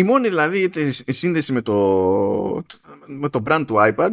Η 0.00 0.02
μόνη 0.02 0.28
δηλαδή 0.28 0.70
η 1.06 1.12
σύνδεση 1.12 1.52
με 1.52 1.62
το, 1.62 1.74
με 3.06 3.28
το 3.28 3.42
brand 3.46 3.64
του 3.66 3.74
iPad 3.78 4.10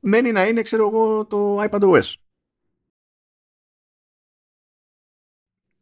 μένει 0.00 0.32
να 0.32 0.46
είναι 0.46 0.62
ξέρω 0.62 0.88
εγώ 0.88 1.24
το 1.24 1.62
iPad 1.62 1.80
OS. 1.80 2.12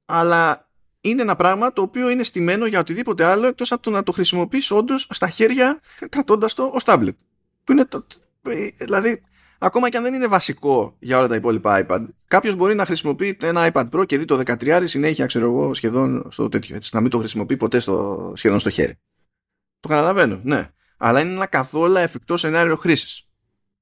αλλά 0.04 0.68
είναι 1.00 1.22
ένα 1.22 1.36
πράγμα 1.36 1.72
το 1.72 1.82
οποίο 1.82 2.08
είναι 2.08 2.22
στημένο 2.22 2.66
για 2.66 2.80
οτιδήποτε 2.80 3.24
άλλο 3.24 3.46
εκτός 3.46 3.72
από 3.72 3.82
το 3.82 3.90
να 3.90 4.02
το 4.02 4.12
χρησιμοποιείς 4.12 4.70
όντως 4.70 5.06
στα 5.10 5.28
χέρια 5.28 5.80
κρατώντας 6.08 6.54
το 6.54 6.70
ως 6.72 6.82
tablet. 6.86 7.16
Που 7.64 7.72
είναι 7.72 7.84
το, 7.84 8.06
δηλαδή, 8.76 9.22
ακόμα 9.58 9.88
και 9.88 9.96
αν 9.96 10.02
δεν 10.02 10.14
είναι 10.14 10.26
βασικό 10.26 10.96
για 10.98 11.18
όλα 11.18 11.28
τα 11.28 11.34
υπόλοιπα 11.34 11.86
iPad, 11.88 12.06
κάποιος 12.28 12.54
μπορεί 12.54 12.74
να 12.74 12.84
χρησιμοποιεί 12.84 13.36
ένα 13.40 13.72
iPad 13.72 13.88
Pro 13.90 14.06
και 14.06 14.18
δει 14.18 14.24
το 14.24 14.42
13 14.44 14.82
συνέχεια, 14.86 15.26
ξέρω 15.26 15.44
εγώ, 15.44 15.74
σχεδόν 15.74 16.28
στο 16.30 16.48
τέτοιο. 16.48 16.76
Έτσι, 16.76 16.90
να 16.92 17.00
μην 17.00 17.10
το 17.10 17.18
χρησιμοποιεί 17.18 17.56
ποτέ 17.56 17.78
στο, 17.78 18.32
σχεδόν 18.36 18.58
στο 18.58 18.70
χέρι. 18.70 18.98
Το 19.86 19.92
καταλαβαίνω, 19.92 20.40
ναι. 20.42 20.70
Αλλά 20.96 21.20
είναι 21.20 21.32
ένα 21.32 21.46
καθόλου 21.46 21.96
εφικτό 21.96 22.36
σενάριο 22.36 22.76
χρήσης. 22.76 23.28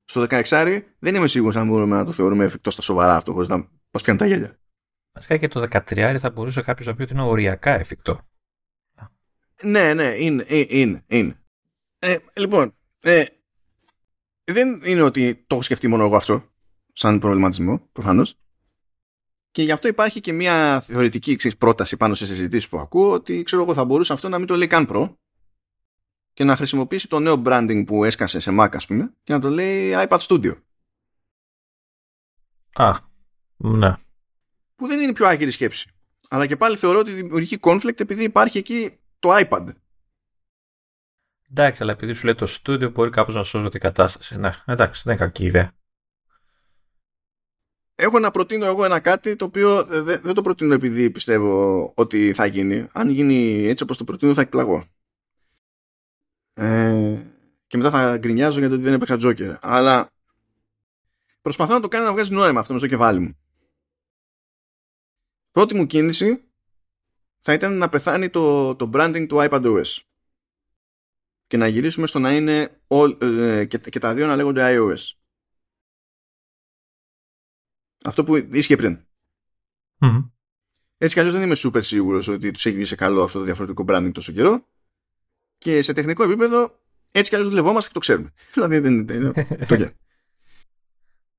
Στο 0.04 0.26
16 0.28 0.82
δεν 0.98 1.14
είμαι 1.14 1.26
σίγουρος 1.26 1.56
αν 1.56 1.66
μπορούμε 1.66 1.96
να 1.96 2.04
το 2.04 2.12
θεωρούμε 2.12 2.44
εφικτό 2.44 2.70
στα 2.70 2.82
σοβαρά 2.82 3.16
αυτό, 3.16 3.32
χωρίς 3.32 3.48
να 3.48 3.56
μας 3.90 4.02
πιάνουν 4.02 4.20
τα 4.20 4.26
γέλια. 4.26 4.58
Βασικά 5.12 5.36
και 5.36 5.48
το 5.48 5.60
13 5.70 6.16
θα 6.18 6.30
μπορούσε 6.30 6.62
κάποιος 6.62 6.86
να 6.86 6.94
πει 6.94 7.02
ότι 7.02 7.12
είναι 7.12 7.22
οριακά 7.22 7.70
εφικτό. 7.70 8.20
Ναι, 9.62 9.94
ναι, 9.94 10.04
είναι. 10.04 10.44
Ε, 10.48 10.64
είναι, 10.68 11.04
είναι. 11.06 11.42
Ε, 11.98 12.16
λοιπόν, 12.34 12.74
ε, 13.00 13.24
δεν 14.44 14.80
είναι 14.84 15.02
ότι 15.02 15.34
το 15.34 15.54
έχω 15.54 15.62
σκεφτεί 15.62 15.88
μόνο 15.88 16.04
εγώ 16.04 16.16
αυτό, 16.16 16.50
σαν 16.92 17.18
προβληματισμό, 17.18 17.88
προφανώς. 17.92 18.38
Και 19.50 19.62
γι' 19.62 19.72
αυτό 19.72 19.88
υπάρχει 19.88 20.20
και 20.20 20.32
μια 20.32 20.80
θεωρητική 20.80 21.36
ξέρεις, 21.36 21.56
πρόταση 21.56 21.96
πάνω 21.96 22.14
σε 22.14 22.26
συζητήσεις 22.26 22.68
που 22.68 22.78
ακούω 22.78 23.10
ότι 23.10 23.42
ξέρω 23.42 23.62
εγώ 23.62 23.74
θα 23.74 23.84
μπορούσε 23.84 24.12
αυτό 24.12 24.28
να 24.28 24.38
μην 24.38 24.46
το 24.46 24.56
λέει 24.56 24.66
καν 24.66 24.88
Pro 24.90 25.14
και 26.34 26.44
να 26.44 26.56
χρησιμοποιήσει 26.56 27.08
το 27.08 27.18
νέο 27.18 27.42
branding 27.46 27.82
που 27.86 28.04
έσκασε 28.04 28.40
σε 28.40 28.50
Mac 28.60 28.68
ας 28.72 28.86
πούμε 28.86 29.14
και 29.22 29.32
να 29.32 29.40
το 29.40 29.48
λέει 29.48 29.92
iPad 29.96 30.18
Studio. 30.18 30.56
Α, 32.72 32.98
ναι. 33.56 33.94
Που 34.74 34.86
δεν 34.86 35.00
είναι 35.00 35.10
η 35.10 35.12
πιο 35.12 35.26
άκυρη 35.26 35.50
σκέψη. 35.50 35.90
Αλλά 36.28 36.46
και 36.46 36.56
πάλι 36.56 36.76
θεωρώ 36.76 36.98
ότι 36.98 37.12
δημιουργεί 37.12 37.58
conflict 37.60 38.00
επειδή 38.00 38.24
υπάρχει 38.24 38.58
εκεί 38.58 38.98
το 39.18 39.30
iPad. 39.32 39.66
Εντάξει, 41.50 41.82
αλλά 41.82 41.92
επειδή 41.92 42.12
σου 42.12 42.24
λέει 42.24 42.34
το 42.34 42.46
studio 42.48 42.92
μπορεί 42.92 43.10
κάπως 43.10 43.34
να 43.34 43.42
σώζει 43.42 43.68
την 43.68 43.80
κατάσταση. 43.80 44.36
Ναι, 44.36 44.50
εντάξει, 44.66 45.02
δεν 45.04 45.14
είναι 45.14 45.24
κακή 45.24 45.44
ιδέα. 45.44 45.72
Έχω 47.94 48.18
να 48.18 48.30
προτείνω 48.30 48.66
εγώ 48.66 48.84
ένα 48.84 49.00
κάτι 49.00 49.36
το 49.36 49.44
οποίο 49.44 49.84
δεν, 49.84 50.20
δεν 50.22 50.34
το 50.34 50.42
προτείνω 50.42 50.74
επειδή 50.74 51.10
πιστεύω 51.10 51.92
ότι 51.96 52.32
θα 52.32 52.46
γίνει. 52.46 52.88
Αν 52.92 53.10
γίνει 53.10 53.66
έτσι 53.66 53.82
όπως 53.82 53.98
το 53.98 54.04
προτείνω 54.04 54.34
θα 54.34 54.40
εκπλαγώ. 54.40 54.86
Ε, 56.54 57.26
και 57.66 57.76
μετά 57.76 57.90
θα 57.90 58.18
γκρινιάζω 58.18 58.58
γιατί 58.60 58.76
δεν 58.76 58.92
έπαιξα 58.92 59.16
τζόκερ. 59.16 59.56
Αλλά 59.60 60.10
προσπαθώ 61.40 61.74
να 61.74 61.80
το 61.80 61.88
κάνω 61.88 62.04
να 62.04 62.12
βγάζει 62.12 62.32
νόημα 62.32 62.60
αυτό 62.60 62.72
με 62.72 62.78
στο 62.78 62.88
κεφάλι 62.88 63.20
μου. 63.20 63.38
Πρώτη 65.50 65.74
μου 65.74 65.86
κίνηση 65.86 66.44
θα 67.40 67.52
ήταν 67.52 67.78
να 67.78 67.88
πεθάνει 67.88 68.30
το, 68.30 68.74
το 68.76 68.90
branding 68.94 69.26
του 69.28 69.36
iPadOS 69.50 69.98
και 71.46 71.56
να 71.56 71.66
γυρίσουμε 71.66 72.06
στο 72.06 72.18
να 72.18 72.34
είναι 72.34 72.80
all, 72.88 73.22
ε, 73.22 73.64
και, 73.64 73.78
και, 73.78 73.98
τα 73.98 74.14
δύο 74.14 74.26
να 74.26 74.36
λέγονται 74.36 74.76
iOS. 74.78 75.12
Αυτό 78.04 78.24
που 78.24 78.36
ίσχυε 78.36 78.76
πριν. 78.76 79.06
Mm. 79.98 80.30
Έτσι 80.96 81.14
κι 81.14 81.20
αλλιώς 81.20 81.34
δεν 81.34 81.42
είμαι 81.42 81.56
super 81.58 81.82
σίγουρος 81.82 82.28
ότι 82.28 82.50
τους 82.50 82.66
έχει 82.66 82.76
βγει 82.76 82.84
σε 82.84 82.94
καλό 82.94 83.22
αυτό 83.22 83.38
το 83.38 83.44
διαφορετικό 83.44 83.84
branding 83.88 84.10
τόσο 84.12 84.32
καιρό 84.32 84.66
και 85.64 85.82
σε 85.82 85.92
τεχνικό 85.92 86.22
επίπεδο 86.22 86.80
έτσι 87.12 87.30
κι 87.30 87.36
αλλιώς 87.36 87.50
δουλευόμαστε 87.50 87.86
και 87.86 87.94
το 87.94 88.00
ξέρουμε. 88.00 88.32
δηλαδή 88.52 88.78
δεν 88.78 88.98
είναι 88.98 89.32
το 89.68 89.94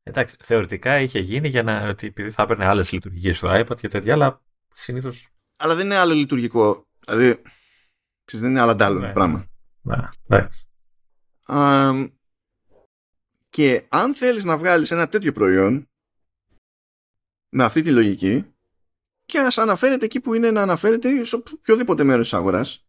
Εντάξει, 0.03 0.35
θεωρητικά 0.39 0.99
είχε 0.99 1.19
γίνει 1.19 1.47
για 1.47 1.64
να, 1.64 1.88
ότι 1.88 2.07
επειδή 2.07 2.31
θα 2.31 2.43
έπαιρνε 2.43 2.65
άλλες 2.65 2.91
λειτουργίες 2.91 3.38
στο 3.38 3.49
iPad 3.52 3.76
και 3.80 3.88
τέτοια, 3.88 4.14
αλλά 4.14 4.41
συνήθω. 4.73 5.11
Αλλά 5.56 5.76
δεν 5.76 5.85
είναι 5.85 5.95
άλλο 5.95 6.14
λειτουργικό. 6.14 6.88
Δηλαδή, 7.06 7.41
ξέρεις, 8.26 8.45
δεν 8.45 8.49
είναι 8.49 8.61
άλλα 8.61 8.76
άλλο 8.80 8.99
ναι. 8.99 9.14
πράγμα. 9.14 9.47
Ναι, 9.81 10.10
εντάξει. 10.27 10.68
και 13.49 13.85
αν 13.89 14.15
θέλεις 14.15 14.43
να 14.43 14.57
βγάλεις 14.57 14.91
ένα 14.91 15.10
τέτοιο 15.10 15.31
προϊόν 15.31 15.89
με 17.49 17.64
αυτή 17.64 17.81
τη 17.81 17.91
λογική 17.91 18.53
και 19.26 19.39
ας 19.39 19.57
αναφέρεται 19.57 20.06
εκεί 20.06 20.19
που 20.19 20.34
είναι 20.34 20.52
να 20.52 20.61
αναφέρεται 20.61 21.23
σε 21.23 21.35
οποιοδήποτε 21.35 22.03
μέρος 22.03 22.30
της 22.30 22.34
αγοράς 22.34 22.85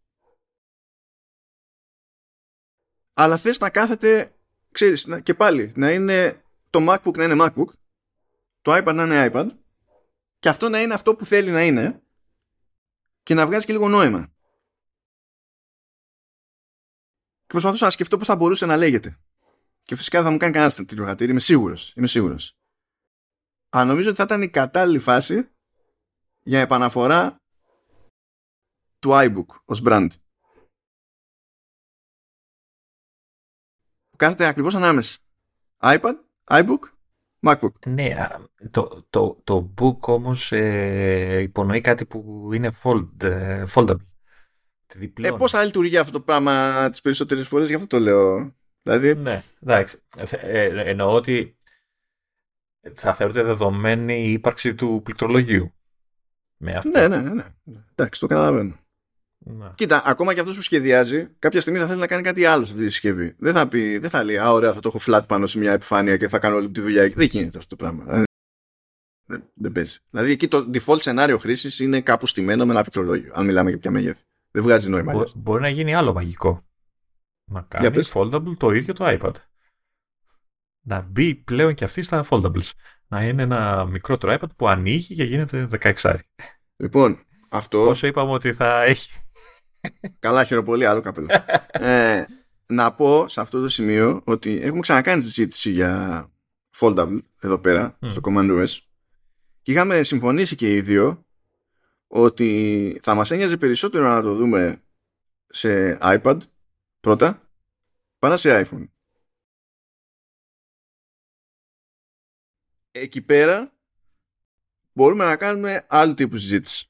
αλλά 3.19 3.37
θες 3.37 3.59
να 3.59 3.69
κάθεται 3.69 4.35
ξέρεις 4.71 5.07
και 5.23 5.33
πάλι 5.33 5.73
να 5.75 5.91
είναι 5.91 6.43
το 6.69 6.79
MacBook 6.89 7.17
να 7.17 7.23
είναι 7.23 7.35
MacBook 7.39 7.67
το 8.61 8.75
iPad 8.75 8.93
να 8.93 9.03
είναι 9.03 9.29
iPad 9.33 9.47
και 10.39 10.49
αυτό 10.49 10.69
να 10.69 10.81
είναι 10.81 10.93
αυτό 10.93 11.15
που 11.15 11.25
θέλει 11.25 11.51
να 11.51 11.63
είναι 11.63 12.01
και 13.23 13.33
να 13.33 13.45
βγάζει 13.45 13.65
και 13.65 13.71
λίγο 13.71 13.89
νόημα. 13.89 14.27
Και 17.39 17.53
προσπαθούσα 17.53 17.85
να 17.85 17.91
σκεφτώ 17.91 18.17
πώς 18.17 18.27
θα 18.27 18.35
μπορούσε 18.35 18.65
να 18.65 18.77
λέγεται. 18.77 19.19
Και 19.81 19.95
φυσικά 19.95 20.23
θα 20.23 20.31
μου 20.31 20.37
κάνει 20.37 20.53
κανένα 20.53 20.71
τέτοιο 20.71 21.05
χατήρι, 21.05 21.31
είμαι 21.31 21.39
σίγουρος. 21.39 21.93
Είμαι 21.95 22.07
σίγουρος. 22.07 22.57
Αλλά 23.69 23.85
νομίζω 23.85 24.09
ότι 24.09 24.17
θα 24.17 24.23
ήταν 24.23 24.41
η 24.41 24.49
κατάλληλη 24.49 24.99
φάση 24.99 25.49
για 26.43 26.59
επαναφορά 26.59 27.41
του 28.99 29.09
iBook 29.13 29.61
ως 29.65 29.81
brand. 29.85 30.07
Κάθεται 34.17 34.45
ακριβώς 34.45 34.75
ανάμεσα. 34.75 35.17
iPad, 35.81 36.13
iBook, 36.43 36.79
MacBook. 37.47 37.73
Ναι, 37.85 38.27
το, 38.71 39.05
το, 39.09 39.41
το 39.43 39.73
book 39.77 39.99
όμως 39.99 40.51
ε, 40.51 41.39
υπονοεί 41.41 41.81
κάτι 41.81 42.05
που 42.05 42.49
είναι 42.53 42.71
fold, 42.83 43.23
ε, 43.23 43.63
foldable. 43.73 44.05
Ε, 45.21 45.31
πώς 45.31 45.51
θα 45.51 45.63
λειτουργεί 45.63 45.97
αυτό 45.97 46.11
το 46.11 46.21
πράγμα 46.21 46.87
τις 46.89 47.01
περισσότερες 47.01 47.47
φορές, 47.47 47.67
γι' 47.67 47.75
αυτό 47.75 47.87
το 47.87 47.99
λέω. 47.99 48.55
Δηλαδή... 48.81 49.15
Ναι, 49.15 49.43
εντάξει. 49.61 49.97
Ε, 50.17 50.25
ε, 50.41 50.89
εννοώ 50.89 51.13
ότι 51.13 51.57
θα 52.93 53.13
θεωρείται 53.13 53.43
δεδομένη 53.43 54.23
η 54.23 54.31
ύπαρξη 54.31 54.75
του 54.75 55.01
πληκτρολογίου. 55.03 55.73
Με 56.57 56.73
αυτό. 56.73 56.89
Ναι, 56.89 57.07
ναι, 57.07 57.19
ναι. 57.19 57.45
Εντάξει, 57.91 58.19
το 58.19 58.27
καταλαβαίνω. 58.27 58.75
Ναι. 59.37 59.71
Κοίτα, 59.75 60.01
ακόμα 60.05 60.33
και 60.33 60.39
αυτός 60.39 60.55
που 60.55 60.61
σχεδιάζει, 60.61 61.27
κάποια 61.39 61.61
στιγμή 61.61 61.79
θα 61.79 61.87
θέλει 61.87 61.99
να 61.99 62.07
κάνει 62.07 62.23
κάτι 62.23 62.45
άλλο 62.45 62.65
σε 62.65 62.71
αυτή 62.71 62.85
τη 62.85 62.91
συσκευή. 62.91 63.35
Δεν 63.37 63.53
θα 63.53 63.67
πει, 63.67 63.97
δεν 63.97 64.09
θα 64.09 64.23
λέει, 64.23 64.37
Α, 64.37 64.51
ωραία, 64.51 64.73
θα 64.73 64.79
το 64.79 64.91
έχω 64.95 64.99
flat 65.05 65.27
πάνω 65.27 65.45
σε 65.45 65.57
μια 65.57 65.71
επιφάνεια 65.71 66.17
και 66.17 66.27
θα 66.27 66.39
κάνω 66.39 66.55
όλη 66.55 66.69
τη 66.69 66.81
δουλειά. 66.81 67.09
Δεν 67.09 67.25
γίνεται 67.25 67.57
αυτό 67.57 67.75
το 67.75 67.83
πράγμα. 67.83 68.25
Δεν, 69.29 69.43
δεν 69.53 69.71
παίζει. 69.71 69.97
Δηλαδή 70.09 70.31
εκεί 70.31 70.47
το 70.47 70.69
default 70.73 71.01
σενάριο 71.01 71.37
χρήσης 71.37 71.79
είναι 71.79 72.01
κάπου 72.01 72.27
στημένο 72.27 72.65
με 72.65 72.71
ένα 72.71 72.81
πληκτρολόγιο, 72.81 73.31
αν 73.35 73.45
μιλάμε 73.45 73.69
για 73.69 73.79
ποια 73.79 73.91
μεγέθη. 73.91 74.21
Δεν 74.51 74.63
βγάζει 74.63 74.89
νόημα. 74.89 75.13
Μπο, 75.13 75.23
μπορεί 75.35 75.61
να 75.61 75.69
γίνει 75.69 75.95
άλλο 75.95 76.13
μαγικό. 76.13 76.65
Να 77.51 77.61
κάνει 77.61 77.99
foldable 78.13 78.53
το 78.57 78.71
ίδιο 78.71 78.93
το 78.93 79.05
iPad. 79.07 79.33
Να 80.85 81.01
μπει 81.01 81.35
πλέον 81.35 81.73
και 81.73 81.83
αυτή 81.83 82.01
στα 82.01 82.25
foldables. 82.29 82.71
Να 83.07 83.23
είναι 83.27 83.41
ένα 83.41 83.85
μικρότερο 83.85 84.33
iPad 84.33 84.55
που 84.55 84.67
ανοίγει 84.67 85.15
και 85.15 85.23
γίνεται 85.23 85.67
16. 86.01 86.19
Λοιπόν, 86.75 87.26
αυτό. 87.49 87.87
Όσο 87.87 88.07
είπαμε 88.07 88.31
ότι 88.31 88.53
θα 88.53 88.83
έχει. 88.83 89.09
Καλά, 90.19 90.43
χαίρομαι 90.43 90.65
πολύ, 90.65 90.85
άλλο 90.85 91.01
καπέλο. 91.01 91.27
ε, 91.71 92.25
να 92.65 92.93
πω 92.93 93.27
σε 93.27 93.41
αυτό 93.41 93.61
το 93.61 93.67
σημείο 93.67 94.21
ότι 94.25 94.59
έχουμε 94.61 94.79
ξανακάνει 94.79 95.21
συζήτηση 95.21 95.69
για 95.69 96.25
foldable 96.79 97.19
εδώ 97.39 97.59
πέρα, 97.59 97.97
στο 98.07 98.21
Command 98.23 98.61
OS. 98.61 98.77
Και 99.61 99.71
είχαμε 99.71 100.03
συμφωνήσει 100.03 100.55
και 100.55 100.73
οι 100.73 100.81
δύο 100.81 101.25
ότι 102.07 102.99
θα 103.01 103.15
μας 103.15 103.31
ένοιαζε 103.31 103.57
περισσότερο 103.57 104.03
να 104.07 104.21
το 104.21 104.33
δούμε 104.33 104.83
σε 105.47 105.97
iPad 106.01 106.37
πρώτα 106.99 107.41
πάνω 108.19 108.37
σε 108.37 108.67
iPhone. 108.67 108.87
Εκεί 112.91 113.21
πέρα 113.21 113.73
μπορούμε 114.93 115.25
να 115.25 115.35
κάνουμε 115.35 115.85
άλλου 115.89 116.13
τύπου 116.13 116.37
συζήτηση. 116.37 116.89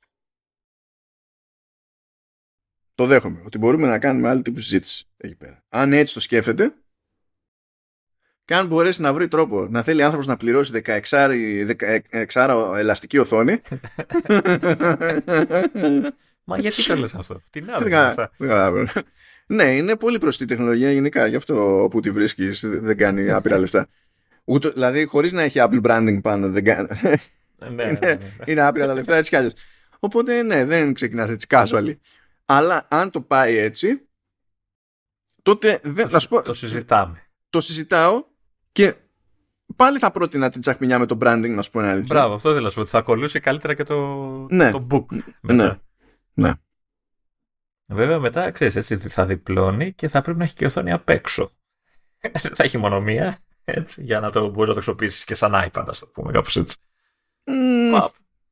Το 2.97 3.05
δέχομαι 3.05 3.41
ότι 3.45 3.57
μπορούμε 3.57 3.87
να 3.87 3.99
κάνουμε 3.99 4.29
άλλου 4.29 4.41
τύπου 4.41 4.59
συζήτηση 4.59 5.07
εκεί 5.17 5.35
πέρα. 5.35 5.63
Αν 5.69 5.93
έτσι 5.93 6.13
το 6.13 6.19
σκέφτεται, 6.19 6.73
και 8.45 8.55
αν 8.55 8.67
μπορέσει 8.67 9.01
να 9.01 9.13
βρει 9.13 9.27
τρόπο 9.27 9.67
να 9.69 9.81
θέλει 9.81 10.03
άνθρωπος 10.03 10.27
να 10.27 10.37
πληρώσει 10.37 10.81
16, 10.85 11.01
16 12.33 12.73
ελαστική 12.77 13.17
οθόνη. 13.17 13.61
Μα 16.43 16.57
γιατί 16.57 16.83
το 16.83 16.95
λες 16.95 17.13
αυτό, 17.13 17.41
τι 17.49 17.61
να 17.61 17.79
Ναι, 19.47 19.63
είναι 19.63 19.95
πολύ 19.95 20.17
προστή 20.17 20.45
τεχνολογία 20.45 20.91
γενικά. 20.91 21.27
Γι' 21.27 21.35
αυτό 21.35 21.83
όπου 21.83 21.99
τη 21.99 22.11
βρίσκεις 22.11 22.65
δεν 22.67 22.97
κάνει 22.97 23.31
άπειρα 23.31 23.57
λεφτά. 23.57 23.87
Ούτε, 24.43 24.69
δηλαδή, 24.69 25.05
χωρίς 25.05 25.33
να 25.33 25.41
έχει 25.41 25.59
Apple 25.61 25.81
branding 25.81 26.19
πάνω, 26.21 26.49
δεν 26.49 26.63
κάνει. 26.63 26.87
ναι, 27.01 27.69
ναι, 27.69 27.83
ναι, 27.83 27.97
ναι. 27.99 28.17
είναι 28.45 28.61
άπειρα 28.61 28.87
τα 28.87 28.93
λεφτά 28.93 29.15
έτσι 29.15 29.29
κι 29.29 29.35
αλλιώς. 29.35 29.53
Οπότε, 29.99 30.43
ναι, 30.43 30.65
δεν 30.65 30.93
ξεκινάς 30.93 31.29
έτσι 31.29 31.47
casual. 31.49 31.95
Αλλά 32.49 32.87
αν 32.89 33.11
το 33.11 33.21
πάει 33.21 33.57
έτσι, 33.57 34.07
τότε 35.43 35.79
δεν. 35.83 36.09
Το, 36.09 36.25
πω, 36.29 36.41
το 36.41 36.53
συζητάμε. 36.53 37.21
Το 37.49 37.61
συζητάω 37.61 38.23
και 38.71 38.95
πάλι 39.75 39.99
θα 39.99 40.11
πρότεινα 40.11 40.49
την 40.49 40.61
τσαχμινιά 40.61 40.99
με 40.99 41.05
το 41.05 41.17
branding, 41.21 41.49
να 41.55 41.61
σου 41.61 41.71
πω 41.71 41.79
ένα 41.79 41.89
αλήθεια. 41.91 42.15
Μπράβο, 42.15 42.33
αυτό 42.33 42.49
θέλω 42.51 42.63
να 42.63 42.69
σου 42.69 42.75
πω. 42.75 42.81
Ότι 42.81 42.89
θα 42.89 42.97
ακολούσει 42.97 43.39
καλύτερα 43.39 43.73
και 43.73 43.83
το, 43.83 43.97
Ναι. 44.49 44.71
το 44.71 44.87
book. 44.91 45.05
Ναι. 45.11 45.23
μετά. 45.41 45.81
Ναι. 46.33 46.51
Βέβαια 47.85 48.19
μετά, 48.19 48.51
ξέρεις, 48.51 48.75
έτσι 48.75 48.97
θα 49.09 49.25
διπλώνει 49.25 49.93
και 49.93 50.07
θα 50.07 50.21
πρέπει 50.21 50.37
να 50.37 50.43
έχει 50.43 50.53
και 50.53 50.65
οθόνη 50.65 50.91
απ' 50.91 51.09
έξω. 51.09 51.51
θα 52.55 52.63
έχει 52.63 52.77
μόνο 52.77 53.01
μία, 53.01 53.37
έτσι, 53.63 54.03
για 54.03 54.19
να 54.19 54.31
το 54.31 54.41
μπορείς 54.49 54.57
να 54.67 54.73
το 54.73 54.77
αξιοποιήσεις 54.79 55.23
και 55.23 55.35
σαν 55.35 55.51
iPad, 55.55 55.83
ας 55.87 55.99
το 55.99 56.07
πούμε, 56.07 56.31
κάπως 56.31 56.55
έτσι. 56.55 56.77
Μμμ, 57.45 57.91
Πα- 57.91 58.11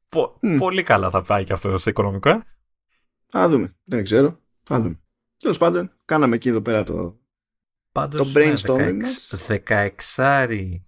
πο- 0.09 0.37
Μμ. 0.41 0.57
Πολύ 0.57 0.83
καλά 0.83 1.09
θα 1.09 1.21
πάει 1.21 1.43
και 1.43 1.53
αυτό 1.53 1.77
στο 1.77 1.89
οικονομικό. 1.89 2.41
Ε. 3.33 3.39
Θα 3.39 3.49
δούμε. 3.49 3.75
Δεν 3.83 4.03
ξέρω. 4.03 4.39
Θα 4.63 4.81
δούμε. 4.81 4.99
Τέλος 5.37 5.57
πάντων, 5.57 5.91
κάναμε 6.05 6.35
εκεί 6.35 6.49
εδώ 6.49 6.61
πέρα 6.61 6.83
το. 6.83 7.19
Πάντως, 7.91 8.31
Το 8.31 8.39
ναι, 8.39 8.53
brainstorming 8.53 8.97
16 8.97 9.01
μας. 9.01 9.33
16 10.15 10.79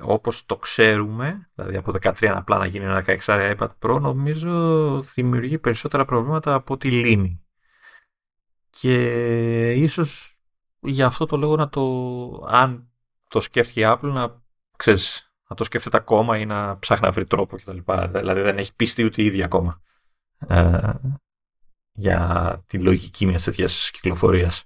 όπως 0.00 0.46
το 0.46 0.56
ξέρουμε, 0.56 1.50
δηλαδή 1.54 1.76
από 1.76 1.92
13 2.00 2.32
απλά 2.34 2.58
να 2.58 2.66
γίνει 2.66 2.84
ένα 2.84 3.04
16 3.06 3.56
iPad 3.56 3.68
Pro, 3.78 4.00
νομίζω 4.00 5.00
δημιουργεί 5.14 5.58
περισσότερα 5.58 6.04
προβλήματα 6.04 6.54
από 6.54 6.76
τη 6.76 6.90
λύνει. 6.90 7.42
Και 8.70 9.72
ίσως 9.72 10.38
για 10.80 11.06
αυτό 11.06 11.26
το 11.26 11.36
λόγο 11.36 11.56
να 11.56 11.68
το, 11.68 11.82
αν 12.48 12.90
το 13.28 13.40
σκέφτηκε 13.40 13.80
η 13.80 13.84
Apple, 13.86 14.10
να, 14.12 14.42
ξέρεις, 14.76 15.32
να 15.48 15.56
το 15.56 15.64
σκέφτεται 15.64 15.96
ακόμα 15.96 16.38
ή 16.38 16.46
να 16.46 16.78
ψάχνει 16.78 17.06
να 17.06 17.12
βρει 17.12 17.26
τρόπο 17.26 17.56
κτλ. 17.56 17.78
Δηλαδή 18.12 18.40
δεν 18.40 18.58
έχει 18.58 18.74
πιστεί 18.74 19.04
ούτε 19.04 19.22
η 19.22 19.24
ίδια 19.24 19.44
ακόμα 19.44 19.82
ε, 20.48 20.92
για 21.92 22.62
τη 22.66 22.78
λογική 22.78 23.26
μιας 23.26 23.44
τέτοιας 23.44 23.90
κυκλοφορίας. 23.92 24.64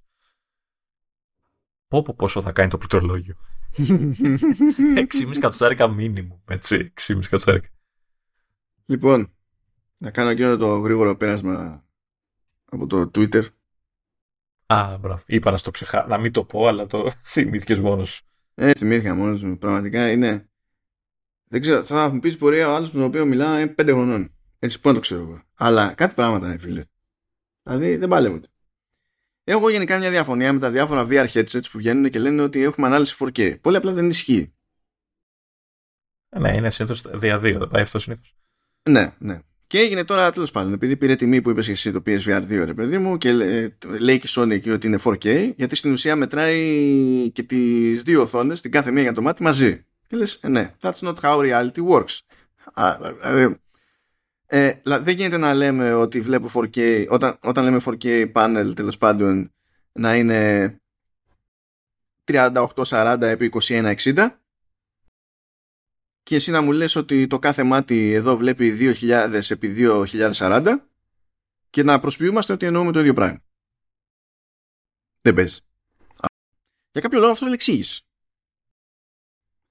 Πω 1.88 2.02
πω 2.02 2.14
πόσο 2.14 2.42
θα 2.42 2.52
κάνει 2.52 2.70
το 2.70 2.78
πληκτρολόγιο. 2.78 3.36
6,5 3.76 5.38
κατοστάρικα 5.40 5.88
μήνυμου. 5.88 6.42
Έτσι, 6.48 6.92
6,5 7.00 7.20
κατοστάρικα. 7.22 7.68
λοιπόν, 8.86 9.34
να 9.98 10.10
κάνω 10.10 10.30
εκείνο 10.30 10.56
το 10.56 10.78
γρήγορο 10.78 11.16
πέρασμα 11.16 11.84
από 12.64 12.86
το 12.86 13.10
Twitter. 13.14 13.44
Α, 14.66 14.98
μπράβο. 14.98 15.22
Είπα 15.26 15.50
να 15.50 15.56
στο 15.56 15.70
ξεχάσω. 15.70 16.06
Να 16.08 16.18
μην 16.18 16.32
το 16.32 16.44
πω, 16.44 16.66
αλλά 16.66 16.86
το 16.86 17.10
θυμήθηκες 17.32 17.80
μόνος 17.80 18.10
σου. 18.10 18.24
Ε, 18.54 18.72
θυμήθηκα 18.72 19.14
μόνος 19.14 19.42
μου. 19.42 19.58
Πραγματικά 19.58 20.10
είναι. 20.10 20.48
Δεν 21.48 21.60
ξέρω, 21.60 21.84
θα 21.84 22.08
μου 22.08 22.20
πεις 22.20 22.36
πορεία 22.36 22.68
ο 22.68 22.74
άλλος 22.74 22.92
με 22.92 22.98
τον 22.98 23.08
οποίο 23.08 23.26
μιλάω 23.26 23.58
είναι 23.58 23.66
πέντε 23.66 23.92
χρονών. 23.92 24.34
Έτσι, 24.58 24.80
πού 24.80 24.88
να 24.88 24.94
το 24.94 25.00
ξέρω 25.00 25.20
εγώ. 25.20 25.42
Αλλά 25.54 25.94
κάτι 25.94 26.14
πράγματα 26.14 26.46
είναι, 26.46 26.58
φίλε. 26.58 26.84
Δηλαδή 27.64 27.96
δεν 27.96 28.08
παλεύονται. 28.08 28.48
Έχω 29.44 29.68
γενικά 29.70 29.98
μια 29.98 30.10
διαφωνία 30.10 30.52
με 30.52 30.58
τα 30.58 30.70
διάφορα 30.70 31.06
VR 31.10 31.26
headsets 31.28 31.70
που 31.70 31.78
βγαίνουν 31.78 32.10
και 32.10 32.18
λένε 32.18 32.42
ότι 32.42 32.62
έχουμε 32.62 32.86
ανάλυση 32.86 33.16
4K. 33.18 33.60
Πολύ 33.60 33.76
απλά 33.76 33.92
δεν 33.92 34.08
ισχύει. 34.08 34.54
Ναι, 36.38 36.54
είναι 36.56 36.70
συνήθως 36.70 37.02
δια 37.14 37.38
δύο. 37.38 37.58
Δεν 37.58 37.68
πάει 37.68 37.82
αυτό 37.82 37.98
συνήθως. 37.98 38.34
Ναι, 38.90 39.14
ναι. 39.18 39.40
Και 39.66 39.78
έγινε 39.78 40.04
τώρα 40.04 40.30
τέλος 40.30 40.50
πάντων, 40.50 40.72
επειδή 40.72 40.96
πήρε 40.96 41.16
τιμή 41.16 41.42
που 41.42 41.50
είπες 41.50 41.66
και 41.66 41.72
εσύ 41.72 41.92
το 41.92 42.02
PSVR 42.06 42.42
2, 42.42 42.64
ρε 42.64 42.74
παιδί 42.74 42.98
μου, 42.98 43.18
και 43.18 43.32
λέ- 43.32 43.84
λέει 44.00 44.18
και 44.18 44.26
η 44.26 44.30
Sony 44.36 44.50
εκεί 44.50 44.70
ότι 44.70 44.86
είναι 44.86 44.98
4K, 45.04 45.52
γιατί 45.56 45.76
στην 45.76 45.92
ουσία 45.92 46.16
μετράει 46.16 47.30
και 47.30 47.42
τις 47.42 48.02
δύο 48.02 48.20
οθόνες, 48.20 48.60
την 48.60 48.70
κάθε 48.70 48.90
μία 48.90 49.02
για 49.02 49.12
το 49.12 49.22
μάτι 49.22 49.42
μαζί. 49.42 49.84
Και 50.06 50.16
λες, 50.16 50.40
ναι, 50.42 50.74
that's 50.80 50.98
not 50.98 51.14
how 51.20 51.38
reality 51.38 51.88
works. 51.88 52.18
Α, 52.74 52.96
δηλαδή, 53.20 53.56
ε, 54.56 54.72
δηλα- 54.82 55.00
δεν 55.00 55.14
γίνεται 55.16 55.36
να 55.36 55.54
λέμε 55.54 55.92
ότι 55.94 56.20
βλέπω 56.20 56.48
4K, 56.54 57.06
όταν, 57.08 57.38
όταν 57.42 57.64
λέμε 57.64 57.80
4K 57.84 58.32
panel 58.32 58.72
τέλος 58.76 58.98
πάντων 58.98 59.52
να 59.92 60.14
είναι 60.14 60.76
3840 62.24 63.18
επί 63.20 63.48
2160 63.48 64.28
και 66.22 66.34
εσύ 66.34 66.50
να 66.50 66.60
μου 66.60 66.72
λες 66.72 66.96
ότι 66.96 67.26
το 67.26 67.38
κάθε 67.38 67.62
μάτι 67.62 68.12
εδώ 68.12 68.36
βλέπει 68.36 68.76
2000 69.00 69.40
επί 69.50 69.74
2040 69.78 70.74
και 71.70 71.82
να 71.82 72.00
προσποιούμαστε 72.00 72.52
ότι 72.52 72.66
εννοούμε 72.66 72.92
το 72.92 73.00
ίδιο 73.00 73.14
πράγμα. 73.14 73.42
Δεν 75.20 75.34
παίζει. 75.34 75.60
Για 76.90 77.00
κάποιο 77.00 77.18
λόγο 77.18 77.30
αυτό 77.30 77.44
δεν 77.44 77.54
εξήγησες. 77.54 78.06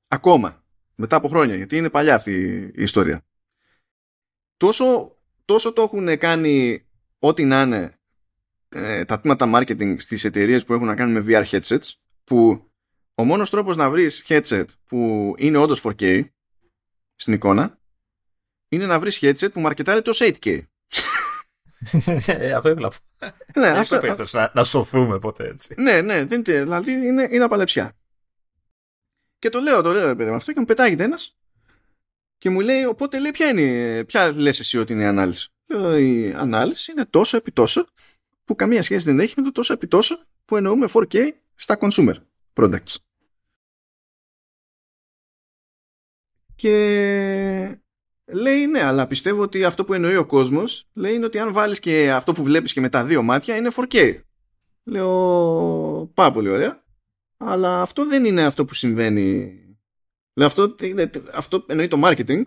Ακόμα. 0.08 0.64
Μετά 0.96 1.16
από 1.16 1.28
χρόνια. 1.28 1.56
Γιατί 1.56 1.78
είναι 1.78 1.90
παλιά 1.90 2.16
αυτή 2.16 2.34
η 2.76 2.82
ιστορία. 2.84 3.26
Τόσο, 4.64 5.18
τόσο 5.46 5.74
το 5.74 5.82
έχουν 5.82 6.18
κάνει 6.18 6.86
ό,τι 7.20 7.46
να 7.46 7.62
είναι 7.62 7.94
ε, 8.70 9.06
τα 9.06 9.20
τμήματα 9.20 9.52
marketing 9.54 9.96
στις 10.00 10.24
εταιρείες 10.24 10.66
που 10.66 10.74
έχουν 10.74 10.86
να 10.86 10.96
κάνουν 10.96 11.22
με 11.22 11.26
VR 11.28 11.46
headsets 11.46 11.92
που 12.24 12.70
ο 13.16 13.24
μόνος 13.24 13.50
τρόπος 13.50 13.76
να 13.76 13.90
βρεις 13.90 14.26
headset 14.28 14.66
που 14.86 15.34
είναι 15.38 15.58
όντως 15.58 15.82
4K 15.88 16.26
στην 17.16 17.34
εικόνα 17.34 17.80
είναι 18.70 18.86
να 18.86 19.00
βρεις 19.00 19.20
headset 19.22 19.52
που 19.54 19.60
μαρκετάρεται 19.62 20.10
ως 20.10 20.20
8K. 20.24 20.60
Ε, 22.26 22.54
αυτό 22.54 22.70
ήθελα. 22.70 22.92
ναι, 23.56 23.68
Αυτό, 23.68 23.80
αυτό, 23.80 24.00
περίπτωση 24.00 24.36
να, 24.36 24.52
να 24.54 24.64
σωθούμε 24.64 25.20
ποτέ 25.20 25.48
έτσι. 25.48 25.74
ναι, 25.78 26.02
ναι, 26.02 26.26
δεν, 26.26 26.44
είναι- 26.48 26.62
δηλαδή 26.64 26.92
είναι, 26.92 27.28
είναι 27.32 27.44
απαλεψιά. 27.44 27.94
Και 29.40 29.50
το 29.50 29.60
λέω, 29.60 29.82
το 29.82 29.92
λέω 29.92 30.08
ρε 30.08 30.16
παιδί 30.16 30.30
μου 30.30 30.36
αυτό 30.36 30.54
και 30.54 30.60
μου 30.60 30.66
πετάγεται 30.66 31.04
ένας 31.04 31.38
και 32.44 32.50
μου 32.50 32.60
λέει, 32.60 32.86
οπότε 32.86 33.20
λέει 33.20 33.32
ποια 33.32 33.50
είναι, 33.50 34.04
ποια 34.04 34.32
λες 34.32 34.60
εσύ 34.60 34.78
ότι 34.78 34.94
είναι 34.94 35.04
η 35.04 35.06
ανάλυση; 35.06 35.50
Λέω, 35.66 35.98
η 35.98 36.34
ανάλυση 36.34 36.92
είναι 36.92 37.06
τόσο 37.06 37.38
επί 37.38 37.52
τόσο 37.52 37.86
που 38.46 38.56
καμία 38.56 38.84
σχέση 38.84 39.06
δεν 39.06 39.20
έχει 39.20 39.34
με 39.38 39.44
το 39.44 39.52
τόσο 39.52 39.74
επί 39.74 39.88
τόσο 39.88 40.26
που 40.46 40.56
εννοούμε 40.56 40.88
4K 40.94 41.30
στα 41.56 41.78
consumer 41.80 42.16
products. 42.54 42.96
Και 46.56 46.72
λέει 48.26 48.68
ναι, 48.68 48.84
αλλά 48.84 49.08
πιστεύω 49.08 49.42
ότι 49.42 49.64
αυτό 49.64 49.86
που 49.86 49.94
εννοεί 49.94 50.16
ο 50.16 50.26
κόσμος 50.26 50.90
λέει 50.94 51.14
είναι 51.14 51.26
ότι 51.26 51.40
αν 51.40 51.54
βάλεις 51.54 51.80
και 51.80 52.12
αυτό 52.12 52.32
που 52.32 52.44
βλέπεις 52.44 52.74
και 52.74 52.82
με 52.82 52.90
τα 52.90 53.06
δύο 53.06 53.22
μάτια 53.22 53.56
είναι 53.56 53.70
4K. 53.76 54.20
Λέω 54.84 56.12
πάρα 56.14 56.32
πολύ 56.32 56.50
ωραία. 56.50 56.84
Αλλά 57.38 57.82
αυτό 57.82 58.08
δεν 58.08 58.26
είναι 58.26 58.44
αυτό 58.44 58.66
που 58.66 58.74
συμβαίνει. 58.74 59.58
Λέω 60.34 60.48
αυτό, 60.48 60.76
είναι- 60.82 61.10
αυτό 61.34 61.66
εννοεί 61.68 61.88
το 61.88 62.02
marketing. 62.04 62.42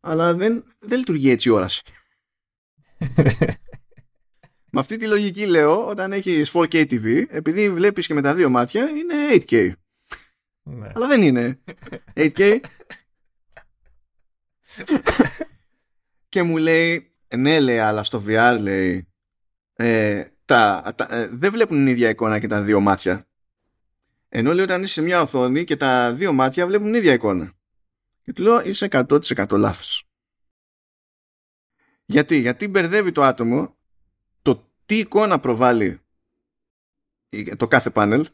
Αλλά 0.00 0.34
δεν, 0.34 0.64
δεν 0.78 0.98
λειτουργεί 0.98 1.30
έτσι 1.30 1.48
η 1.48 1.52
όραση. 1.52 1.82
Με 4.70 4.80
αυτή 4.80 4.96
τη 4.96 5.06
λογική 5.06 5.46
λέω 5.46 5.86
όταν 5.88 6.12
έχεις 6.12 6.50
4K 6.54 6.74
TV 6.74 7.24
επειδή 7.28 7.70
βλέπεις 7.70 8.06
και 8.06 8.14
με 8.14 8.22
τα 8.22 8.34
δύο 8.34 8.48
μάτια 8.50 8.88
είναι 8.88 9.14
8K. 9.30 9.72
ναι. 10.62 10.90
Αλλά 10.94 11.06
δεν 11.06 11.22
είναι 11.22 11.58
8K. 12.14 12.60
και 16.28 16.42
μου 16.42 16.56
λέει 16.56 17.10
ναι 17.36 17.60
λέει 17.60 17.78
αλλά 17.78 18.04
στο 18.04 18.22
VR 18.26 18.58
λέει 18.60 19.08
ε, 19.72 20.24
τα, 20.44 20.92
τα, 20.96 21.06
ε, 21.10 21.28
δεν 21.32 21.52
βλέπουν 21.52 21.76
την 21.76 21.86
ίδια 21.86 22.08
εικόνα 22.08 22.38
και 22.38 22.46
τα 22.46 22.62
δύο 22.62 22.80
μάτια. 22.80 23.28
Ενώ 24.38 24.52
λέει 24.52 24.64
όταν 24.64 24.82
είσαι 24.82 24.92
σε 24.92 25.02
μια 25.02 25.20
οθόνη 25.20 25.64
και 25.64 25.76
τα 25.76 26.12
δύο 26.12 26.32
μάτια 26.32 26.66
βλέπουν 26.66 26.86
την 26.86 26.94
ίδια 26.94 27.12
εικόνα. 27.12 27.52
Και 28.22 28.32
του 28.32 28.42
λέω 28.42 28.60
είσαι 28.60 28.88
100% 28.90 29.46
λάθος. 29.50 30.04
Γιατί, 32.04 32.36
γιατί 32.40 32.68
μπερδεύει 32.68 33.12
το 33.12 33.22
άτομο 33.22 33.76
το 34.42 34.70
τι 34.86 34.98
εικόνα 34.98 35.40
προβάλλει 35.40 36.00
η- 37.28 37.56
το 37.56 37.68
κάθε 37.68 37.90
πάνελ 37.90 38.28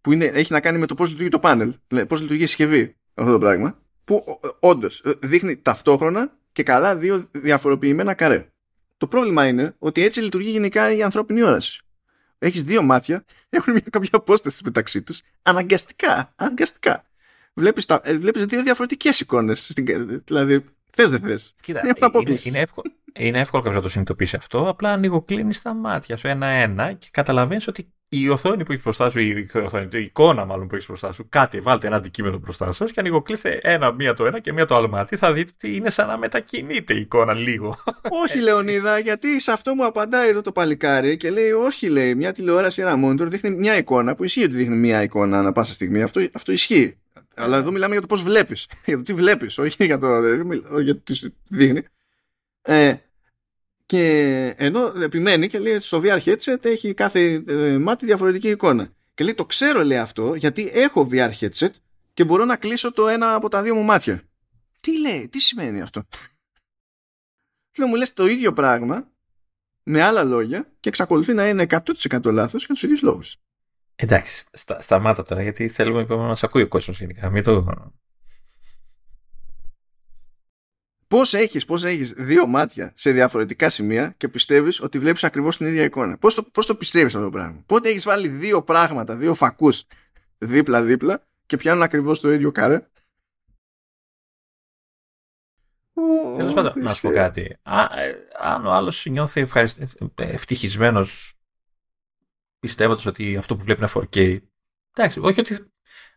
που 0.00 0.12
είναι, 0.12 0.24
έχει 0.24 0.52
να 0.52 0.60
κάνει 0.60 0.78
με 0.78 0.86
το 0.86 0.94
πώς 0.94 1.08
λειτουργεί 1.08 1.30
το 1.30 1.40
πάνελ, 1.40 1.78
δηλαδή 1.88 2.08
πώς 2.08 2.20
λειτουργεί 2.20 2.42
η 2.42 2.46
συσκευή 2.46 2.96
αυτό 3.14 3.32
το 3.32 3.38
πράγμα, 3.38 3.82
που 4.04 4.40
όντως 4.60 5.02
δείχνει 5.22 5.56
ταυτόχρονα 5.56 6.38
και 6.52 6.62
καλά 6.62 6.96
δύο 6.96 7.28
διαφοροποιημένα 7.32 8.14
καρέ. 8.14 8.52
Το 8.96 9.06
πρόβλημα 9.08 9.46
είναι 9.46 9.74
ότι 9.78 10.02
έτσι 10.02 10.20
λειτουργεί 10.20 10.50
γενικά 10.50 10.92
η 10.92 11.02
ανθρώπινη 11.02 11.42
όραση. 11.42 11.84
Έχεις 12.42 12.62
δύο 12.64 12.82
μάτια, 12.82 13.24
έχουν 13.48 13.72
μια 13.72 13.82
κάποια 13.90 14.08
απόσταση 14.12 14.60
μεταξύ 14.64 15.02
τους, 15.02 15.20
αναγκαστικά, 15.42 16.32
αναγκαστικά. 16.36 17.04
Βλέπεις, 17.54 17.86
τα, 17.86 18.00
ε, 18.04 18.18
βλέπεις 18.18 18.44
δύο 18.44 18.62
διαφορετικές 18.62 19.20
εικόνες, 19.20 19.64
στην- 19.64 20.22
δηλαδή 20.24 20.64
θες 20.90 21.10
δεν 21.10 21.20
θες. 21.20 21.54
Κοίτα, 21.60 21.78
Είναι 21.78 21.92
είναι, 21.96 22.06
απόκληση. 22.06 22.48
είναι, 22.48 22.58
εύκολο, 22.58 22.92
είναι 23.18 23.38
εύκολο 23.40 23.62
κάποιος 23.62 23.76
να 23.78 23.82
το 23.82 23.88
συνειδητοποιήσει 23.88 24.36
αυτό. 24.36 24.68
Απλά 24.68 24.92
ανοίγω 24.92 25.22
κλείνεις 25.22 25.62
τα 25.62 25.74
μάτια 25.74 26.16
σου 26.16 26.26
ένα-ένα 26.28 26.92
και 26.92 27.08
καταλαβαίνεις 27.10 27.66
ότι 27.68 27.92
η 28.12 28.28
οθόνη 28.28 28.64
που 28.64 28.72
έχει 28.72 28.80
μπροστά 28.82 29.10
σου, 29.10 29.20
η, 29.20 29.48
η, 29.54 29.58
οθόνη, 29.58 29.88
η 29.92 30.02
εικόνα 30.02 30.44
μάλλον 30.44 30.66
που 30.66 30.74
έχεις 30.74 30.86
μπροστά 30.86 31.12
σου, 31.12 31.26
κάτι, 31.28 31.60
βάλτε 31.60 31.86
ένα 31.86 31.96
αντικείμενο 31.96 32.38
μπροστά 32.38 32.72
σας 32.72 32.90
και 32.90 33.00
ανοιγοκλείστε 33.00 33.60
ένα, 33.62 33.92
μία 33.92 34.14
το 34.14 34.26
ένα 34.26 34.40
και 34.40 34.52
μία 34.52 34.66
το 34.66 34.74
άλλο 34.74 34.88
μάτι. 34.88 35.16
Θα 35.16 35.32
δείτε 35.32 35.50
ότι 35.54 35.76
είναι 35.76 35.90
σαν 35.90 36.06
να 36.06 36.18
μετακινείται 36.18 36.94
η 36.94 37.00
εικόνα 37.00 37.34
λίγο. 37.34 37.76
όχι 38.24 38.38
Λεωνίδα, 38.40 38.98
γιατί 38.98 39.40
σε 39.40 39.52
αυτό 39.52 39.74
μου 39.74 39.84
απαντάει 39.84 40.28
εδώ 40.28 40.42
το 40.42 40.52
παλικάρι 40.52 41.16
και 41.16 41.30
λέει 41.30 41.50
όχι 41.50 41.88
λέει, 41.88 42.14
μια 42.14 42.32
τηλεόραση, 42.32 42.82
ένα 42.82 42.94
monitor 43.04 43.26
δείχνει 43.26 43.50
μια 43.50 43.76
εικόνα 43.76 44.14
που 44.14 44.24
ισχύει 44.24 44.44
ότι 44.44 44.54
δείχνει 44.54 44.76
μια 44.76 45.02
εικόνα 45.02 45.38
ανά 45.38 45.52
πάσα 45.52 45.72
στιγμή. 45.72 46.02
Αυτό, 46.02 46.28
αυτό 46.32 46.52
ισχύει. 46.52 46.96
Αλλά 47.34 47.56
εδώ 47.56 47.70
μιλάμε 47.70 47.92
για 47.92 48.00
το 48.00 48.06
πώς 48.06 48.22
βλέπεις. 48.22 48.68
Για 48.86 48.96
το 48.96 49.02
τι 49.02 49.14
βλέπεις, 49.14 49.58
όχι 49.58 49.84
για 49.84 49.98
το, 49.98 50.08
για 50.80 50.94
το 50.94 51.00
τι 51.04 51.14
σου 51.14 51.34
δείχνει. 51.48 51.82
Ε, 52.62 52.94
και 53.90 54.54
ενώ 54.56 54.92
επιμένει 55.02 55.48
και 55.48 55.58
λέει 55.58 55.74
ότι 55.74 55.84
στο 55.84 56.00
VR 56.04 56.20
headset 56.22 56.64
έχει 56.64 56.94
κάθε 56.94 57.42
ε, 57.48 57.78
μάτι 57.78 58.06
διαφορετική 58.06 58.48
εικόνα. 58.48 58.92
Και 59.14 59.24
λέει 59.24 59.34
το 59.34 59.46
ξέρω 59.46 59.82
λέει 59.82 59.98
αυτό 59.98 60.34
γιατί 60.34 60.70
έχω 60.72 61.08
VR 61.12 61.30
headset 61.40 61.70
και 62.14 62.24
μπορώ 62.24 62.44
να 62.44 62.56
κλείσω 62.56 62.92
το 62.92 63.08
ένα 63.08 63.34
από 63.34 63.48
τα 63.48 63.62
δύο 63.62 63.74
μου 63.74 63.82
μάτια. 63.82 64.22
Τι 64.80 65.00
λέει, 65.00 65.28
τι 65.28 65.40
σημαίνει 65.40 65.80
αυτό; 65.80 66.02
Λέω 67.78 67.88
μου 67.88 67.94
λες 67.94 68.12
το 68.12 68.26
ίδιο 68.26 68.52
πράγμα 68.52 69.10
με 69.82 70.02
άλλα 70.02 70.24
λόγια 70.24 70.72
και 70.80 70.88
εξακολουθεί 70.88 71.32
να 71.32 71.48
είναι 71.48 71.66
100% 72.10 72.24
λάθος 72.24 72.64
για 72.64 72.74
τους 72.74 72.82
ίδιους 72.82 73.02
λόγους. 73.02 73.36
Εντάξει, 73.94 74.44
στα, 74.52 74.80
σταμάτα 74.80 75.22
τώρα 75.22 75.42
γιατί 75.42 75.68
θέλουμε 75.68 76.00
είπαμε, 76.00 76.26
να 76.26 76.34
σε 76.34 76.46
ακούει 76.46 76.62
ο 76.62 76.68
κόσμος 76.68 77.00
γενικά. 77.00 77.30
Μην 77.30 77.42
το... 77.42 77.66
Πώς 81.10 81.34
έχεις, 81.34 81.64
πώς 81.64 81.82
έχεις 81.82 82.12
δύο 82.12 82.46
μάτια 82.46 82.92
σε 82.94 83.10
διαφορετικά 83.12 83.68
σημεία 83.68 84.14
και 84.16 84.28
πιστεύεις 84.28 84.80
ότι 84.80 84.98
βλέπεις 84.98 85.24
ακριβώς 85.24 85.56
την 85.56 85.66
ίδια 85.66 85.84
εικόνα; 85.84 86.18
Πώς 86.18 86.34
το, 86.34 86.42
πώς 86.42 86.66
το 86.66 86.74
πιστεύεις 86.74 87.14
αυτό 87.14 87.26
το 87.26 87.30
πράγμα; 87.30 87.62
Πότε 87.66 87.88
έχεις 87.88 88.04
βάλει 88.04 88.28
δύο 88.28 88.62
πράγματα, 88.62 89.16
δύο 89.16 89.34
φακούς 89.34 89.84
δίπλα-δίπλα 90.38 91.26
και 91.46 91.56
πιάνουν 91.56 91.82
ακριβώς 91.82 92.20
το 92.20 92.32
ίδιο 92.32 92.52
καρέ; 92.52 92.88
Τέλος 96.36 96.54
πάντων, 96.54 96.72
να 96.82 96.94
σου 96.94 97.00
πω 97.00 97.10
κάτι. 97.10 97.58
Α, 97.62 98.00
ε, 98.00 98.28
αν 98.38 98.66
ο 98.66 98.70
άλλος 98.70 99.06
νιώθει 99.06 99.46
ευτυχισμένος 100.14 101.34
πιστεύοντας 102.58 103.06
ότι 103.06 103.36
αυτό 103.36 103.56
που 103.56 103.62
βλέπει 103.62 103.80
είναι 103.80 103.90
4K. 103.94 104.38
Εντάξει, 104.94 105.20
όχι 105.20 105.40
ότι. 105.40 105.52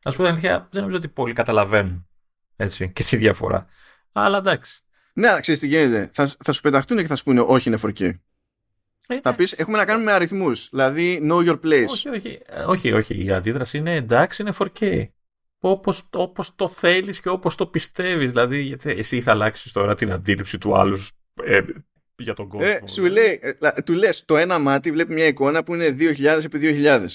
Να 0.04 0.12
σου 0.12 0.18
πω 0.18 0.24
την 0.24 0.32
αλήθεια, 0.32 0.68
δεν 0.72 0.82
νομίζω 0.82 0.98
ότι 0.98 1.08
πολλοί 1.08 1.34
καταλαβαίνουν 1.34 2.08
έτσι, 2.56 2.92
και 2.92 3.04
τη 3.04 3.18
διαφορά. 3.18 3.68
Αλλά 4.12 4.38
εντάξει. 4.38 4.83
Ναι, 5.14 5.40
ξέρεις 5.40 5.60
τι 5.60 5.68
γίνεται. 5.68 6.10
Θα, 6.14 6.32
θα 6.44 6.52
σου 6.52 6.62
πεταχτούν 6.62 6.98
και 6.98 7.08
θα 7.08 7.16
σου 7.16 7.24
πούνε 7.24 7.42
όχι 7.42 7.70
είναι 7.70 7.80
4K. 7.82 8.12
Ε, 9.08 9.20
θα 9.22 9.36
πεις 9.36 9.54
έχουμε 9.54 9.78
να 9.78 9.86
κάνουμε 9.86 10.12
αριθμούς. 10.12 10.70
Δηλαδή 10.70 11.22
know 11.30 11.48
your 11.48 11.60
place. 11.60 11.88
Όχι, 11.88 12.10
όχι, 12.10 12.40
ε, 12.46 12.62
όχι, 12.62 12.92
όχι. 12.92 13.24
Η 13.24 13.32
αντίδραση 13.32 13.78
είναι 13.78 13.96
εντάξει, 13.96 14.42
είναι 14.42 14.54
4K. 14.58 15.08
Όπως, 15.60 16.04
όπως 16.14 16.56
το 16.56 16.68
θέλεις 16.68 17.20
και 17.20 17.30
όπως 17.30 17.56
το 17.56 17.68
πιστεύεις. 17.68 18.30
Δηλαδή, 18.30 18.62
γιατί 18.62 18.90
εσύ 18.90 19.22
θα 19.22 19.32
αλλάξεις 19.32 19.72
τώρα 19.72 19.96
την 19.96 20.12
αντίληψη 20.12 20.58
του 20.58 20.78
άλλου 20.78 20.98
ε, 21.44 21.62
για 22.16 22.34
τον 22.34 22.48
κόσμο. 22.48 22.68
Ε, 22.68 22.88
σου 22.88 23.04
λέει, 23.04 23.40
ε, 23.42 23.82
του 23.82 23.94
λες, 23.94 24.26
το 24.26 24.38
ένα 24.38 24.60
μάτι 24.60 24.92
βλέπει 24.92 25.14
μια 25.14 25.26
εικόνα 25.26 25.64
που 25.64 25.74
είναι 25.74 25.96
2000 26.00 26.44
επί 26.44 26.60
2000 26.62 27.06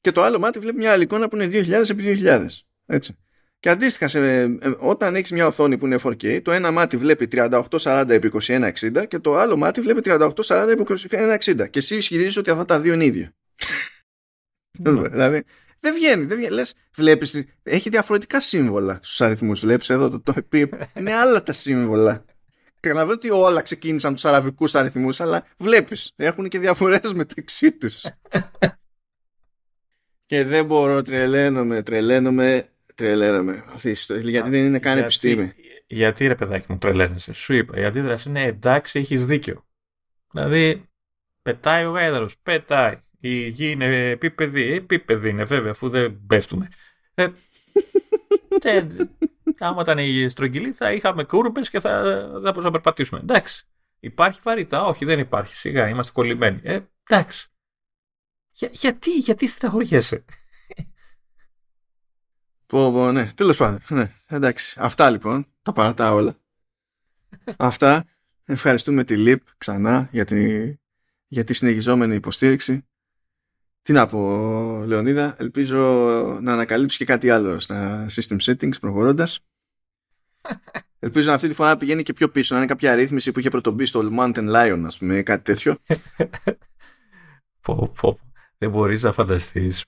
και 0.00 0.12
το 0.12 0.22
άλλο 0.22 0.38
μάτι 0.38 0.58
βλέπει 0.58 0.76
μια 0.76 0.92
άλλη 0.92 1.02
εικόνα 1.02 1.28
που 1.28 1.36
είναι 1.36 1.46
2000 1.46 1.90
επί 1.90 2.22
2000. 2.24 2.46
Έτσι. 2.86 3.16
Και 3.60 3.70
αντίστοιχα, 3.70 4.08
σε, 4.08 4.40
ε, 4.40 4.50
όταν 4.78 5.14
έχεις 5.14 5.30
μια 5.30 5.46
οθόνη 5.46 5.78
που 5.78 5.86
είναι 5.86 5.98
4K, 6.02 6.42
το 6.42 6.52
ένα 6.52 6.70
μάτι 6.70 6.96
βλέπει 6.96 7.28
3840 7.32 8.04
επί 8.08 8.28
2160 8.28 9.06
και 9.08 9.18
το 9.18 9.34
άλλο 9.34 9.56
μάτι 9.56 9.80
βλέπει 9.80 10.00
3840 10.04 10.68
επί 10.68 10.84
2160. 10.84 11.70
Και 11.70 11.78
εσύ 11.78 11.96
ισχυρίζεις 11.96 12.36
ότι 12.36 12.50
αυτά 12.50 12.64
τα 12.64 12.80
δύο 12.80 12.92
είναι 12.92 13.04
ίδια. 13.04 13.34
Ναι. 14.78 15.08
δηλαδή, 15.08 15.44
δεν 15.80 15.94
βγαίνει, 15.94 16.24
δεν 16.24 16.36
βγαίνει. 16.36 16.54
Λες, 16.54 16.74
βλέπεις, 16.94 17.44
έχει 17.62 17.90
διαφορετικά 17.90 18.40
σύμβολα 18.40 18.98
στους 19.02 19.20
αριθμούς. 19.20 19.60
Βλέπεις 19.60 19.90
εδώ 19.90 20.08
το, 20.08 20.20
το 20.20 20.34
είναι 20.94 21.14
άλλα 21.14 21.42
τα 21.42 21.52
σύμβολα. 21.52 22.24
Καταλαβαίνω 22.80 23.16
ότι 23.16 23.30
όλα 23.30 23.62
ξεκίνησαν 23.62 24.14
τους 24.14 24.24
αραβικούς 24.24 24.74
αριθμούς, 24.74 25.20
αλλά 25.20 25.46
βλέπεις, 25.58 26.12
έχουν 26.16 26.48
και 26.48 26.58
διαφορές 26.58 27.12
μεταξύ 27.12 27.72
τους. 27.72 28.06
και 30.26 30.44
δεν 30.44 30.64
μπορώ, 30.64 31.02
τρελαίνομαι, 31.02 31.82
τρελαίνομαι, 31.82 32.68
τρελαίνομαι. 33.04 33.64
Αυτή 33.66 33.96
γιατί 34.08 34.50
δεν 34.50 34.64
είναι 34.64 34.78
καν 34.78 34.98
επιστήμη. 34.98 35.52
Γιατί 35.86 36.26
ρε 36.26 36.34
παιδάκι 36.34 36.66
μου 36.68 36.78
τρελαίνεσαι. 36.78 37.32
Σου 37.32 37.54
είπα, 37.54 37.78
η 37.78 37.84
αντίδραση 37.84 38.28
είναι 38.28 38.44
εντάξει, 38.44 38.98
έχεις 38.98 39.26
δίκιο. 39.26 39.64
Δηλαδή, 40.32 40.88
πετάει 41.42 41.84
ο 41.84 41.90
γάιδαρος, 41.90 42.38
πετάει. 42.42 43.02
Η 43.20 43.48
γη 43.48 43.70
είναι 43.70 44.10
επίπεδη. 44.10 44.72
Επίπεδη 44.72 45.28
είναι 45.28 45.44
βέβαια, 45.44 45.70
αφού 45.70 45.88
δεν 45.88 46.26
πέφτουμε. 46.26 46.68
Ε, 47.14 47.28
άμα 49.58 49.82
ήταν 49.82 49.98
η 49.98 50.28
στρογγυλή 50.28 50.72
θα 50.72 50.92
είχαμε 50.92 51.24
κούρπες 51.24 51.70
και 51.70 51.80
θα, 51.80 52.02
θα 52.32 52.38
μπορούσαμε 52.38 52.62
να 52.62 52.70
περπατήσουμε. 52.70 53.20
Εντάξει. 53.20 53.64
Υπάρχει 54.00 54.40
βαρύτητα. 54.42 54.84
Όχι, 54.84 55.04
δεν 55.04 55.18
υπάρχει. 55.18 55.56
Σιγά, 55.56 55.88
είμαστε 55.88 56.12
κολλημένοι. 56.12 56.60
Ε, 56.62 56.80
εντάξει. 57.08 57.48
Για, 58.52 58.68
γιατί, 58.72 59.10
γιατί 59.10 59.46
στεναχωριέσαι; 59.46 60.24
Πω, 62.70 62.92
πω, 62.92 63.12
ναι. 63.12 63.26
Τέλος 63.34 63.56
πάντων. 63.56 63.80
Ναι. 63.88 64.12
Εντάξει. 64.26 64.76
Αυτά 64.80 65.10
λοιπόν. 65.10 65.46
Τα 65.62 65.72
παρατάω 65.72 66.16
όλα. 66.16 66.36
Αυτά. 67.56 68.04
Ευχαριστούμε 68.44 69.04
τη 69.04 69.16
ΛΥΠ 69.16 69.42
ξανά 69.58 70.08
για 70.12 70.24
τη, 70.24 70.72
για 71.26 71.44
τη 71.44 71.52
συνεχιζόμενη 71.52 72.14
υποστήριξη. 72.14 72.84
Τι 73.82 73.92
να 73.92 74.06
πω, 74.06 74.82
Λεωνίδα, 74.86 75.36
ελπίζω 75.38 75.78
να 76.40 76.52
ανακαλύψεις 76.52 76.98
και 76.98 77.04
κάτι 77.04 77.30
άλλο 77.30 77.58
στα 77.60 78.06
system 78.10 78.36
settings 78.40 78.80
προχωρώντας. 78.80 79.40
Ελπίζω 80.98 81.32
αυτή 81.32 81.48
τη 81.48 81.54
φορά 81.54 81.68
να 81.68 81.76
πηγαίνει 81.76 82.02
και 82.02 82.12
πιο 82.12 82.28
πίσω, 82.28 82.54
να 82.54 82.60
είναι 82.60 82.68
κάποια 82.68 82.92
αρρύθμιση 82.92 83.32
που 83.32 83.38
είχε 83.38 83.50
πρωτομπεί 83.50 83.84
στο 83.84 84.10
Mountain 84.18 84.50
Lion, 84.54 84.82
ας 84.86 84.98
πούμε, 84.98 85.22
κάτι 85.22 85.42
τέτοιο. 85.42 85.76
πω, 87.64 87.92
πω. 88.00 88.18
Δεν 88.58 88.70
μπορείς 88.70 89.02
να 89.02 89.12
φανταστείς 89.12 89.84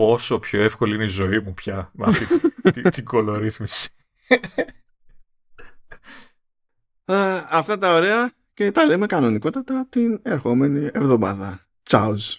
πόσο 0.00 0.38
πιο 0.38 0.62
εύκολη 0.62 0.94
είναι 0.94 1.04
η 1.04 1.08
ζωή 1.08 1.38
μου 1.38 1.54
πια 1.54 1.90
με 1.94 2.06
αυτή 2.06 2.26
την, 2.72 2.90
την 2.94 3.04
κολορύθμιση. 3.04 3.88
αυτά 7.50 7.78
τα 7.78 7.94
ωραία 7.94 8.32
και 8.54 8.70
τα 8.70 8.84
λέμε 8.84 9.06
κανονικότατα 9.06 9.86
την 9.88 10.20
ερχόμενη 10.22 10.90
εβδομάδα. 10.92 11.66
Τσάουζ. 11.82 12.36